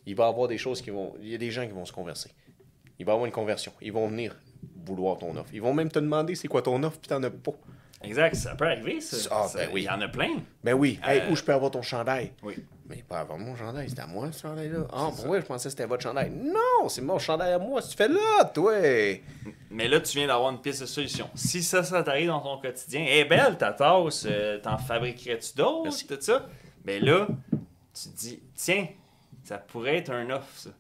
Il 0.07 0.15
va 0.15 0.27
y 0.27 0.29
avoir 0.29 0.49
des 0.49 0.59
choses 0.59 0.83
qui 0.83 0.91
vont. 0.91 1.15
Il 1.23 1.29
y 1.29 1.35
a 1.35 1.39
des 1.39 1.51
gens 1.51 1.67
qui 1.67 1.73
vont 1.73 1.87
se 1.87 1.93
converser. 1.93 2.31
Il 2.99 3.07
va 3.07 3.13
y 3.13 3.15
avoir 3.15 3.27
une 3.27 3.33
conversion. 3.33 3.73
Ils 3.81 3.93
vont 3.93 4.07
venir 4.09 4.37
vouloir 4.85 5.17
ton 5.19 5.35
offre. 5.37 5.51
Ils 5.55 5.63
vont 5.63 5.73
même 5.73 5.91
te 5.91 5.99
demander 5.99 6.35
c'est 6.35 6.47
quoi 6.49 6.61
ton 6.63 6.83
offre, 6.83 6.99
puis 7.01 7.09
t'en 7.09 7.23
as 7.23 7.31
pas. 7.31 7.53
Exact, 8.03 8.35
ça 8.35 8.55
peut 8.55 8.67
arriver, 8.67 9.01
ça. 9.01 9.17
Ah, 9.31 9.49
Ça- 9.49 9.59
ben 9.61 9.71
oui. 9.73 9.83
Il 9.83 9.85
y 9.87 9.89
en 9.91 10.01
a 10.03 10.09
plein. 10.09 10.29
Ben 10.63 10.75
oui. 10.75 11.01
Hey, 11.03 11.21
Euh, 11.21 11.31
où 11.31 11.37
je 11.37 11.43
peux 11.43 11.55
avoir 11.55 11.71
ton 11.71 11.81
chandail? 11.81 12.33
Oui. 12.43 12.55
Mais 12.87 13.03
pas 13.09 13.21
avant 13.21 13.39
mon 13.39 13.57
chandail, 13.57 13.89
c'était 13.89 14.03
à 14.03 14.07
moi 14.07 14.31
ce 14.31 14.43
chandail-là. 14.43 14.87
Ah, 14.93 15.09
pourquoi 15.15 15.41
je 15.41 15.47
pensais 15.47 15.65
que 15.65 15.71
c'était 15.71 15.87
votre 15.87 16.03
chandail? 16.03 16.31
Non, 16.31 16.89
c'est 16.89 17.01
mon 17.01 17.19
chandail 17.19 17.55
à 17.55 17.59
moi. 17.59 17.81
Si 17.81 17.91
tu 17.91 17.97
fais 17.97 18.09
là, 18.09 18.45
toi. 18.53 18.75
Mais 19.71 19.89
là, 19.89 20.01
tu 20.01 20.19
viens 20.19 20.27
d'avoir 20.27 20.51
une 20.51 20.61
piste 20.61 20.83
de 20.83 20.87
solution. 20.87 21.31
Si 21.35 21.63
ça, 21.63 21.83
ça 21.83 22.03
t'arrive 22.03 22.29
dans 22.29 22.41
ton 22.41 22.59
quotidien, 22.61 23.07
eh 23.09 23.25
belle 23.25 23.57
ta 23.57 23.73
tasse, 23.73 24.27
euh, 24.29 24.59
t'en 24.61 24.77
fabriquerais-tu 24.77 25.57
d'autres, 25.57 26.07
tout 26.07 26.19
ça? 26.21 26.47
Mais 26.85 27.01
là, 27.01 27.27
tu 27.95 28.11
te 28.11 28.17
dis, 28.19 28.41
tiens, 28.55 28.87
ça 29.45 29.57
pourrait 29.57 29.97
être 29.97 30.11
un 30.11 30.29
offre, 30.31 30.47
ça. 30.55 30.71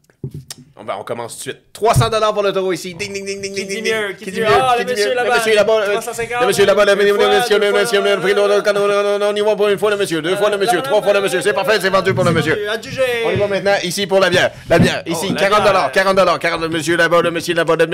On, 0.76 0.82
va- 0.82 0.98
on 0.98 1.04
commence 1.04 1.34
tout 1.34 1.50
de 1.50 1.54
suite. 1.54 1.58
300 1.72 2.10
pour 2.32 2.42
le 2.42 2.52
taureau 2.52 2.72
ici. 2.72 2.94
Ding, 2.94 3.12
ding, 3.12 3.24
ding, 3.24 3.40
ding, 3.40 3.54
Qui 3.54 3.64
ding, 3.64 3.68
dit 3.68 3.82
ding, 3.82 3.94
mieux? 3.94 4.08
ding. 4.08 4.16
Qui 4.16 4.30
dit 4.32 4.40
mieux? 4.40 4.46
Ah, 4.50 4.74
le 4.76 4.84
Qui 4.84 4.90
monsieur 4.90 5.14
là-bas. 5.14 5.30
Le 5.30 5.38
monsieur 5.38 5.54
là-bas. 5.54 5.80
le- 5.86 5.92
350, 5.92 6.40
Le 6.40 6.46
monsieur 6.48 6.66
là-bas. 6.66 6.84
Le 6.84 6.94
monsieur, 6.96 7.12
le 7.12 7.18
monsieur, 7.28 7.58
le 7.60 7.72
monsieur, 7.72 8.00
monsieur. 8.00 8.34
non, 9.18 9.28
On 9.30 9.34
y 9.36 9.40
va 9.40 9.54
pour 9.54 9.68
une 9.68 9.78
fois 9.78 9.90
le 9.92 9.96
monsieur. 9.96 10.20
Deux 10.20 10.34
fois 10.34 10.50
le 10.50 10.58
monsieur. 10.58 10.82
Trois 10.82 11.00
fois 11.00 11.12
le 11.12 11.20
monsieur. 11.20 11.40
C'est 11.42 11.52
parfait, 11.52 11.78
c'est 11.80 11.90
vendu 11.90 12.12
pour 12.12 12.24
le 12.24 12.32
monsieur. 12.32 12.58
On 13.24 13.30
y 13.30 13.36
va 13.36 13.46
maintenant 13.46 13.74
ici 13.84 14.06
pour 14.08 14.18
la 14.18 14.28
bière. 14.30 14.50
La 14.68 14.78
bière, 14.80 15.02
ici, 15.06 15.26
Oh, 15.30 15.32
la 15.34 15.40
40 15.40 15.60
bière. 15.62 15.72
dollars, 15.72 15.92
40 15.92 16.16
dollars, 16.16 16.38
40 16.40 16.60
le 16.62 16.68
monsieur 16.68 16.96
là-bas, 16.96 17.22
le 17.22 17.30
monsieur 17.30 17.54
là-bas, 17.54 17.76
le 17.76 17.84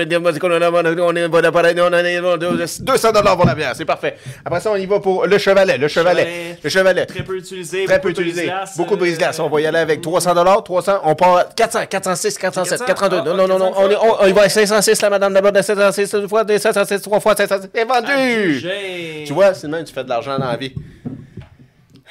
est 2.61 2.81
200 2.81 3.11
dollars 3.11 3.35
pour 3.37 3.45
la 3.45 3.55
bière, 3.55 3.73
c'est 3.75 3.85
parfait. 3.85 4.15
Après 4.45 4.59
ça, 4.59 4.71
on 4.71 4.75
y 4.75 4.85
va 4.85 4.99
pour 4.99 5.25
le 5.25 5.37
chevalet, 5.37 5.77
le 5.77 5.87
chevalet, 5.87 6.57
le 6.63 6.69
chevalet. 6.69 7.05
Très 7.05 7.23
peu 7.23 7.37
utilisé. 7.37 7.85
Très 7.85 7.95
beaucoup 7.95 8.07
peu 8.07 8.13
de 8.13 8.19
utilisé. 8.21 8.41
brise-glace, 8.47 8.77
Beaucoup 8.77 8.95
de 8.95 8.99
brise-glace. 9.01 9.39
On 9.39 9.49
va 9.49 9.61
y 9.61 9.65
aller 9.65 9.79
avec 9.79 10.01
300 10.01 10.33
dollars, 10.33 10.63
300. 10.63 10.99
On 11.03 11.15
part 11.15 11.37
à 11.37 11.43
400, 11.45 11.85
406, 11.89 12.37
407, 12.37 12.80
400. 12.85 13.09
402. 13.09 13.17
Ah, 13.31 13.33
Non, 13.33 13.47
non, 13.47 13.47
non, 13.47 13.59
non. 13.59 13.71
400. 13.73 13.81
On, 13.83 13.89
est- 13.89 14.23
on, 14.23 14.27
y 14.27 14.31
va 14.33 14.41
à 14.43 14.49
506, 14.49 15.01
la 15.01 15.09
madame 15.09 15.33
d'abord 15.33 15.51
de 15.51 15.61
506, 15.61 16.11
deux 16.11 16.27
fois, 16.27 16.43
de 16.43 16.57
506, 16.57 17.01
trois 17.01 17.19
fois, 17.19 17.35
506. 17.35 17.69
C'est 17.73 17.85
vendu! 17.85 19.25
Tu 19.25 19.33
vois, 19.33 19.53
c'est 19.53 19.67
même, 19.67 19.83
tu 19.85 19.93
fais 19.93 20.03
de 20.03 20.09
l'argent 20.09 20.37
dans 20.37 20.47
la 20.47 20.57
vie. 20.57 20.73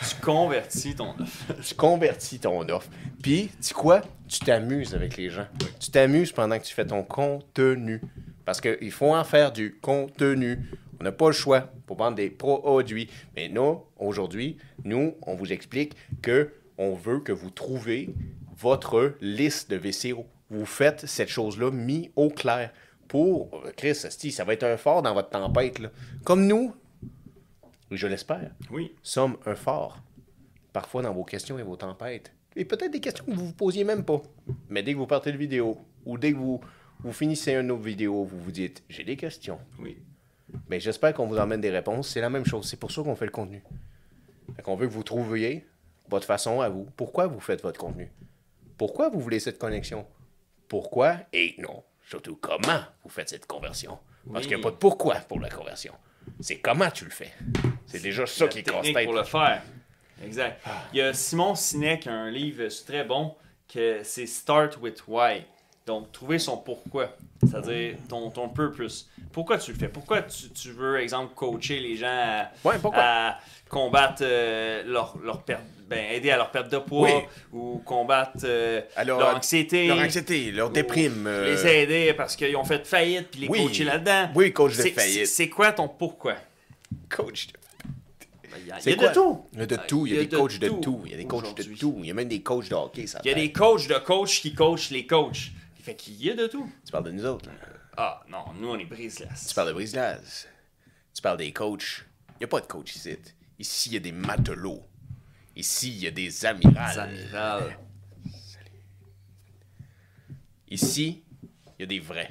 Tu 0.09 0.17
convertis 0.23 0.95
ton 0.95 1.11
offre. 1.21 1.63
tu 1.63 1.75
convertis 1.75 2.39
ton 2.39 2.67
offre. 2.69 2.89
Puis, 3.23 3.49
tu 3.49 3.55
sais 3.61 3.75
quoi? 3.75 4.01
Tu 4.29 4.39
t'amuses 4.41 4.95
avec 4.95 5.17
les 5.17 5.29
gens. 5.29 5.47
Tu 5.79 5.91
t'amuses 5.91 6.33
pendant 6.33 6.59
que 6.59 6.65
tu 6.65 6.73
fais 6.75 6.87
ton 6.87 7.03
contenu. 7.03 8.01
Parce 8.47 8.61
qu'il 8.61 8.91
faut 8.93 9.15
en 9.15 9.25
faire 9.25 9.53
du 9.53 9.79
contenu. 9.83 10.59
On 10.99 11.05
n'a 11.05 11.13
pas 11.13 11.27
le 11.27 11.33
choix 11.33 11.69
pour 11.87 11.97
vendre 11.99 12.17
des 12.17 12.31
produits. 12.31 13.11
Mais 13.37 13.49
nous, 13.49 13.83
aujourd'hui, 13.99 14.57
nous, 14.85 15.17
on 15.23 15.35
vous 15.35 15.53
explique 15.53 15.93
que 16.23 16.51
on 16.79 16.95
veut 16.95 17.21
que 17.21 17.33
vous 17.33 17.51
trouviez 17.51 18.15
votre 18.57 19.15
liste 19.21 19.71
de 19.71 19.77
VCO. 19.77 20.25
Vous 20.51 20.67
faites 20.67 21.07
cette 21.07 21.29
chose-là 21.29 21.71
mis 21.71 22.11
au 22.17 22.29
clair. 22.29 22.73
Pour, 23.09 23.51
Chris, 23.77 23.95
ça 23.95 24.45
va 24.45 24.53
être 24.53 24.65
un 24.65 24.77
fort 24.77 25.03
dans 25.03 25.15
votre 25.15 25.31
tempête. 25.31 25.79
Là. 25.79 25.91
Comme 26.25 26.47
nous, 26.47 26.75
je 27.91 28.07
l'espère 28.07 28.51
Oui. 28.71 28.95
sommes 29.03 29.37
un 29.47 29.55
phare, 29.57 30.03
parfois 30.73 31.03
dans 31.03 31.13
vos 31.13 31.25
questions 31.25 31.59
et 31.59 31.63
vos 31.63 31.77
tempêtes. 31.77 32.33
Et 32.57 32.65
peut-être 32.65 32.91
des 32.93 33.01
questions 33.01 33.25
que 33.25 33.33
vous 33.33 33.47
vous 33.47 33.53
posiez 33.53 33.85
même 33.85 34.05
pas. 34.05 34.23
Mais 34.69 34.83
dès 34.83 34.93
que 34.93 34.99
vous 34.99 35.07
partez 35.07 35.33
de 35.33 35.37
vidéo, 35.37 35.79
ou 36.05 36.19
dès 36.19 36.33
que 36.33 36.37
vous, 36.39 36.61
vous 37.01 37.13
finissez 37.13 37.53
une 37.55 37.71
autre 37.71 37.83
vidéo, 37.83 38.25
vous 38.25 38.39
vous 38.41 38.53
dites 38.53 38.83
J'ai 38.89 39.05
des 39.05 39.17
questions. 39.17 39.59
Oui. 39.79 39.97
Mais 40.69 40.81
j'espère 40.81 41.15
qu'on 41.15 41.27
vous 41.27 41.39
emmène 41.39 41.61
des 41.61 41.71
réponses. 41.71 42.09
C'est 42.09 42.21
la 42.21 42.31
même 42.31 42.45
chose. 42.45 42.69
C'est 42.69 42.77
pour 42.79 42.91
ça 42.91 43.03
qu'on 43.03 43.15
fait 43.15 43.25
le 43.27 43.31
contenu. 43.31 43.63
Fait 44.57 44.63
qu'on 44.63 44.75
veut 44.75 44.89
que 44.89 44.93
vous 44.93 45.05
trouviez 45.05 45.65
votre 46.09 46.27
façon 46.27 46.61
à 46.61 46.69
vous. 46.69 46.87
Pourquoi 46.97 47.29
vous 47.29 47.39
faites 47.39 47.63
votre 47.63 47.79
contenu? 47.79 48.11
Pourquoi 48.77 49.09
vous 49.11 49.21
voulez 49.21 49.39
cette 49.39 49.59
connexion? 49.59 50.05
Pourquoi 50.71 51.17
Et 51.33 51.57
non, 51.59 51.83
surtout 52.09 52.37
comment 52.37 52.81
vous 53.03 53.11
faites 53.11 53.29
cette 53.29 53.47
conversion. 53.47 53.99
Parce 54.33 54.45
Oui. 54.45 54.49
qu'il 54.49 54.57
n'y 54.57 54.63
a 54.63 54.65
pas 54.65 54.71
de 54.71 54.77
pourquoi 54.77 55.17
pour 55.17 55.41
la 55.41 55.49
conversion. 55.51 55.93
C'est 56.39 56.59
comment 56.61 56.89
tu 56.91 57.05
le 57.05 57.11
fais. 57.11 57.33
C'est 57.87 58.01
déjà 58.01 58.25
ça 58.25 58.47
qui 58.47 58.61
est 58.61 59.05
pour 59.05 59.13
le 59.15 59.25
faire. 59.25 59.63
Exact. 60.25 60.61
Il 60.93 60.99
y 60.99 61.03
a 61.03 61.13
Simon 61.13 61.55
Sinek, 61.57 62.07
un 62.07 62.31
livre 62.31 62.69
très 62.87 63.03
bon, 63.05 63.35
que 63.67 64.01
c'est 64.05 64.27
Start 64.27 64.77
with 64.81 65.03
Why. 65.09 65.43
Donc, 65.87 66.13
trouver 66.13 66.39
son 66.39 66.59
pourquoi, 66.59 67.17
c'est-à-dire 67.43 67.97
ton, 68.09 68.31
ton 68.31 68.49
purpose. 68.49 69.11
Pourquoi 69.33 69.59
tu 69.59 69.73
le 69.73 69.79
fais? 69.79 69.89
Pourquoi 69.89 70.23
tu, 70.23 70.51
tu 70.51 70.71
veux, 70.71 71.01
exemple, 71.01 71.35
coacher 71.35 71.81
les 71.81 71.97
gens 71.97 72.07
à, 72.07 72.51
Ouais, 72.65 72.79
pourquoi? 72.79 73.03
à 73.03 73.39
combattre 73.69 74.23
euh, 74.23 74.85
leur, 74.85 75.19
leur 75.19 75.43
perte, 75.43 75.65
ben, 75.91 76.13
aider 76.13 76.31
à 76.31 76.37
leur 76.37 76.51
perte 76.53 76.71
de 76.71 76.79
poids 76.79 77.09
Oui. 77.11 77.23
ou 77.53 77.79
combattre 77.85 78.39
euh, 78.45 78.81
Alors, 78.95 79.19
leur 79.19 79.37
anxiété. 79.37 79.89
Leur 79.89 79.99
anxiété, 79.99 80.53
leur 80.53 80.71
déprime. 80.71 81.27
euh, 81.27 81.53
Les 81.53 81.67
aider 81.67 82.15
parce 82.15 82.37
qu'ils 82.37 82.55
ont 82.57 82.65
fait 82.65 82.87
faillite 82.87 83.29
puis 83.33 83.41
les 83.41 83.49
Oui. 83.49 83.65
coacher 83.67 83.85
là-dedans. 83.85 84.31
Oui, 84.37 84.53
coach 84.53 84.77
de 84.77 84.83
faillite. 84.85 85.27
C'est 85.27 85.49
quoi 85.49 85.73
ton 85.73 85.89
pourquoi? 85.89 86.37
Coach 87.09 87.49
de... 87.49 87.53
Ben, 88.51 88.59
Il 88.63 88.67
y 88.69 88.93
a, 88.93 88.97
quoi? 88.97 89.09
de 89.09 89.15
tout. 89.15 89.45
Il 89.53 89.59
y 89.59 89.63
a 89.63 89.67
de 89.67 89.77
tout. 89.77 90.07
Il 90.07 90.13
y 90.13 90.17
a, 90.17 90.23
Il 90.23 90.23
y 90.23 90.27
a 90.27 90.29
des 90.29 90.31
de 90.31 90.37
coachs 90.37 90.59
de 90.59 90.69
tout 90.69 90.81
tout. 90.81 91.03
Il 91.07 91.11
y 91.11 91.15
a 91.15 91.17
des 91.17 91.27
coachs 91.27 91.57
de 91.57 91.63
tout. 91.75 91.97
Il 92.01 92.07
y 92.07 92.11
a 92.11 92.15
même 92.15 92.29
des 92.29 92.43
coachs 92.43 92.69
de 92.69 92.75
hockey. 92.75 93.07
Ça 93.09 93.21
Il 93.25 93.29
y 93.29 93.33
a 93.33 93.35
des 93.35 93.51
coachs 93.53 93.89
de 93.89 93.95
coachs 93.99 94.29
qui 94.31 94.55
coachent 94.55 94.91
les 94.91 95.07
coachs. 95.07 95.51
Fait 95.83 95.95
qu'il 95.97 96.25
y 96.25 96.31
a 96.31 96.35
de 96.35 96.47
tout. 96.47 96.69
Tu 96.87 96.93
parles 96.93 97.05
de 97.05 97.11
nous 97.13 97.25
autres. 97.27 97.49
Ah 97.97 98.21
non, 98.29 98.45
nous 98.61 98.69
on 98.69 98.79
est 98.79 98.85
brise-glace. 98.85 99.47
Tu 99.49 99.55
parles 99.55 99.69
de 99.69 99.73
brise-glace. 99.73 100.47
Tu 101.15 101.21
parles 101.23 101.39
des 101.39 101.53
coachs. 101.53 102.05
Il 102.35 102.39
n'y 102.41 102.45
a 102.45 102.49
pas 102.49 102.61
de 102.61 102.67
coach 102.67 102.95
ici. 102.95 103.17
Ici, 103.59 103.91
il 103.91 103.95
y 103.95 103.97
a 103.97 104.01
des 104.01 104.13
matelots. 104.13 104.83
Ici, 105.57 105.91
il 105.91 105.99
y 106.05 106.07
a 106.07 106.11
des 106.11 106.47
amirals. 106.47 106.99
Amiral. 107.01 107.77
Ici, 110.71 111.23
il 111.79 111.83
y 111.83 111.83
a 111.85 111.87
des 111.87 111.99
vrais. 111.99 112.31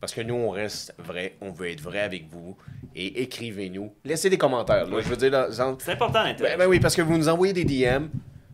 Parce 0.00 0.12
que 0.14 0.20
nous, 0.22 0.34
on 0.34 0.50
reste 0.50 0.94
vrai. 0.98 1.36
On 1.40 1.50
veut 1.52 1.70
être 1.70 1.80
vrai 1.80 2.00
avec 2.00 2.28
vous. 2.28 2.56
Et 2.94 3.22
écrivez-nous. 3.22 3.94
Laissez 4.04 4.28
des 4.30 4.38
commentaires. 4.38 4.86
là. 4.86 5.00
Je 5.00 5.08
veux 5.08 5.16
dire, 5.16 5.30
dans- 5.30 5.48
dans- 5.56 5.78
C'est 5.78 5.92
important 5.92 6.24
Ben, 6.38 6.58
ben 6.58 6.66
oui, 6.66 6.80
parce 6.80 6.96
que 6.96 7.02
vous 7.02 7.16
nous 7.16 7.28
envoyez 7.28 7.52
des 7.52 7.64
DM, 7.64 8.08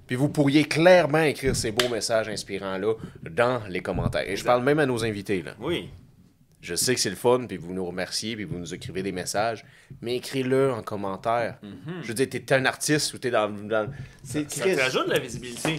puis 0.07 0.17
vous 0.17 0.29
pourriez 0.29 0.65
clairement 0.65 1.23
écrire 1.23 1.57
ces 1.57 1.71
beaux 1.73 1.89
messages 1.89 2.29
inspirants-là 2.29 2.95
dans 3.31 3.63
les 3.69 3.81
commentaires. 3.81 4.29
Et 4.29 4.37
je 4.37 4.45
parle 4.45 4.63
même 4.63 4.79
à 4.79 4.87
nos 4.87 5.05
invités, 5.05 5.43
là. 5.43 5.55
Oui. 5.61 5.89
Je 6.61 6.75
sais 6.75 6.93
que 6.93 7.01
c'est 7.01 7.09
le 7.11 7.15
fun, 7.17 7.45
puis 7.47 7.57
vous 7.57 7.73
nous 7.73 7.87
remerciez, 7.87 8.35
puis 8.35 8.45
vous 8.45 8.59
nous 8.59 8.75
écrivez 8.75 9.05
des 9.05 9.13
messages, 9.13 9.65
mais 10.03 10.17
écris-le 10.17 10.73
en 10.73 10.83
commentaire. 10.83 11.59
Je 12.03 12.09
veux 12.09 12.15
dire, 12.15 12.29
t'es 12.29 12.53
un 12.53 12.65
artiste 12.65 13.15
ou 13.15 13.19
t'es 13.19 13.31
dans... 13.31 13.49
dans 13.49 13.89
c'est, 14.25 14.41
Mhm. 14.41 14.49
Ça 14.49 14.65
te 14.65 14.81
rajoute 14.81 15.07
de 15.07 15.13
la 15.13 15.19
visibilité. 15.21 15.79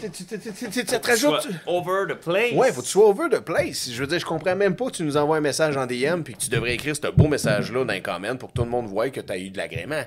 Ça 0.88 1.00
te 1.00 1.08
rajoute... 1.08 1.50
over 1.68 2.06
the 2.10 2.16
place. 2.16 2.54
Ouais, 2.54 2.72
faut 2.72 2.80
que 2.82 2.86
tu 2.86 2.92
sois 2.94 3.08
over 3.10 3.26
the 3.30 3.42
place. 3.42 3.90
Je 3.92 4.00
veux 4.00 4.08
dire, 4.08 4.20
je 4.20 4.26
comprends 4.26 4.56
même 4.56 4.76
pas 4.78 4.86
que 4.86 4.96
tu 4.96 5.04
nous 5.04 5.18
envoies 5.18 5.38
un 5.38 5.42
message 5.42 5.76
en 5.76 5.86
DM 5.86 6.22
puis 6.24 6.36
que 6.36 6.40
tu 6.40 6.50
devrais 6.50 6.74
écrire 6.76 6.96
ce 6.96 7.08
beau 7.12 7.28
message-là 7.28 7.84
dans 7.84 7.94
les 7.94 8.02
comments 8.02 8.38
pour 8.38 8.50
que 8.50 8.54
tout 8.54 8.64
le 8.64 8.70
monde 8.70 8.88
voie 8.88 9.10
que 9.10 9.20
tu 9.20 9.32
as 9.34 9.38
eu 9.38 9.50
de 9.50 9.58
l'agrément. 9.58 10.04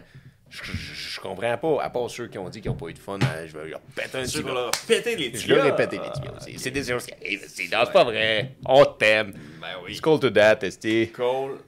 Je, 0.48 0.64
je, 0.64 0.72
je 0.72 1.20
comprends 1.20 1.56
pas, 1.56 1.82
à 1.82 1.88
part 1.90 2.10
ceux 2.10 2.28
qui 2.28 2.36
ont 2.38 2.48
dit 2.50 2.60
qu'ils 2.60 2.70
n'ont 2.70 2.76
pas 2.76 2.88
eu 2.88 2.92
de 2.92 2.98
fun, 2.98 3.18
hein, 3.22 3.46
je 3.46 3.56
vais 3.56 3.68
leur 3.70 3.80
péter 3.80 4.18
un 4.18 4.22
petit 4.22 4.42
qu'on 4.42 4.52
leur 4.52 4.68
a 4.68 4.70
pété 4.86 5.16
les 5.16 5.34
Je 5.34 5.48
leur 5.54 5.64
ai 5.66 5.74
pété 5.76 5.98
les 5.98 6.10
tibias 6.12 6.32
aussi. 6.38 6.58
C'est 6.58 6.70
des 6.70 6.84
choses 6.84 7.06
qui 7.06 7.14
arrivent. 7.14 7.44
C'est 7.48 7.64
non, 7.72 7.78
c'est 7.86 7.92
pas 7.92 8.04
vrai. 8.04 8.54
On 8.66 8.84
t'aime. 8.84 9.32
Ben 9.62 9.76
oui. 9.84 9.94
Skull 9.94 10.20
to 10.20 10.30
that, 10.30 10.58
esti. 10.62 11.08
Call 11.14 11.58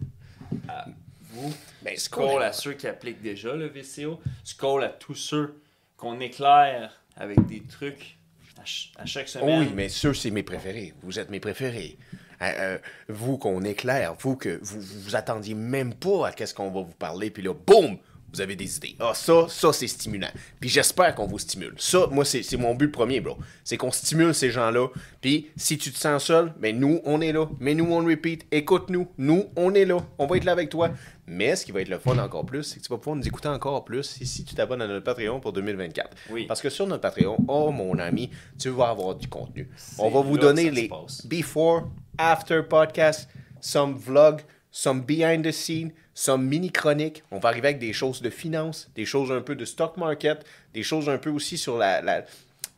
à 0.68 0.84
vous. 1.30 1.52
Ben, 1.82 1.96
Skull 1.96 2.42
à 2.42 2.52
ceux 2.52 2.72
qui 2.74 2.86
appliquent 2.86 3.22
déjà 3.22 3.54
le 3.54 3.68
VCO. 3.68 4.20
Skull 4.42 4.82
à 4.84 4.88
tous 4.88 5.14
ceux 5.14 5.60
qu'on 5.96 6.18
éclaire 6.20 7.00
avec 7.16 7.46
des 7.46 7.62
trucs 7.62 8.16
à, 8.56 8.66
ch- 8.66 8.92
à 8.98 9.06
chaque 9.06 9.28
semaine. 9.28 9.60
oui, 9.60 9.72
mais 9.74 9.88
ceux, 9.88 10.12
c'est 10.14 10.30
mes 10.30 10.42
préférés. 10.42 10.92
Vous 11.02 11.18
êtes 11.18 11.30
mes 11.30 11.40
préférés. 11.40 11.96
Euh, 12.42 12.46
euh, 12.58 12.78
vous 13.08 13.38
qu'on 13.38 13.62
éclaire, 13.62 14.14
vous 14.18 14.36
que 14.36 14.58
vous 14.62 14.80
vous 14.80 15.14
attendiez 15.16 15.54
même 15.54 15.94
pas 15.94 16.28
à 16.28 16.32
qu'est-ce 16.32 16.52
qu'on 16.52 16.70
va 16.70 16.80
vous 16.82 16.94
parler, 16.98 17.30
puis 17.30 17.42
là, 17.44 17.54
boum, 17.54 17.96
vous 18.34 18.40
avez 18.40 18.56
des 18.56 18.76
idées. 18.76 18.96
Ah, 18.98 19.12
ça, 19.14 19.46
ça, 19.48 19.72
c'est 19.72 19.86
stimulant. 19.86 20.30
Puis 20.60 20.68
j'espère 20.68 21.14
qu'on 21.14 21.26
vous 21.26 21.38
stimule. 21.38 21.74
Ça, 21.78 22.08
moi, 22.10 22.24
c'est 22.24 22.42
c'est 22.42 22.56
mon 22.56 22.74
but 22.74 22.88
premier, 22.88 23.20
bro. 23.20 23.38
C'est 23.62 23.76
qu'on 23.76 23.92
stimule 23.92 24.34
ces 24.34 24.50
gens-là. 24.50 24.88
Puis 25.20 25.50
si 25.56 25.78
tu 25.78 25.92
te 25.92 25.98
sens 25.98 26.24
seul, 26.24 26.52
ben 26.58 26.78
nous, 26.78 27.00
on 27.04 27.20
est 27.20 27.32
là. 27.32 27.48
Mais 27.60 27.74
nous, 27.74 27.92
on 27.92 28.04
repeat. 28.04 28.46
Écoute-nous. 28.50 29.08
Nous, 29.18 29.44
on 29.56 29.74
est 29.74 29.84
là. 29.84 29.98
On 30.18 30.26
va 30.26 30.36
être 30.36 30.44
là 30.44 30.52
avec 30.52 30.68
toi. 30.68 30.90
Mais 31.26 31.56
ce 31.56 31.64
qui 31.64 31.72
va 31.72 31.80
être 31.80 31.88
le 31.88 31.98
fun 31.98 32.18
encore 32.18 32.44
plus, 32.44 32.64
c'est 32.64 32.80
que 32.80 32.84
tu 32.84 32.88
vas 32.90 32.98
pouvoir 32.98 33.16
nous 33.16 33.26
écouter 33.26 33.48
encore 33.48 33.84
plus 33.84 34.02
si, 34.02 34.26
si 34.26 34.44
tu 34.44 34.54
t'abonnes 34.54 34.82
à 34.82 34.86
notre 34.86 35.04
Patreon 35.04 35.40
pour 35.40 35.52
2024. 35.52 36.10
Oui. 36.30 36.46
Parce 36.46 36.60
que 36.60 36.68
sur 36.68 36.86
notre 36.86 37.02
Patreon, 37.02 37.38
oh 37.48 37.70
mon 37.70 37.98
ami, 37.98 38.30
tu 38.58 38.68
vas 38.70 38.88
avoir 38.88 39.14
du 39.14 39.28
contenu. 39.28 39.70
On 39.98 40.10
va 40.10 40.20
vous 40.20 40.36
donner 40.36 40.70
les 40.70 40.90
before, 41.24 41.88
after 42.18 42.62
podcast, 42.62 43.28
some 43.60 43.96
vlogs, 43.96 44.40
some 44.70 45.00
behind 45.02 45.46
the 45.46 45.52
scene, 45.52 45.92
some 46.14 46.46
mini 46.46 46.70
chroniques. 46.70 47.22
On 47.30 47.38
va 47.38 47.48
arriver 47.50 47.68
avec 47.68 47.78
des 47.80 47.92
choses 47.92 48.22
de 48.22 48.30
finance, 48.30 48.88
des 48.94 49.04
choses 49.04 49.32
un 49.32 49.40
peu 49.40 49.54
de 49.56 49.64
stock 49.64 49.96
market, 49.96 50.44
des 50.72 50.82
choses 50.82 51.08
un 51.08 51.18
peu 51.18 51.30
aussi 51.30 51.58
sur 51.58 51.76
la, 51.76 52.00
la- 52.00 52.24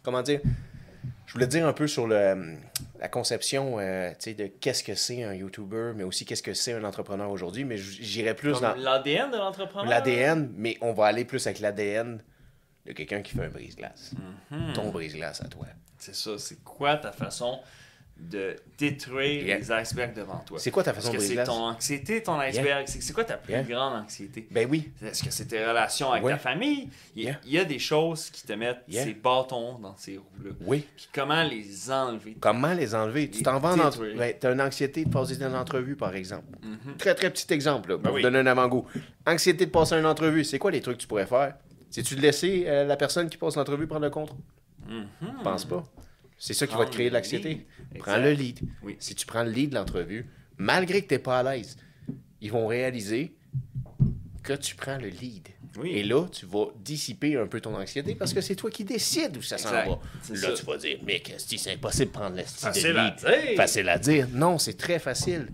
comment 0.02 0.22
dire, 0.22 0.40
je 1.26 1.32
voulais 1.32 1.46
dire 1.46 1.66
un 1.66 1.72
peu 1.72 1.86
sur 1.86 2.06
le, 2.06 2.54
la 3.00 3.08
conception, 3.08 3.78
euh, 3.78 4.10
de 4.26 4.46
qu'est-ce 4.46 4.82
que 4.84 4.94
c'est 4.94 5.22
un 5.24 5.34
YouTuber, 5.34 5.92
mais 5.96 6.04
aussi 6.04 6.24
qu'est-ce 6.24 6.42
que 6.42 6.54
c'est 6.54 6.72
un 6.72 6.84
entrepreneur 6.84 7.30
aujourd'hui. 7.30 7.64
Mais 7.64 7.76
j'irai 7.76 8.34
plus 8.34 8.52
Comme 8.52 8.62
dans 8.62 8.74
l'ADN 8.74 9.30
de 9.30 9.36
l'entrepreneur. 9.36 9.90
l'ADN, 9.90 10.50
mais 10.56 10.78
on 10.80 10.92
va 10.92 11.06
aller 11.06 11.24
plus 11.24 11.46
avec 11.46 11.60
l'ADN 11.60 12.22
de 12.86 12.92
quelqu'un 12.92 13.20
qui 13.22 13.32
fait 13.34 13.44
un 13.44 13.48
brise-glace. 13.48 14.12
Mhm. 14.50 14.72
Ton 14.74 14.90
brise-glace 14.90 15.40
à 15.42 15.48
toi. 15.48 15.66
C'est 15.98 16.14
ça, 16.14 16.38
c'est 16.38 16.62
quoi 16.62 16.96
ta 16.96 17.10
façon 17.10 17.58
de 18.18 18.56
détruire 18.78 19.44
Yeah. 19.46 19.58
les 19.58 19.72
icebergs 19.72 20.14
devant 20.14 20.38
toi. 20.38 20.58
C'est 20.58 20.70
quoi 20.70 20.82
ta 20.82 20.94
façon 20.94 21.12
de 21.12 21.18
c'est 21.18 21.44
ton 21.44 21.52
anxiété, 21.68 22.22
ton 22.22 22.38
iceberg? 22.40 22.84
C'est 22.88 23.02
c'est 23.02 23.12
quoi 23.12 23.24
ta 23.24 23.36
plus 23.36 23.52
Yeah. 23.52 23.62
grande 23.62 24.02
anxiété? 24.02 24.46
Ben 24.50 24.66
oui. 24.70 24.90
Est-ce 25.04 25.22
que 25.22 25.30
c'est 25.30 25.44
tes 25.44 25.64
relations 25.64 26.10
avec 26.10 26.24
Ouais. 26.24 26.32
ta 26.32 26.38
famille? 26.38 26.88
Il 27.14 27.34
y, 27.44 27.58
a- 27.58 27.64
des 27.64 27.78
choses 27.78 28.30
qui 28.30 28.42
te 28.46 28.52
mettent 28.54 28.82
ces 28.90 29.12
bâtons 29.14 29.78
dans 29.78 29.96
ces 29.96 30.16
roues-là. 30.16 30.50
Oui. 30.62 30.86
Puis 30.96 31.08
comment 31.12 31.42
les 31.42 31.90
enlever? 31.90 32.36
Comment 32.40 32.72
les 32.72 32.94
enlever? 32.94 33.28
Tu 33.30 33.42
t'en 33.42 33.58
vas 33.58 33.72
en 33.74 33.80
entrevue. 33.80 34.14
Ben, 34.16 34.34
tu 34.40 34.46
as 34.46 34.52
une 34.52 34.60
anxiété 34.62 35.04
de 35.04 35.10
passer 35.10 35.36
une 35.40 35.54
entrevue, 35.54 35.96
par 35.96 36.14
exemple. 36.14 36.46
Très, 36.98 37.14
très 37.14 37.30
petit 37.30 37.52
exemple, 37.52 37.90
là, 37.90 37.94
pour 37.96 38.04
Ben 38.04 38.10
vous 38.10 38.16
oui. 38.16 38.22
donner 38.22 38.38
un 38.38 38.46
avant-goût. 38.46 38.86
Anxiété 39.26 39.66
de 39.66 39.70
passer 39.70 39.94
une 39.96 40.06
entrevue, 40.06 40.44
c'est 40.44 40.58
quoi 40.58 40.70
les 40.70 40.80
trucs 40.80 40.96
que 40.96 41.02
tu 41.02 41.08
pourrais 41.08 41.26
faire? 41.26 41.54
C'est-tu 41.90 42.16
de 42.16 42.20
laisser 42.22 42.64
euh, 42.66 42.84
la 42.84 42.96
personne 42.96 43.28
qui 43.28 43.36
passe 43.36 43.56
l'entrevue 43.56 43.86
prendre 43.86 44.04
le 44.04 44.10
contrôle? 44.10 44.38
Je 44.88 45.42
pense 45.42 45.64
pas. 45.64 45.84
C'est 46.38 46.52
ça 46.54 46.66
qui 46.66 46.74
va 46.76 46.84
te 46.84 46.90
créer 46.92 47.08
de 47.08 47.14
le 47.14 47.18
l'anxiété. 47.18 47.66
Prends 47.98 48.18
le 48.18 48.32
lead. 48.32 48.60
Oui. 48.82 48.96
Si 48.98 49.14
tu 49.14 49.26
prends 49.26 49.44
le 49.44 49.50
lead 49.50 49.70
de 49.70 49.74
l'entrevue, 49.76 50.26
malgré 50.58 51.02
que 51.02 51.08
tu 51.08 51.14
n'es 51.14 51.18
pas 51.18 51.40
à 51.40 51.42
l'aise, 51.42 51.76
ils 52.40 52.50
vont 52.50 52.66
réaliser 52.66 53.34
que 54.42 54.52
tu 54.52 54.74
prends 54.74 54.98
le 54.98 55.08
lead. 55.08 55.48
Oui. 55.78 55.90
Et 55.90 56.02
là, 56.02 56.26
tu 56.28 56.46
vas 56.46 56.68
dissiper 56.78 57.36
un 57.36 57.46
peu 57.46 57.60
ton 57.60 57.74
anxiété 57.74 58.14
parce 58.14 58.32
que 58.32 58.40
c'est 58.40 58.54
toi 58.54 58.70
qui 58.70 58.84
décides 58.84 59.36
où 59.36 59.42
ça 59.42 59.58
s'en 59.58 59.70
va. 59.70 59.84
Là, 59.84 59.98
ça. 60.34 60.52
tu 60.52 60.64
vas 60.64 60.76
dire, 60.78 60.98
mec, 61.04 61.30
esti, 61.30 61.58
c'est 61.58 61.72
impossible 61.72 62.06
de 62.06 62.12
prendre 62.12 62.36
le 62.36 62.44
style 62.44 62.68
Facile 62.68 62.96
à 62.96 63.10
dire. 63.10 63.56
Facile 63.56 63.88
à 63.88 63.98
dire. 63.98 64.28
Non, 64.32 64.58
c'est 64.58 64.76
très 64.76 64.98
facile. 64.98 65.48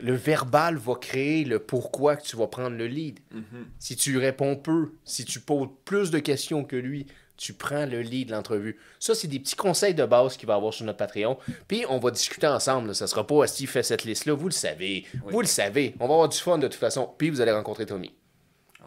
Le 0.00 0.14
verbal 0.14 0.76
va 0.76 0.94
créer 0.96 1.44
le 1.44 1.58
pourquoi 1.58 2.16
que 2.16 2.22
tu 2.22 2.36
vas 2.36 2.46
prendre 2.46 2.76
le 2.76 2.86
lead. 2.86 3.20
Mm-hmm. 3.34 3.64
Si 3.78 3.96
tu 3.96 4.18
réponds 4.18 4.56
peu, 4.56 4.92
si 5.04 5.24
tu 5.24 5.40
poses 5.40 5.68
plus 5.84 6.10
de 6.10 6.18
questions 6.18 6.64
que 6.64 6.76
lui, 6.76 7.06
tu 7.38 7.54
prends 7.54 7.86
le 7.86 8.00
lead 8.02 8.28
de 8.28 8.32
l'entrevue. 8.32 8.78
Ça, 8.98 9.14
c'est 9.14 9.28
des 9.28 9.38
petits 9.38 9.54
conseils 9.56 9.94
de 9.94 10.04
base 10.04 10.36
qu'il 10.36 10.46
va 10.46 10.56
avoir 10.56 10.74
sur 10.74 10.84
notre 10.84 10.98
Patreon. 10.98 11.38
Puis, 11.68 11.84
on 11.88 11.98
va 11.98 12.10
discuter 12.10 12.46
ensemble. 12.48 12.88
là. 12.88 12.94
Ça 12.94 13.06
sera 13.06 13.26
pas 13.26 13.46
Steve 13.46 13.70
fait 13.70 13.82
cette 13.82 14.04
liste-là? 14.04 14.34
Vous 14.34 14.48
le 14.48 14.52
savez. 14.52 15.06
Vous 15.24 15.40
le 15.40 15.46
savez. 15.46 15.94
On 16.00 16.06
va 16.08 16.14
avoir 16.14 16.28
du 16.28 16.36
fun 16.36 16.58
de 16.58 16.66
toute 16.66 16.74
façon. 16.78 17.08
Puis, 17.16 17.30
vous 17.30 17.40
allez 17.40 17.52
rencontrer 17.52 17.86
Tommy. 17.86 18.12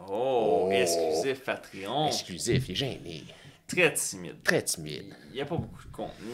Oh, 0.08 0.68
exclusif 0.70 1.42
Patreon. 1.44 2.06
Exclusif. 2.08 2.68
Il 2.68 2.72
est 2.72 2.74
gêné. 2.74 3.24
Très 3.66 3.92
timide. 3.94 4.42
Très 4.42 4.62
timide. 4.62 5.14
Il 5.30 5.34
n'y 5.34 5.40
a 5.40 5.46
pas 5.46 5.56
beaucoup 5.56 5.82
de 5.82 5.92
contenu. 5.92 6.32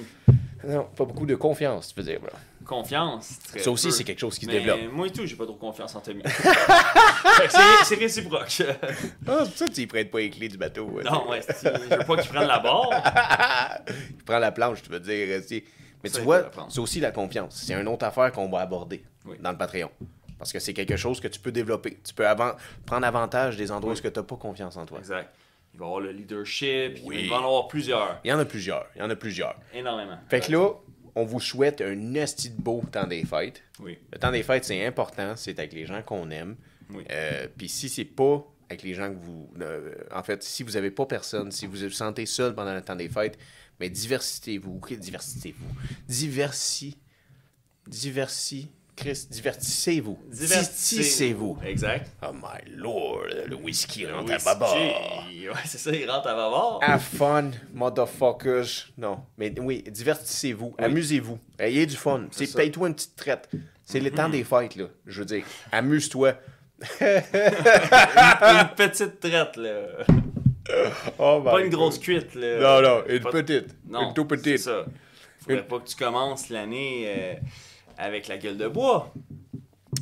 Non, 0.66 0.88
pas 0.96 1.04
beaucoup 1.04 1.24
de 1.26 1.36
confiance, 1.36 1.94
tu 1.94 2.00
veux 2.00 2.06
dire. 2.06 2.20
là. 2.22 2.30
Confiance. 2.66 3.38
très 3.46 3.60
Ça 3.60 3.70
aussi, 3.70 3.92
c'est 3.92 4.02
quelque 4.04 4.18
chose 4.18 4.38
qui 4.38 4.44
se 4.46 4.50
développe. 4.50 4.80
Moi 4.92 5.06
et 5.06 5.10
tout, 5.10 5.24
j'ai 5.24 5.36
pas 5.36 5.44
trop 5.46 5.54
confiance 5.54 5.94
en 5.94 6.00
Tommy. 6.00 6.22
C'est- 7.84 7.94
réciproque. 7.94 8.62
Ah, 8.62 8.74
c'est 8.88 9.24
pour 9.24 9.46
ça 9.56 9.66
que 9.66 9.70
tu 9.72 9.80
y 9.82 9.86
prêtes 9.86 10.10
pas 10.10 10.18
les 10.18 10.30
clés 10.30 10.48
du 10.48 10.58
bateau. 10.58 10.86
ouais. 10.86 11.04
non, 11.04 11.28
ouais, 11.30 11.40
je 11.42 11.68
veux 11.96 12.04
pas 12.04 12.16
qu'il 12.16 12.30
prenne 12.30 12.48
la 12.48 12.58
barre. 12.58 12.90
Il 14.10 14.24
prend 14.24 14.38
la 14.38 14.52
planche, 14.52 14.82
tu 14.82 14.90
veux 14.90 15.00
dire. 15.00 15.30
esti. 15.30 15.64
Mais 16.02 16.10
Ça, 16.10 16.18
tu 16.18 16.24
vois, 16.24 16.50
c'est 16.68 16.78
aussi 16.80 17.00
la 17.00 17.10
confiance. 17.12 17.62
C'est 17.64 17.74
une 17.74 17.88
autre 17.88 18.04
affaire 18.04 18.30
qu'on 18.32 18.48
va 18.48 18.60
aborder 18.60 19.04
Oui. 19.26 19.36
dans 19.40 19.50
le 19.52 19.56
Patreon. 19.58 19.90
Parce 20.38 20.52
que 20.52 20.58
c'est 20.60 20.72
quelque 20.74 20.96
chose 20.96 21.20
que 21.20 21.26
tu 21.28 21.40
peux 21.40 21.50
développer. 21.52 21.98
Tu 22.06 22.14
peux 22.14 22.26
avant- 22.26 22.52
prendre 22.86 23.06
avantage 23.06 23.56
des 23.56 23.72
endroits 23.72 23.92
où 23.92 23.96
tu 23.96 24.02
n'as 24.06 24.22
pas 24.22 24.36
confiance 24.36 24.76
en 24.76 24.86
toi. 24.86 24.98
Exact. 24.98 25.32
Il 25.78 25.80
va 25.80 25.84
y 25.84 25.88
avoir 25.88 26.00
le 26.00 26.10
leadership. 26.10 26.98
Oui. 27.04 27.18
Il 27.20 27.30
va 27.30 27.36
en 27.36 27.44
avoir 27.44 27.68
plusieurs. 27.68 28.20
Il 28.24 28.30
y 28.30 28.32
en 28.32 28.38
a 28.40 28.44
plusieurs. 28.44 28.86
Il 28.96 28.98
y 28.98 29.02
en 29.02 29.10
a 29.10 29.14
plusieurs. 29.14 29.56
Énormément. 29.72 30.18
Fait 30.28 30.40
que 30.40 30.50
là, 30.50 30.72
on 31.14 31.24
vous 31.24 31.38
souhaite 31.38 31.80
un 31.80 32.14
esti 32.14 32.50
de 32.50 32.60
beau 32.60 32.82
temps 32.90 33.06
des 33.06 33.24
fêtes. 33.24 33.62
Oui. 33.78 33.96
Le 34.12 34.18
temps 34.18 34.32
des 34.32 34.42
fêtes, 34.42 34.64
c'est 34.64 34.84
important. 34.84 35.36
C'est 35.36 35.56
avec 35.60 35.72
les 35.72 35.86
gens 35.86 36.02
qu'on 36.02 36.30
aime. 36.30 36.56
Oui. 36.90 37.04
Euh, 37.12 37.46
Puis 37.56 37.68
si 37.68 37.88
c'est 37.88 38.04
pas 38.04 38.44
avec 38.68 38.82
les 38.82 38.94
gens 38.94 39.08
que 39.14 39.18
vous... 39.20 39.48
euh, 39.60 39.94
en 40.12 40.24
fait, 40.24 40.42
si 40.42 40.64
vous 40.64 40.76
avez 40.76 40.90
pas 40.90 41.06
personne, 41.06 41.52
si 41.52 41.66
vous 41.66 41.76
vous 41.78 41.90
sentez 41.90 42.26
seul 42.26 42.56
pendant 42.56 42.74
le 42.74 42.82
temps 42.82 42.96
des 42.96 43.08
fêtes, 43.08 43.38
mais 43.78 43.88
diversitez-vous. 43.88 44.80
Diversitez-vous. 44.98 45.74
Diversi... 46.08 46.98
Diversi... 47.86 48.68
Chris, 48.98 49.28
divertissez-vous. 49.30 50.18
Divertissez-vous. 50.28 51.56
Exact. 51.64 52.10
Oh 52.20 52.32
my 52.32 52.68
lord, 52.76 53.26
le 53.46 53.54
whisky 53.54 54.02
Le 54.02 54.12
rentre 54.12 54.32
à 54.32 54.38
baba. 54.38 54.72
Ouais, 54.72 55.52
c'est 55.66 55.78
ça, 55.78 55.92
il 55.92 56.10
rentre 56.10 56.26
à 56.26 56.34
bavard. 56.34 56.80
Have 56.82 57.00
fun, 57.00 57.52
motherfuckers. 57.72 58.88
Non, 58.98 59.20
mais 59.36 59.54
oui, 59.60 59.84
divertissez-vous, 59.88 60.74
amusez-vous, 60.78 61.38
ayez 61.60 61.86
du 61.86 61.94
fun. 61.94 62.26
C'est 62.32 62.52
paye-toi 62.52 62.88
une 62.88 62.94
petite 62.96 63.14
traite. 63.14 63.48
C'est 63.84 64.00
le 64.00 64.10
temps 64.10 64.28
des 64.28 64.42
fêtes, 64.42 64.74
là. 64.74 64.86
Je 65.06 65.20
veux 65.20 65.26
dire, 65.26 65.44
amuse-toi. 65.70 66.34
Une 67.00 68.68
petite 68.76 69.20
traite, 69.20 69.56
là. 69.56 69.80
Oh 71.18 71.40
Pas 71.44 71.60
une 71.60 71.70
grosse 71.70 71.98
cuite, 71.98 72.34
là. 72.34 72.58
Non, 72.82 72.82
non, 72.88 73.02
une 73.08 73.20
Pas- 73.20 73.30
petite. 73.30 73.76
Non, 73.88 74.08
une 74.08 74.14
tout 74.14 74.24
petite. 74.26 74.58
C'est 74.58 74.70
ça. 74.70 74.84
Faudrait 75.40 75.60
Une- 75.62 75.66
pas 75.66 75.78
que 75.78 75.88
tu 75.88 75.96
commences 75.96 76.50
l'année 76.50 77.04
euh, 77.06 77.34
avec 77.98 78.28
la 78.28 78.38
gueule 78.38 78.56
de 78.56 78.68
bois. 78.68 79.12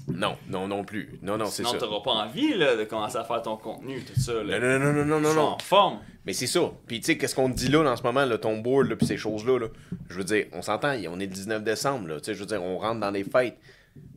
Non, 0.09 0.37
non, 0.49 0.69
non 0.69 0.85
plus. 0.85 1.19
Non, 1.23 1.37
non, 1.37 1.47
c'est 1.47 1.63
Sinon, 1.65 1.73
ça. 1.73 1.79
t'auras 1.79 2.03
pas 2.03 2.13
envie 2.13 2.55
là, 2.55 2.77
de 2.77 2.85
commencer 2.85 3.17
à 3.17 3.25
faire 3.25 3.43
ton 3.43 3.57
contenu, 3.57 4.01
tout 4.03 4.19
ça. 4.19 4.43
Là. 4.43 4.59
Non, 4.59 4.79
non, 4.79 4.93
non, 4.93 4.93
non, 4.93 5.05
non, 5.05 5.21
non, 5.21 5.35
non. 5.35 5.43
en 5.49 5.59
forme. 5.59 5.99
Mais 6.25 6.33
c'est 6.33 6.47
ça. 6.47 6.73
Puis 6.87 7.01
tu 7.01 7.07
sais, 7.07 7.19
qu'est-ce 7.19 7.35
qu'on 7.35 7.51
te 7.51 7.57
dit 7.57 7.69
là 7.69 7.81
en 7.81 7.97
ce 7.97 8.03
moment, 8.03 8.25
là, 8.25 8.39
ton 8.39 8.59
board, 8.59 8.89
là, 8.89 8.97
puis 8.97 9.07
ces 9.07 9.17
choses-là, 9.17 9.59
là? 9.59 9.67
Je 10.09 10.17
veux 10.17 10.25
dire, 10.25 10.47
on 10.53 10.63
s'entend, 10.63 10.91
on 11.09 11.21
est 11.21 11.27
le 11.27 11.33
19 11.33 11.63
décembre, 11.63 12.09
là. 12.09 12.19
Tu 12.19 12.27
sais, 12.27 12.35
je 12.35 12.41
veux 12.41 12.47
dire, 12.47 12.63
on 12.63 12.79
rentre 12.79 13.01
dans 13.01 13.11
les 13.11 13.25
fêtes. 13.25 13.59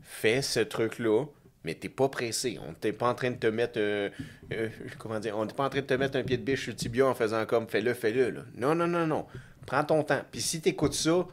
Fais 0.02 0.42
ce 0.42 0.60
truc-là, 0.60 1.26
mais 1.64 1.76
t'es 1.76 1.90
pas 1.90 2.10
pressé. 2.10 2.60
On 2.68 2.74
t'est 2.74 2.94
pas 2.94 3.10
en 3.10 3.16
train 3.16 3.32
de 3.32 3.38
te 3.38 3.48
mettre, 3.48 3.78
euh, 3.80 4.10
euh, 4.54 4.70
comment 4.98 5.20
dire, 5.20 5.38
on 5.38 5.46
n'est 5.46 5.54
pas 5.54 5.66
en 5.66 5.70
train 5.70 5.82
de 5.82 5.86
te 5.86 5.94
mettre 5.94 6.18
un 6.18 6.24
pied 6.24 6.38
de 6.38 6.44
biche 6.44 6.64
sur 6.64 6.72
le 6.72 6.78
tibia 6.78 7.06
en 7.08 7.14
faisant 7.14 7.46
comme, 7.46 7.68
fais-le, 7.68 7.94
fais-le, 7.94 8.30
là. 8.32 8.42
Non, 8.56 8.74
non, 8.76 8.88
non, 8.88 9.06
non. 9.06 9.26
Prends 9.66 9.84
ton 9.84 10.04
temps. 10.04 10.22
Puis 10.32 10.42
si 10.42 10.62
t'écoutes 10.62 10.94
ça, 10.94 11.28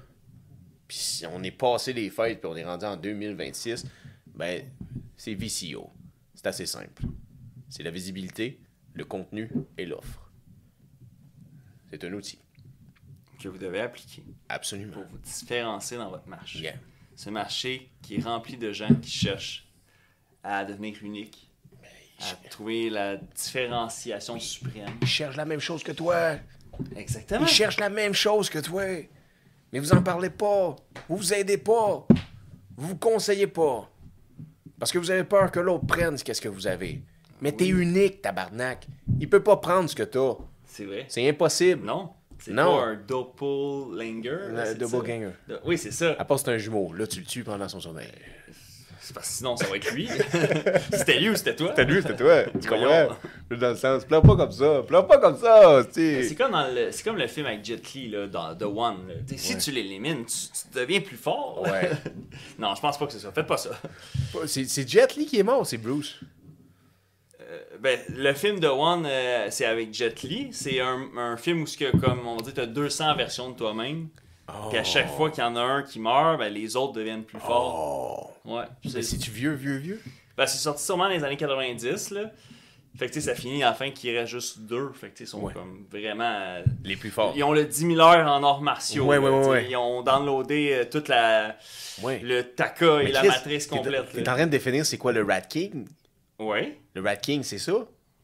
puis 0.89 0.97
si 0.97 1.27
on 1.27 1.43
est 1.43 1.51
passé 1.51 1.93
les 1.93 2.11
fêtes, 2.11 2.41
puis 2.41 2.51
on 2.51 2.57
est 2.57 2.65
rendu 2.65 2.85
en 2.85 2.97
2026, 2.97 3.87
ben, 4.35 4.63
c'est 5.17 5.35
VCO. 5.35 5.91
C'est 6.35 6.47
assez 6.47 6.67
simple. 6.67 7.03
C'est 7.69 7.83
la 7.83 7.91
visibilité, 7.91 8.61
le 8.95 9.05
contenu 9.05 9.51
et 9.77 9.87
l'offre. 9.87 10.31
C'est 11.91 12.05
un 12.05 12.13
outil. 12.13 12.39
que 13.43 13.49
vous 13.49 13.59
devez 13.59 13.81
appliquer 13.81 14.25
Absolument. 14.49 14.93
pour 14.93 15.05
vous 15.05 15.19
différencier 15.19 15.97
dans 15.97 16.11
votre 16.11 16.29
marché. 16.29 16.61
Yeah. 16.61 16.75
Ce 17.15 17.31
marché 17.31 17.91
qui 18.03 18.17
est 18.17 18.23
rempli 18.23 18.57
de 18.57 18.73
gens 18.73 18.95
qui 18.95 19.11
cherchent 19.11 19.67
à 20.43 20.65
devenir 20.65 20.97
unique, 21.03 21.51
à 22.21 22.49
trouver 22.49 22.91
la 22.91 23.17
différenciation 23.17 24.39
suprême. 24.39 24.91
Ils 25.03 25.09
cherchent 25.09 25.37
la 25.37 25.45
même 25.45 25.61
chose 25.61 25.83
que 25.83 25.93
toi. 25.93 26.37
Exactement. 26.95 27.47
Ils 27.47 27.49
cherchent 27.49 27.81
la 27.81 27.91
même 27.91 28.15
chose 28.15 28.49
que 28.51 28.59
toi. 28.59 28.85
Mais 29.73 29.79
vous 29.79 29.93
en 29.93 30.03
parlez 30.03 30.31
pas. 30.31 30.77
Vous 31.09 31.17
vous 31.17 31.35
aidez 31.35 31.59
pas. 31.59 32.07
Vous 32.77 32.89
vous 32.89 32.97
conseillez 32.97 33.47
pas. 33.47 33.91
Parce 34.79 34.93
que 34.93 34.99
vous 34.99 35.11
avez 35.11 35.25
peur 35.25 35.51
que 35.51 35.61
l'autre 35.61 35.87
prenne 35.87 36.19
ce 36.19 36.25
qu'est-ce 36.25 36.41
que 36.41 36.49
vous 36.49 36.67
avez. 36.67 37.03
Mais 37.41 37.53
t'es 37.53 37.69
unique, 37.69 38.23
tabarnak. 38.23 38.87
Il 39.21 39.29
peut 39.29 39.43
pas 39.43 39.57
prendre 39.57 39.89
ce 39.89 39.95
que 39.95 40.03
t'as. 40.03 40.35
C'est 40.65 40.85
vrai. 40.85 41.07
C'est 41.09 41.29
impossible. 41.29 41.85
Non. 41.85 42.11
C'est 42.39 42.55
pas 42.55 42.65
un 42.65 42.97
doppelganger. 42.97 44.39
Un 44.57 44.75
doppelganger. 44.75 45.33
Oui, 45.65 45.79
c'est 45.79 45.91
ça. 45.91 46.15
À 46.19 46.25
part 46.25 46.39
c'est 46.39 46.51
un 46.51 46.59
jumeau. 46.59 46.93
Là, 46.93 47.07
tu 47.07 47.21
le 47.21 47.27
tues 47.27 47.45
pendant 47.45 47.69
son 47.69 47.81
sommeil. 47.81 48.09
C'est 49.07 49.15
parce 49.15 49.29
que 49.29 49.35
sinon, 49.35 49.57
ça 49.57 49.69
va 49.69 49.77
être 49.77 49.93
lui. 49.93 50.09
c'était 50.91 51.21
lui 51.21 51.31
ou 51.31 51.37
c'était 51.37 51.55
toi? 51.55 51.73
lui, 51.85 52.03
c'était 52.03 52.17
toi. 52.17 52.43
Tu 52.61 52.69
comprends? 52.69 53.17
Dans 53.53 53.69
le 53.69 53.77
sens, 53.77 54.05
pleure 54.05 54.23
pas 54.23 54.35
comme 54.35 54.51
ça. 54.51 54.83
Pleure 54.85 55.07
pas 55.07 55.19
comme 55.19 55.39
ça. 55.39 55.83
C'est 55.93 56.35
comme, 56.37 56.51
dans 56.51 56.75
le, 56.75 56.91
c'est 56.91 57.05
comme 57.05 57.17
le 57.17 57.29
film 57.29 57.47
avec 57.47 57.65
Jet 57.65 57.95
Li, 57.95 58.09
là, 58.09 58.27
dans 58.27 58.57
The 58.57 58.65
One. 58.65 59.07
là. 59.07 59.15
Si 59.37 59.57
tu 59.59 59.71
l'élimines, 59.71 60.25
tu, 60.27 60.35
tu 60.35 60.77
deviens 60.77 61.01
plus 61.01 61.17
fort. 61.17 61.63
Ouais. 61.63 61.93
non, 62.59 62.75
je 62.75 62.81
pense 62.81 62.99
pas 62.99 63.07
que 63.07 63.13
c'est 63.13 63.21
ça. 63.21 63.31
Faites 63.31 63.47
pas 63.47 63.59
ça. 63.59 63.71
C'est 64.47 64.65
c'est 64.65 64.89
Jet 64.91 65.15
Li 65.15 65.25
qui 65.25 65.39
est 65.39 65.45
mort, 65.45 65.65
c'est 65.65 65.79
Bruce? 65.79 66.19
Euh, 67.43 67.59
ben, 67.79 68.01
le 68.09 68.33
film 68.33 68.59
The 68.59 68.65
One, 68.65 69.07
euh, 69.07 69.47
c'est 69.51 69.67
avec 69.67 69.95
Jet 69.95 70.21
Li. 70.25 70.49
C'est 70.51 70.81
un, 70.81 71.07
un 71.17 71.37
film 71.37 71.63
où, 71.63 71.67
ce 71.69 71.77
que, 71.77 71.97
comme 71.97 72.27
on 72.27 72.39
dit, 72.39 72.53
tu 72.53 72.61
as 72.61 72.67
200 72.67 73.15
versions 73.15 73.51
de 73.51 73.57
toi-même. 73.57 74.09
Puis 74.71 74.79
à 74.79 74.85
chaque 74.85 75.09
fois 75.11 75.31
qu'il 75.31 75.43
y 75.43 75.47
en 75.47 75.57
a 75.57 75.61
un 75.61 75.83
qui 75.83 75.99
meurt, 75.99 76.39
ben, 76.39 76.53
les 76.53 76.77
autres 76.77 76.93
deviennent 76.93 77.25
plus 77.25 77.39
forts. 77.41 78.33
Oh. 78.45 78.51
Ouais. 78.57 78.65
C'est, 78.89 79.03
c'est-tu 79.03 79.31
vieux, 79.31 79.53
vieux, 79.55 79.77
vieux? 79.77 80.01
ben, 80.37 80.47
c'est 80.47 80.59
sorti 80.59 80.85
sûrement 80.85 81.05
dans 81.05 81.11
les 81.11 81.25
années 81.25 81.37
90. 81.37 82.11
Là. 82.11 82.31
Fait 82.97 83.09
que 83.09 83.13
tu 83.13 83.21
sais, 83.21 83.29
ça 83.29 83.35
finit 83.35 83.63
à 83.63 83.67
la 83.71 83.75
fin 83.75 83.91
qu'il 83.91 84.17
reste 84.17 84.31
juste 84.33 84.61
deux. 84.61 84.91
Fait 84.95 85.09
que 85.09 85.13
tu 85.13 85.19
sais, 85.19 85.25
ils 85.25 85.27
sont 85.27 85.41
Ouais. 85.41 85.53
comme 85.53 85.85
vraiment. 85.91 86.33
euh, 86.33 86.63
Les 86.85 86.97
plus 86.97 87.11
forts. 87.11 87.33
Ils 87.37 87.43
ont 87.45 87.53
le 87.53 87.65
10 87.65 87.89
000 87.95 87.99
heures 88.01 88.27
en 88.27 88.43
arts 88.43 88.63
martiaux. 88.63 89.05
Ouais, 89.05 89.17
là, 89.21 89.31
ouais. 89.31 89.67
Ils 89.69 89.77
ont 89.77 90.03
downloadé 90.03 90.71
euh, 90.73 90.85
toute 90.91 91.09
la 91.09 91.57
le 92.23 92.43
taka 92.43 93.01
et 93.03 93.05
Mais 93.07 93.13
la 93.13 93.23
matrice 93.25 93.67
complète. 93.67 94.13
T'es 94.13 94.21
en 94.29 94.35
train 94.35 94.47
de 94.47 94.51
définir 94.51 94.87
c'est 94.87 94.97
quoi 94.99 95.13
le 95.13 95.23
Rat 95.25 95.41
King? 95.43 95.87
Ouais, 96.39 96.79
Le 96.95 97.03
Rat 97.03 97.17
King, 97.17 97.43
c'est 97.43 97.59
ça? 97.59 97.73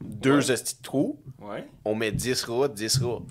Deux 0.01 0.39
Ouais. 0.39 0.51
hosties 0.51 0.75
de 0.77 0.81
trous, 0.83 1.19
ouais, 1.39 1.65
on 1.85 1.95
met 1.95 2.11
10 2.11 2.43
rats, 2.45 2.67
10 2.67 2.97
rats. 3.01 3.21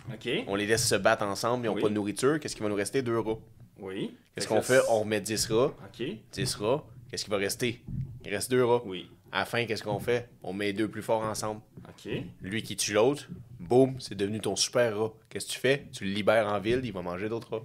On 0.47 0.55
les 0.55 0.67
laisse 0.67 0.87
se 0.89 0.95
battre 0.95 1.25
ensemble, 1.25 1.65
ils 1.67 1.69
n'ont 1.69 1.75
Oui. 1.75 1.83
pas 1.83 1.89
de 1.89 1.95
nourriture. 1.95 2.41
Qu'est-ce 2.41 2.57
qui 2.57 2.63
va 2.63 2.69
nous 2.69 2.75
rester? 2.75 3.03
Deux 3.03 3.19
rats. 3.19 3.39
oui. 3.81 4.15
Qu'est-ce 4.35 4.49
que 4.49 4.55
qu'on 4.55 4.63
fait? 4.63 4.81
On 4.89 5.01
remet 5.01 5.21
10 5.21 5.47
rats, 5.53 5.75
Ok, 5.85 6.07
10 6.33 6.55
rats. 6.55 6.83
Qu'est-ce 7.11 7.25
qui 7.25 7.31
va 7.31 7.37
rester? 7.37 7.83
Il 8.25 8.31
reste 8.35 8.51
deux 8.51 8.65
rats. 8.65 8.81
oui, 8.87 9.11
À 9.31 9.41
la 9.41 9.45
fin, 9.45 9.67
qu'est-ce 9.67 9.83
qu'on 9.83 9.99
fait? 10.01 10.29
On 10.43 10.55
met 10.55 10.67
les 10.67 10.73
deux 10.73 10.89
plus 10.89 11.03
forts 11.03 11.23
ensemble. 11.23 11.61
Lui 12.41 12.63
qui 12.63 12.75
tue 12.77 12.95
l'autre, 12.95 13.29
boum, 13.61 13.95
c'est 13.99 14.15
devenu 14.15 14.41
ton 14.41 14.57
super 14.57 14.99
rat. 14.99 15.13
Qu'est-ce 15.29 15.47
que 15.47 15.53
tu 15.53 15.59
fais? 15.59 15.87
Tu 15.93 16.05
le 16.05 16.13
libères 16.13 16.47
en 16.47 16.59
ville, 16.61 16.81
il 16.85 16.93
va 16.93 17.03
manger 17.03 17.29
d'autres 17.29 17.51
rats. 17.59 17.65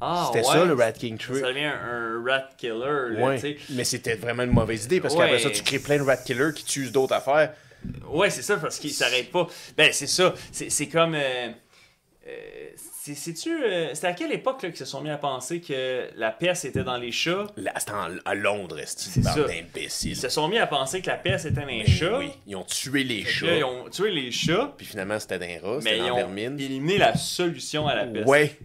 Ah, 0.00 0.24
C'était 0.32 0.44
ouais. 0.46 0.52
ça 0.52 0.64
le 0.64 0.74
Rat 0.74 0.92
King 0.92 1.16
Tree. 1.16 1.40
Ça 1.40 1.46
devient 1.48 1.64
un, 1.64 2.20
un 2.20 2.24
rat 2.24 2.48
killer. 2.58 2.74
là, 2.78 3.26
Ouais. 3.28 3.56
Mais 3.70 3.84
c'était 3.84 4.14
vraiment 4.16 4.42
une 4.42 4.50
mauvaise 4.50 4.84
idée 4.84 5.00
parce 5.00 5.14
qu'après 5.14 5.38
ça, 5.38 5.50
tu 5.50 5.62
crées 5.62 5.78
plein 5.78 5.96
de 5.96 6.02
Rat 6.02 6.18
Killers 6.18 6.52
qui 6.54 6.64
tuent 6.64 6.90
d'autres 6.90 7.14
affaires. 7.14 7.54
Ouais, 8.08 8.30
c'est 8.30 8.42
ça, 8.42 8.56
parce 8.56 8.78
qu'il 8.78 8.90
s'arrête 8.92 9.30
pas. 9.30 9.46
Ben, 9.76 9.92
c'est 9.92 10.06
ça. 10.06 10.34
C'est 10.52 10.88
comme. 10.88 11.14
euh, 11.14 11.48
euh, 12.26 12.30
c'est- 12.76 13.14
C'est-tu. 13.14 13.50
euh, 13.64 13.94
C'était 13.94 14.08
à 14.08 14.12
quelle 14.12 14.32
époque 14.32 14.60
qu'ils 14.60 14.76
se 14.76 14.84
sont 14.84 15.00
mis 15.00 15.08
à 15.10 15.16
penser 15.16 15.60
que 15.60 16.08
la 16.16 16.30
peste 16.30 16.66
était 16.66 16.84
dans 16.84 16.98
les 16.98 17.12
chats? 17.12 17.46
C'était 17.56 17.92
à 18.24 18.34
Londres, 18.34 18.78
C'est 18.84 19.22
ça. 19.22 19.34
d'imbéciles. 19.34 20.10
Ils 20.12 20.16
se 20.16 20.28
sont 20.28 20.46
mis 20.48 20.58
à 20.58 20.66
penser 20.66 21.00
que 21.00 21.06
la 21.08 21.16
peste 21.16 21.46
était 21.46 21.60
dans 21.60 21.66
les 21.66 21.86
chats. 21.86 22.18
oui, 22.18 22.30
ils 22.46 22.56
ont 22.56 22.64
tué 22.64 23.04
les 23.04 23.24
chats. 23.24 23.46
là, 23.46 23.56
ils 23.56 23.64
ont 23.64 23.88
tué 23.88 24.10
les 24.10 24.30
chats, 24.30 24.74
Puis 24.76 24.86
finalement, 24.86 25.18
c'était 25.18 25.38
dans 25.38 25.46
les 25.46 25.58
rats, 25.58 25.78
mais 25.82 25.96
ils 25.98 26.10
ont 26.10 26.16
vermine. 26.16 26.60
éliminé 26.60 26.98
la 26.98 27.16
solution 27.16 27.86
à 27.88 27.94
la 27.94 28.04
peste. 28.06 28.28
Ouais. 28.28 28.56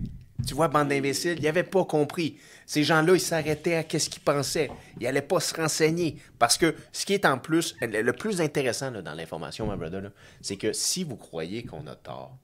Tu 0.45 0.53
vois, 0.53 0.67
bande 0.67 0.89
d'imbéciles, 0.89 1.37
ils 1.39 1.43
n'avaient 1.45 1.63
pas 1.63 1.85
compris. 1.85 2.35
Ces 2.65 2.83
gens-là, 2.83 3.13
ils 3.13 3.19
s'arrêtaient 3.19 3.75
à 3.75 3.83
qu'est-ce 3.83 4.09
qu'ils 4.09 4.23
pensaient. 4.23 4.71
Ils 4.99 5.03
n'allaient 5.03 5.21
pas 5.21 5.39
se 5.39 5.53
renseigner. 5.53 6.17
Parce 6.39 6.57
que 6.57 6.75
ce 6.91 7.05
qui 7.05 7.13
est 7.13 7.25
en 7.25 7.37
plus, 7.37 7.75
le 7.81 8.11
plus 8.11 8.41
intéressant 8.41 8.91
là, 8.91 9.01
dans 9.01 9.13
l'information, 9.13 9.67
my 9.71 9.77
brother, 9.77 10.11
c'est 10.41 10.57
que 10.57 10.73
si 10.73 11.03
vous 11.03 11.15
croyez 11.15 11.63
qu'on 11.63 11.85
a 11.87 11.95
tort, 11.95 12.37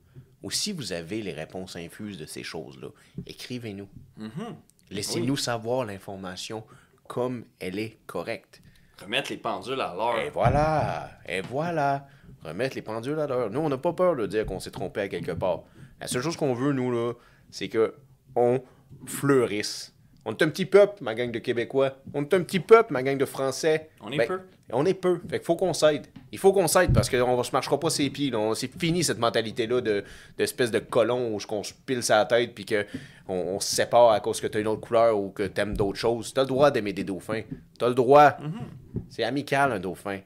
ou 0.43 0.51
si 0.51 0.71
vous 0.71 0.93
avez 0.93 1.21
les 1.21 1.33
réponses 1.33 1.75
infuses 1.75 2.17
de 2.17 2.25
ces 2.25 2.43
choses-là, 2.43 2.89
écrivez-nous. 3.25 3.87
Laissez-nous 4.89 5.37
savoir 5.37 5.85
l'information 5.85 6.63
comme 7.07 7.45
elle 7.59 7.79
est 7.79 7.97
correcte. 8.07 8.61
Remettre 9.01 9.31
les 9.31 9.37
pendules 9.37 9.81
à 9.81 9.95
l'heure. 9.95 10.19
Et 10.19 10.29
voilà, 10.29 11.11
et 11.27 11.41
voilà. 11.41 12.07
Remettre 12.43 12.75
les 12.75 12.81
pendules 12.81 13.19
à 13.19 13.27
l'heure. 13.27 13.49
Nous, 13.49 13.59
on 13.59 13.69
n'a 13.69 13.77
pas 13.77 13.93
peur 13.93 14.15
de 14.15 14.25
dire 14.25 14.45
qu'on 14.45 14.59
s'est 14.59 14.71
trompé 14.71 15.01
à 15.01 15.07
quelque 15.07 15.31
part. 15.31 15.63
La 15.99 16.07
seule 16.07 16.21
chose 16.21 16.37
qu'on 16.37 16.53
veut, 16.53 16.73
nous, 16.73 16.91
là, 16.91 17.13
c'est 17.49 17.69
que 17.69 17.95
on 18.35 18.61
fleurisse. 19.05 19.93
On 20.23 20.31
est 20.31 20.41
un 20.43 20.49
petit 20.49 20.65
peuple, 20.65 21.03
ma 21.03 21.15
gang 21.15 21.31
de 21.31 21.39
Québécois. 21.39 21.97
On 22.13 22.21
est 22.21 22.33
un 22.33 22.43
petit 22.43 22.59
peuple, 22.59 22.93
ma 22.93 23.01
gang 23.01 23.17
de 23.17 23.25
Français. 23.25 23.89
On 24.01 24.11
est 24.11 24.17
Ben, 24.17 24.27
peu. 24.27 24.39
On 24.71 24.85
est 24.85 24.93
peu. 24.93 25.19
Fait 25.29 25.39
qu'il 25.39 25.45
faut 25.45 25.55
qu'on 25.55 25.73
s'aide. 25.73 26.05
Il 26.31 26.37
faut 26.37 26.53
qu'on 26.53 26.67
s'aide 26.67 26.93
parce 26.93 27.09
qu'on 27.09 27.37
ne 27.37 27.43
se 27.43 27.51
marchera 27.51 27.79
pas 27.79 27.89
ses 27.89 28.09
pieds. 28.09 28.31
C'est 28.55 28.79
fini 28.79 29.03
cette 29.03 29.17
mentalité-là 29.17 29.81
de, 29.81 30.03
d'espèce 30.37 30.69
de 30.69 30.79
colon 30.79 31.33
où 31.33 31.39
on 31.49 31.63
se 31.63 31.73
pile 31.85 32.03
sa 32.03 32.23
tête 32.25 32.53
puis 32.53 32.65
qu'on 32.65 32.85
on 33.27 33.59
se 33.59 33.75
sépare 33.75 34.11
à 34.11 34.19
cause 34.19 34.39
que 34.39 34.47
tu 34.47 34.59
as 34.59 34.61
une 34.61 34.67
autre 34.67 34.81
couleur 34.81 35.19
ou 35.19 35.29
que 35.29 35.43
tu 35.43 35.59
aimes 35.59 35.75
d'autres 35.75 35.99
choses. 35.99 36.33
Tu 36.33 36.39
as 36.39 36.43
le 36.43 36.49
droit 36.49 36.69
d'aimer 36.69 36.93
des 36.93 37.03
dauphins. 37.03 37.41
Tu 37.79 37.83
as 37.83 37.89
le 37.89 37.95
droit. 37.95 38.29
Mm-hmm. 38.29 39.01
C'est 39.09 39.23
amical, 39.23 39.71
un 39.71 39.79
dauphin. 39.79 40.19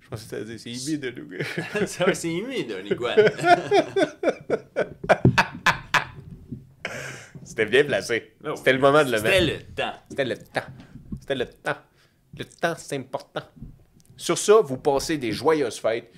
Je 0.00 0.08
pense 0.08 0.24
que 0.24 0.56
c'est 0.56 0.70
humide, 0.70 1.14
le 1.16 1.86
Ça, 1.88 2.12
c'est 2.14 2.32
humide, 2.32 2.74
un 2.80 2.84
iguane. 2.84 3.16
C'était 7.46 7.66
bien 7.66 7.84
placé. 7.84 8.34
C'était 8.56 8.72
le 8.72 8.78
moment 8.78 9.04
de 9.04 9.10
le 9.12 9.18
C'était 9.18 9.40
mettre. 9.40 9.46
le 9.68 9.74
temps. 9.74 9.92
C'était 10.10 10.24
le 10.24 10.36
temps. 10.36 10.60
C'était 11.20 11.34
le 11.34 11.46
temps. 11.46 11.76
Le 12.38 12.44
temps, 12.44 12.74
c'est 12.76 12.96
important. 12.96 13.42
Sur 14.16 14.36
ça, 14.38 14.60
vous 14.62 14.76
passez 14.78 15.16
des 15.18 15.32
joyeuses 15.32 15.78
fêtes. 15.78 16.10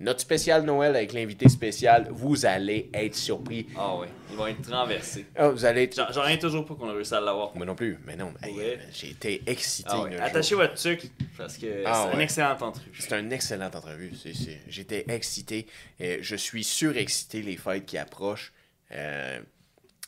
Notre 0.00 0.20
spécial 0.20 0.64
Noël 0.64 0.96
avec 0.96 1.12
l'invité 1.12 1.48
spécial, 1.48 2.08
vous 2.10 2.44
allez 2.44 2.90
être 2.92 3.14
surpris. 3.14 3.68
Ah 3.76 3.96
ouais, 3.96 4.08
ils 4.28 4.36
vont 4.36 4.48
être 4.48 4.68
renversés. 4.68 5.24
Ah, 5.36 5.48
vous 5.50 5.64
allez 5.64 5.84
être... 5.84 5.94
J'en 6.12 6.22
reviens 6.22 6.36
toujours 6.36 6.64
pas 6.66 6.74
qu'on 6.74 6.88
a 6.88 6.92
réussi 6.92 7.14
à 7.14 7.20
l'avoir. 7.20 7.54
Moi 7.56 7.64
non 7.64 7.76
plus, 7.76 7.98
mais 8.04 8.16
non. 8.16 8.34
hey, 8.42 8.52
Ouais. 8.56 8.78
J'ai 8.92 9.10
été 9.10 9.42
excité. 9.46 9.88
Ah 9.92 10.02
ouais, 10.02 10.16
Attachez 10.18 10.56
votre 10.56 10.74
truc 10.74 11.02
parce 11.38 11.56
que 11.56 11.84
Ah 11.86 12.08
c'est 12.10 12.14
une 12.16 12.20
excellente 12.22 12.60
entrevue. 12.62 12.90
C'est 12.98 13.20
une 13.20 13.32
excellente 13.32 13.76
entrevue. 13.76 14.12
C'est- 14.20 14.34
c'est- 14.34 14.60
J'étais 14.68 15.04
excité. 15.08 15.66
Euh, 16.00 16.18
je 16.20 16.34
suis 16.36 16.64
surexcité 16.64 17.40
les 17.42 17.56
fêtes 17.56 17.86
qui 17.86 17.96
approchent. 17.96 18.52
Euh, 18.92 19.40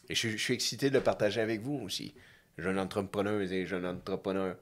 et 0.08 0.14
je, 0.14 0.28
je 0.30 0.36
suis 0.36 0.54
excité 0.54 0.90
de 0.90 0.94
le 0.94 1.00
partager 1.00 1.40
avec 1.40 1.60
vous 1.62 1.80
aussi, 1.84 2.14
jeunes 2.58 2.78
entrepreneurs 2.78 3.40
et 3.40 3.66
jeunes 3.66 3.86
entrepreneurs. 3.86 4.56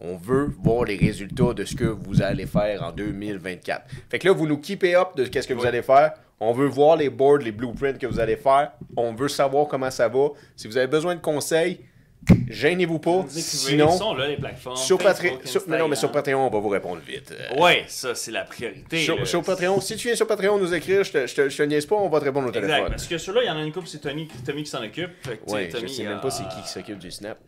On 0.00 0.16
veut 0.16 0.52
voir 0.62 0.84
les 0.84 0.96
résultats 0.96 1.54
de 1.54 1.64
ce 1.64 1.74
que 1.74 1.84
vous 1.84 2.20
allez 2.20 2.46
faire 2.46 2.82
en 2.82 2.92
2024. 2.92 3.86
Fait 4.10 4.18
que 4.18 4.28
là, 4.28 4.34
vous 4.34 4.46
nous 4.46 4.58
keepez 4.58 4.94
up 4.94 5.16
de 5.16 5.24
ce 5.24 5.30
que 5.30 5.54
vous 5.54 5.64
allez 5.64 5.82
faire. 5.82 6.12
On 6.38 6.52
veut 6.52 6.66
voir 6.66 6.96
les 6.96 7.08
boards, 7.08 7.38
les 7.38 7.52
blueprints 7.52 7.98
que 7.98 8.06
vous 8.06 8.20
allez 8.20 8.36
faire. 8.36 8.72
On 8.94 9.14
veut 9.14 9.28
savoir 9.28 9.68
comment 9.68 9.90
ça 9.90 10.08
va. 10.08 10.28
Si 10.54 10.68
vous 10.68 10.76
avez 10.76 10.86
besoin 10.86 11.14
de 11.14 11.20
conseils, 11.20 11.80
gênez-vous 12.48 12.98
pas. 12.98 13.24
Sinon, 13.28 13.90
ils 13.92 13.98
sont 13.98 14.14
là, 14.14 14.28
les 14.28 14.36
plateformes. 14.36 14.76
sur 14.76 14.98
Patreon, 14.98 15.38
mais 15.68 15.78
non, 15.78 15.88
mais 15.88 15.96
sur. 15.96 16.10
Patreon, 16.12 16.46
on 16.46 16.50
va 16.50 16.58
vous 16.58 16.68
répondre 16.68 17.00
vite. 17.06 17.32
Euh, 17.32 17.60
Ouais, 17.60 17.84
ça, 17.88 18.14
c'est 18.14 18.30
la 18.30 18.44
priorité. 18.44 18.98
sur, 19.24 19.42
Patreon, 19.42 19.80
si 19.80 19.96
tu 19.96 20.08
viens 20.08 20.16
sur 20.16 20.26
Patreon 20.26 20.58
nous 20.58 20.72
écrire, 20.74 21.04
je 21.04 21.12
te, 21.12 21.26
je 21.26 21.34
te, 21.34 21.48
je 21.48 21.56
te 21.56 21.62
niaise 21.64 21.86
pas, 21.86 21.96
on 21.96 22.08
va 22.08 22.20
te 22.20 22.24
répondre 22.24 22.46
au 22.48 22.50
Exact, 22.52 22.62
téléphone. 22.66 22.88
parce 22.90 23.06
que 23.06 23.18
ceux-là, 23.18 23.42
il 23.42 23.46
y 23.46 23.50
en 23.50 23.56
a 23.56 23.62
une 23.62 23.72
couple, 23.72 23.86
c'est 23.88 24.00
Tommy, 24.00 24.28
Tommy 24.44 24.62
qui 24.64 24.70
s'en 24.70 24.82
occupe. 24.82 25.10
Ouais, 25.48 25.68
je 25.72 25.76
Tommy, 25.76 25.88
sais 25.92 26.02
même 26.04 26.18
euh, 26.18 26.20
pas 26.20 26.30
c'est 26.30 26.48
qui 26.48 26.62
qui 26.62 26.68
s'occupe 26.68 26.98
du 26.98 27.10
snap. 27.10 27.38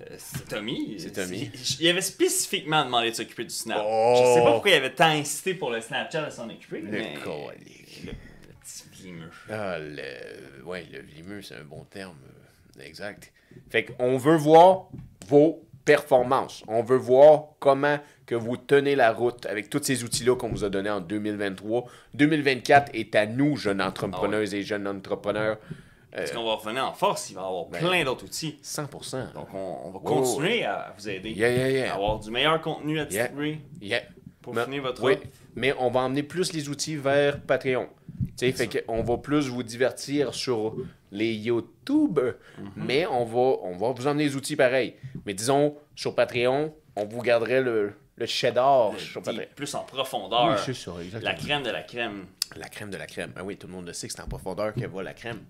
euh, 0.00 0.14
C'est 0.18 0.48
Tommy. 0.48 0.96
C'est 0.98 1.12
Tommy. 1.12 1.50
Il 1.80 1.88
avait 1.88 2.00
spécifiquement 2.00 2.84
demandé 2.84 3.10
de 3.10 3.14
s'occuper 3.16 3.44
du 3.44 3.50
Snap. 3.54 3.80
Oh! 3.84 4.14
Je 4.18 4.34
sais 4.38 4.44
pas 4.44 4.52
pourquoi 4.52 4.70
il 4.70 4.74
avait 4.74 4.92
tant 4.92 5.06
insisté 5.10 5.54
pour 5.54 5.70
le 5.70 5.80
Snapchat 5.80 6.26
de 6.26 6.30
s'en 6.30 6.48
occuper. 6.50 6.80
Le 6.80 6.90
mais... 6.90 7.14
colique. 7.24 8.02
Le, 8.04 8.10
le 8.10 8.16
petit 8.62 8.84
vlimeux. 9.02 9.30
Ah, 9.50 9.78
le... 9.78 10.64
Ouais, 10.64 10.84
le 10.92 11.00
vlimeux, 11.00 11.42
c'est 11.42 11.54
un 11.54 11.64
bon 11.64 11.84
terme. 11.90 12.16
euh, 12.80 12.82
Exact. 12.84 13.32
Fait 13.70 13.84
qu'on 13.84 14.16
veut 14.16 14.36
voir 14.36 14.88
vos 15.28 15.62
performances. 15.84 16.62
On 16.68 16.82
veut 16.82 16.96
voir 16.96 17.44
comment 17.58 17.98
que 18.26 18.34
vous 18.34 18.56
tenez 18.56 18.94
la 18.96 19.12
route 19.12 19.44
avec 19.46 19.68
tous 19.68 19.82
ces 19.82 20.02
outils-là 20.02 20.34
qu'on 20.36 20.48
vous 20.48 20.64
a 20.64 20.70
donnés 20.70 20.90
en 20.90 21.00
2023. 21.00 21.84
2024 22.14 22.90
est 22.94 23.14
à 23.14 23.26
nous, 23.26 23.56
jeunes 23.56 23.82
entrepreneuses 23.82 24.54
et 24.54 24.62
jeunes 24.62 24.86
entrepreneurs. 24.88 25.58
Euh, 26.14 26.18
Parce 26.18 26.30
qu'on 26.32 26.44
va 26.44 26.54
revenir 26.54 26.86
en 26.86 26.92
force, 26.92 27.28
il 27.30 27.34
va 27.34 27.42
y 27.42 27.44
avoir 27.44 27.66
Ben, 27.66 27.80
plein 27.80 28.04
d'autres 28.04 28.24
outils. 28.24 28.58
100%. 28.62 29.32
Donc, 29.34 29.48
on, 29.52 29.78
on 29.86 29.90
va 29.90 29.98
continuer 29.98 30.64
à 30.64 30.94
vous 30.96 31.08
aider. 31.08 31.30
Yeah, 31.32 31.50
yeah, 31.50 31.70
yeah. 31.70 31.92
À 31.92 31.96
avoir 31.96 32.18
du 32.20 32.30
meilleur 32.30 32.60
contenu 32.60 32.98
à 33.00 33.04
distribuer. 33.04 33.58
Yeah. 33.82 34.02
Pour 34.40 34.54
Mais- 34.54 34.64
finir 34.64 34.82
votre 34.82 35.02
oui, 35.02 35.16
mais 35.56 35.74
on 35.78 35.90
va 35.90 36.00
emmener 36.00 36.22
plus 36.22 36.52
les 36.52 36.68
outils 36.68 36.96
vers 36.96 37.40
Patreon. 37.40 37.88
Tu 38.36 38.46
sais, 38.46 38.52
fait 38.52 38.84
qu'on 38.86 39.02
va 39.02 39.16
plus 39.18 39.48
vous 39.48 39.62
divertir 39.62 40.34
sur 40.34 40.74
les 41.12 41.32
YouTube, 41.34 42.18
Mhm. 42.58 42.70
mais 42.76 43.06
on 43.06 43.24
va, 43.24 43.58
on 43.62 43.76
va 43.76 43.92
vous 43.92 44.06
emmener 44.06 44.24
les 44.24 44.36
outils 44.36 44.56
pareils. 44.56 44.94
Mais 45.26 45.34
disons, 45.34 45.76
sur 45.94 46.14
Patreon, 46.14 46.74
on 46.96 47.04
vous 47.04 47.22
garderait 47.22 47.60
le, 47.62 47.92
le 48.16 48.26
cheddar 48.26 48.92
sur 48.98 49.20
Dis- 49.22 49.30
Patreon. 49.30 49.46
plus 49.54 49.74
en 49.74 49.82
profondeur. 49.84 50.48
Oui, 50.50 50.56
c'est 50.64 50.74
ça, 50.74 50.92
exactement. 51.02 51.32
la 51.32 51.34
crème 51.38 51.62
de 51.62 51.70
la 51.70 51.82
crème. 51.82 52.24
La 52.56 52.68
crème 52.68 52.90
de 52.90 52.96
la 52.96 53.06
crème. 53.06 53.32
Ben 53.34 53.42
oui, 53.44 53.56
tout 53.56 53.66
le 53.66 53.72
monde 53.72 53.86
le 53.86 53.92
sait 53.92 54.06
que 54.08 54.12
c'est 54.14 54.20
en 54.22 54.28
profondeur 54.28 54.74
que 54.74 54.86
va 54.86 55.02
la 55.02 55.14
crème. 55.14 55.40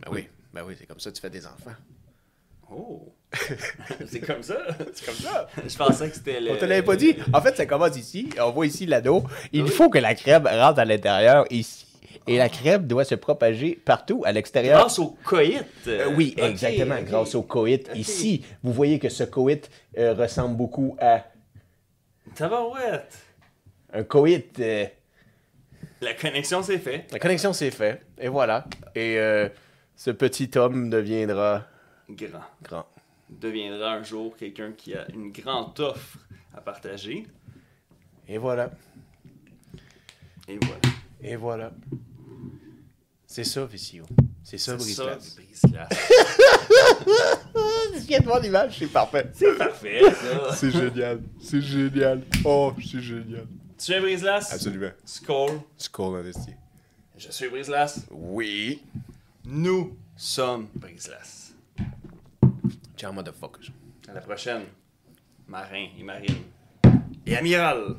Ben 0.00 0.08
oui, 0.12 0.28
ben 0.52 0.62
oui, 0.66 0.74
c'est 0.78 0.86
comme 0.86 1.00
ça 1.00 1.10
que 1.10 1.16
tu 1.16 1.20
fais 1.22 1.30
des 1.30 1.46
enfants. 1.46 1.74
Oh! 2.72 3.12
c'est 4.06 4.20
comme 4.20 4.42
ça? 4.42 4.56
C'est 4.94 5.06
comme 5.06 5.14
ça. 5.14 5.48
Je 5.66 5.76
pensais 5.76 6.08
que 6.08 6.14
c'était 6.16 6.40
le. 6.40 6.52
On 6.52 6.56
te 6.56 6.64
l'avait 6.64 6.82
pas 6.84 6.96
dit. 6.96 7.16
En 7.32 7.40
fait, 7.40 7.56
ça 7.56 7.66
commence 7.66 7.96
ici. 7.96 8.28
On 8.40 8.50
voit 8.50 8.66
ici 8.66 8.86
l'anneau. 8.86 9.24
Il 9.52 9.66
faut 9.68 9.88
que 9.88 9.98
la 9.98 10.14
crème 10.14 10.46
rentre 10.46 10.78
à 10.80 10.84
l'intérieur 10.84 11.44
ici. 11.50 11.86
Et 12.32 12.38
la 12.38 12.48
crème 12.48 12.86
doit 12.86 13.04
se 13.04 13.16
propager 13.16 13.74
partout 13.84 14.22
à 14.24 14.30
l'extérieur. 14.30 14.78
Grâce 14.78 14.98
au 15.00 15.16
coït. 15.24 15.64
Euh, 15.88 16.12
oui, 16.16 16.34
Ok, 16.38 16.44
exactement. 16.44 17.02
Grâce 17.02 17.34
au 17.34 17.42
coït. 17.42 17.90
Ici, 17.94 18.44
vous 18.62 18.72
voyez 18.72 18.98
que 19.00 19.08
ce 19.08 19.24
coït 19.24 19.68
euh, 19.98 20.14
ressemble 20.14 20.56
beaucoup 20.56 20.96
à 21.00 21.24
Tabarouette. 22.34 23.18
un 23.92 24.04
coït. 24.04 24.60
euh, 24.60 24.86
La 26.00 26.14
connexion 26.14 26.62
s'est 26.62 26.78
faite. 26.78 27.10
La 27.12 27.18
connexion 27.18 27.52
s'est 27.52 27.72
faite, 27.72 28.02
et 28.18 28.28
voilà. 28.28 28.64
Et 28.94 29.18
euh, 29.18 29.48
ce 29.96 30.10
petit 30.12 30.50
homme 30.56 30.88
deviendra 30.88 31.66
Grand. 32.08 32.40
grand. 32.62 32.86
Deviendra 33.28 33.92
un 33.94 34.02
jour 34.04 34.36
quelqu'un 34.36 34.72
qui 34.72 34.94
a 34.94 35.06
une 35.12 35.32
grande 35.32 35.78
offre 35.80 36.18
à 36.56 36.60
partager. 36.60 37.26
Et 38.28 38.38
voilà. 38.38 38.70
Et 40.48 40.58
voilà. 40.62 40.80
Et 41.22 41.36
voilà. 41.36 41.72
C'est 43.32 43.44
ça, 43.44 43.64
Vicio. 43.64 44.04
C'est 44.42 44.58
ça, 44.58 44.76
C'est 44.76 44.92
ça, 44.92 45.04
Brise-Glace. 45.04 45.36
du 45.36 45.42
brise-glace. 45.44 45.88
Je 47.94 48.00
viens 48.08 48.18
de 48.18 48.24
voir 48.24 48.40
l'image, 48.40 48.76
c'est 48.76 48.88
parfait. 48.88 49.30
C'est 49.32 49.56
parfait, 49.56 50.00
ça. 50.02 50.52
C'est 50.56 50.72
génial. 50.72 51.20
C'est 51.40 51.60
génial. 51.60 52.22
Oh, 52.44 52.72
c'est 52.78 53.00
génial. 53.00 53.46
Tu 53.78 53.92
es 53.92 54.00
brise-glace? 54.00 54.52
Absolument. 54.52 54.90
Skull. 55.04 55.60
Skull 55.76 56.16
investi. 56.16 56.54
Je 57.16 57.30
suis 57.30 57.48
brise-glace. 57.48 58.00
Oui. 58.10 58.82
Nous 59.44 59.96
sommes 60.16 60.66
brise-glace. 60.74 61.54
Ciao, 62.96 63.12
motherfuckers. 63.12 63.70
À 64.08 64.14
la 64.14 64.22
prochaine. 64.22 64.62
Marin 65.46 65.86
et 65.96 66.02
marine. 66.02 66.42
Et 67.24 67.36
amiral. 67.36 67.94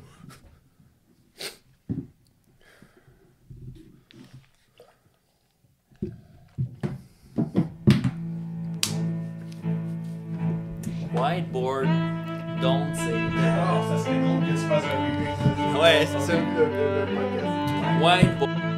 Whiteboard, 11.13 11.88
don't 12.61 12.95
say 12.95 13.11
that. 13.11 13.83
ça 13.89 13.97
serait 14.03 14.19
drôle 14.21 14.39
que 14.45 14.51
tu 14.51 14.57
fasses 14.67 14.83
un 14.85 15.79
Ouais, 15.79 16.05
c'est 16.05 16.19
ça. 16.21 16.33
Whiteboard. 18.01 18.70